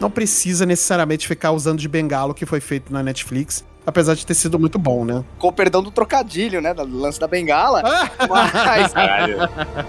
não 0.00 0.10
precisa 0.10 0.66
necessariamente 0.66 1.26
ficar 1.26 1.52
usando 1.52 1.78
de 1.78 1.88
bengalo 1.88 2.34
que 2.34 2.46
foi 2.46 2.60
feito 2.60 2.92
na 2.92 3.02
Netflix. 3.02 3.64
Apesar 3.86 4.14
de 4.14 4.26
ter 4.26 4.34
sido 4.34 4.58
muito 4.58 4.80
bom, 4.80 5.04
né? 5.04 5.24
Com 5.38 5.46
o 5.46 5.52
perdão 5.52 5.80
do 5.80 5.92
trocadilho, 5.92 6.60
né? 6.60 6.74
Do 6.74 6.98
lance 6.98 7.20
da 7.20 7.28
bengala. 7.28 7.82
Mas, 8.28 8.92
Caralho. 8.92 9.38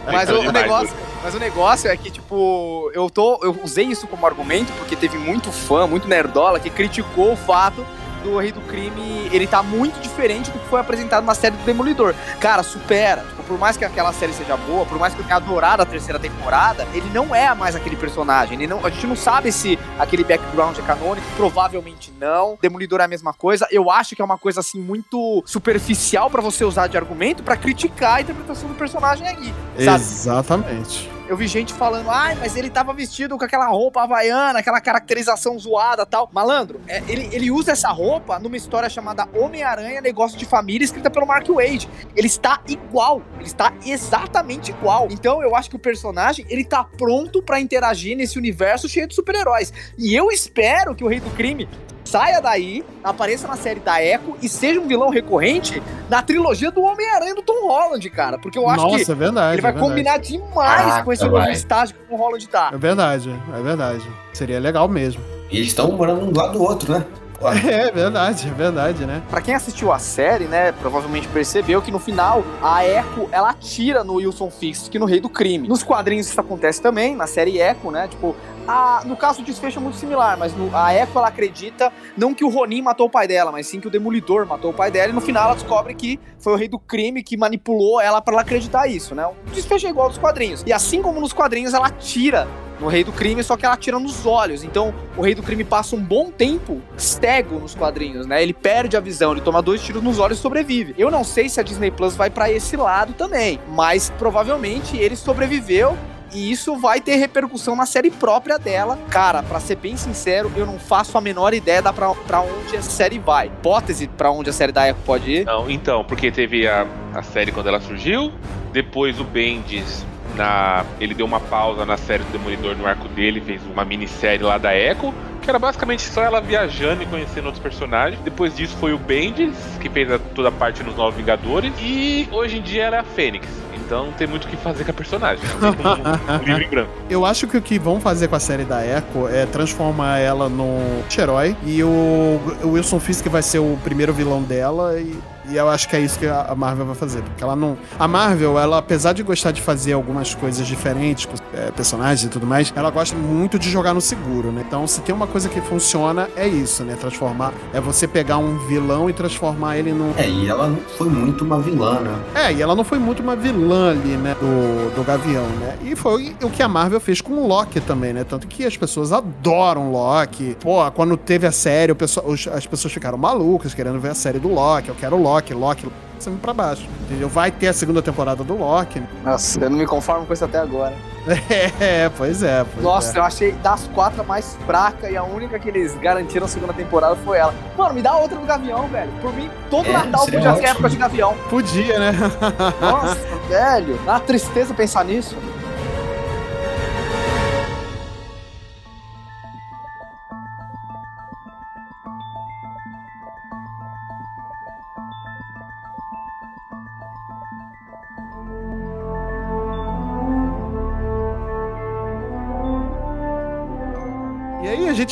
mas, 0.06 0.30
Então 0.30 0.44
o, 0.44 0.50
o 0.50 0.52
negócio, 0.52 0.96
mas 1.24 1.34
o 1.34 1.40
negócio 1.40 1.90
é 1.90 1.98
que, 1.98 2.12
tipo, 2.12 2.92
eu 2.94 3.10
tô. 3.10 3.40
Eu 3.42 3.60
usei 3.64 3.86
isso 3.86 4.06
como 4.06 4.28
argumento 4.28 4.72
porque 4.74 4.96
teve 4.96 5.18
muito 5.18 5.52
fã, 5.52 5.88
muito 5.88 6.08
nerdola, 6.08 6.60
que 6.60 6.70
criticou 6.70 7.34
o 7.34 7.36
fato 7.36 7.84
do 8.28 8.38
Rei 8.38 8.52
do 8.52 8.62
Crime 8.62 9.30
ele 9.32 9.48
tá 9.48 9.64
muito 9.64 10.00
diferente 10.02 10.52
do 10.52 10.60
que 10.60 10.68
foi 10.68 10.80
apresentado 10.80 11.26
na 11.26 11.34
série 11.34 11.56
do 11.56 11.64
Demolidor. 11.64 12.14
Cara, 12.40 12.62
supera. 12.64 13.22
Tipo, 13.22 13.44
por 13.44 13.58
mais 13.58 13.78
que 13.78 13.86
aquela 13.86 14.12
série 14.12 14.34
seja 14.34 14.58
boa, 14.58 14.86
por 14.86 15.00
mais 15.00 15.14
que 15.14 15.22
eu 15.22 15.26
tenha 15.26 15.38
adorado 15.38 15.82
a 15.82 15.86
terceira 15.86 16.20
temporada, 16.20 16.88
ele 16.94 17.10
não 17.14 17.34
é 17.34 17.54
mais 17.54 17.76
aquele 17.76 17.96
personagem. 17.96 18.58
Ele 18.58 18.68
não, 18.68 18.86
a 18.86 18.90
gente 18.90 19.08
não 19.08 19.16
sabe 19.16 19.52
se 19.52 19.80
aquele 19.98 20.24
background 20.24 20.78
é 20.78 20.82
canônico, 20.82 21.26
provavelmente 21.36 22.14
não. 22.20 22.58
Demolidor 22.62 23.00
é 23.00 23.06
a 23.06 23.08
mesma 23.08 23.34
coisa. 23.34 23.68
Eu 23.72 23.90
acho 23.90 24.16
que 24.16 24.22
é 24.22 24.26
uma 24.26 24.38
coisa 24.38 24.60
assim 24.60 24.80
muito 24.80 25.44
superficial 25.46 26.30
pra 26.30 26.42
você 26.42 26.66
usar 26.66 26.88
de 26.88 26.98
argumento 26.98 27.44
pra 27.44 27.56
criticar 27.56 28.16
a 28.16 28.22
interpretação 28.22 28.68
do 28.68 28.76
personagem 28.76 29.28
aí. 29.28 29.54
Sabe? 29.84 30.04
Exatamente. 30.04 31.17
Eu 31.28 31.36
vi 31.36 31.46
gente 31.46 31.74
falando, 31.74 32.10
ai, 32.10 32.36
mas 32.36 32.56
ele 32.56 32.70
tava 32.70 32.94
vestido 32.94 33.38
com 33.38 33.44
aquela 33.44 33.68
roupa 33.68 34.02
havaiana, 34.02 34.60
aquela 34.60 34.80
caracterização 34.80 35.60
zoada 35.60 36.06
tal. 36.06 36.30
Malandro, 36.32 36.80
é, 36.88 37.04
ele, 37.06 37.28
ele 37.34 37.52
usa 37.52 37.74
essa 37.74 37.90
roupa 37.90 38.40
numa 38.40 38.56
história 38.56 38.90
chamada 38.90 39.28
Homem-Aranha 39.34 40.00
Negócio 40.00 40.38
de 40.38 40.46
Família, 40.46 40.86
escrita 40.86 41.10
pelo 41.10 41.28
Mark 41.28 41.46
Wade. 41.50 41.90
Ele 42.16 42.28
está 42.28 42.62
igual, 42.66 43.22
ele 43.36 43.48
está 43.48 43.74
exatamente 43.86 44.72
igual. 44.72 45.10
Então 45.12 45.42
eu 45.42 45.54
acho 45.54 45.70
que 45.70 45.76
o 45.76 45.80
personagem, 45.80 46.46
ele 46.50 46.64
tá 46.64 46.86
pronto 46.86 47.44
pra 47.44 47.60
interagir 47.60 48.16
nesse 48.16 48.38
universo 48.38 48.88
cheio 48.88 49.08
de 49.08 49.14
super-heróis. 49.14 49.74
E 49.98 50.16
eu 50.16 50.32
espero 50.32 50.96
que 50.96 51.04
o 51.04 51.08
Rei 51.08 51.20
do 51.20 51.30
Crime 51.32 51.68
saia 52.08 52.42
daí, 52.42 52.84
apareça 53.04 53.48
na 53.48 53.58
série 53.58 53.80
da 53.80 54.04
Echo 54.04 54.38
e 54.42 54.48
seja 54.48 54.80
um 54.80 54.88
vilão 54.88 55.10
recorrente 55.10 55.82
na 56.10 56.22
trilogia 56.22 56.72
do 56.72 56.82
Homem-Aranha 56.82 57.36
do 57.36 57.42
Tom 57.42 57.68
Holland, 57.68 58.10
cara. 58.10 58.38
Porque 58.38 58.58
eu 58.58 58.70
acho 58.70 58.84
Nossa, 58.84 59.06
que 59.06 59.12
é 59.12 59.16
verdade. 59.16 59.56
ele 59.56 59.62
vai 59.62 59.72
é 59.72 59.76
combinar 59.76 60.18
demais 60.18 60.82
Caraca, 60.82 61.04
com 61.04 61.14
esse 61.14 61.26
novo 61.26 61.50
estágio 61.50 61.96
que 61.96 62.14
o 62.14 62.18
Holland 62.18 62.48
tá. 62.48 62.72
É 62.74 62.78
verdade, 62.78 63.36
é 63.54 63.62
verdade. 63.62 64.08
Seria 64.34 64.60
legal 64.60 64.88
mesmo. 64.88 65.22
E 65.52 65.58
eles 65.58 65.68
estão 65.68 65.92
morando 65.92 66.26
um 66.26 66.32
do 66.32 66.40
lado 66.40 66.54
do 66.54 66.64
outro, 66.64 66.92
né? 66.94 67.06
É 67.68 67.92
verdade, 67.92 68.48
é 68.48 68.52
verdade, 68.52 69.06
né? 69.06 69.22
Pra 69.30 69.42
quem 69.42 69.54
assistiu 69.54 69.92
a 69.92 70.00
série, 70.00 70.46
né, 70.46 70.72
provavelmente 70.72 71.28
percebeu 71.28 71.82
que 71.84 71.92
no 71.92 72.00
final 72.00 72.44
a 72.62 72.84
Echo 72.84 73.30
ela 73.32 73.52
atira 73.52 74.04
no 74.04 74.16
Wilson 74.16 74.50
Fisk 74.50 74.96
no 74.96 75.06
Rei 75.06 75.20
do 75.20 75.30
Crime. 75.30 75.68
Nos 75.68 75.84
quadrinhos 75.84 76.28
isso 76.28 76.40
acontece 76.40 76.82
também, 76.82 77.16
na 77.16 77.28
série 77.28 77.60
Echo, 77.60 77.92
né? 77.92 78.08
Tipo, 78.08 78.36
a- 78.68 79.02
no 79.06 79.16
caso 79.16 79.42
o 79.42 79.46
desfecho 79.46 79.80
é 79.80 79.82
muito 79.82 79.98
similar, 79.98 80.38
mas 80.38 80.54
no- 80.56 80.76
a 80.76 80.94
Echo 80.94 81.18
ela 81.18 81.28
acredita 81.28 81.92
não 82.18 82.34
que 82.34 82.44
o 82.44 82.50
Ronin 82.50 82.82
matou 82.82 83.08
o 83.08 83.10
pai 83.10 83.28
dela, 83.28 83.52
mas 83.52 83.68
sim 83.68 83.80
que 83.80 83.88
o 83.88 83.92
Demolidor 83.92 84.46
matou 84.46 84.72
o 84.72 84.74
pai 84.74 84.92
dela 84.92 85.10
e 85.12 85.14
no 85.14 85.22
final 85.22 85.46
ela 85.46 85.54
descobre 85.54 85.94
que 85.94 86.20
foi 86.40 86.54
o 86.54 86.56
Rei 86.56 86.68
do 86.68 86.78
Crime 86.80 87.24
que 87.24 87.38
manipulou 87.38 88.02
ela 88.02 88.22
pra 88.22 88.34
ela 88.34 88.42
acreditar 88.42 88.88
isso, 88.88 89.16
né? 89.16 89.26
O 89.26 89.52
desfecho 89.52 89.88
é 89.88 89.90
igual 89.90 90.08
aos 90.08 90.18
quadrinhos. 90.18 90.64
E 90.66 90.74
assim 90.74 91.02
como 91.02 91.20
nos 91.20 91.34
quadrinhos 91.34 91.74
ela 91.74 91.88
atira 91.88 92.48
no 92.80 92.88
Rei 92.88 93.04
do 93.04 93.12
Crime, 93.12 93.44
só 93.44 93.58
que 93.58 93.66
ela 93.66 93.76
tira 93.76 93.98
nos 93.98 94.26
olhos. 94.28 94.64
Então, 94.64 94.94
o 95.18 95.22
Rei 95.24 95.34
do 95.34 95.42
Crime 95.42 95.64
passa 95.64 95.96
um 95.96 96.00
bom 96.00 96.30
tempo 96.30 96.80
cego 96.96 97.58
nos 97.60 97.74
quadrinhos, 97.74 98.28
né? 98.28 98.44
Ele 98.44 98.54
perde 98.54 98.96
a 98.96 99.00
visão, 99.00 99.32
ele 99.32 99.42
toma 99.42 99.64
dois 99.64 99.82
tiros 99.82 100.04
nos 100.04 100.20
olhos 100.20 100.38
e 100.38 100.42
sobrevive. 100.42 100.94
Eu 100.96 101.10
não 101.10 101.24
sei 101.24 101.50
se 101.50 101.60
a 101.60 101.64
Disney 101.64 101.90
Plus 101.90 102.16
vai 102.16 102.30
pra 102.30 102.52
esse 102.52 102.78
lado 102.78 103.14
também, 103.14 103.60
mas 103.70 104.12
provavelmente 104.20 104.96
ele 104.96 105.16
sobreviveu. 105.16 105.98
E 106.34 106.52
isso 106.52 106.76
vai 106.78 107.00
ter 107.02 107.16
repercussão 107.16 107.76
na 107.76 107.86
série 107.86 108.12
própria 108.12 108.58
dela. 108.60 108.98
Cara, 109.10 109.42
pra 109.44 109.60
ser 109.60 109.76
bem 109.76 109.96
sincero, 109.98 110.52
eu 110.56 110.66
não 110.66 110.78
faço 110.78 111.18
a 111.18 111.22
menor 111.22 111.54
ideia 111.54 111.82
da 111.82 111.94
pra, 111.94 112.14
pra 112.14 112.42
onde 112.42 112.76
essa 112.76 112.90
série 112.90 113.18
vai. 113.20 113.48
Hipótese 113.48 114.08
pra 114.08 114.30
onde 114.32 114.50
a 114.50 114.54
série 114.54 114.72
da 114.72 114.88
Echo 114.90 115.00
pode 115.06 115.32
ir. 115.32 115.46
Não, 115.46 115.70
então, 115.70 116.04
porque 116.04 116.30
teve 116.32 116.68
a, 116.68 116.86
a 117.14 117.24
série 117.24 117.52
quando 117.52 117.68
ela 117.68 117.80
surgiu, 117.80 118.32
depois 118.74 119.20
o 119.20 119.24
Bendis, 119.24 120.06
na, 120.36 120.86
ele 121.00 121.14
deu 121.14 121.26
uma 121.26 121.40
pausa 121.40 121.86
na 121.86 121.98
série 121.98 122.24
do 122.24 122.32
Demolidor 122.32 122.76
no 122.76 122.86
arco 122.86 123.08
dele, 123.08 123.42
fez 123.42 123.62
uma 123.66 123.84
minissérie 123.86 124.44
lá 124.44 124.58
da 124.58 124.76
Echo, 124.76 125.14
que 125.42 125.50
era 125.50 125.58
basicamente 125.58 126.02
só 126.04 126.22
ela 126.22 126.42
viajando 126.42 127.02
e 127.02 127.06
conhecendo 127.06 127.46
outros 127.46 127.64
personagens. 127.64 128.22
Depois 128.22 128.56
disso 128.56 128.76
foi 128.80 128.94
o 128.94 128.98
Bendis, 128.98 129.56
que 129.80 129.90
fez 129.90 130.12
a- 130.12 130.20
toda 130.20 130.50
a 130.50 130.52
parte 130.52 130.84
nos 130.84 130.96
Novos 130.96 131.16
Vingadores, 131.16 131.72
e 131.82 132.28
hoje 132.32 132.58
em 132.58 132.62
dia 132.62 132.84
ela 132.84 132.98
é 132.98 133.00
a 133.00 133.04
Fênix. 133.04 133.48
Então 133.88 134.08
não 134.08 134.12
tem 134.12 134.28
muito 134.28 134.44
o 134.46 134.48
que 134.50 134.58
fazer 134.58 134.84
com 134.84 134.92
a 134.92 134.94
personagem. 134.94 135.46
Como 135.60 136.42
um 136.42 136.44
livro 136.44 136.64
em 136.64 136.70
branco. 136.70 136.92
Eu 137.10 137.26
acho 137.26 137.48
que 137.48 137.56
o 137.56 137.62
que 137.62 137.80
vão 137.80 138.02
fazer 138.02 138.28
com 138.28 138.36
a 138.36 138.40
série 138.40 138.66
da 138.66 138.86
Echo 138.86 139.30
é 139.32 139.46
transformar 139.46 140.20
ela 140.20 140.50
num 140.50 141.02
herói 141.18 141.56
e 141.66 141.82
o, 141.84 142.40
Wilson 142.66 143.00
Fisk 143.00 143.26
vai 143.28 143.42
ser 143.42 143.60
o 143.60 143.80
primeiro 143.84 144.14
vilão 144.14 144.44
dela 144.44 145.00
e, 145.00 145.18
e 145.50 145.56
eu 145.56 145.70
acho 145.70 145.88
que 145.88 145.96
é 145.96 146.02
isso 146.02 146.20
que 146.20 146.28
a 146.28 146.54
Marvel 146.54 146.86
vai 146.86 146.96
fazer, 146.96 147.22
porque 147.22 147.42
ela 147.42 147.56
não... 147.56 147.78
A 147.98 148.08
Marvel, 148.08 148.60
ela 148.60 148.78
apesar 148.78 149.14
de 149.14 149.24
gostar 149.24 149.52
de 149.52 149.62
fazer 149.62 149.94
algumas 149.94 150.36
coisas 150.36 150.68
diferentes 150.68 151.26
é, 151.58 151.72
personagens 151.72 152.24
e 152.24 152.30
tudo 152.30 152.46
mais, 152.46 152.72
ela 152.76 152.90
gosta 152.90 153.16
muito 153.16 153.58
de 153.58 153.70
jogar 153.70 153.94
no 153.94 154.02
seguro, 154.02 154.52
né? 154.52 154.64
Então 154.68 154.86
se 154.86 155.02
tem 155.02 155.14
uma 155.14 155.28
coisa 155.28 155.50
que 155.50 155.60
funciona, 155.62 156.30
é 156.36 156.48
isso, 156.48 156.84
né? 156.84 156.96
Transformar... 156.96 157.54
É 157.74 157.82
você 157.82 158.08
pegar 158.08 158.38
um 158.38 158.58
vilão 158.68 159.10
e 159.10 159.14
transformar 159.14 159.78
ele 159.78 159.92
num... 159.92 160.14
É, 160.18 160.30
e 160.30 160.48
ela 160.48 160.68
não 160.68 160.78
foi 160.98 161.10
muito 161.10 161.44
uma 161.44 161.60
vilã, 161.60 162.00
né? 162.00 162.20
É, 162.36 162.54
e 162.54 162.62
ela 162.62 162.76
não 162.76 162.84
foi 162.84 163.00
muito 163.00 163.22
uma 163.22 163.36
vilã 163.36 163.92
ali, 163.92 164.18
né, 164.18 164.36
do, 164.40 164.96
do 164.96 165.04
Gavião, 165.04 165.46
né? 165.60 165.78
E 165.84 165.96
foi 165.96 166.36
o 166.42 166.50
que 166.50 166.62
a 166.62 166.68
Marvel 166.68 167.00
fez 167.00 167.22
com 167.22 167.34
o 167.34 167.48
Loki 167.48 167.80
também, 167.82 168.14
né? 168.14 168.24
Tanto 168.24 168.48
que 168.48 168.66
as 168.66 168.78
pessoas 168.78 169.12
adoram 169.12 169.92
Loki. 169.92 170.56
Pô, 170.60 170.90
quando 170.92 171.18
teve 171.18 171.48
a 171.48 171.52
série, 171.52 171.92
o 171.92 171.96
pessoal, 171.96 172.26
as 172.54 172.66
pessoas 172.66 172.94
ficaram 172.94 173.18
malucas 173.18 173.74
querendo 173.74 174.00
ver 174.00 174.10
a 174.10 174.16
série 174.16 174.40
do 174.40 174.48
Loki. 174.48 174.90
Eu 174.90 174.96
quero 174.96 175.18
Loki, 175.18 175.54
Loki, 175.54 175.88
sempre 176.24 176.40
pra 176.40 176.54
baixo. 176.54 176.88
Entendeu? 177.06 177.30
Vai 177.30 177.52
ter 177.52 177.68
a 177.68 177.74
segunda 177.74 178.02
temporada 178.02 178.44
do 178.44 178.56
Loki. 178.56 179.02
Nossa, 179.24 179.60
eu 179.60 179.70
não 179.70 179.78
me 179.78 179.86
conformo 179.86 180.26
com 180.26 180.34
isso 180.34 180.46
até 180.46 180.60
agora. 180.60 180.94
É, 181.82 182.10
pois 182.16 182.42
é. 182.42 182.64
Pois 182.64 182.84
Nossa, 182.84 183.18
é. 183.18 183.20
eu 183.20 183.24
achei 183.24 183.52
das 183.52 183.86
quatro 183.94 184.22
a 184.22 184.24
mais 184.24 184.58
fraca 184.66 185.10
e 185.10 185.18
a 185.18 185.24
única 185.24 185.60
que 185.60 185.68
eles 185.68 185.94
garantiram 185.98 186.46
a 186.46 186.48
segunda 186.48 186.72
temporada 186.72 187.18
foi 187.18 187.38
ela. 187.38 187.54
Mano, 187.78 187.94
me 187.94 188.02
dá 188.02 188.16
outra 188.16 188.38
do 188.38 188.46
Gavião, 188.46 188.88
velho. 188.88 189.12
Por 189.22 189.34
mim, 189.34 189.50
todo 189.70 189.88
É, 189.90 189.92
Natal 189.92 190.26
podia 190.26 190.56
ser 190.56 190.64
época 190.64 190.90
de 190.90 190.96
Gavião. 190.98 191.36
Podia, 191.50 192.00
né? 192.00 192.12
Nossa, 192.80 193.18
velho. 193.50 194.00
Dá 194.06 194.14
uma 194.14 194.20
tristeza 194.22 194.74
pensar 194.74 195.04
nisso. 195.04 195.36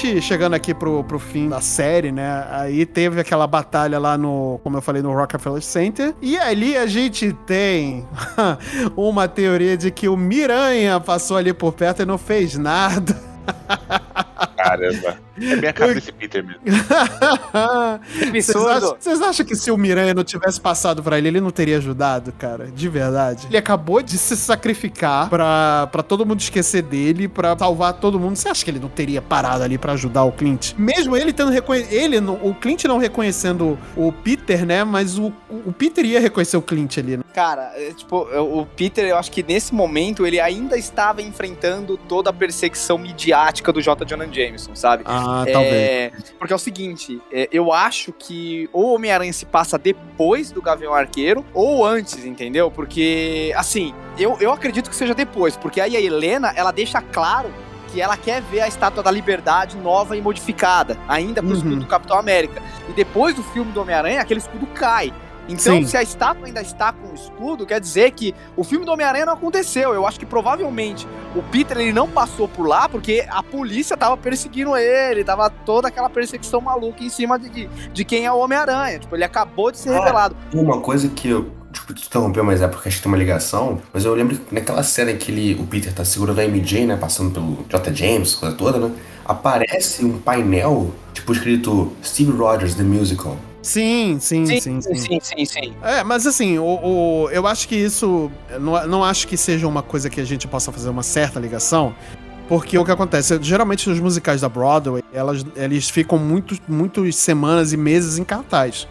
Gente 0.05 0.21
chegando 0.21 0.53
aqui 0.53 0.73
pro, 0.73 1.03
pro 1.03 1.17
fim 1.17 1.49
da 1.49 1.59
série, 1.59 2.11
né? 2.11 2.45
Aí 2.51 2.85
teve 2.85 3.19
aquela 3.19 3.47
batalha 3.47 3.97
lá 3.97 4.17
no, 4.17 4.59
como 4.63 4.77
eu 4.77 4.81
falei, 4.81 5.01
no 5.01 5.13
Rockefeller 5.13 5.61
Center. 5.61 6.13
E 6.21 6.37
ali 6.37 6.77
a 6.77 6.85
gente 6.85 7.33
tem 7.45 8.07
uma 8.95 9.27
teoria 9.27 9.75
de 9.75 9.89
que 9.89 10.07
o 10.07 10.15
Miranha 10.15 10.99
passou 10.99 11.37
ali 11.37 11.53
por 11.53 11.73
perto 11.73 12.03
e 12.03 12.05
não 12.05 12.17
fez 12.17 12.57
nada. 12.57 13.19
Caramba. 14.77 15.17
É 15.41 15.55
bem 15.57 15.69
a 15.69 15.73
cara 15.73 15.93
desse 15.93 16.11
Peter 16.11 16.43
mesmo. 16.43 16.61
Vocês 18.31 18.49
Absurdo. 18.49 18.69
acham, 18.69 18.97
vocês 18.99 19.21
acham 19.21 19.45
que 19.45 19.55
se 19.55 19.71
o 19.71 19.77
Miranha 19.77 20.13
não 20.13 20.23
tivesse 20.23 20.59
passado 20.59 21.03
pra 21.03 21.17
ele, 21.17 21.27
ele 21.27 21.41
não 21.41 21.49
teria 21.51 21.77
ajudado, 21.77 22.31
cara? 22.33 22.67
De 22.67 22.87
verdade. 22.87 23.47
Ele 23.47 23.57
acabou 23.57 24.01
de 24.01 24.17
se 24.17 24.35
sacrificar 24.35 25.29
pra, 25.29 25.87
pra 25.91 26.01
todo 26.03 26.25
mundo 26.25 26.39
esquecer 26.39 26.81
dele, 26.81 27.27
pra 27.27 27.57
salvar 27.57 27.93
todo 27.93 28.19
mundo. 28.19 28.35
Você 28.35 28.47
acha 28.49 28.63
que 28.63 28.71
ele 28.71 28.79
não 28.79 28.89
teria 28.89 29.21
parado 29.21 29.63
ali 29.63 29.77
pra 29.77 29.93
ajudar 29.93 30.23
o 30.23 30.31
Clint? 30.31 30.73
Mesmo 30.77 31.15
ele 31.17 31.33
tendo 31.33 31.51
reconhecido. 31.51 31.93
Ele, 31.93 32.17
o 32.19 32.53
Clint 32.53 32.85
não 32.85 32.97
reconhecendo 32.97 33.77
o 33.95 34.11
Peter, 34.11 34.65
né? 34.65 34.83
Mas 34.83 35.17
o, 35.17 35.33
o 35.49 35.73
Peter 35.73 36.05
ia 36.05 36.19
reconhecer 36.19 36.57
o 36.57 36.61
Clint 36.61 36.97
ali, 36.97 37.17
né? 37.17 37.24
Cara, 37.35 37.73
é, 37.75 37.91
tipo, 37.91 38.15
o 38.17 38.65
Peter, 38.77 39.03
eu 39.05 39.17
acho 39.17 39.29
que 39.29 39.43
nesse 39.43 39.75
momento 39.75 40.25
ele 40.25 40.39
ainda 40.39 40.77
estava 40.77 41.21
enfrentando 41.21 41.97
toda 41.97 42.29
a 42.29 42.33
perseguição 42.33 42.97
midiática 42.97 43.73
do 43.73 43.81
J. 43.81 44.05
Jonah 44.05 44.25
Jameson, 44.31 44.73
sabe? 44.73 45.03
Ah, 45.05 45.43
talvez. 45.51 45.73
É, 45.73 46.11
porque 46.39 46.53
é 46.53 46.55
o 46.55 46.59
seguinte, 46.59 47.21
é, 47.29 47.49
eu 47.51 47.73
acho 47.73 48.13
que 48.13 48.69
ou 48.71 48.91
o 48.91 48.95
Homem-Aranha 48.95 49.33
se 49.33 49.45
passa 49.45 49.77
depois 49.77 50.49
do 50.49 50.61
Gavião 50.61 50.93
Arqueiro 50.93 51.45
ou 51.53 51.85
antes, 51.85 52.23
entendeu? 52.23 52.71
Porque, 52.71 53.51
assim, 53.57 53.93
eu, 54.17 54.37
eu 54.39 54.53
acredito 54.53 54.89
que 54.89 54.95
seja 54.95 55.13
depois, 55.13 55.57
porque 55.57 55.81
aí 55.81 55.97
a 55.97 55.99
Helena, 55.99 56.53
ela 56.55 56.71
deixa 56.71 57.01
claro 57.01 57.53
que 57.91 57.99
ela 57.99 58.15
quer 58.15 58.41
ver 58.43 58.61
a 58.61 58.67
Estátua 58.69 59.03
da 59.03 59.11
Liberdade 59.11 59.75
nova 59.75 60.15
e 60.15 60.21
modificada, 60.21 60.97
ainda 61.05 61.41
pro 61.41 61.51
Uhum. 61.51 61.57
escudo 61.57 61.75
do 61.77 61.85
Capitão 61.85 62.17
América. 62.17 62.63
E 62.89 62.93
depois 62.93 63.35
do 63.35 63.43
filme 63.43 63.73
do 63.73 63.81
Homem-Aranha, 63.81 64.21
aquele 64.21 64.39
escudo 64.39 64.65
cai. 64.67 65.13
Então, 65.47 65.77
Sim. 65.77 65.85
se 65.85 65.95
a 65.95 66.01
estátua 66.01 66.47
ainda 66.47 66.61
está 66.61 66.91
com 66.91 67.11
o 67.11 67.13
escudo, 67.15 67.65
quer 67.65 67.79
dizer 67.79 68.11
que 68.11 68.33
o 68.57 68.63
filme 68.63 68.85
do 68.85 68.91
Homem-Aranha 68.91 69.25
não 69.27 69.33
aconteceu. 69.33 69.93
Eu 69.93 70.07
acho 70.07 70.19
que 70.19 70.25
provavelmente 70.25 71.07
o 71.35 71.43
Peter 71.43 71.77
ele 71.77 71.93
não 71.93 72.07
passou 72.09 72.47
por 72.47 72.67
lá 72.67 72.89
porque 72.89 73.25
a 73.29 73.43
polícia 73.43 73.95
tava 73.95 74.17
perseguindo 74.17 74.75
ele, 74.75 75.23
tava 75.23 75.49
toda 75.49 75.87
aquela 75.87 76.09
perseguição 76.09 76.61
maluca 76.61 77.03
em 77.03 77.09
cima 77.09 77.37
de, 77.37 77.67
de, 77.93 78.05
quem 78.05 78.25
é 78.25 78.31
o 78.31 78.37
Homem-Aranha. 78.39 78.99
Tipo, 78.99 79.15
ele 79.15 79.23
acabou 79.23 79.71
de 79.71 79.77
ser 79.77 79.89
Ah. 79.91 79.99
revelado. 79.99 80.35
Uma 80.53 80.79
coisa 80.81 81.07
que 81.09 81.29
eu. 81.29 81.51
Desculpa 81.71 81.93
te 81.93 82.07
interromper, 82.07 82.41
mas 82.41 82.61
é 82.61 82.67
porque 82.69 82.87
acho 82.87 82.97
que 82.97 83.03
tem 83.03 83.11
uma 83.11 83.17
ligação. 83.17 83.81
Mas 83.93 84.05
eu 84.05 84.15
lembro 84.15 84.37
que 84.37 84.55
naquela 84.55 84.81
cena 84.81 85.11
em 85.11 85.17
que 85.17 85.29
ele, 85.29 85.61
o 85.61 85.67
Peter 85.67 85.93
tá 85.93 86.05
segurando 86.05 86.39
a 86.39 86.43
MJ, 86.47 86.85
né? 86.85 86.95
Passando 86.95 87.31
pelo 87.31 87.65
J. 87.69 87.93
James, 87.93 88.33
coisa 88.33 88.55
toda, 88.55 88.79
né? 88.79 88.91
Aparece 89.25 90.05
um 90.05 90.17
painel, 90.17 90.93
tipo, 91.13 91.33
escrito 91.33 91.91
Steve 92.01 92.31
Rogers, 92.31 92.75
The 92.75 92.83
Musical. 92.83 93.35
Sim, 93.65 94.19
sim, 94.19 94.45
sim, 94.45 94.59
sim. 94.59 94.79
sim, 94.79 95.19
sim, 95.19 95.45
sim. 95.45 95.73
É, 95.81 96.03
mas 96.03 96.27
assim, 96.27 96.59
o, 96.59 97.27
eu 97.31 97.47
acho 97.47 97.67
que 97.67 97.75
isso. 97.75 98.31
Não, 98.59 98.87
não 98.87 99.03
acho 99.03 99.27
que 99.27 99.35
seja 99.35 99.67
uma 99.67 99.81
coisa 99.81 100.07
que 100.07 100.21
a 100.21 100.23
gente 100.23 100.47
possa 100.47 100.71
fazer 100.71 100.89
uma 100.89 101.01
certa 101.01 101.39
ligação. 101.39 101.95
Porque 102.47 102.77
o 102.77 102.85
que 102.85 102.91
acontece? 102.91 103.39
Geralmente 103.41 103.89
os 103.89 103.99
musicais 103.99 104.41
da 104.41 104.47
Broadway, 104.47 105.03
elas, 105.11 105.43
eles 105.55 105.89
ficam 105.89 106.19
muito, 106.19 106.55
muitas 106.67 107.15
semanas 107.15 107.73
e 107.73 107.77
meses 107.77 108.19
em 108.19 108.23
cartaz. 108.23 108.87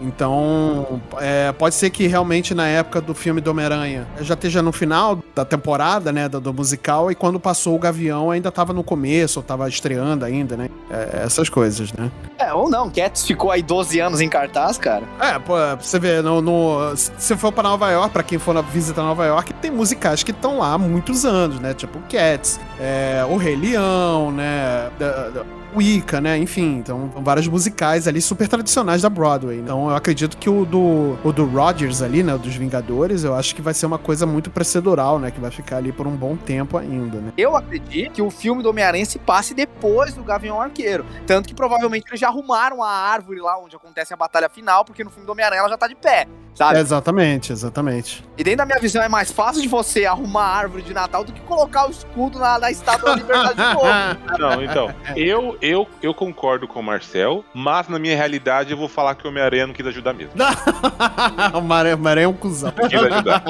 Então, 0.00 1.00
é, 1.18 1.52
pode 1.52 1.74
ser 1.74 1.90
que 1.90 2.06
realmente 2.06 2.54
na 2.54 2.66
época 2.68 3.00
do 3.00 3.14
filme 3.14 3.40
do 3.40 3.50
Homem-Aranha 3.50 4.06
já 4.20 4.34
esteja 4.34 4.62
no 4.62 4.72
final 4.72 5.18
da 5.34 5.44
temporada, 5.44 6.12
né, 6.12 6.28
do, 6.28 6.40
do 6.40 6.52
musical, 6.54 7.10
e 7.10 7.14
quando 7.14 7.38
passou 7.40 7.74
o 7.74 7.78
Gavião 7.78 8.30
ainda 8.30 8.50
tava 8.50 8.72
no 8.72 8.82
começo, 8.84 9.38
ou 9.38 9.42
tava 9.42 9.68
estreando 9.68 10.24
ainda, 10.24 10.56
né? 10.56 10.68
É, 10.90 11.22
essas 11.24 11.48
coisas, 11.48 11.92
né? 11.92 12.10
É, 12.38 12.52
ou 12.52 12.70
não, 12.70 12.88
Cats 12.90 13.26
ficou 13.26 13.50
aí 13.50 13.62
12 13.62 13.98
anos 14.00 14.20
em 14.20 14.28
cartaz, 14.28 14.78
cara. 14.78 15.02
É, 15.20 15.38
pô, 15.38 15.54
você 15.80 15.98
ver, 15.98 16.22
no, 16.22 16.40
no- 16.40 16.96
se 16.96 17.10
você 17.18 17.36
for 17.36 17.52
pra 17.52 17.62
Nova 17.62 17.90
York, 17.90 18.10
pra 18.12 18.22
quem 18.22 18.38
for 18.38 18.54
na 18.54 18.60
visita 18.62 19.00
a 19.00 19.04
Nova 19.04 19.24
York, 19.26 19.52
tem 19.54 19.70
musicais 19.70 20.22
que 20.22 20.30
estão 20.30 20.58
lá 20.58 20.72
há 20.74 20.78
muitos 20.78 21.24
anos, 21.24 21.60
né? 21.60 21.74
Tipo 21.74 21.98
Cats, 22.08 22.58
é, 22.80 23.24
O 23.28 23.36
Rei 23.36 23.56
Leão, 23.56 24.30
né? 24.32 24.90
Da, 24.98 25.28
da- 25.30 25.58
Wicca, 25.76 26.18
né? 26.18 26.38
Enfim, 26.38 26.78
então 26.78 27.10
vários 27.16 27.46
musicais 27.46 28.08
ali 28.08 28.22
super 28.22 28.48
tradicionais 28.48 29.02
da 29.02 29.10
Broadway. 29.10 29.58
Então 29.58 29.90
eu 29.90 29.94
acredito 29.94 30.38
que 30.38 30.48
o 30.48 30.64
do, 30.64 31.18
o 31.22 31.30
do 31.30 31.44
Rogers 31.44 32.00
ali, 32.00 32.22
né? 32.22 32.34
o 32.34 32.38
Dos 32.38 32.56
Vingadores, 32.56 33.22
eu 33.22 33.34
acho 33.34 33.54
que 33.54 33.60
vai 33.60 33.74
ser 33.74 33.84
uma 33.84 33.98
coisa 33.98 34.24
muito 34.24 34.50
procedural, 34.50 35.18
né? 35.18 35.30
Que 35.30 35.38
vai 35.38 35.50
ficar 35.50 35.76
ali 35.76 35.92
por 35.92 36.06
um 36.06 36.16
bom 36.16 36.36
tempo 36.36 36.78
ainda, 36.78 37.18
né? 37.20 37.32
Eu 37.36 37.54
acredito 37.54 38.12
que 38.12 38.22
o 38.22 38.30
filme 38.30 38.62
do 38.62 38.70
Homem-Aranha 38.70 39.04
se 39.04 39.18
passe 39.18 39.52
depois 39.52 40.14
do 40.14 40.24
Gavião 40.24 40.58
Arqueiro. 40.58 41.04
Tanto 41.26 41.46
que 41.46 41.54
provavelmente 41.54 42.06
eles 42.08 42.18
já 42.18 42.28
arrumaram 42.28 42.82
a 42.82 42.90
árvore 42.90 43.38
lá 43.40 43.58
onde 43.62 43.76
acontece 43.76 44.14
a 44.14 44.16
batalha 44.16 44.48
final, 44.48 44.86
porque 44.86 45.04
no 45.04 45.10
filme 45.10 45.26
do 45.26 45.32
Homem-Aranha 45.32 45.60
ela 45.60 45.68
já 45.68 45.76
tá 45.76 45.86
de 45.86 45.94
pé, 45.96 46.26
sabe? 46.54 46.78
Exatamente, 46.78 47.52
exatamente. 47.52 48.24
E 48.38 48.42
dentro 48.42 48.58
da 48.58 48.66
minha 48.66 48.80
visão 48.80 49.02
é 49.02 49.08
mais 49.08 49.30
fácil 49.30 49.60
de 49.60 49.68
você 49.68 50.06
arrumar 50.06 50.44
a 50.44 50.56
árvore 50.56 50.82
de 50.82 50.94
Natal 50.94 51.24
do 51.24 51.32
que 51.32 51.40
colocar 51.42 51.86
o 51.86 51.90
escudo 51.90 52.38
na, 52.38 52.58
na 52.58 52.67
estátua 52.70 53.10
da 53.10 53.16
liberdade 53.16 53.54
de 53.54 53.74
novo. 53.74 53.86
Não, 54.38 54.62
então, 54.62 54.94
eu, 55.16 55.56
eu, 55.60 55.86
eu 56.02 56.14
concordo 56.14 56.66
com 56.66 56.80
o 56.80 56.82
Marcel, 56.82 57.44
mas 57.54 57.88
na 57.88 57.98
minha 57.98 58.16
realidade 58.16 58.70
eu 58.70 58.76
vou 58.76 58.88
falar 58.88 59.14
que 59.14 59.26
o 59.26 59.30
Homem-Aranha 59.30 59.66
não 59.66 59.74
quis 59.74 59.86
ajudar 59.86 60.12
mesmo. 60.12 60.32
o 61.54 61.60
Maré 61.60 62.22
é 62.22 62.28
um 62.28 62.32
cuzão. 62.32 62.72
Não 62.76 62.88
quis 62.88 63.02
ajudar. 63.02 63.42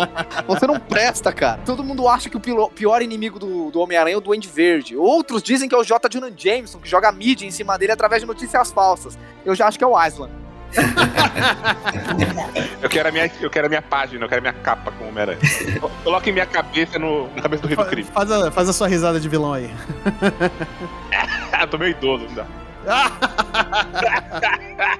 Você 0.46 0.66
não 0.66 0.78
presta, 0.78 1.32
cara. 1.32 1.60
Todo 1.64 1.84
mundo 1.84 2.08
acha 2.08 2.28
que 2.30 2.36
o 2.36 2.70
pior 2.70 3.02
inimigo 3.02 3.38
do, 3.38 3.70
do 3.70 3.80
Homem-Aranha 3.80 4.14
é 4.14 4.18
o 4.18 4.20
Duende 4.20 4.48
Verde. 4.48 4.96
Outros 4.96 5.42
dizem 5.42 5.68
que 5.68 5.74
é 5.74 5.78
o 5.78 5.84
J. 5.84 6.08
Jonah 6.08 6.32
Jameson, 6.34 6.78
que 6.78 6.88
joga 6.88 7.10
mídia 7.12 7.46
em 7.46 7.50
cima 7.50 7.78
dele 7.78 7.92
através 7.92 8.22
de 8.22 8.26
notícias 8.26 8.70
falsas. 8.70 9.18
Eu 9.44 9.54
já 9.54 9.66
acho 9.66 9.78
que 9.78 9.84
é 9.84 9.86
o 9.86 10.04
Island. 10.04 10.32
Eu 12.80 12.88
quero 12.88 13.08
a 13.08 13.12
minha, 13.12 13.30
eu 13.40 13.50
quero 13.50 13.66
a 13.66 13.68
minha 13.68 13.82
página, 13.82 14.24
eu 14.24 14.28
quero 14.28 14.38
a 14.38 14.42
minha 14.42 14.52
capa 14.62 14.92
com 14.92 15.04
o 15.04 15.08
Homem-Aranha. 15.08 15.38
Coloquem 16.04 16.32
minha 16.32 16.46
cabeça 16.46 16.98
no, 16.98 17.28
na 17.34 17.42
cabeça 17.42 17.62
do 17.62 17.68
rei 17.68 17.76
do 17.76 17.84
crime. 17.84 18.08
Faz 18.10 18.30
a, 18.30 18.50
faz 18.50 18.68
a 18.68 18.72
sua 18.72 18.88
risada 18.88 19.20
de 19.20 19.28
vilão 19.28 19.52
aí. 19.52 19.70
Ah, 21.60 21.66
tô 21.66 21.76
meio 21.76 21.90
idoso, 21.90 22.24
não 22.28 22.34
dá. 22.34 22.46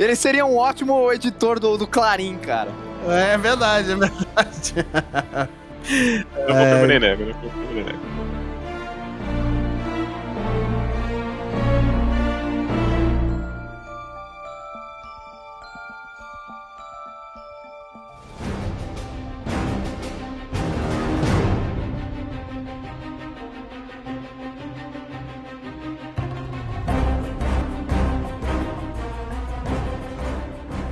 Ele 0.00 0.16
seria 0.16 0.44
um 0.44 0.56
ótimo 0.56 1.12
editor 1.12 1.60
do, 1.60 1.78
do 1.78 1.86
Clarim, 1.86 2.36
cara. 2.38 2.70
É 3.08 3.38
verdade, 3.38 3.92
é 3.92 3.94
verdade. 3.94 4.74
Eu 6.48 6.54
vou 6.54 6.66
pro 6.78 6.86
Neném, 6.88 7.10
eu 7.10 7.18
vou 7.18 7.34
pro 7.50 7.72
Neném. 7.72 7.94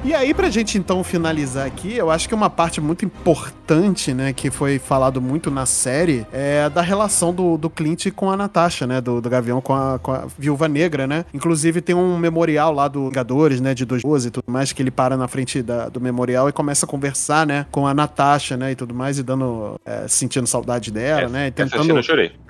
E 0.05 0.13
aí, 0.13 0.35
pra 0.35 0.51
gente 0.51 0.77
então 0.77 1.03
finalizar 1.03 1.67
aqui, 1.67 1.97
eu 1.97 2.11
acho 2.11 2.29
que 2.29 2.35
uma 2.35 2.51
parte 2.51 2.79
muito 2.79 3.07
importante, 3.07 4.13
né, 4.13 4.35
que 4.35 4.51
foi 4.51 4.79
falado 4.79 5.19
muito 5.21 5.51
na 5.51 5.65
série, 5.65 6.27
é 6.31 6.69
da 6.69 6.83
relação 6.83 7.33
do, 7.33 7.57
do 7.57 7.71
Clint 7.71 8.11
com 8.13 8.31
a 8.31 8.37
Natasha, 8.37 8.87
né, 8.87 9.01
do, 9.01 9.19
do 9.23 9.31
Gavião 9.31 9.63
com 9.63 9.73
a, 9.75 9.99
com 9.99 10.13
a 10.13 10.27
Viúva 10.39 10.69
Negra, 10.69 11.07
né. 11.07 11.25
Inclusive 11.33 11.81
tem 11.81 11.95
um 11.97 12.19
memorial 12.19 12.71
lá 12.71 12.87
do 12.87 13.07
Vingadores, 13.07 13.63
né, 13.63 13.73
de 13.73 13.87
dois 13.87 14.03
ruas 14.05 14.27
e 14.27 14.31
tudo 14.31 14.45
mais, 14.47 14.73
que 14.73 14.83
ele 14.83 14.91
para 14.91 15.17
na 15.17 15.27
frente 15.27 15.63
da- 15.63 15.89
do 15.89 15.99
memorial 16.03 16.51
e 16.51 16.53
começa 16.53 16.85
a 16.85 16.89
conversar, 16.89 17.47
né, 17.47 17.65
com 17.71 17.87
a 17.87 17.95
Natasha, 17.95 18.59
né, 18.59 18.73
e 18.73 18.75
tudo 18.75 18.95
mais, 18.95 19.19
e 19.19 19.23
dando, 19.23 19.81
é, 19.87 20.07
sentindo 20.07 20.47
saudade 20.47 20.91
dela, 20.91 21.23
né, 21.31 21.47
e 21.47 21.51
tentando... 21.51 21.95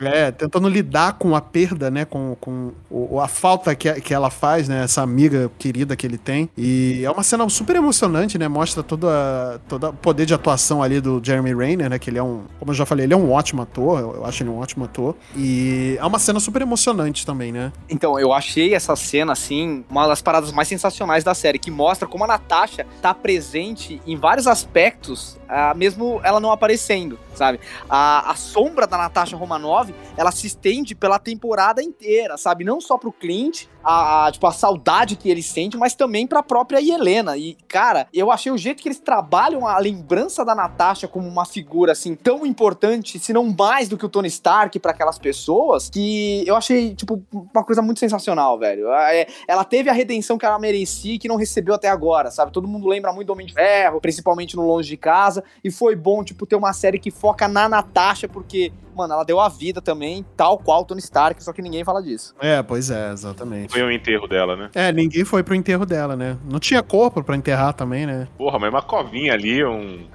É, 0.00 0.32
tentando 0.32 0.68
lidar 0.68 1.12
com 1.14 1.36
a 1.36 1.40
perda, 1.40 1.88
né? 1.88 2.04
Com, 2.04 2.36
com 2.40 2.72
o- 2.90 3.20
a 3.20 3.28
falta 3.28 3.72
que, 3.76 3.92
que 4.00 4.12
ela 4.12 4.28
faz, 4.28 4.68
né? 4.68 4.82
Essa 4.82 5.02
amiga 5.02 5.48
querida 5.58 5.94
que 5.94 6.04
ele 6.04 6.18
tem. 6.18 6.50
E 6.58 7.02
é 7.04 7.10
uma 7.10 7.22
cena 7.22 7.43
super 7.48 7.76
emocionante, 7.76 8.38
né? 8.38 8.48
Mostra 8.48 8.82
todo, 8.82 9.06
o 9.06 9.92
poder 9.94 10.26
de 10.26 10.34
atuação 10.34 10.82
ali 10.82 11.00
do 11.00 11.20
Jeremy 11.22 11.54
Renner, 11.54 11.90
né? 11.90 11.98
Que 11.98 12.10
ele 12.10 12.18
é 12.18 12.22
um, 12.22 12.44
como 12.58 12.70
eu 12.70 12.74
já 12.74 12.86
falei, 12.86 13.06
ele 13.06 13.14
é 13.14 13.16
um 13.16 13.30
ótimo 13.32 13.62
ator. 13.62 14.00
Eu, 14.00 14.14
eu 14.16 14.26
acho 14.26 14.42
ele 14.42 14.50
um 14.50 14.58
ótimo 14.58 14.84
ator. 14.84 15.16
E 15.36 15.96
é 15.98 16.04
uma 16.04 16.18
cena 16.18 16.40
super 16.40 16.62
emocionante 16.62 17.24
também, 17.24 17.52
né? 17.52 17.72
Então, 17.88 18.18
eu 18.18 18.32
achei 18.32 18.74
essa 18.74 18.94
cena, 18.96 19.32
assim, 19.32 19.84
uma 19.88 20.06
das 20.06 20.22
paradas 20.22 20.52
mais 20.52 20.68
sensacionais 20.68 21.24
da 21.24 21.34
série, 21.34 21.58
que 21.58 21.70
mostra 21.70 22.06
como 22.06 22.24
a 22.24 22.26
Natasha 22.26 22.86
tá 23.00 23.14
presente 23.14 24.00
em 24.06 24.16
vários 24.16 24.46
aspectos, 24.46 25.38
ah, 25.48 25.74
mesmo 25.74 26.20
ela 26.22 26.40
não 26.40 26.50
aparecendo, 26.50 27.18
sabe? 27.34 27.60
A, 27.88 28.30
a 28.30 28.34
sombra 28.34 28.86
da 28.86 28.96
Natasha 28.96 29.36
Romanov, 29.36 29.94
ela 30.16 30.30
se 30.30 30.46
estende 30.46 30.94
pela 30.94 31.18
temporada 31.18 31.82
inteira, 31.82 32.36
sabe? 32.36 32.64
Não 32.64 32.80
só 32.80 32.98
pro 32.98 33.12
Clint, 33.12 33.66
a, 33.84 34.26
a, 34.26 34.32
tipo, 34.32 34.46
a 34.46 34.52
saudade 34.52 35.16
que 35.16 35.28
ele 35.28 35.42
sente, 35.42 35.76
mas 35.76 35.94
também 35.94 36.26
pra 36.26 36.42
própria 36.42 36.80
Helena. 36.80 37.36
E, 37.36 37.56
cara, 37.68 38.06
eu 38.12 38.30
achei 38.30 38.50
o 38.50 38.58
jeito 38.58 38.82
que 38.82 38.88
eles 38.88 38.98
trabalham 38.98 39.66
a 39.66 39.78
lembrança 39.78 40.44
da 40.44 40.54
Natasha 40.54 41.06
como 41.06 41.28
uma 41.28 41.44
figura, 41.44 41.92
assim, 41.92 42.14
tão 42.14 42.46
importante, 42.46 43.18
se 43.18 43.32
não 43.32 43.44
mais 43.56 43.88
do 43.88 43.98
que 43.98 44.06
o 44.06 44.08
Tony 44.08 44.28
Stark 44.28 44.78
pra 44.78 44.92
aquelas 44.92 45.18
pessoas, 45.18 45.90
que 45.90 46.44
eu 46.46 46.56
achei, 46.56 46.94
tipo, 46.94 47.22
uma 47.32 47.64
coisa 47.64 47.82
muito 47.82 48.00
sensacional, 48.00 48.58
velho. 48.58 48.92
É, 48.92 49.26
Ela 49.46 49.64
teve 49.64 49.90
a 49.90 49.92
redenção 49.92 50.38
que 50.38 50.46
ela 50.46 50.58
merecia 50.58 51.14
e 51.14 51.18
que 51.18 51.28
não 51.28 51.36
recebeu 51.36 51.74
até 51.74 51.88
agora, 51.88 52.30
sabe? 52.30 52.52
Todo 52.52 52.68
mundo 52.68 52.86
lembra 52.86 53.12
muito 53.12 53.26
do 53.26 53.32
Homem 53.32 53.46
de 53.46 53.52
Ferro, 53.54 54.00
principalmente 54.00 54.56
no 54.56 54.66
Longe 54.66 54.88
de 54.88 54.96
Casa, 54.96 55.44
e 55.62 55.70
foi 55.70 55.94
bom, 55.94 56.24
tipo, 56.24 56.46
ter 56.46 56.56
uma 56.56 56.72
série 56.72 56.98
que 56.98 57.10
foca 57.10 57.46
na 57.48 57.68
Natasha, 57.68 58.28
porque, 58.28 58.72
mano, 58.94 59.14
ela 59.14 59.24
deu 59.24 59.40
a 59.40 59.48
vida 59.48 59.80
também, 59.80 60.24
tal 60.36 60.58
qual 60.58 60.82
o 60.82 60.84
Tony 60.84 61.00
Stark, 61.00 61.42
só 61.42 61.52
que 61.52 61.62
ninguém 61.62 61.84
fala 61.84 62.02
disso. 62.02 62.34
É, 62.40 62.62
pois 62.62 62.90
é, 62.90 63.12
exatamente. 63.12 63.72
Foi 63.72 63.82
o 63.82 63.90
enterro 63.90 64.26
dela, 64.26 64.56
né? 64.56 64.70
É, 64.74 64.92
ninguém 64.92 65.24
foi 65.24 65.42
pro 65.42 65.54
enterro 65.54 65.84
dela, 65.84 66.16
né? 66.16 66.36
Não 66.44 66.58
tinha 66.58 66.82
corpo 66.82 67.22
pra 67.22 67.36
enterrar 67.36 67.72
também, 67.72 68.06
né? 68.06 68.28
Porra, 68.36 68.58
mas 68.58 68.70
uma 68.70 68.82
covinha 68.82 69.32
ali, 69.32 69.64
um. 69.64 70.06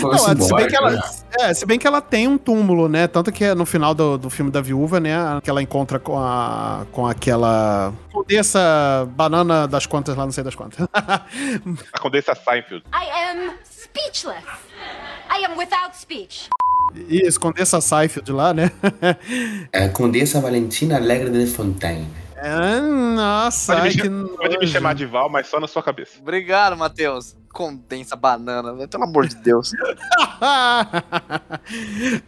Não, 0.00 0.10
coisa 0.10 0.40
se 0.40 0.54
bem, 0.54 0.68
que 0.68 0.76
ela, 0.76 0.90
né? 0.90 1.00
é, 1.40 1.54
se 1.54 1.66
bem 1.66 1.78
que 1.78 1.86
ela 1.86 2.00
tem 2.00 2.28
um 2.28 2.38
túmulo, 2.38 2.88
né? 2.88 3.06
Tanto 3.06 3.30
que 3.32 3.54
no 3.54 3.66
final 3.66 3.94
do, 3.94 4.18
do 4.18 4.30
filme 4.30 4.50
da 4.50 4.60
viúva, 4.60 5.00
né? 5.00 5.40
Que 5.42 5.50
ela 5.50 5.62
encontra 5.62 5.98
com 5.98 6.18
a. 6.18 6.86
com 6.92 7.06
aquela. 7.06 7.92
Condessa 8.12 9.08
banana 9.14 9.66
das 9.66 9.86
contas 9.86 10.16
lá, 10.16 10.24
não 10.24 10.32
sei 10.32 10.44
das 10.44 10.54
contas. 10.54 10.86
A 11.92 11.98
Condessa 11.98 12.34
Seinfeld. 12.34 12.84
I 12.92 13.30
am 13.30 13.52
speechless. 13.64 14.44
I 15.30 15.44
am 15.44 15.56
without 15.56 15.96
speech. 15.96 16.48
Isso, 17.08 17.38
Condessa 17.38 17.80
Seinfeld 17.80 18.32
lá, 18.32 18.54
né? 18.54 18.70
É 19.72 19.88
Condessa 19.88 20.40
Valentina 20.40 20.96
Alegre 20.96 21.30
de 21.30 21.46
Fontaine. 21.46 22.08
É, 22.36 22.80
nossa, 22.80 23.76
Pode, 23.76 24.00
ai, 24.00 24.08
me, 24.08 24.28
pode 24.28 24.58
me 24.58 24.66
chamar 24.66 24.94
de 24.94 25.04
Val, 25.04 25.28
mas 25.28 25.48
só 25.48 25.58
na 25.58 25.66
sua 25.66 25.82
cabeça. 25.82 26.18
Obrigado, 26.20 26.76
Matheus. 26.76 27.36
Condensa 27.58 28.14
banana. 28.14 28.86
Pelo 28.86 29.02
amor 29.02 29.26
de 29.26 29.34
Deus. 29.34 29.72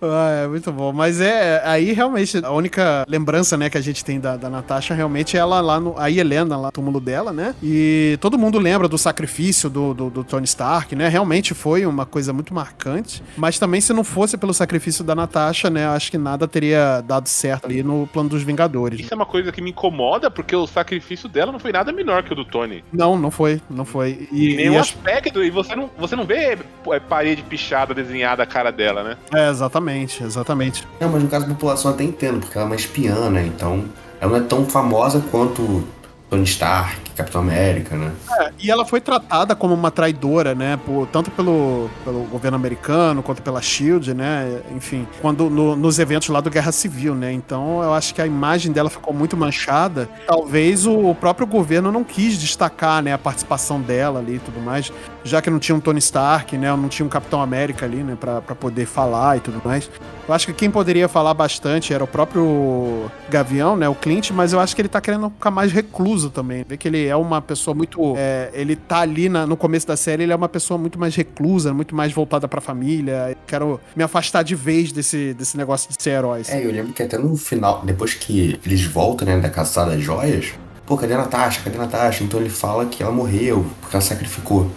Ah, 0.02 0.30
é 0.44 0.46
muito 0.46 0.70
bom. 0.72 0.92
Mas 0.92 1.20
é, 1.20 1.62
aí 1.64 1.92
realmente, 1.92 2.38
a 2.44 2.50
única 2.50 3.04
lembrança, 3.08 3.56
né, 3.56 3.70
que 3.70 3.78
a 3.78 3.80
gente 3.80 4.04
tem 4.04 4.18
da, 4.20 4.36
da 4.36 4.50
Natasha 4.50 4.92
realmente 4.94 5.36
é 5.36 5.40
ela 5.40 5.60
lá 5.60 5.78
no. 5.80 5.98
A 5.98 6.10
Helena 6.10 6.56
lá 6.56 6.66
no 6.66 6.72
túmulo 6.72 7.00
dela, 7.00 7.32
né? 7.32 7.54
E 7.62 8.18
todo 8.20 8.38
mundo 8.38 8.58
lembra 8.58 8.88
do 8.88 8.98
sacrifício 8.98 9.70
do, 9.70 9.94
do, 9.94 10.10
do 10.10 10.24
Tony 10.24 10.44
Stark, 10.44 10.94
né? 10.94 11.08
Realmente 11.08 11.54
foi 11.54 11.86
uma 11.86 12.04
coisa 12.04 12.32
muito 12.32 12.52
marcante. 12.52 13.22
Mas 13.36 13.58
também, 13.58 13.80
se 13.80 13.92
não 13.92 14.04
fosse 14.04 14.36
pelo 14.36 14.52
sacrifício 14.52 15.04
da 15.04 15.14
Natasha, 15.14 15.70
né? 15.70 15.86
Acho 15.86 16.10
que 16.10 16.18
nada 16.18 16.46
teria 16.48 17.00
dado 17.00 17.28
certo 17.28 17.66
ali 17.66 17.82
no 17.82 18.06
plano 18.12 18.28
dos 18.28 18.42
Vingadores. 18.42 19.00
Isso 19.00 19.12
é 19.12 19.16
uma 19.16 19.26
coisa 19.26 19.52
que 19.52 19.62
me 19.62 19.70
incomoda, 19.70 20.30
porque 20.30 20.54
o 20.54 20.66
sacrifício 20.66 21.28
dela 21.28 21.52
não 21.52 21.58
foi 21.58 21.72
nada 21.72 21.92
menor 21.92 22.22
que 22.24 22.32
o 22.32 22.36
do 22.36 22.44
Tony. 22.44 22.84
Não, 22.92 23.18
não 23.18 23.30
foi, 23.30 23.60
não 23.70 23.84
foi. 23.84 24.28
E, 24.32 24.52
Em 24.52 24.56
nenhum 24.56 24.74
e 24.74 24.78
acho- 24.78 24.96
e 25.28 25.50
você 25.50 25.76
não, 25.76 25.90
você 25.98 26.16
não 26.16 26.24
vê 26.24 26.58
é, 26.90 27.00
parede 27.00 27.42
pichada 27.42 27.94
desenhada 27.94 28.42
a 28.42 28.46
cara 28.46 28.70
dela, 28.70 29.02
né? 29.02 29.16
É, 29.34 29.50
exatamente, 29.50 30.22
exatamente. 30.22 30.86
Não, 30.98 31.08
mas 31.08 31.22
no 31.22 31.28
caso 31.28 31.46
da 31.46 31.54
população 31.54 31.90
até 31.90 32.04
entendo, 32.04 32.40
porque 32.40 32.56
ela 32.56 32.66
é 32.66 32.70
uma 32.70 32.76
espiã, 32.76 33.30
né? 33.30 33.44
Então, 33.46 33.84
ela 34.20 34.38
não 34.38 34.44
é 34.44 34.48
tão 34.48 34.64
famosa 34.66 35.22
quanto 35.30 35.84
Tony 36.30 36.44
Stark, 36.44 37.10
Capitão 37.16 37.40
América, 37.40 37.96
né? 37.96 38.12
E 38.60 38.70
ela 38.70 38.84
foi 38.86 39.00
tratada 39.00 39.56
como 39.56 39.74
uma 39.74 39.90
traidora, 39.90 40.54
né? 40.54 40.78
Por, 40.86 41.06
tanto 41.08 41.28
pelo, 41.32 41.90
pelo 42.04 42.20
governo 42.24 42.56
americano 42.56 43.20
quanto 43.22 43.42
pela 43.42 43.60
Shield, 43.60 44.14
né? 44.14 44.60
Enfim, 44.74 45.06
quando 45.20 45.50
no- 45.50 45.74
nos 45.74 45.98
eventos 45.98 46.28
lá 46.28 46.40
do 46.40 46.48
Guerra 46.48 46.70
Civil, 46.70 47.14
né? 47.16 47.32
Então 47.32 47.82
eu 47.82 47.92
acho 47.92 48.14
que 48.14 48.22
a 48.22 48.26
imagem 48.26 48.70
dela 48.70 48.88
ficou 48.88 49.12
muito 49.12 49.36
manchada. 49.36 50.08
Talvez 50.26 50.86
o, 50.86 51.10
o 51.10 51.14
próprio 51.14 51.46
governo 51.48 51.90
não 51.90 52.04
quis 52.04 52.38
destacar, 52.38 53.02
né? 53.02 53.12
A 53.12 53.18
participação 53.18 53.80
dela 53.80 54.20
ali 54.20 54.36
e 54.36 54.38
tudo 54.38 54.60
mais, 54.60 54.92
já 55.24 55.42
que 55.42 55.50
não 55.50 55.58
tinha 55.58 55.74
um 55.74 55.80
Tony 55.80 55.98
Stark, 55.98 56.56
né? 56.56 56.70
Não 56.76 56.88
tinha 56.88 57.04
um 57.04 57.10
Capitão 57.10 57.42
América 57.42 57.84
ali, 57.86 58.04
né? 58.04 58.16
Pra, 58.18 58.40
pra 58.40 58.54
poder 58.54 58.86
falar 58.86 59.36
e 59.36 59.40
tudo 59.40 59.60
mais. 59.64 59.90
Eu 60.28 60.34
acho 60.34 60.46
que 60.46 60.52
quem 60.52 60.70
poderia 60.70 61.08
falar 61.08 61.34
bastante 61.34 61.92
era 61.92 62.04
o 62.04 62.06
próprio 62.06 63.10
Gavião, 63.28 63.76
né? 63.76 63.88
O 63.88 63.96
Clint, 63.96 64.30
mas 64.30 64.52
eu 64.52 64.60
acho 64.60 64.76
que 64.76 64.80
ele 64.82 64.88
tá 64.88 65.00
querendo 65.00 65.28
ficar 65.30 65.50
mais 65.50 65.72
recluso 65.72 66.19
também. 66.28 66.64
Vê 66.68 66.76
que 66.76 66.88
ele 66.88 67.06
é 67.06 67.14
uma 67.16 67.40
pessoa 67.40 67.74
muito. 67.74 68.14
é, 68.16 68.50
ele 68.52 68.74
tá 68.74 68.98
ali 68.98 69.28
na- 69.28 69.46
no 69.46 69.56
começo 69.56 69.86
da 69.86 69.96
série, 69.96 70.24
ele 70.24 70.32
é 70.32 70.36
uma 70.36 70.48
pessoa 70.48 70.76
muito 70.76 70.98
mais 70.98 71.14
reclusa, 71.14 71.72
muito 71.72 71.94
mais 71.94 72.12
voltada 72.12 72.48
pra 72.48 72.60
família. 72.60 73.36
Quero 73.46 73.80
me 73.94 74.02
afastar 74.02 74.42
de 74.42 74.54
vez 74.56 74.90
desse, 74.92 75.32
desse 75.34 75.56
negócio 75.56 75.88
de 75.88 76.02
ser 76.02 76.10
herói. 76.10 76.42
É, 76.48 76.66
eu 76.66 76.72
lembro 76.72 76.92
que 76.92 77.02
até 77.02 77.16
no 77.16 77.36
final, 77.36 77.82
depois 77.84 78.12
que 78.14 78.58
eles 78.66 78.82
voltam, 78.84 79.26
né, 79.26 79.38
da 79.38 79.48
caçada 79.48 79.92
das 79.92 80.02
joias, 80.02 80.52
pô, 80.84 80.96
cadê 80.96 81.14
a 81.14 81.18
Natasha? 81.18 81.60
Cadê 81.62 81.76
a 81.76 81.80
Natasha? 81.82 82.24
Então 82.24 82.40
ele 82.40 82.50
fala 82.50 82.86
que 82.86 83.02
ela 83.02 83.12
morreu, 83.12 83.64
porque 83.80 83.94
ela 83.94 84.02
sacrificou. 84.02 84.70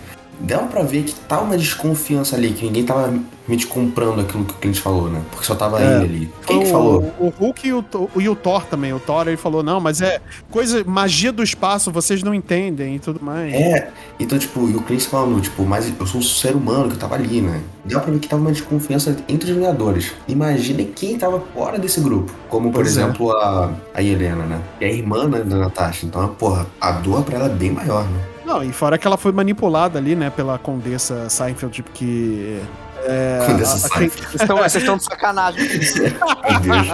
Dava 0.43 0.67
pra 0.67 0.83
ver 0.83 1.03
que 1.03 1.13
tá 1.15 1.39
uma 1.39 1.57
desconfiança 1.57 2.35
ali, 2.35 2.51
que 2.51 2.65
ninguém 2.65 2.83
tava 2.83 3.13
realmente 3.47 3.65
comprando 3.65 4.19
aquilo 4.19 4.43
que 4.43 4.51
o 4.53 4.57
Clint 4.57 4.77
falou, 4.77 5.09
né? 5.09 5.21
Porque 5.31 5.45
só 5.45 5.55
tava 5.55 5.81
É. 5.81 5.95
ele 5.95 6.03
ali. 6.05 6.29
Quem 6.45 6.59
que 6.59 6.65
o, 6.65 6.69
falou? 6.71 7.13
o 7.17 7.29
Hulk 7.29 7.65
e 7.67 7.73
o, 7.73 7.81
Thor- 7.81 8.09
e 8.17 8.27
o 8.27 8.35
Thor 8.35 8.65
também. 8.65 8.91
O 8.93 8.99
Thor, 8.99 9.27
ele 9.27 9.37
falou, 9.37 9.63
não, 9.63 9.79
mas 9.79 10.01
é 10.01 10.19
coisa, 10.51 10.83
magia 10.85 11.31
do 11.31 11.41
espaço, 11.41 11.91
vocês 11.93 12.21
não 12.23 12.33
entendem 12.33 12.95
e 12.95 12.99
tudo 12.99 13.23
mais. 13.23 13.53
É, 13.53 13.89
então, 14.19 14.37
tipo, 14.37 14.67
e 14.69 14.75
o 14.75 14.81
Clint 14.81 15.03
falando, 15.05 15.39
tipo, 15.41 15.63
mas 15.65 15.91
eu 15.97 16.05
sou 16.05 16.19
um 16.19 16.23
ser 16.23 16.55
humano 16.57 16.89
que 16.89 16.97
tava 16.97 17.15
ali, 17.15 17.39
né? 17.41 17.61
Dá 17.85 18.01
pra 18.01 18.11
ver 18.11 18.19
que 18.19 18.27
tava 18.27 18.41
uma 18.41 18.51
desconfiança 18.51 19.15
entre 19.29 19.49
os 19.49 19.55
Vingadores. 19.55 20.11
Imaginem 20.27 20.87
quem 20.93 21.17
tava 21.17 21.41
fora 21.53 21.79
desse 21.79 22.01
grupo. 22.01 22.33
Como, 22.49 22.69
por 22.69 22.83
Pois 22.83 22.97
é. 22.97 23.01
exemplo, 23.01 23.31
a, 23.31 23.71
a 23.93 24.03
Helena, 24.03 24.43
né? 24.45 24.61
Que 24.77 24.85
é 24.85 24.87
a 24.89 24.91
irmã 24.93 25.25
né, 25.27 25.39
da 25.39 25.55
Natasha. 25.57 26.05
Então, 26.05 26.27
porra, 26.37 26.67
a 26.81 26.91
dor 26.91 27.23
pra 27.23 27.35
ela 27.37 27.45
é 27.45 27.49
bem 27.49 27.71
maior, 27.71 28.03
né? 28.03 28.19
Não, 28.53 28.63
e 28.63 28.71
fora 28.71 28.99
que 28.99 29.07
ela 29.07 29.17
foi 29.17 29.31
manipulada 29.31 29.97
ali, 29.97 30.15
né, 30.15 30.29
pela 30.29 30.59
Condessa 30.59 31.27
Seinfeld, 31.27 31.81
que. 31.91 32.61
É, 33.05 33.43
Condessa 33.45 33.73
a- 33.73 33.75
a- 33.75 33.79
Seinfeld. 33.99 34.27
Vocês 34.37 34.75
estão, 34.75 34.97
de 34.97 35.03
sacanagem. 35.03 35.69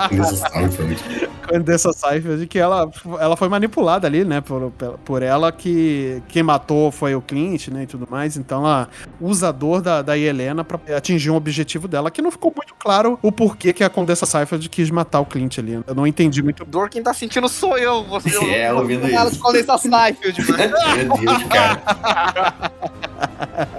Condessa. 0.10 0.50
Condessa 1.48 1.94
Seinfeld, 1.94 2.48
que 2.48 2.60
ela, 2.60 2.90
ela 3.20 3.36
foi 3.36 3.50
manipulada 3.50 4.08
ali, 4.08 4.24
né, 4.24 4.40
por, 4.42 4.72
por 5.04 5.24
ela, 5.24 5.52
que 5.52 6.22
quem 6.28 6.44
matou 6.44 6.92
foi 6.92 7.16
o 7.16 7.22
Clint, 7.22 7.70
né, 7.70 7.84
e 7.84 7.88
tudo 7.88 8.08
mais. 8.10 8.38
Então, 8.38 8.64
ela 8.66 8.88
usa 9.20 9.50
a 9.50 9.52
dor 9.52 9.82
da, 9.82 10.02
da 10.02 10.18
Helena 10.18 10.64
pra 10.64 10.80
atingir 10.96 11.30
um 11.32 11.36
objetivo 11.36 11.88
dela, 11.88 12.12
que 12.12 12.22
não 12.22 12.32
ficou 12.32 12.54
muito 12.56 12.74
claro 12.78 13.18
o 13.22 13.32
porquê 13.32 13.74
que 13.74 13.84
a 13.84 13.90
Condessa 13.90 14.26
Seinfeld 14.26 14.70
quis 14.70 14.90
matar 14.92 15.20
o 15.20 15.26
Clint 15.26 15.58
ali. 15.60 15.80
Eu 15.86 15.96
não 15.96 16.06
entendi 16.06 16.42
muito. 16.44 16.64
Dor 16.66 16.90
quem 16.90 17.02
tá 17.02 17.14
sentindo 17.14 17.48
sou 17.50 17.78
eu. 17.78 18.04
Você 18.06 18.30
É, 18.50 18.72
ouvindo 18.74 19.08
Ela 19.08 19.24
isso. 19.26 19.34
escolheu 19.34 19.62
essa 19.62 19.78
Seinfeld, 19.78 20.42
mano. 20.52 20.64
Meu 20.96 21.18
Deus, 21.18 21.44
cara. 21.44 21.82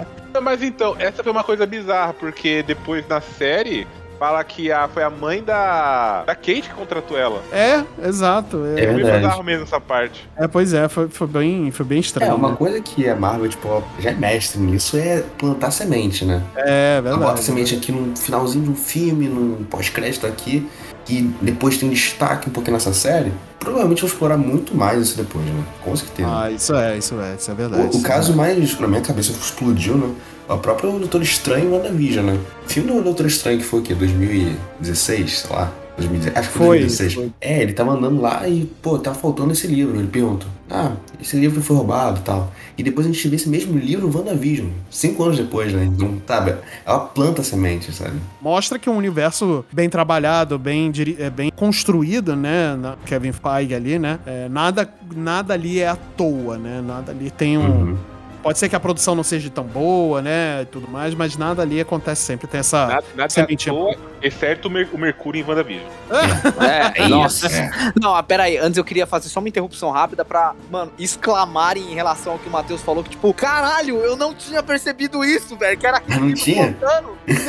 Não, 0.41 0.45
Mas 0.45 0.63
então, 0.63 0.95
essa 0.97 1.23
foi 1.23 1.31
uma 1.31 1.43
coisa 1.43 1.65
bizarra, 1.65 2.13
porque 2.13 2.63
depois 2.63 3.07
na 3.07 3.21
série 3.21 3.87
fala 4.19 4.43
que 4.43 4.71
a, 4.71 4.87
foi 4.87 5.01
a 5.01 5.09
mãe 5.09 5.41
da, 5.43 6.23
da 6.25 6.35
Kate 6.35 6.61
que 6.63 6.73
contratou 6.75 7.17
ela. 7.17 7.41
É, 7.51 7.83
exato. 8.07 8.63
É 8.77 8.83
É, 8.83 8.85
Foi 8.87 8.95
verdade. 8.97 9.17
bizarro 9.23 9.43
mesmo 9.43 9.63
essa 9.63 9.79
parte. 9.81 10.29
é, 10.37 10.47
pois 10.47 10.73
é, 10.75 10.87
foi, 10.87 11.07
foi 11.09 11.25
bem, 11.25 11.71
foi 11.71 11.85
bem 11.85 11.97
É, 11.97 12.01
estranho. 12.01 12.35
uma 12.35 12.49
né? 12.51 12.55
coisa 12.55 12.79
que 12.81 13.09
a 13.09 13.15
Marvel, 13.15 13.49
tipo, 13.49 13.83
já 13.99 14.11
é 14.11 14.13
mestre 14.13 14.59
nisso 14.61 14.95
é 14.97 15.23
plantar 15.39 15.71
semente, 15.71 16.23
né? 16.23 16.43
É, 16.55 16.97
Ela 16.97 17.01
verdade. 17.01 17.23
bota 17.25 17.41
semente 17.41 17.73
aqui 17.75 17.91
no 17.91 18.15
finalzinho 18.15 18.63
de 18.65 18.69
um 18.69 18.75
filme, 18.75 19.27
num 19.27 19.63
pós-crédito 19.63 20.27
aqui, 20.27 20.69
e 21.09 21.23
depois 21.41 21.77
tem 21.79 21.89
destaque 21.89 22.47
um 22.47 22.51
pouquinho 22.51 22.75
nessa 22.75 22.93
série. 22.93 23.33
Provavelmente 23.59 24.01
vão 24.01 24.07
explorar 24.07 24.37
muito 24.37 24.75
mais 24.77 25.01
isso 25.01 25.17
depois, 25.17 25.43
né? 25.45 25.63
Com 25.83 25.95
certeza. 25.95 26.29
Ah, 26.31 26.51
isso 26.51 26.75
é, 26.75 26.95
isso 26.95 27.19
é, 27.19 27.35
isso 27.39 27.49
é 27.49 27.53
verdade. 27.55 27.97
o, 27.97 27.99
o 27.99 28.03
caso 28.03 28.35
mais, 28.35 28.79
na 28.79 28.87
minha 28.87 29.01
cabeça, 29.01 29.31
explodiu, 29.31 29.95
né? 29.97 30.13
É 30.51 30.53
o 30.53 30.57
próprio 30.57 30.91
Doutor 30.99 31.21
Estranho 31.21 31.69
e 31.69 31.71
WandaVision, 31.71 32.25
né? 32.25 32.37
O 32.65 32.69
filme 32.69 32.91
do 32.91 33.01
Doutor 33.01 33.25
Estranho 33.25 33.57
que 33.57 33.63
foi 33.63 33.79
o 33.79 33.83
quê? 33.83 33.95
2016, 33.95 35.39
sei 35.39 35.55
lá. 35.55 35.71
2016, 35.95 36.37
acho 36.37 36.49
que 36.49 36.57
foi 36.57 36.67
Foi, 36.67 36.79
2016. 36.79 37.13
foi. 37.13 37.31
É, 37.39 37.61
ele 37.61 37.71
tava 37.71 37.91
andando 37.91 38.21
lá 38.21 38.45
e, 38.49 38.65
pô, 38.81 38.99
tá 38.99 39.13
faltando 39.13 39.53
esse 39.53 39.65
livro. 39.65 39.97
Ele 39.97 40.09
pergunta, 40.09 40.45
ah, 40.69 40.91
esse 41.21 41.37
livro 41.37 41.61
foi 41.61 41.77
roubado 41.77 42.19
e 42.19 42.23
tal. 42.23 42.51
E 42.77 42.83
depois 42.83 43.07
a 43.07 43.09
gente 43.09 43.25
vê 43.29 43.37
esse 43.37 43.47
mesmo 43.47 43.79
livro 43.79 44.11
WandaVision, 44.13 44.67
cinco 44.89 45.23
anos 45.23 45.37
depois, 45.37 45.71
né? 45.71 45.85
Então, 45.85 46.21
sabe, 46.27 46.55
ela 46.85 46.99
planta 46.99 47.43
semente, 47.43 47.93
sabe? 47.93 48.19
Mostra 48.41 48.77
que 48.77 48.89
um 48.89 48.97
universo 48.97 49.63
bem 49.71 49.87
trabalhado, 49.89 50.59
bem, 50.59 50.91
é, 51.17 51.29
bem 51.29 51.49
construído, 51.55 52.35
né? 52.35 52.75
Na 52.75 52.97
Kevin 53.05 53.31
Feige 53.31 53.73
ali, 53.73 53.97
né? 53.97 54.19
É, 54.25 54.49
nada, 54.49 54.89
nada 55.15 55.53
ali 55.53 55.79
é 55.79 55.87
à 55.87 55.95
toa, 55.95 56.57
né? 56.57 56.83
Nada 56.85 57.13
ali 57.13 57.31
tem 57.31 57.57
um. 57.57 57.61
Uhum. 57.61 57.97
Pode 58.41 58.57
ser 58.57 58.69
que 58.69 58.75
a 58.75 58.79
produção 58.79 59.13
não 59.15 59.23
seja 59.23 59.49
tão 59.49 59.63
boa, 59.63 60.21
né? 60.21 60.61
e 60.63 60.65
Tudo 60.65 60.87
mais, 60.87 61.13
mas 61.13 61.37
nada 61.37 61.61
ali 61.61 61.79
acontece 61.79 62.23
sempre. 62.23 62.47
Tem 62.47 62.59
essa. 62.59 62.87
Nada, 62.87 63.03
nada 63.15 63.25
é 63.25 63.29
sementinha. 63.29 63.73
toa, 63.73 63.95
exceto 64.21 64.67
o, 64.67 64.71
Mer- 64.71 64.89
o 64.91 64.97
Mercúrio 64.97 65.39
em 65.41 65.47
WandaVision. 65.47 65.85
É, 66.95 67.07
nossa. 67.07 67.47
É. 67.47 67.69
Não, 67.99 68.15
ah, 68.15 68.23
pera 68.23 68.43
aí, 68.43 68.57
antes 68.57 68.77
eu 68.77 68.83
queria 68.83 69.05
fazer 69.07 69.29
só 69.29 69.39
uma 69.39 69.49
interrupção 69.49 69.89
rápida 69.91 70.23
pra, 70.25 70.53
mano, 70.69 70.91
exclamarem 70.97 71.91
em 71.91 71.95
relação 71.95 72.33
ao 72.33 72.39
que 72.39 72.47
o 72.47 72.51
Matheus 72.51 72.81
falou, 72.81 73.03
que 73.03 73.09
tipo, 73.11 73.33
caralho, 73.33 73.97
eu 73.97 74.15
não 74.15 74.33
tinha 74.33 74.61
percebido 74.61 75.23
isso, 75.23 75.55
velho, 75.57 75.77
que 75.77 75.85
era 75.87 75.97
aquele 75.97 76.19
Não 76.19 76.27
livro 76.27 76.41
tinha? 76.43 76.77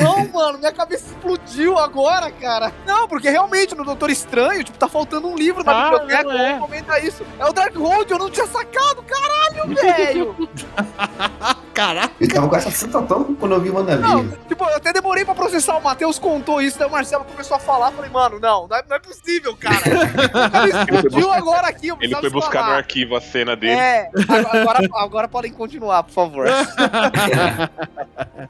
Não, 0.01 0.29
mano, 0.33 0.59
minha 0.59 0.73
cabeça 0.73 1.07
explodiu 1.07 1.79
agora, 1.79 2.31
cara. 2.31 2.73
Não, 2.87 3.07
porque 3.09 3.29
realmente 3.31 3.75
no 3.75 3.85
Doutor 3.85 4.11
Estranho, 4.11 4.63
tipo, 4.65 4.79
tá 4.79 4.89
faltando 4.89 5.29
um 5.29 5.37
livro 5.37 5.65
na 5.65 5.73
Ah, 5.73 5.91
biblioteca, 5.99 6.33
é. 6.33 6.59
comenta 6.59 6.99
isso. 7.01 7.25
É 7.39 7.47
o 7.47 7.53
Darkhold, 7.53 8.11
eu 8.11 8.19
não 8.19 8.31
tinha 8.31 8.47
sacado, 8.47 9.03
caralho, 9.03 9.75
velho. 9.75 10.49
Caraca! 11.73 12.13
Eu 12.21 12.29
tava 12.29 12.49
com 12.49 12.57
essa 12.57 12.71
sensação 12.71 13.35
quando 13.41 13.53
eu 13.55 13.61
vi 13.61 13.71
o 13.71 13.75
WandaVision. 13.75 14.25
Não, 14.25 14.29
tipo, 14.47 14.63
eu 14.65 14.77
até 14.77 14.93
demorei 14.93 15.25
pra 15.25 15.35
processar. 15.35 15.79
O 15.79 15.83
Matheus 15.83 16.19
contou 16.19 16.61
isso, 16.61 16.79
daí 16.79 16.87
o 16.87 16.91
Marcelo 16.91 17.25
começou 17.25 17.57
a 17.57 17.61
falar. 17.61 17.91
Falei, 17.93 18.11
mano, 18.11 18.39
não, 18.39 18.69
não 18.69 18.77
é, 18.77 18.83
não 18.87 18.97
é 18.97 18.99
possível, 18.99 19.57
cara. 19.57 19.81
Cara, 20.53 20.69
explodiu 20.69 21.33
agora 21.33 21.67
aqui. 21.69 21.89
eu 21.89 21.97
Ele 22.01 22.15
foi 22.15 22.29
buscar 22.29 22.59
no 22.59 22.65
exclamar. 22.65 22.77
arquivo 22.77 23.17
a 23.17 23.21
cena 23.23 23.57
dele. 23.57 23.73
É, 23.73 24.11
agora, 24.29 24.89
agora, 24.95 25.29
podem 25.29 25.51
continuar, 25.53 26.03
por 26.03 26.13
favor. 26.13 26.47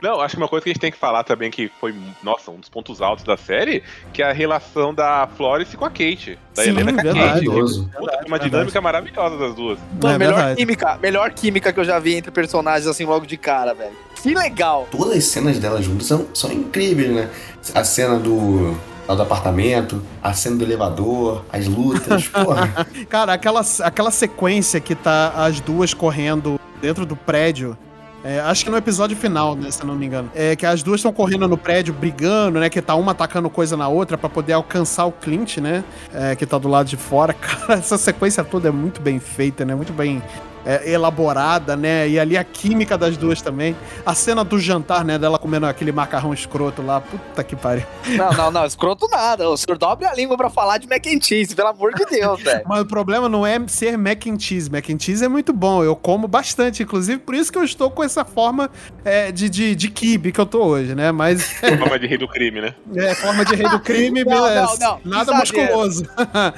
Não, 0.03 0.21
acho 0.21 0.37
que 0.37 0.43
uma 0.43 0.49
coisa 0.49 0.65
que 0.65 0.71
a 0.71 0.73
gente 0.73 0.81
tem 0.81 0.91
que 0.91 0.99
falar 0.99 1.23
também, 1.23 1.51
que 1.51 1.71
foi, 1.81 1.95
nossa, 2.23 2.51
um 2.51 2.59
dos 2.59 2.69
pontos 2.69 3.01
altos 3.01 3.25
da 3.25 3.37
série, 3.37 3.83
que 4.13 4.23
é 4.23 4.31
a 4.31 4.33
relação 4.33 4.93
da 4.93 5.29
Florence 5.37 5.77
com 5.77 5.85
a 5.85 5.91
Kate. 5.91 6.39
Da 6.55 6.65
Sim, 6.65 6.71
Helena 6.71 6.93
com 6.93 7.01
a 7.01 7.03
verdade. 7.03 7.19
Kate. 7.21 7.29
Maravilhoso. 7.47 7.91
Puta, 7.97 8.21
uma 8.27 8.39
dinâmica 8.39 8.81
maravilhosa 8.81 9.39
das 9.39 9.55
duas. 9.55 9.79
Mano, 10.01 10.15
É 10.15 10.19
melhor 10.19 10.35
verdade. 10.37 10.57
química, 10.57 10.99
melhor 11.01 11.31
química 11.33 11.73
que 11.73 11.81
eu 11.81 11.85
já 11.85 11.99
vi 11.99 12.17
entre 12.23 12.31
personagens 12.31 12.87
assim 12.87 13.05
logo 13.05 13.27
de 13.27 13.37
cara, 13.37 13.75
velho. 13.75 13.93
Que 14.15 14.35
legal. 14.35 14.87
Todas 14.91 15.19
as 15.19 15.25
cenas 15.25 15.59
delas 15.59 15.85
juntas 15.85 16.07
são, 16.07 16.27
são 16.33 16.53
incríveis, 16.53 17.11
né? 17.11 17.29
A 17.75 17.83
cena 17.83 18.19
do, 18.19 18.77
do 19.09 19.23
apartamento, 19.23 20.01
a 20.23 20.33
cena 20.33 20.57
do 20.57 20.65
elevador, 20.65 21.45
as 21.53 21.67
lutas, 21.67 22.29
porra. 22.31 22.87
Cara, 23.09 23.33
aquela, 23.33 23.63
aquela 23.81 24.11
sequência 24.13 24.81
que 24.81 24.95
tá 24.95 25.33
as 25.35 25.61
duas 25.61 25.93
correndo 25.93 26.59
dentro 26.81 27.05
do 27.05 27.15
prédio 27.17 27.77
É, 28.25 28.39
acho 28.41 28.65
que 28.65 28.71
no 28.71 28.77
episódio 28.77 29.17
final, 29.17 29.57
né, 29.57 29.69
se 29.73 29.83
eu 29.83 29.87
não 29.87 29.97
me 29.97 30.07
engano. 30.07 30.31
É 30.35 30.55
que 30.55 30.65
as 30.65 30.85
duas 30.85 31.01
estão 31.01 31.13
correndo 31.13 31.49
no 31.49 31.59
prédio, 31.59 31.93
brigando, 31.93 32.61
né? 32.61 32.71
Que 32.71 32.81
tá 32.81 32.95
uma 32.95 33.11
atacando 33.11 33.51
coisa 33.51 33.77
na 33.77 33.89
outra 33.89 34.17
pra 34.17 34.29
poder 34.29 34.53
alcançar 34.53 35.07
o 35.07 35.13
Clint, 35.13 35.59
né? 35.59 35.83
É, 36.15 36.37
que 36.37 36.47
tá 36.47 36.59
do 36.59 36.69
lado 36.69 36.87
de 36.87 36.97
fora. 36.97 37.35
Cara, 37.35 37.75
essa 37.75 37.99
sequência 37.99 38.45
toda 38.45 38.69
é 38.69 38.71
muito 38.71 39.01
bem 39.01 39.19
feita, 39.19 39.65
né? 39.65 39.75
Muito 39.75 39.93
bem 39.93 40.23
é, 40.65 40.91
elaborada, 40.91 41.77
né? 41.77 42.09
E 42.09 42.19
ali 42.19 42.37
a 42.37 42.45
química 42.45 42.97
das 42.97 43.17
duas 43.17 43.41
também. 43.41 43.77
A 44.05 44.15
cena 44.15 44.45
do 44.45 44.59
jantar, 44.59 45.05
né? 45.05 45.19
Dela 45.19 45.39
comendo 45.39 45.67
aquele 45.67 45.93
macarrão 45.93 46.33
escroto 46.33 46.83
lá. 46.83 47.01
Puta 47.01 47.43
que 47.45 47.57
pariu. 47.57 47.85
Não, 48.09 48.31
não, 48.33 48.51
não, 48.51 48.67
escroto 48.67 49.09
nada. 49.09 49.49
O 49.49 49.57
senhor 49.57 49.79
dobre 49.79 50.07
a 50.07 50.15
língua 50.15 50.37
pra 50.37 50.51
falar 50.51 50.79
de 50.79 50.89
mac 50.89 51.07
and 51.07 51.21
cheese, 51.21 51.55
pelo 51.55 51.69
amor 51.69 51.95
de 51.95 52.05
Deus, 52.07 52.41
velho. 52.43 52.63
Mas 52.67 52.81
o 52.83 52.87
problema 52.87 53.29
não 53.29 53.47
é 53.47 53.61
ser 53.67 53.97
mac 53.99 54.27
and 54.27 54.39
cheese. 54.39 54.71
Mac 54.71 54.89
and 54.91 54.99
cheese 54.99 55.25
é 55.25 55.29
muito 55.29 55.53
bom. 55.53 55.83
Eu 55.85 55.97
como 55.97 56.27
bastante, 56.29 56.83
inclusive, 56.83 57.19
por 57.19 57.35
isso 57.35 57.51
que 57.53 57.59
eu 57.59 57.65
estou 57.65 57.91
com 57.91 58.03
essa 58.03 58.25
forma 58.25 58.71
é, 59.05 59.31
de, 59.33 59.49
de, 59.49 59.75
de 59.75 59.89
kibe 59.89 60.33
que 60.33 60.41
eu 60.41 60.47
tô 60.47 60.63
hoje, 60.65 60.95
né? 60.95 61.13
Mas 61.13 61.43
Forma 61.83 61.99
de 61.99 62.07
rei 62.07 62.19
do 62.19 62.29
crime, 62.29 62.61
né? 62.61 62.75
é 62.97 63.15
forma 63.15 63.45
de 63.45 63.55
rei 63.55 63.69
do 63.69 63.81
crime, 63.81 64.25
Não, 64.25 64.43
beleza. 64.43 64.77
não, 64.81 64.89
não. 64.89 65.01
Nada 65.05 65.33
Exagero. 65.33 65.39
musculoso. 65.63 66.05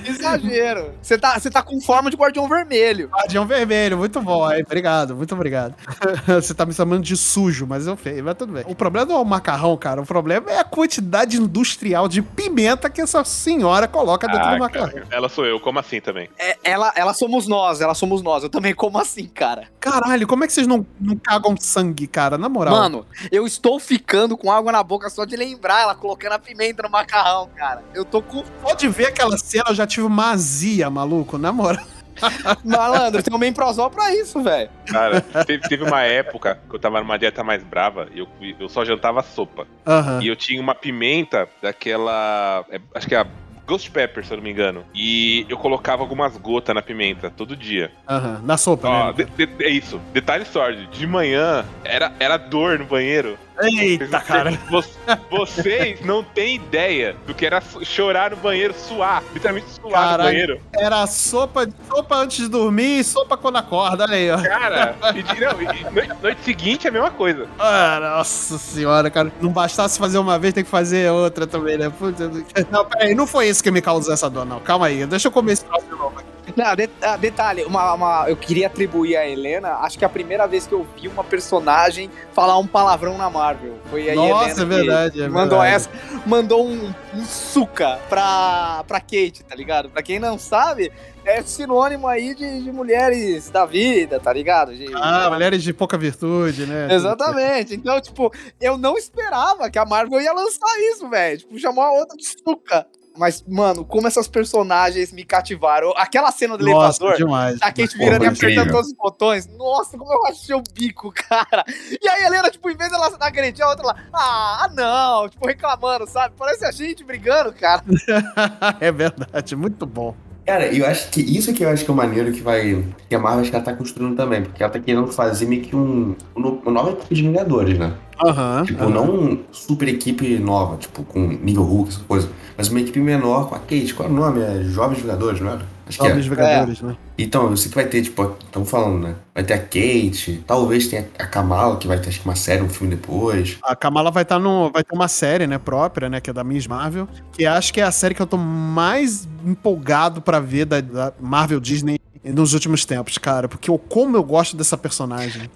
Exagero. 0.06 0.92
Você 1.00 1.18
tá, 1.18 1.38
você 1.38 1.50
tá 1.50 1.62
com 1.62 1.80
forma 1.80 2.10
de 2.10 2.16
guardião 2.16 2.48
vermelho. 2.48 3.08
Guardião 3.08 3.46
vermelho, 3.46 3.93
muito 3.94 4.20
bom. 4.20 4.44
Aí, 4.44 4.62
obrigado, 4.62 5.14
muito 5.16 5.34
obrigado. 5.34 5.74
Você 6.26 6.54
tá 6.54 6.64
me 6.66 6.72
chamando 6.72 7.02
de 7.02 7.16
sujo, 7.16 7.66
mas 7.66 7.86
eu 7.86 7.96
fiz, 7.96 8.20
mas 8.22 8.34
tudo 8.36 8.52
bem. 8.52 8.64
O 8.66 8.74
problema 8.74 9.06
não 9.06 9.16
é 9.16 9.20
o 9.20 9.24
macarrão, 9.24 9.76
cara. 9.76 10.00
O 10.00 10.06
problema 10.06 10.50
é 10.50 10.58
a 10.58 10.64
quantidade 10.64 11.36
industrial 11.36 12.08
de 12.08 12.22
pimenta 12.22 12.88
que 12.90 13.00
essa 13.00 13.24
senhora 13.24 13.86
coloca 13.88 14.26
dentro 14.26 14.48
do 14.48 14.54
Ah, 14.54 14.58
macarrão. 14.58 14.88
cara, 14.90 15.06
ela 15.10 15.28
sou 15.28 15.44
eu, 15.46 15.58
como 15.60 15.78
assim 15.78 16.00
também? 16.00 16.28
É, 16.38 16.56
ela, 16.64 16.92
ela 16.96 17.14
somos 17.14 17.46
nós, 17.46 17.80
ela 17.80 17.94
somos 17.94 18.22
nós. 18.22 18.42
Eu 18.42 18.48
também 18.50 18.74
como 18.74 18.98
assim, 18.98 19.26
cara. 19.26 19.68
Caralho, 19.80 20.26
como 20.26 20.44
é 20.44 20.46
que 20.46 20.52
vocês 20.52 20.66
não, 20.66 20.86
não 21.00 21.16
cagam 21.16 21.54
sangue, 21.58 22.06
cara? 22.06 22.36
Na 22.38 22.48
moral. 22.48 22.74
Mano, 22.74 23.06
eu 23.30 23.46
estou 23.46 23.78
ficando 23.78 24.36
com 24.36 24.50
água 24.50 24.72
na 24.72 24.82
boca 24.82 25.08
só 25.10 25.24
de 25.24 25.36
lembrar 25.36 25.82
ela 25.82 25.94
colocando 25.94 26.32
a 26.32 26.38
pimenta 26.38 26.82
no 26.82 26.90
macarrão, 26.90 27.48
cara. 27.54 27.82
Eu 27.94 28.04
tô 28.04 28.22
com. 28.22 28.42
Pode 28.62 28.88
ver 28.88 29.06
aquela 29.06 29.36
cena, 29.38 29.64
eu 29.68 29.74
já 29.74 29.86
tive 29.86 30.06
uma 30.06 30.30
azia, 30.30 30.88
maluco, 30.90 31.38
na 31.38 31.52
moral. 31.52 31.84
Malandro, 32.64 33.22
tem 33.22 33.34
um 33.34 33.38
Memprozol 33.38 33.90
pra 33.90 34.14
isso, 34.14 34.42
velho. 34.42 34.70
Cara, 34.86 35.20
teve, 35.20 35.68
teve 35.68 35.84
uma 35.84 36.02
época 36.02 36.58
que 36.68 36.74
eu 36.74 36.78
tava 36.78 37.00
numa 37.00 37.18
dieta 37.18 37.42
mais 37.44 37.62
brava 37.62 38.08
e 38.14 38.18
eu, 38.20 38.28
eu 38.58 38.68
só 38.68 38.84
jantava 38.84 39.22
sopa. 39.22 39.66
Aham. 39.86 40.20
E 40.22 40.28
eu 40.28 40.36
tinha 40.36 40.60
uma 40.60 40.74
pimenta 40.74 41.48
daquela. 41.62 42.64
é, 42.70 42.80
acho 42.94 43.06
que 43.08 43.14
é 43.14 43.18
a 43.18 43.26
Ghost 43.66 43.90
Pepper, 43.90 44.24
se 44.24 44.30
eu 44.30 44.36
não 44.36 44.44
me 44.44 44.50
engano. 44.50 44.84
E 44.94 45.46
eu 45.48 45.56
colocava 45.56 46.02
algumas 46.02 46.36
gotas 46.36 46.74
na 46.74 46.82
pimenta 46.82 47.30
todo 47.30 47.56
dia. 47.56 47.90
Aham. 48.08 48.40
Na 48.44 48.56
sopa, 48.58 48.88
Ó, 48.88 49.06
né? 49.06 49.12
de- 49.36 49.46
de- 49.46 49.64
é 49.64 49.70
isso. 49.70 49.98
Detalhe 50.12 50.44
sorte. 50.44 50.86
De 50.88 51.06
manhã 51.06 51.64
era, 51.82 52.12
era 52.20 52.36
dor 52.36 52.78
no 52.78 52.84
banheiro. 52.84 53.38
Eita, 53.62 54.20
cara. 54.20 54.50
Vo- 54.68 54.84
Vocês 55.30 56.00
não 56.04 56.22
têm 56.24 56.56
ideia 56.56 57.14
do 57.26 57.34
que 57.34 57.46
era 57.46 57.62
chorar 57.82 58.32
no 58.32 58.36
banheiro, 58.36 58.74
suar. 58.74 59.22
Literalmente 59.32 59.66
suar 59.70 59.92
Caralho. 59.92 60.18
no 60.18 60.24
banheiro. 60.24 60.60
Era 60.74 61.06
sopa, 61.06 61.66
sopa 61.88 62.16
antes 62.16 62.38
de 62.38 62.48
dormir 62.48 62.98
e 63.00 63.04
sopa 63.04 63.36
quando 63.36 63.56
acorda, 63.56 64.04
olha 64.04 64.16
aí, 64.16 64.30
ó. 64.30 64.38
Cara, 64.42 64.96
e, 65.14 65.40
não, 65.40 65.62
e 65.62 65.84
noite, 65.92 66.12
noite 66.22 66.40
seguinte 66.44 66.86
é 66.86 66.90
a 66.90 66.92
mesma 66.92 67.10
coisa. 67.10 67.46
Ah, 67.58 67.98
nossa 68.16 68.58
senhora, 68.58 69.08
cara. 69.10 69.32
Não 69.40 69.50
bastasse 69.50 69.98
fazer 69.98 70.18
uma 70.18 70.38
vez, 70.38 70.52
tem 70.54 70.64
que 70.64 70.70
fazer 70.70 71.10
outra 71.12 71.46
também, 71.46 71.78
né? 71.78 71.90
Puta 71.90 72.30
Não, 72.70 72.84
peraí, 72.84 73.14
não 73.14 73.26
foi 73.26 73.48
isso 73.48 73.62
que 73.62 73.70
me 73.70 73.80
causou 73.80 74.12
essa 74.12 74.28
dor, 74.28 74.44
não. 74.44 74.60
Calma 74.60 74.86
aí, 74.86 75.06
deixa 75.06 75.28
eu 75.28 75.32
comer 75.32 75.52
esse 75.52 75.64
troço 75.64 75.84
de 75.86 75.92
novo 75.92 76.14
aqui. 76.18 76.33
Não, 76.56 76.76
de- 76.76 76.90
ah, 77.02 77.16
detalhe, 77.16 77.64
uma, 77.64 77.94
uma- 77.94 78.24
eu 78.28 78.36
queria 78.36 78.66
atribuir 78.66 79.16
a 79.16 79.26
Helena, 79.28 79.76
acho 79.78 79.98
que 79.98 80.04
é 80.04 80.06
a 80.06 80.10
primeira 80.10 80.46
vez 80.46 80.66
que 80.66 80.72
eu 80.74 80.86
vi 81.00 81.08
uma 81.08 81.24
personagem 81.24 82.10
falar 82.32 82.58
um 82.58 82.66
palavrão 82.66 83.16
na 83.16 83.30
Marvel. 83.30 83.78
Foi 83.90 84.10
a 84.10 84.14
Nossa, 84.14 84.50
Helena 84.50 84.62
é 84.62 84.64
verdade, 84.64 85.22
é 85.22 85.28
mandou 85.28 85.60
verdade. 85.60 85.74
essa, 85.74 85.90
mandou 86.26 86.66
um, 86.66 86.92
um 87.14 87.24
suca 87.24 87.98
pra, 88.08 88.84
pra 88.86 89.00
Kate, 89.00 89.42
tá 89.48 89.54
ligado? 89.54 89.88
Pra 89.88 90.02
quem 90.02 90.18
não 90.18 90.38
sabe, 90.38 90.92
é 91.24 91.40
sinônimo 91.42 92.06
aí 92.06 92.34
de, 92.34 92.62
de 92.62 92.70
mulheres 92.70 93.48
da 93.48 93.64
vida, 93.64 94.20
tá 94.20 94.32
ligado? 94.32 94.74
De- 94.76 94.92
Ah, 94.94 95.30
mulheres 95.30 95.62
de 95.62 95.72
pouca 95.72 95.96
virtude, 95.96 96.66
né? 96.66 96.88
Exatamente. 96.90 97.74
Então, 97.74 97.98
tipo, 98.00 98.30
eu 98.60 98.76
não 98.76 98.96
esperava 98.98 99.70
que 99.70 99.78
a 99.78 99.84
Marvel 99.86 100.20
ia 100.20 100.32
lançar 100.32 100.78
isso, 100.92 101.08
velho. 101.08 101.38
Tipo, 101.38 101.58
chamou 101.58 101.82
a 101.82 101.92
outra 101.92 102.16
de 102.16 102.24
suca. 102.26 102.86
Mas, 103.16 103.44
mano, 103.46 103.84
como 103.84 104.08
essas 104.08 104.26
personagens 104.26 105.12
me 105.12 105.24
cativaram. 105.24 105.92
Aquela 105.96 106.32
cena 106.32 106.58
do 106.58 106.64
Nossa, 106.64 107.02
elevador, 107.02 107.16
demais. 107.16 107.58
a 107.62 107.66
Kate 107.66 107.96
Pô, 107.96 108.04
virando 108.04 108.24
e 108.24 108.26
apertando 108.26 108.50
incrível. 108.50 108.72
todos 108.72 108.88
os 108.88 108.96
botões. 108.96 109.46
Nossa, 109.46 109.96
como 109.96 110.12
eu 110.12 110.26
achei 110.26 110.54
o 110.54 110.62
bico, 110.72 111.12
cara. 111.14 111.64
E 111.68 112.08
aí 112.08 112.24
a 112.24 112.26
Helena, 112.26 112.50
tipo, 112.50 112.68
em 112.68 112.76
vez 112.76 112.90
dela 112.90 113.14
agredir 113.20 113.64
a 113.64 113.70
outra 113.70 113.86
lá, 113.86 113.96
ah, 114.12 114.70
não, 114.74 115.28
tipo, 115.28 115.46
reclamando, 115.46 116.08
sabe? 116.08 116.34
Parece 116.36 116.64
a 116.64 116.72
gente 116.72 117.04
brigando, 117.04 117.52
cara. 117.52 117.84
é 118.80 118.90
verdade, 118.90 119.54
muito 119.54 119.86
bom. 119.86 120.14
Cara, 120.46 120.66
eu 120.66 120.84
acho 120.86 121.10
que 121.10 121.20
isso 121.22 121.52
que 121.54 121.64
eu 121.64 121.70
acho 121.70 121.84
que 121.84 121.90
é 121.90 121.94
o 121.94 121.96
maneiro 121.96 122.30
que 122.30 122.40
vai. 122.42 122.84
Que 123.08 123.14
a 123.14 123.18
Marvel 123.18 123.40
acho 123.40 123.50
que 123.50 123.56
ela 123.56 123.64
tá 123.64 123.72
construindo 123.74 124.14
também, 124.14 124.42
porque 124.42 124.62
ela 124.62 124.70
tá 124.72 124.78
querendo 124.78 125.06
fazer 125.08 125.46
meio 125.46 125.62
que 125.62 125.74
um. 125.74 126.14
um- 126.36 126.48
Uma 126.62 126.70
nova 126.72 126.90
equipe 126.90 127.14
de 127.14 127.22
Vingadores, 127.22 127.78
né? 127.78 127.94
Aham. 128.22 128.62
Tipo, 128.64 128.84
aham. 128.84 128.90
não 128.92 129.38
super 129.50 129.88
equipe 129.88 130.38
nova, 130.38 130.76
tipo, 130.76 131.02
com 131.04 131.20
nível 131.28 131.62
Hulk, 131.62 131.88
essa 131.90 132.00
coisa. 132.06 132.28
Mas 132.58 132.68
uma 132.68 132.80
equipe 132.80 133.00
menor 133.00 133.48
com 133.48 133.54
a 133.54 133.58
Kate. 133.58 133.94
Qual 133.94 134.08
é 134.08 134.12
o 134.12 134.14
nome? 134.14 134.40
É 134.42 134.62
Jovens 134.64 135.00
Vingadores, 135.00 135.40
não 135.40 135.50
era? 135.52 135.73
Acho 135.94 136.00
que 136.00 136.06
é. 136.06 136.08
Jovens 136.08 136.26
Vingadores, 136.26 136.80
né? 136.80 136.96
Então, 137.16 137.50
eu 137.50 137.56
sei 137.56 137.68
que 137.68 137.74
vai 137.76 137.86
ter, 137.86 138.02
tipo, 138.02 138.36
estamos 138.44 138.68
falando, 138.68 139.02
né? 139.02 139.14
Vai 139.34 139.44
ter 139.44 139.54
a 139.54 139.58
Kate, 139.58 140.42
talvez 140.46 140.88
tenha 140.88 141.08
a 141.18 141.26
Kamala, 141.26 141.76
que 141.76 141.86
vai 141.86 141.98
ter 141.98 142.08
acho 142.08 142.20
que 142.20 142.28
uma 142.28 142.34
série, 142.34 142.62
um 142.62 142.68
filme 142.68 142.94
depois. 142.94 143.58
A 143.62 143.76
Kamala 143.76 144.10
vai 144.10 144.24
estar 144.24 144.38
no. 144.38 144.70
Vai 144.70 144.82
ter 144.82 144.94
uma 144.94 145.08
série, 145.08 145.46
né, 145.46 145.58
própria, 145.58 146.08
né? 146.08 146.20
Que 146.20 146.30
é 146.30 146.32
da 146.32 146.42
Miss 146.42 146.66
Marvel. 146.66 147.08
Que 147.32 147.46
acho 147.46 147.72
que 147.72 147.80
é 147.80 147.84
a 147.84 147.92
série 147.92 148.14
que 148.14 148.22
eu 148.22 148.26
tô 148.26 148.36
mais 148.36 149.28
empolgado 149.44 150.20
pra 150.20 150.40
ver 150.40 150.64
da, 150.64 150.80
da 150.80 151.12
Marvel 151.20 151.60
Disney 151.60 152.00
nos 152.32 152.54
últimos 152.54 152.84
tempos, 152.84 153.18
cara. 153.18 153.48
Porque 153.48 153.70
eu, 153.70 153.78
como 153.78 154.16
eu 154.16 154.22
gosto 154.22 154.56
dessa 154.56 154.76
personagem. 154.76 155.50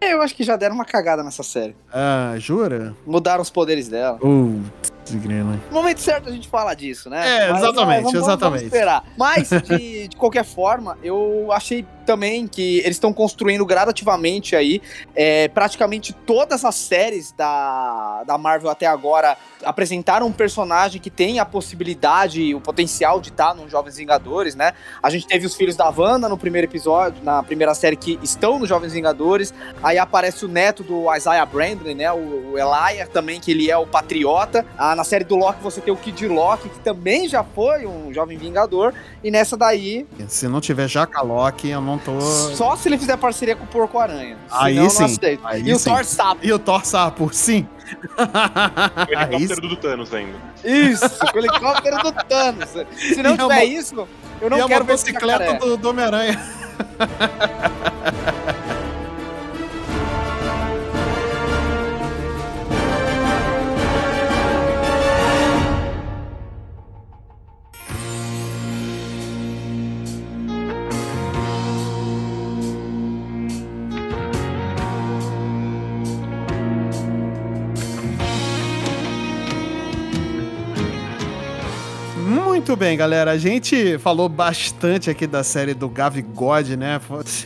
Eu 0.00 0.20
acho 0.22 0.34
que 0.34 0.44
já 0.44 0.56
deram 0.56 0.74
uma 0.74 0.84
cagada 0.84 1.22
nessa 1.22 1.42
série. 1.42 1.74
Ah, 1.92 2.34
jura? 2.38 2.94
Mudaram 3.06 3.42
os 3.42 3.50
poderes 3.50 3.88
dela. 3.88 4.18
Uh. 4.22 4.60
No 5.12 5.60
momento 5.70 5.98
certo 6.00 6.30
a 6.30 6.32
gente 6.32 6.48
fala 6.48 6.74
disso, 6.74 7.10
né? 7.10 7.46
É, 7.46 7.52
Mas, 7.52 7.62
exatamente, 7.62 7.98
é, 7.98 8.02
vamos- 8.02 8.12
vamos- 8.12 8.28
exatamente. 8.28 8.60
Vamos 8.60 8.74
esperar. 8.74 9.04
Mas, 9.18 9.50
de, 9.50 10.08
de 10.08 10.16
qualquer 10.16 10.44
forma, 10.44 10.96
eu 11.02 11.50
achei 11.52 11.84
também 12.04 12.46
que 12.46 12.78
eles 12.78 12.96
estão 12.96 13.12
construindo 13.12 13.64
gradativamente 13.66 14.54
aí. 14.54 14.80
é, 15.14 15.48
praticamente 15.48 16.12
todas 16.12 16.64
as 16.64 16.74
séries 16.74 17.32
da, 17.32 18.22
da 18.26 18.38
Marvel 18.38 18.70
até 18.70 18.86
agora 18.86 19.36
apresentaram 19.64 20.26
um 20.26 20.32
personagem 20.32 21.00
que 21.00 21.10
tem 21.10 21.38
a 21.38 21.44
possibilidade 21.44 22.54
o 22.54 22.60
potencial 22.60 23.20
de 23.20 23.30
estar 23.30 23.54
nos 23.54 23.70
Jovens 23.70 23.96
Vingadores, 23.96 24.54
né? 24.54 24.72
A 25.02 25.10
gente 25.10 25.26
teve 25.26 25.46
os 25.46 25.54
filhos 25.54 25.76
da 25.76 25.88
Wanda 25.88 26.28
no 26.28 26.36
primeiro 26.36 26.66
episódio, 26.66 27.22
na 27.22 27.42
primeira 27.42 27.74
série 27.74 27.96
que 27.96 28.18
estão 28.22 28.58
nos 28.58 28.68
Jovens 28.68 28.92
Vingadores. 28.92 29.54
Aí 29.82 29.98
aparece 29.98 30.44
o 30.44 30.48
neto 30.48 30.82
do 30.82 31.14
Isaiah 31.14 31.46
Brandley, 31.46 31.94
né? 31.94 32.12
O, 32.12 32.52
o 32.52 32.58
Elijah 32.58 33.06
também, 33.06 33.40
que 33.40 33.50
ele 33.50 33.70
é 33.70 33.76
o 33.76 33.86
patriota. 33.86 34.66
Ah, 34.76 34.94
na 34.94 35.04
série 35.04 35.24
do 35.24 35.36
Loki 35.36 35.62
você 35.62 35.80
tem 35.80 35.92
o 35.92 35.96
Kid 35.96 36.26
Loki, 36.26 36.68
que 36.68 36.80
também 36.80 37.28
já 37.28 37.42
foi 37.42 37.86
um 37.86 38.12
jovem 38.12 38.36
vingador. 38.36 38.92
E 39.22 39.30
nessa 39.30 39.56
daí, 39.56 40.06
Se 40.28 40.48
não 40.48 40.60
tiver 40.60 40.88
Jaca 40.88 41.22
Loki, 41.22 41.68
eu 41.68 41.80
não 41.80 41.93
tô. 41.98 42.20
só 42.20 42.76
se 42.76 42.88
ele 42.88 42.98
fizer 42.98 43.16
parceria 43.16 43.56
com 43.56 43.64
o 43.64 43.66
Porco-Aranha. 43.66 44.36
Aí 44.50 44.74
Senão, 44.90 45.08
sim, 45.08 45.18
aí 45.44 45.62
e 45.62 45.72
o 45.72 45.78
sim. 45.78 45.90
Thor 45.90 46.04
Sapo. 46.04 46.40
E 46.42 46.52
o 46.52 46.58
Thor 46.58 46.84
Sapo, 46.84 47.30
sim. 47.32 47.66
O 48.16 48.16
Aí 49.18 49.34
helicóptero 49.34 49.68
do 49.68 49.76
Thanos 49.76 50.14
ainda. 50.14 50.38
Isso, 50.64 51.18
com 51.18 51.36
o 51.36 51.38
helicóptero 51.38 51.98
do 51.98 52.12
Thanos. 52.12 52.70
Se 52.96 53.22
não 53.22 53.32
E 53.32 53.34
a 53.34 53.38
tiver 53.38 53.66
mo- 53.66 53.72
isso, 53.72 54.08
eu 54.40 54.50
não 54.50 54.58
e 54.58 54.62
a 54.62 54.66
quero 54.66 54.84
ver 54.84 54.94
esse 54.94 55.12
motocicleta 55.12 55.54
do, 55.58 55.76
do 55.76 55.90
Homem-Aranha. 55.90 56.40
Muito 82.74 82.80
bem, 82.80 82.96
galera. 82.96 83.30
A 83.30 83.38
gente 83.38 83.98
falou 83.98 84.28
bastante 84.28 85.08
aqui 85.08 85.28
da 85.28 85.44
série 85.44 85.74
do 85.74 85.88
Gavi 85.88 86.22
God, 86.22 86.70
né? 86.70 87.00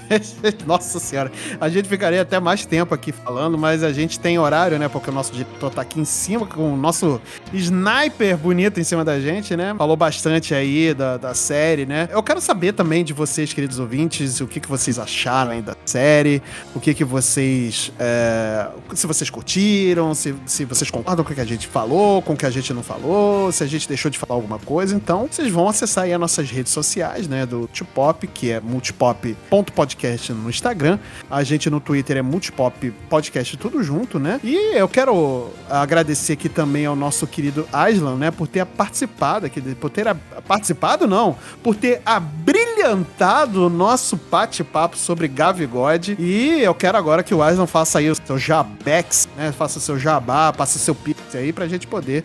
Nossa 0.66 0.98
senhora. 0.98 1.30
A 1.60 1.68
gente 1.68 1.86
ficaria 1.86 2.22
até 2.22 2.40
mais 2.40 2.64
tempo 2.64 2.94
aqui 2.94 3.12
falando, 3.12 3.58
mas 3.58 3.84
a 3.84 3.92
gente 3.92 4.18
tem 4.18 4.38
horário, 4.38 4.78
né? 4.78 4.88
Porque 4.88 5.10
o 5.10 5.12
nosso 5.12 5.30
diretor 5.30 5.70
tá 5.70 5.82
aqui 5.82 6.00
em 6.00 6.04
cima 6.06 6.46
com 6.46 6.72
o 6.72 6.76
nosso 6.78 7.20
sniper 7.52 8.38
bonito 8.38 8.80
em 8.80 8.84
cima 8.84 9.04
da 9.04 9.20
gente, 9.20 9.54
né? 9.54 9.74
Falou 9.76 9.98
bastante 9.98 10.54
aí 10.54 10.94
da, 10.94 11.18
da 11.18 11.34
série, 11.34 11.84
né? 11.84 12.08
Eu 12.10 12.22
quero 12.22 12.40
saber 12.40 12.72
também 12.72 13.04
de 13.04 13.12
vocês, 13.12 13.52
queridos 13.52 13.78
ouvintes, 13.78 14.40
o 14.40 14.46
que, 14.46 14.58
que 14.58 14.68
vocês 14.68 14.98
acharam 14.98 15.50
aí 15.50 15.60
da 15.60 15.76
série, 15.84 16.42
o 16.74 16.80
que, 16.80 16.94
que 16.94 17.04
vocês. 17.04 17.92
é, 17.98 18.66
se 18.94 19.06
vocês 19.06 19.28
curtiram, 19.28 20.14
se, 20.14 20.34
se 20.46 20.64
vocês 20.64 20.90
concordam 20.90 21.22
com 21.22 21.32
o 21.32 21.34
que 21.34 21.42
a 21.42 21.44
gente 21.44 21.66
falou, 21.66 22.22
com 22.22 22.32
o 22.32 22.36
que 22.36 22.46
a 22.46 22.50
gente 22.50 22.72
não 22.72 22.82
falou, 22.82 23.52
se 23.52 23.62
a 23.62 23.66
gente 23.66 23.86
deixou 23.86 24.10
de 24.10 24.18
falar 24.18 24.34
alguma 24.34 24.58
coisa. 24.58 24.96
Então, 24.96 25.17
vocês 25.26 25.50
vão 25.50 25.68
acessar 25.68 26.04
aí 26.04 26.12
as 26.12 26.20
nossas 26.20 26.50
redes 26.50 26.72
sociais, 26.72 27.26
né? 27.26 27.44
Do 27.46 27.58
Multipop, 27.58 28.26
que 28.26 28.50
é 28.50 28.60
multipop.podcast 28.60 30.32
no 30.32 30.48
Instagram. 30.48 30.98
A 31.30 31.42
gente 31.42 31.68
no 31.70 31.80
Twitter 31.80 32.16
é 32.16 32.22
Multipop 32.22 32.90
Podcast 33.08 33.56
tudo 33.56 33.82
junto, 33.82 34.18
né? 34.18 34.40
E 34.44 34.76
eu 34.76 34.88
quero 34.88 35.50
agradecer 35.68 36.34
aqui 36.34 36.48
também 36.48 36.86
ao 36.86 36.94
nosso 36.96 37.26
querido 37.26 37.66
Aslan, 37.72 38.16
né? 38.16 38.30
Por 38.30 38.46
ter 38.46 38.64
participado 38.66 39.46
aqui, 39.46 39.60
por 39.74 39.90
ter 39.90 40.06
a- 40.08 40.14
participado 40.14 41.06
não, 41.06 41.36
por 41.62 41.74
ter 41.74 42.00
abrilhantado 42.04 43.66
o 43.66 43.70
nosso 43.70 44.16
bate-papo 44.30 44.96
sobre 44.96 45.28
Gavigode. 45.28 46.16
E 46.18 46.60
eu 46.62 46.74
quero 46.74 46.96
agora 46.98 47.22
que 47.22 47.34
o 47.34 47.42
Aslan 47.42 47.66
faça 47.66 47.98
aí 47.98 48.10
o 48.10 48.14
seu 48.14 48.38
jabex, 48.38 49.28
né? 49.36 49.52
Faça 49.52 49.78
o 49.78 49.82
seu 49.82 49.98
jabá, 49.98 50.52
passe 50.52 50.78
seu 50.78 50.94
pix 50.94 51.20
aí 51.34 51.52
pra 51.52 51.66
gente 51.66 51.86
poder 51.86 52.24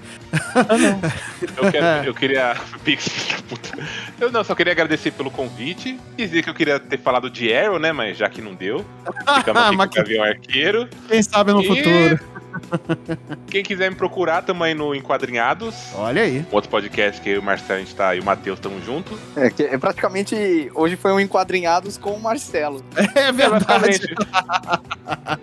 Eu, 1.58 1.72
quero- 1.72 2.06
eu 2.08 2.14
queria. 2.14 2.56
Pix, 2.84 3.10
puta. 3.48 3.70
Eu 4.20 4.32
não, 4.32 4.44
só 4.44 4.54
queria 4.56 4.74
agradecer 4.74 5.12
pelo 5.12 5.32
convite. 5.32 6.00
Dizer 6.18 6.44
que 6.44 6.50
eu 6.50 6.54
queria 6.54 6.80
ter 6.80 7.00
falado 7.00 7.30
de 7.30 7.54
Arrow, 7.54 7.80
né? 7.80 7.92
Mas 7.92 8.18
já 8.18 8.30
que 8.30 8.42
não 8.42 8.54
deu. 8.54 8.86
Ficamos 9.38 9.62
aqui 9.64 9.76
Mas 9.78 9.88
com 9.90 9.94
o 9.94 9.96
Gavião 9.98 10.24
Arqueiro. 10.24 10.90
Quem 11.08 11.24
sabe 11.24 11.54
no 11.54 11.62
E- 11.62 11.68
futuro. 11.68 12.20
Quem 13.50 13.64
quiser 13.64 13.90
me 13.90 13.96
procurar, 13.96 14.44
tamo 14.44 14.64
aí 14.64 14.76
no 14.76 14.94
Enquadrinhados. 14.94 15.76
Olha 15.96 16.22
aí. 16.22 16.46
Outro 16.52 16.70
podcast 16.70 17.20
que 17.20 17.30
eu 17.30 17.36
e 17.36 17.38
o 17.40 17.44
Marcelo 17.44 17.80
a 17.80 17.84
gente 17.84 17.96
tá, 17.96 18.16
e 18.16 18.20
o 18.20 18.24
Matheus 18.24 18.60
estamos 18.60 18.86
juntos. 18.86 19.18
É, 19.36 19.50
que 19.50 19.64
é 19.64 19.78
praticamente. 19.78 20.70
Hoje 20.76 20.96
foi 20.96 21.12
um 21.12 21.20
enquadrinhados 21.20 21.98
com 21.98 22.12
o 22.12 22.22
Marcelo. 22.22 22.84
É 23.16 23.32
verdade. 23.32 23.66
Basicamente. 23.66 24.16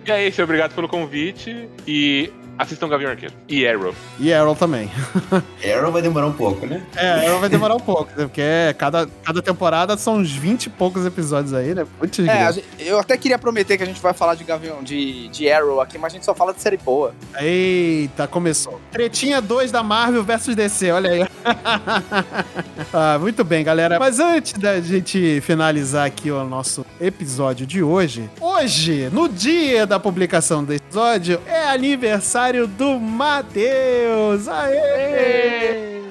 e 0.05 0.11
é 0.11 0.27
isso, 0.27 0.41
obrigado 0.41 0.73
pelo 0.73 0.87
convite. 0.87 1.67
E 1.87 2.31
assistam 2.61 2.87
Gavião 2.87 3.11
Arqueiro. 3.11 3.33
E 3.47 3.67
Arrow. 3.67 3.93
E 4.19 4.31
Arrow 4.33 4.55
também. 4.55 4.89
Arrow 5.75 5.91
vai 5.91 6.01
demorar 6.01 6.27
um 6.27 6.31
pouco, 6.33 6.65
né? 6.65 6.83
É, 6.95 7.27
Arrow 7.27 7.39
vai 7.39 7.49
demorar 7.49 7.75
um 7.75 7.79
pouco, 7.79 8.05
né? 8.15 8.23
porque 8.25 8.41
cada, 8.77 9.07
cada 9.23 9.41
temporada 9.41 9.97
são 9.97 10.17
uns 10.17 10.31
20 10.31 10.65
e 10.65 10.69
poucos 10.69 11.05
episódios 11.05 11.53
aí, 11.53 11.73
né? 11.73 11.85
Muito 11.99 12.21
É, 12.21 12.53
gente- 12.53 12.65
eu 12.79 12.99
até 12.99 13.17
queria 13.17 13.39
prometer 13.39 13.77
que 13.77 13.83
a 13.83 13.85
gente 13.85 14.01
vai 14.01 14.13
falar 14.13 14.35
de 14.35 14.43
Gavião, 14.43 14.83
de, 14.83 15.27
de 15.29 15.51
Arrow 15.51 15.81
aqui, 15.81 15.97
mas 15.97 16.13
a 16.13 16.15
gente 16.15 16.25
só 16.25 16.35
fala 16.35 16.53
de 16.53 16.61
série 16.61 16.77
boa. 16.77 17.13
Eita, 17.39 18.27
começou. 18.27 18.79
Tretinha 18.91 19.41
2 19.41 19.71
da 19.71 19.81
Marvel 19.81 20.23
versus 20.23 20.55
DC, 20.55 20.91
olha 20.91 21.11
aí. 21.11 21.27
ah, 22.93 23.17
muito 23.19 23.43
bem, 23.43 23.63
galera. 23.63 23.99
Mas 23.99 24.19
antes 24.19 24.53
da 24.53 24.79
gente 24.79 25.41
finalizar 25.41 26.05
aqui 26.05 26.29
o 26.31 26.43
nosso 26.43 26.85
episódio 26.99 27.65
de 27.65 27.81
hoje, 27.81 28.29
hoje, 28.39 29.09
no 29.11 29.27
dia 29.27 29.85
da 29.85 29.99
publicação 29.99 30.63
desse 30.63 30.81
episódio, 30.83 31.39
é 31.47 31.69
aniversário 31.69 32.50
do 32.51 32.99
Matheus. 32.99 34.47
Aê! 34.47 36.01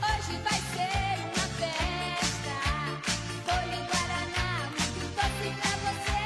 Hoje 0.00 0.38
vai 0.42 0.58
ser 0.72 1.18
uma 1.22 1.46
festa. 1.58 2.54
Folha 3.44 3.74
em 3.74 3.84
Guaraná, 3.86 4.46
muito 4.70 5.04
doce 5.14 5.48
pra 5.60 5.72
você. 5.84 6.22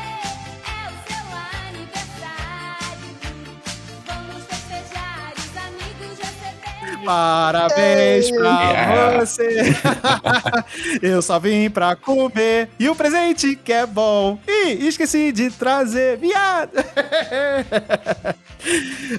É 0.71 0.71
o 0.87 0.95
seu 1.09 1.27
aniversário. 1.67 3.11
Vamos 4.07 4.41
festejar, 4.45 5.33
os 5.37 5.57
amigos 5.57 6.15
receber. 6.19 7.05
Parabéns 7.05 8.31
pra 8.31 8.63
Yeah. 8.63 9.21
você. 9.21 9.49
Eu 11.03 11.21
só 11.23 11.39
vim 11.41 11.69
pra 11.69 11.97
comer. 11.97 12.69
E 12.79 12.89
o 12.89 12.95
presente 12.95 13.57
que 13.57 13.73
é 13.73 13.85
bom. 13.85 14.39
Ih, 14.47 14.87
esqueci 14.87 15.33
de 15.33 15.51
trazer 15.51 16.19
viado. 16.19 16.73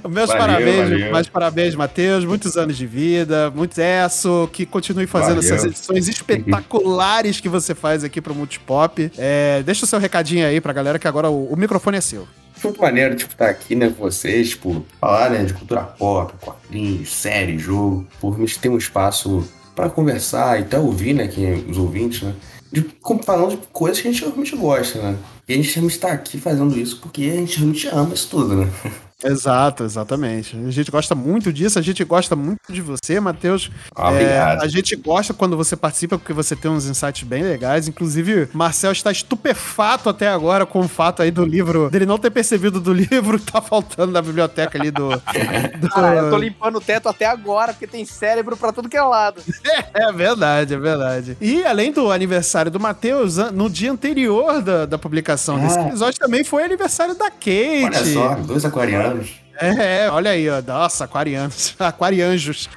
Meus 0.09 0.29
Valeu, 0.29 0.37
parabéns, 0.37 0.89
valeu. 0.89 1.11
mais 1.11 1.27
parabéns, 1.27 1.75
Matheus. 1.75 2.25
Muitos 2.25 2.57
anos 2.57 2.77
de 2.77 2.85
vida, 2.85 3.51
muito 3.51 3.73
sucesso. 3.73 4.49
Que 4.51 4.65
continue 4.65 5.07
fazendo 5.07 5.41
Valeu. 5.41 5.55
essas 5.55 5.65
edições 5.65 6.07
espetaculares 6.07 7.39
que 7.39 7.49
você 7.49 7.75
faz 7.75 8.03
aqui 8.03 8.21
pro 8.21 8.33
Multipop. 8.33 9.11
É, 9.17 9.61
deixa 9.63 9.85
o 9.85 9.87
seu 9.87 9.99
recadinho 9.99 10.45
aí 10.47 10.59
pra 10.61 10.73
galera 10.73 10.97
que 10.97 11.07
agora 11.07 11.29
o, 11.29 11.51
o 11.51 11.55
microfone 11.57 11.97
é 11.97 12.01
seu. 12.01 12.27
Muito 12.63 12.81
maneiro, 12.81 13.15
tipo, 13.15 13.33
estar 13.33 13.49
aqui, 13.49 13.75
né, 13.75 13.89
com 13.89 14.03
vocês, 14.03 14.51
tipo, 14.51 14.85
falar, 15.01 15.29
né, 15.31 15.43
de 15.43 15.53
cultura 15.53 15.81
pop, 15.81 16.33
quadrinhos, 16.39 17.11
série, 17.11 17.57
jogo, 17.57 18.07
por 18.21 18.37
gente 18.37 18.57
ter 18.57 18.69
um 18.69 18.77
espaço 18.77 19.45
pra 19.75 19.89
conversar 19.89 20.59
e 20.59 20.61
até 20.61 20.79
ouvir, 20.79 21.13
né, 21.13 21.27
quem, 21.27 21.53
os 21.69 21.77
ouvintes, 21.77 22.21
né, 22.21 22.33
de, 22.71 22.85
falando 23.25 23.51
de 23.51 23.57
coisas 23.67 23.99
que 23.99 24.07
a 24.07 24.11
gente 24.11 24.23
realmente 24.23 24.55
gosta, 24.55 25.01
né. 25.01 25.17
E 25.49 25.53
a 25.53 25.57
gente 25.57 25.75
realmente 25.75 25.99
tá 25.99 26.11
aqui 26.13 26.39
fazendo 26.39 26.77
isso 26.79 26.99
porque 27.01 27.23
a 27.23 27.35
gente 27.35 27.57
realmente 27.57 27.87
ama 27.89 28.13
isso 28.13 28.29
tudo, 28.29 28.55
né. 28.55 28.69
Exato, 29.23 29.83
exatamente. 29.83 30.57
A 30.67 30.71
gente 30.71 30.91
gosta 30.91 31.15
muito 31.15 31.51
disso, 31.53 31.79
a 31.79 31.81
gente 31.81 32.03
gosta 32.03 32.35
muito 32.35 32.59
de 32.71 32.81
você, 32.81 33.19
Matheus. 33.19 33.71
Ah, 33.95 34.09
Obrigado. 34.09 34.61
É, 34.61 34.65
a 34.65 34.67
gente 34.67 34.95
gosta 34.95 35.33
quando 35.33 35.55
você 35.57 35.75
participa, 35.75 36.17
porque 36.17 36.33
você 36.33 36.55
tem 36.55 36.69
uns 36.69 36.85
insights 36.85 37.23
bem 37.23 37.43
legais. 37.43 37.87
Inclusive, 37.87 38.49
Marcel 38.53 38.91
está 38.91 39.11
estupefato 39.11 40.09
até 40.09 40.27
agora 40.27 40.65
com 40.65 40.79
o 40.81 40.87
fato 40.87 41.21
aí 41.21 41.31
do 41.31 41.45
livro, 41.45 41.89
dele 41.89 42.05
não 42.05 42.17
ter 42.17 42.29
percebido 42.31 42.79
do 42.79 42.93
livro 42.93 43.39
que 43.39 43.49
tá 43.51 43.61
faltando 43.61 44.11
na 44.11 44.21
biblioteca 44.21 44.77
ali 44.77 44.91
do. 44.91 45.09
do- 45.09 45.89
Cara, 45.89 46.15
eu 46.19 46.29
tô 46.29 46.37
limpando 46.37 46.77
o 46.77 46.81
teto 46.81 47.07
até 47.09 47.25
agora, 47.25 47.73
porque 47.73 47.87
tem 47.87 48.05
cérebro 48.05 48.57
pra 48.57 48.71
tudo 48.71 48.89
que 48.89 48.97
é 48.97 49.01
lado. 49.01 49.41
É 49.95 50.11
verdade, 50.11 50.73
é 50.73 50.77
verdade. 50.77 51.37
E 51.39 51.63
além 51.63 51.91
do 51.91 52.11
aniversário 52.11 52.71
do 52.71 52.79
Matheus, 52.79 53.37
no 53.51 53.69
dia 53.69 53.91
anterior 53.91 54.61
da, 54.61 54.85
da 54.85 54.97
publicação 54.97 55.59
desse 55.59 55.77
Ah. 55.77 55.87
episódio 55.87 56.19
também 56.19 56.43
foi 56.43 56.63
aniversário 56.63 57.13
da 57.15 57.29
Kate. 57.29 57.83
Olha 57.85 58.05
só, 58.13 58.35
dois 58.35 58.65
aquarianos 58.65 59.12
anos 59.13 59.42
é, 59.59 60.09
olha 60.09 60.31
aí, 60.31 60.49
ó. 60.49 60.61
Nossa, 60.61 61.05
aquarianos. 61.05 61.75
Aquarianjos. 61.79 62.69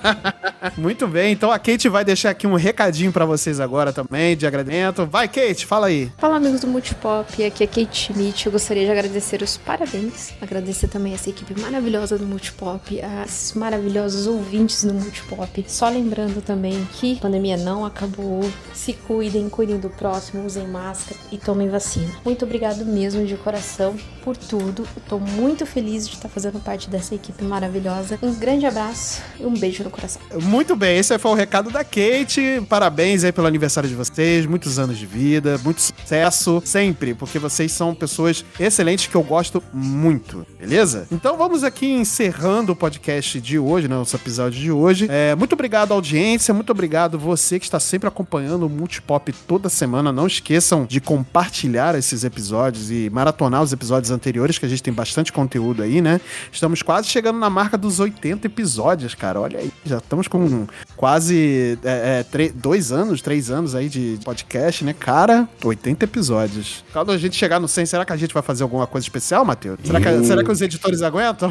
Muito 0.76 1.06
bem, 1.06 1.32
então 1.32 1.50
a 1.50 1.58
Kate 1.58 1.88
vai 1.88 2.04
deixar 2.04 2.30
aqui 2.30 2.46
um 2.46 2.54
recadinho 2.54 3.12
pra 3.12 3.24
vocês 3.24 3.60
agora 3.60 3.92
também, 3.92 4.36
de 4.36 4.46
agradecimento. 4.46 5.06
Vai, 5.06 5.28
Kate, 5.28 5.66
fala 5.66 5.86
aí. 5.86 6.10
Fala 6.18 6.36
amigos 6.36 6.60
do 6.60 6.66
Multipop, 6.66 7.44
aqui 7.44 7.64
é 7.64 7.66
Kate 7.66 8.12
Schmidt. 8.12 8.46
Eu 8.46 8.52
gostaria 8.52 8.84
de 8.84 8.90
agradecer 8.90 9.42
os 9.42 9.56
parabéns, 9.56 10.32
agradecer 10.40 10.88
também 10.88 11.14
essa 11.14 11.30
equipe 11.30 11.58
maravilhosa 11.60 12.18
do 12.18 12.26
Multipop, 12.26 13.00
as 13.22 13.52
maravilhosos 13.54 14.26
ouvintes 14.26 14.84
do 14.84 14.94
Multipop. 14.94 15.64
Só 15.68 15.88
lembrando 15.88 16.42
também 16.42 16.86
que 16.94 17.16
a 17.18 17.20
pandemia 17.20 17.56
não 17.56 17.84
acabou. 17.84 18.40
Se 18.72 18.92
cuidem, 18.92 19.48
cuidem 19.48 19.78
do 19.78 19.90
próximo, 19.90 20.44
usem 20.44 20.66
máscara 20.66 21.20
e 21.30 21.38
tomem 21.38 21.68
vacina. 21.68 22.10
Muito 22.24 22.44
obrigado 22.44 22.84
mesmo 22.84 23.24
de 23.26 23.36
coração 23.36 23.96
por 24.24 24.36
tudo. 24.36 24.82
Eu 24.96 25.02
tô 25.08 25.18
muito 25.18 25.66
feliz 25.66 25.93
de 26.02 26.14
estar 26.14 26.28
fazendo 26.28 26.58
parte 26.60 26.90
dessa 26.90 27.14
equipe 27.14 27.44
maravilhosa. 27.44 28.18
Um 28.22 28.34
grande 28.34 28.66
abraço 28.66 29.22
um 29.40 29.54
beijo 29.54 29.82
no 29.84 29.90
coração. 29.90 30.20
Muito 30.42 30.76
bem, 30.76 30.98
esse 30.98 31.18
foi 31.18 31.30
o 31.30 31.34
recado 31.34 31.70
da 31.70 31.84
Kate. 31.84 32.62
Parabéns 32.68 33.24
aí 33.24 33.32
pelo 33.32 33.46
aniversário 33.46 33.88
de 33.88 33.94
vocês, 33.94 34.46
muitos 34.46 34.78
anos 34.78 34.98
de 34.98 35.06
vida, 35.06 35.60
muito 35.64 35.80
sucesso 35.80 36.62
sempre, 36.64 37.14
porque 37.14 37.38
vocês 37.38 37.72
são 37.72 37.94
pessoas 37.94 38.44
excelentes 38.58 39.06
que 39.06 39.14
eu 39.14 39.22
gosto 39.22 39.62
muito, 39.72 40.46
beleza? 40.58 41.06
Então 41.10 41.36
vamos 41.36 41.64
aqui 41.64 41.86
encerrando 41.86 42.72
o 42.72 42.76
podcast 42.76 43.40
de 43.40 43.58
hoje, 43.58 43.88
né, 43.88 43.94
nosso 43.94 44.16
episódio 44.16 44.60
de 44.60 44.70
hoje. 44.70 45.06
É, 45.10 45.34
muito 45.34 45.52
obrigado 45.52 45.92
audiência, 45.92 46.52
muito 46.54 46.70
obrigado 46.70 47.18
você 47.18 47.58
que 47.58 47.64
está 47.64 47.80
sempre 47.80 48.08
acompanhando 48.08 48.66
o 48.66 48.68
Multipop 48.68 49.32
toda 49.46 49.68
semana. 49.68 50.12
Não 50.12 50.26
esqueçam 50.26 50.84
de 50.84 51.00
compartilhar 51.00 51.94
esses 51.94 52.24
episódios 52.24 52.90
e 52.90 53.10
maratonar 53.10 53.62
os 53.62 53.72
episódios 53.72 54.10
anteriores, 54.10 54.58
que 54.58 54.66
a 54.66 54.68
gente 54.68 54.82
tem 54.82 54.92
bastante 54.92 55.32
conteúdo 55.32 55.82
aí, 55.82 56.00
né? 56.00 56.20
Estamos 56.52 56.82
quase 56.82 57.08
chegando 57.08 57.38
na 57.38 57.50
marca 57.50 57.76
dos 57.76 58.00
80 58.00 58.46
episódios, 58.46 59.14
cara 59.14 59.23
cara. 59.24 59.40
Olha 59.40 59.58
aí, 59.58 59.72
já 59.86 59.96
estamos 59.98 60.28
com 60.28 60.66
quase 60.96 61.78
é, 61.82 62.24
é, 62.30 62.48
dois 62.54 62.92
anos, 62.92 63.22
três 63.22 63.50
anos 63.50 63.74
aí 63.74 63.88
de 63.88 64.18
podcast, 64.22 64.84
né? 64.84 64.92
Cara, 64.92 65.48
80 65.64 66.04
episódios. 66.04 66.84
Quando 66.92 67.10
a 67.10 67.16
gente 67.16 67.34
chegar 67.34 67.58
no 67.58 67.66
100, 67.66 67.86
será 67.86 68.04
que 68.04 68.12
a 68.12 68.16
gente 68.16 68.34
vai 68.34 68.42
fazer 68.42 68.62
alguma 68.62 68.86
coisa 68.86 69.06
especial, 69.06 69.42
Matheus? 69.42 69.78
Será, 69.82 69.98
que, 69.98 70.24
será 70.24 70.44
que 70.44 70.50
os 70.50 70.60
editores 70.60 71.00
aguentam? 71.00 71.50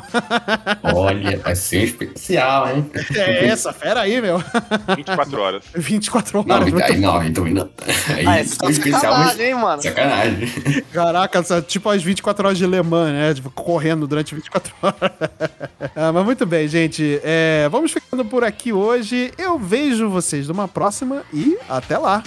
Olha, 0.84 1.40
vai 1.40 1.56
ser 1.56 1.84
especial, 1.84 2.70
hein? 2.70 2.86
É 3.16 3.48
essa, 3.48 3.74
fera 3.74 4.02
aí, 4.02 4.22
meu. 4.22 4.38
24 4.96 5.42
horas. 5.42 5.64
24 5.74 6.40
horas. 6.40 6.72
Não, 6.72 6.84
aí, 6.84 7.00
não, 7.00 7.26
então. 7.26 7.46
Aí, 7.46 8.28
ah, 8.28 8.40
é, 8.40 8.44
tá 8.44 8.70
especial, 8.70 9.18
mas... 9.18 9.40
hein, 9.40 9.56
mano? 9.56 9.82
Sacanagem. 9.82 10.84
Caraca, 10.94 11.44
tipo 11.64 11.90
as 11.90 12.04
24 12.04 12.48
horas 12.48 12.58
de 12.58 12.68
Le 12.68 12.84
Mans, 12.84 13.12
né? 13.12 13.34
Tipo, 13.34 13.50
correndo 13.50 14.06
durante 14.06 14.36
24 14.36 14.74
horas. 14.82 14.96
ah, 15.96 16.12
mas 16.12 16.26
muito 16.26 16.46
bem, 16.46 16.68
gente. 16.68 17.20
É, 17.24 17.63
Vamos 17.70 17.92
ficando 17.92 18.26
por 18.26 18.44
aqui 18.44 18.74
hoje. 18.74 19.32
Eu 19.38 19.58
vejo 19.58 20.10
vocês 20.10 20.48
numa 20.48 20.68
próxima 20.68 21.24
e 21.34 21.58
até 21.70 21.98
lá! 21.98 22.24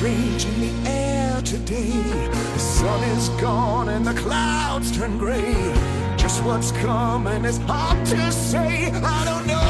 strange 0.00 0.46
in 0.46 0.60
the 0.60 0.90
air 0.90 1.42
today. 1.42 1.90
The 1.90 2.58
sun 2.58 3.02
is 3.18 3.28
gone 3.40 3.90
and 3.90 4.06
the 4.06 4.14
clouds 4.14 4.90
turn 4.96 5.18
gray. 5.18 6.09
just 6.30 6.44
what's 6.44 6.70
coming. 6.72 7.44
is 7.44 7.58
hard 7.66 8.06
to 8.06 8.30
say, 8.30 8.90
I 8.92 9.24
don't 9.24 9.46
know. 9.46 9.66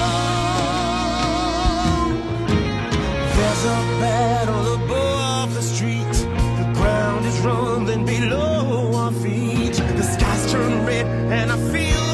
There's 3.37 3.65
a 3.65 3.81
battle 4.05 4.75
above 4.75 5.55
the 5.55 5.63
street. 5.63 6.15
The 6.61 6.71
ground 6.75 7.25
is 7.25 7.39
rumbling 7.41 8.05
below 8.05 8.93
our 8.95 9.13
feet. 9.13 9.77
The 9.77 10.03
sky's 10.03 10.53
turned 10.53 10.87
red, 10.87 11.07
and 11.07 11.51
I 11.51 11.57
feel. 11.73 12.10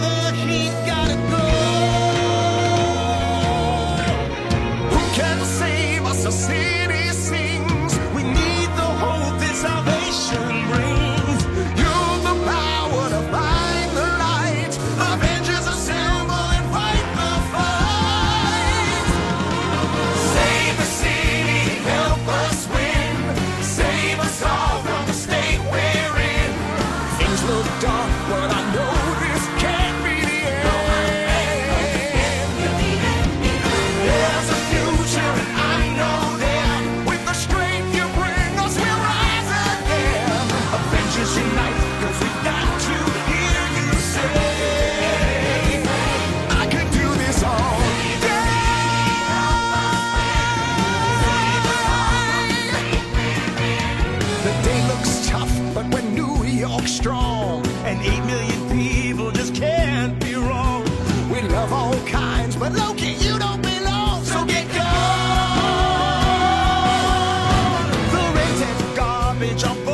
jump 69.55 69.86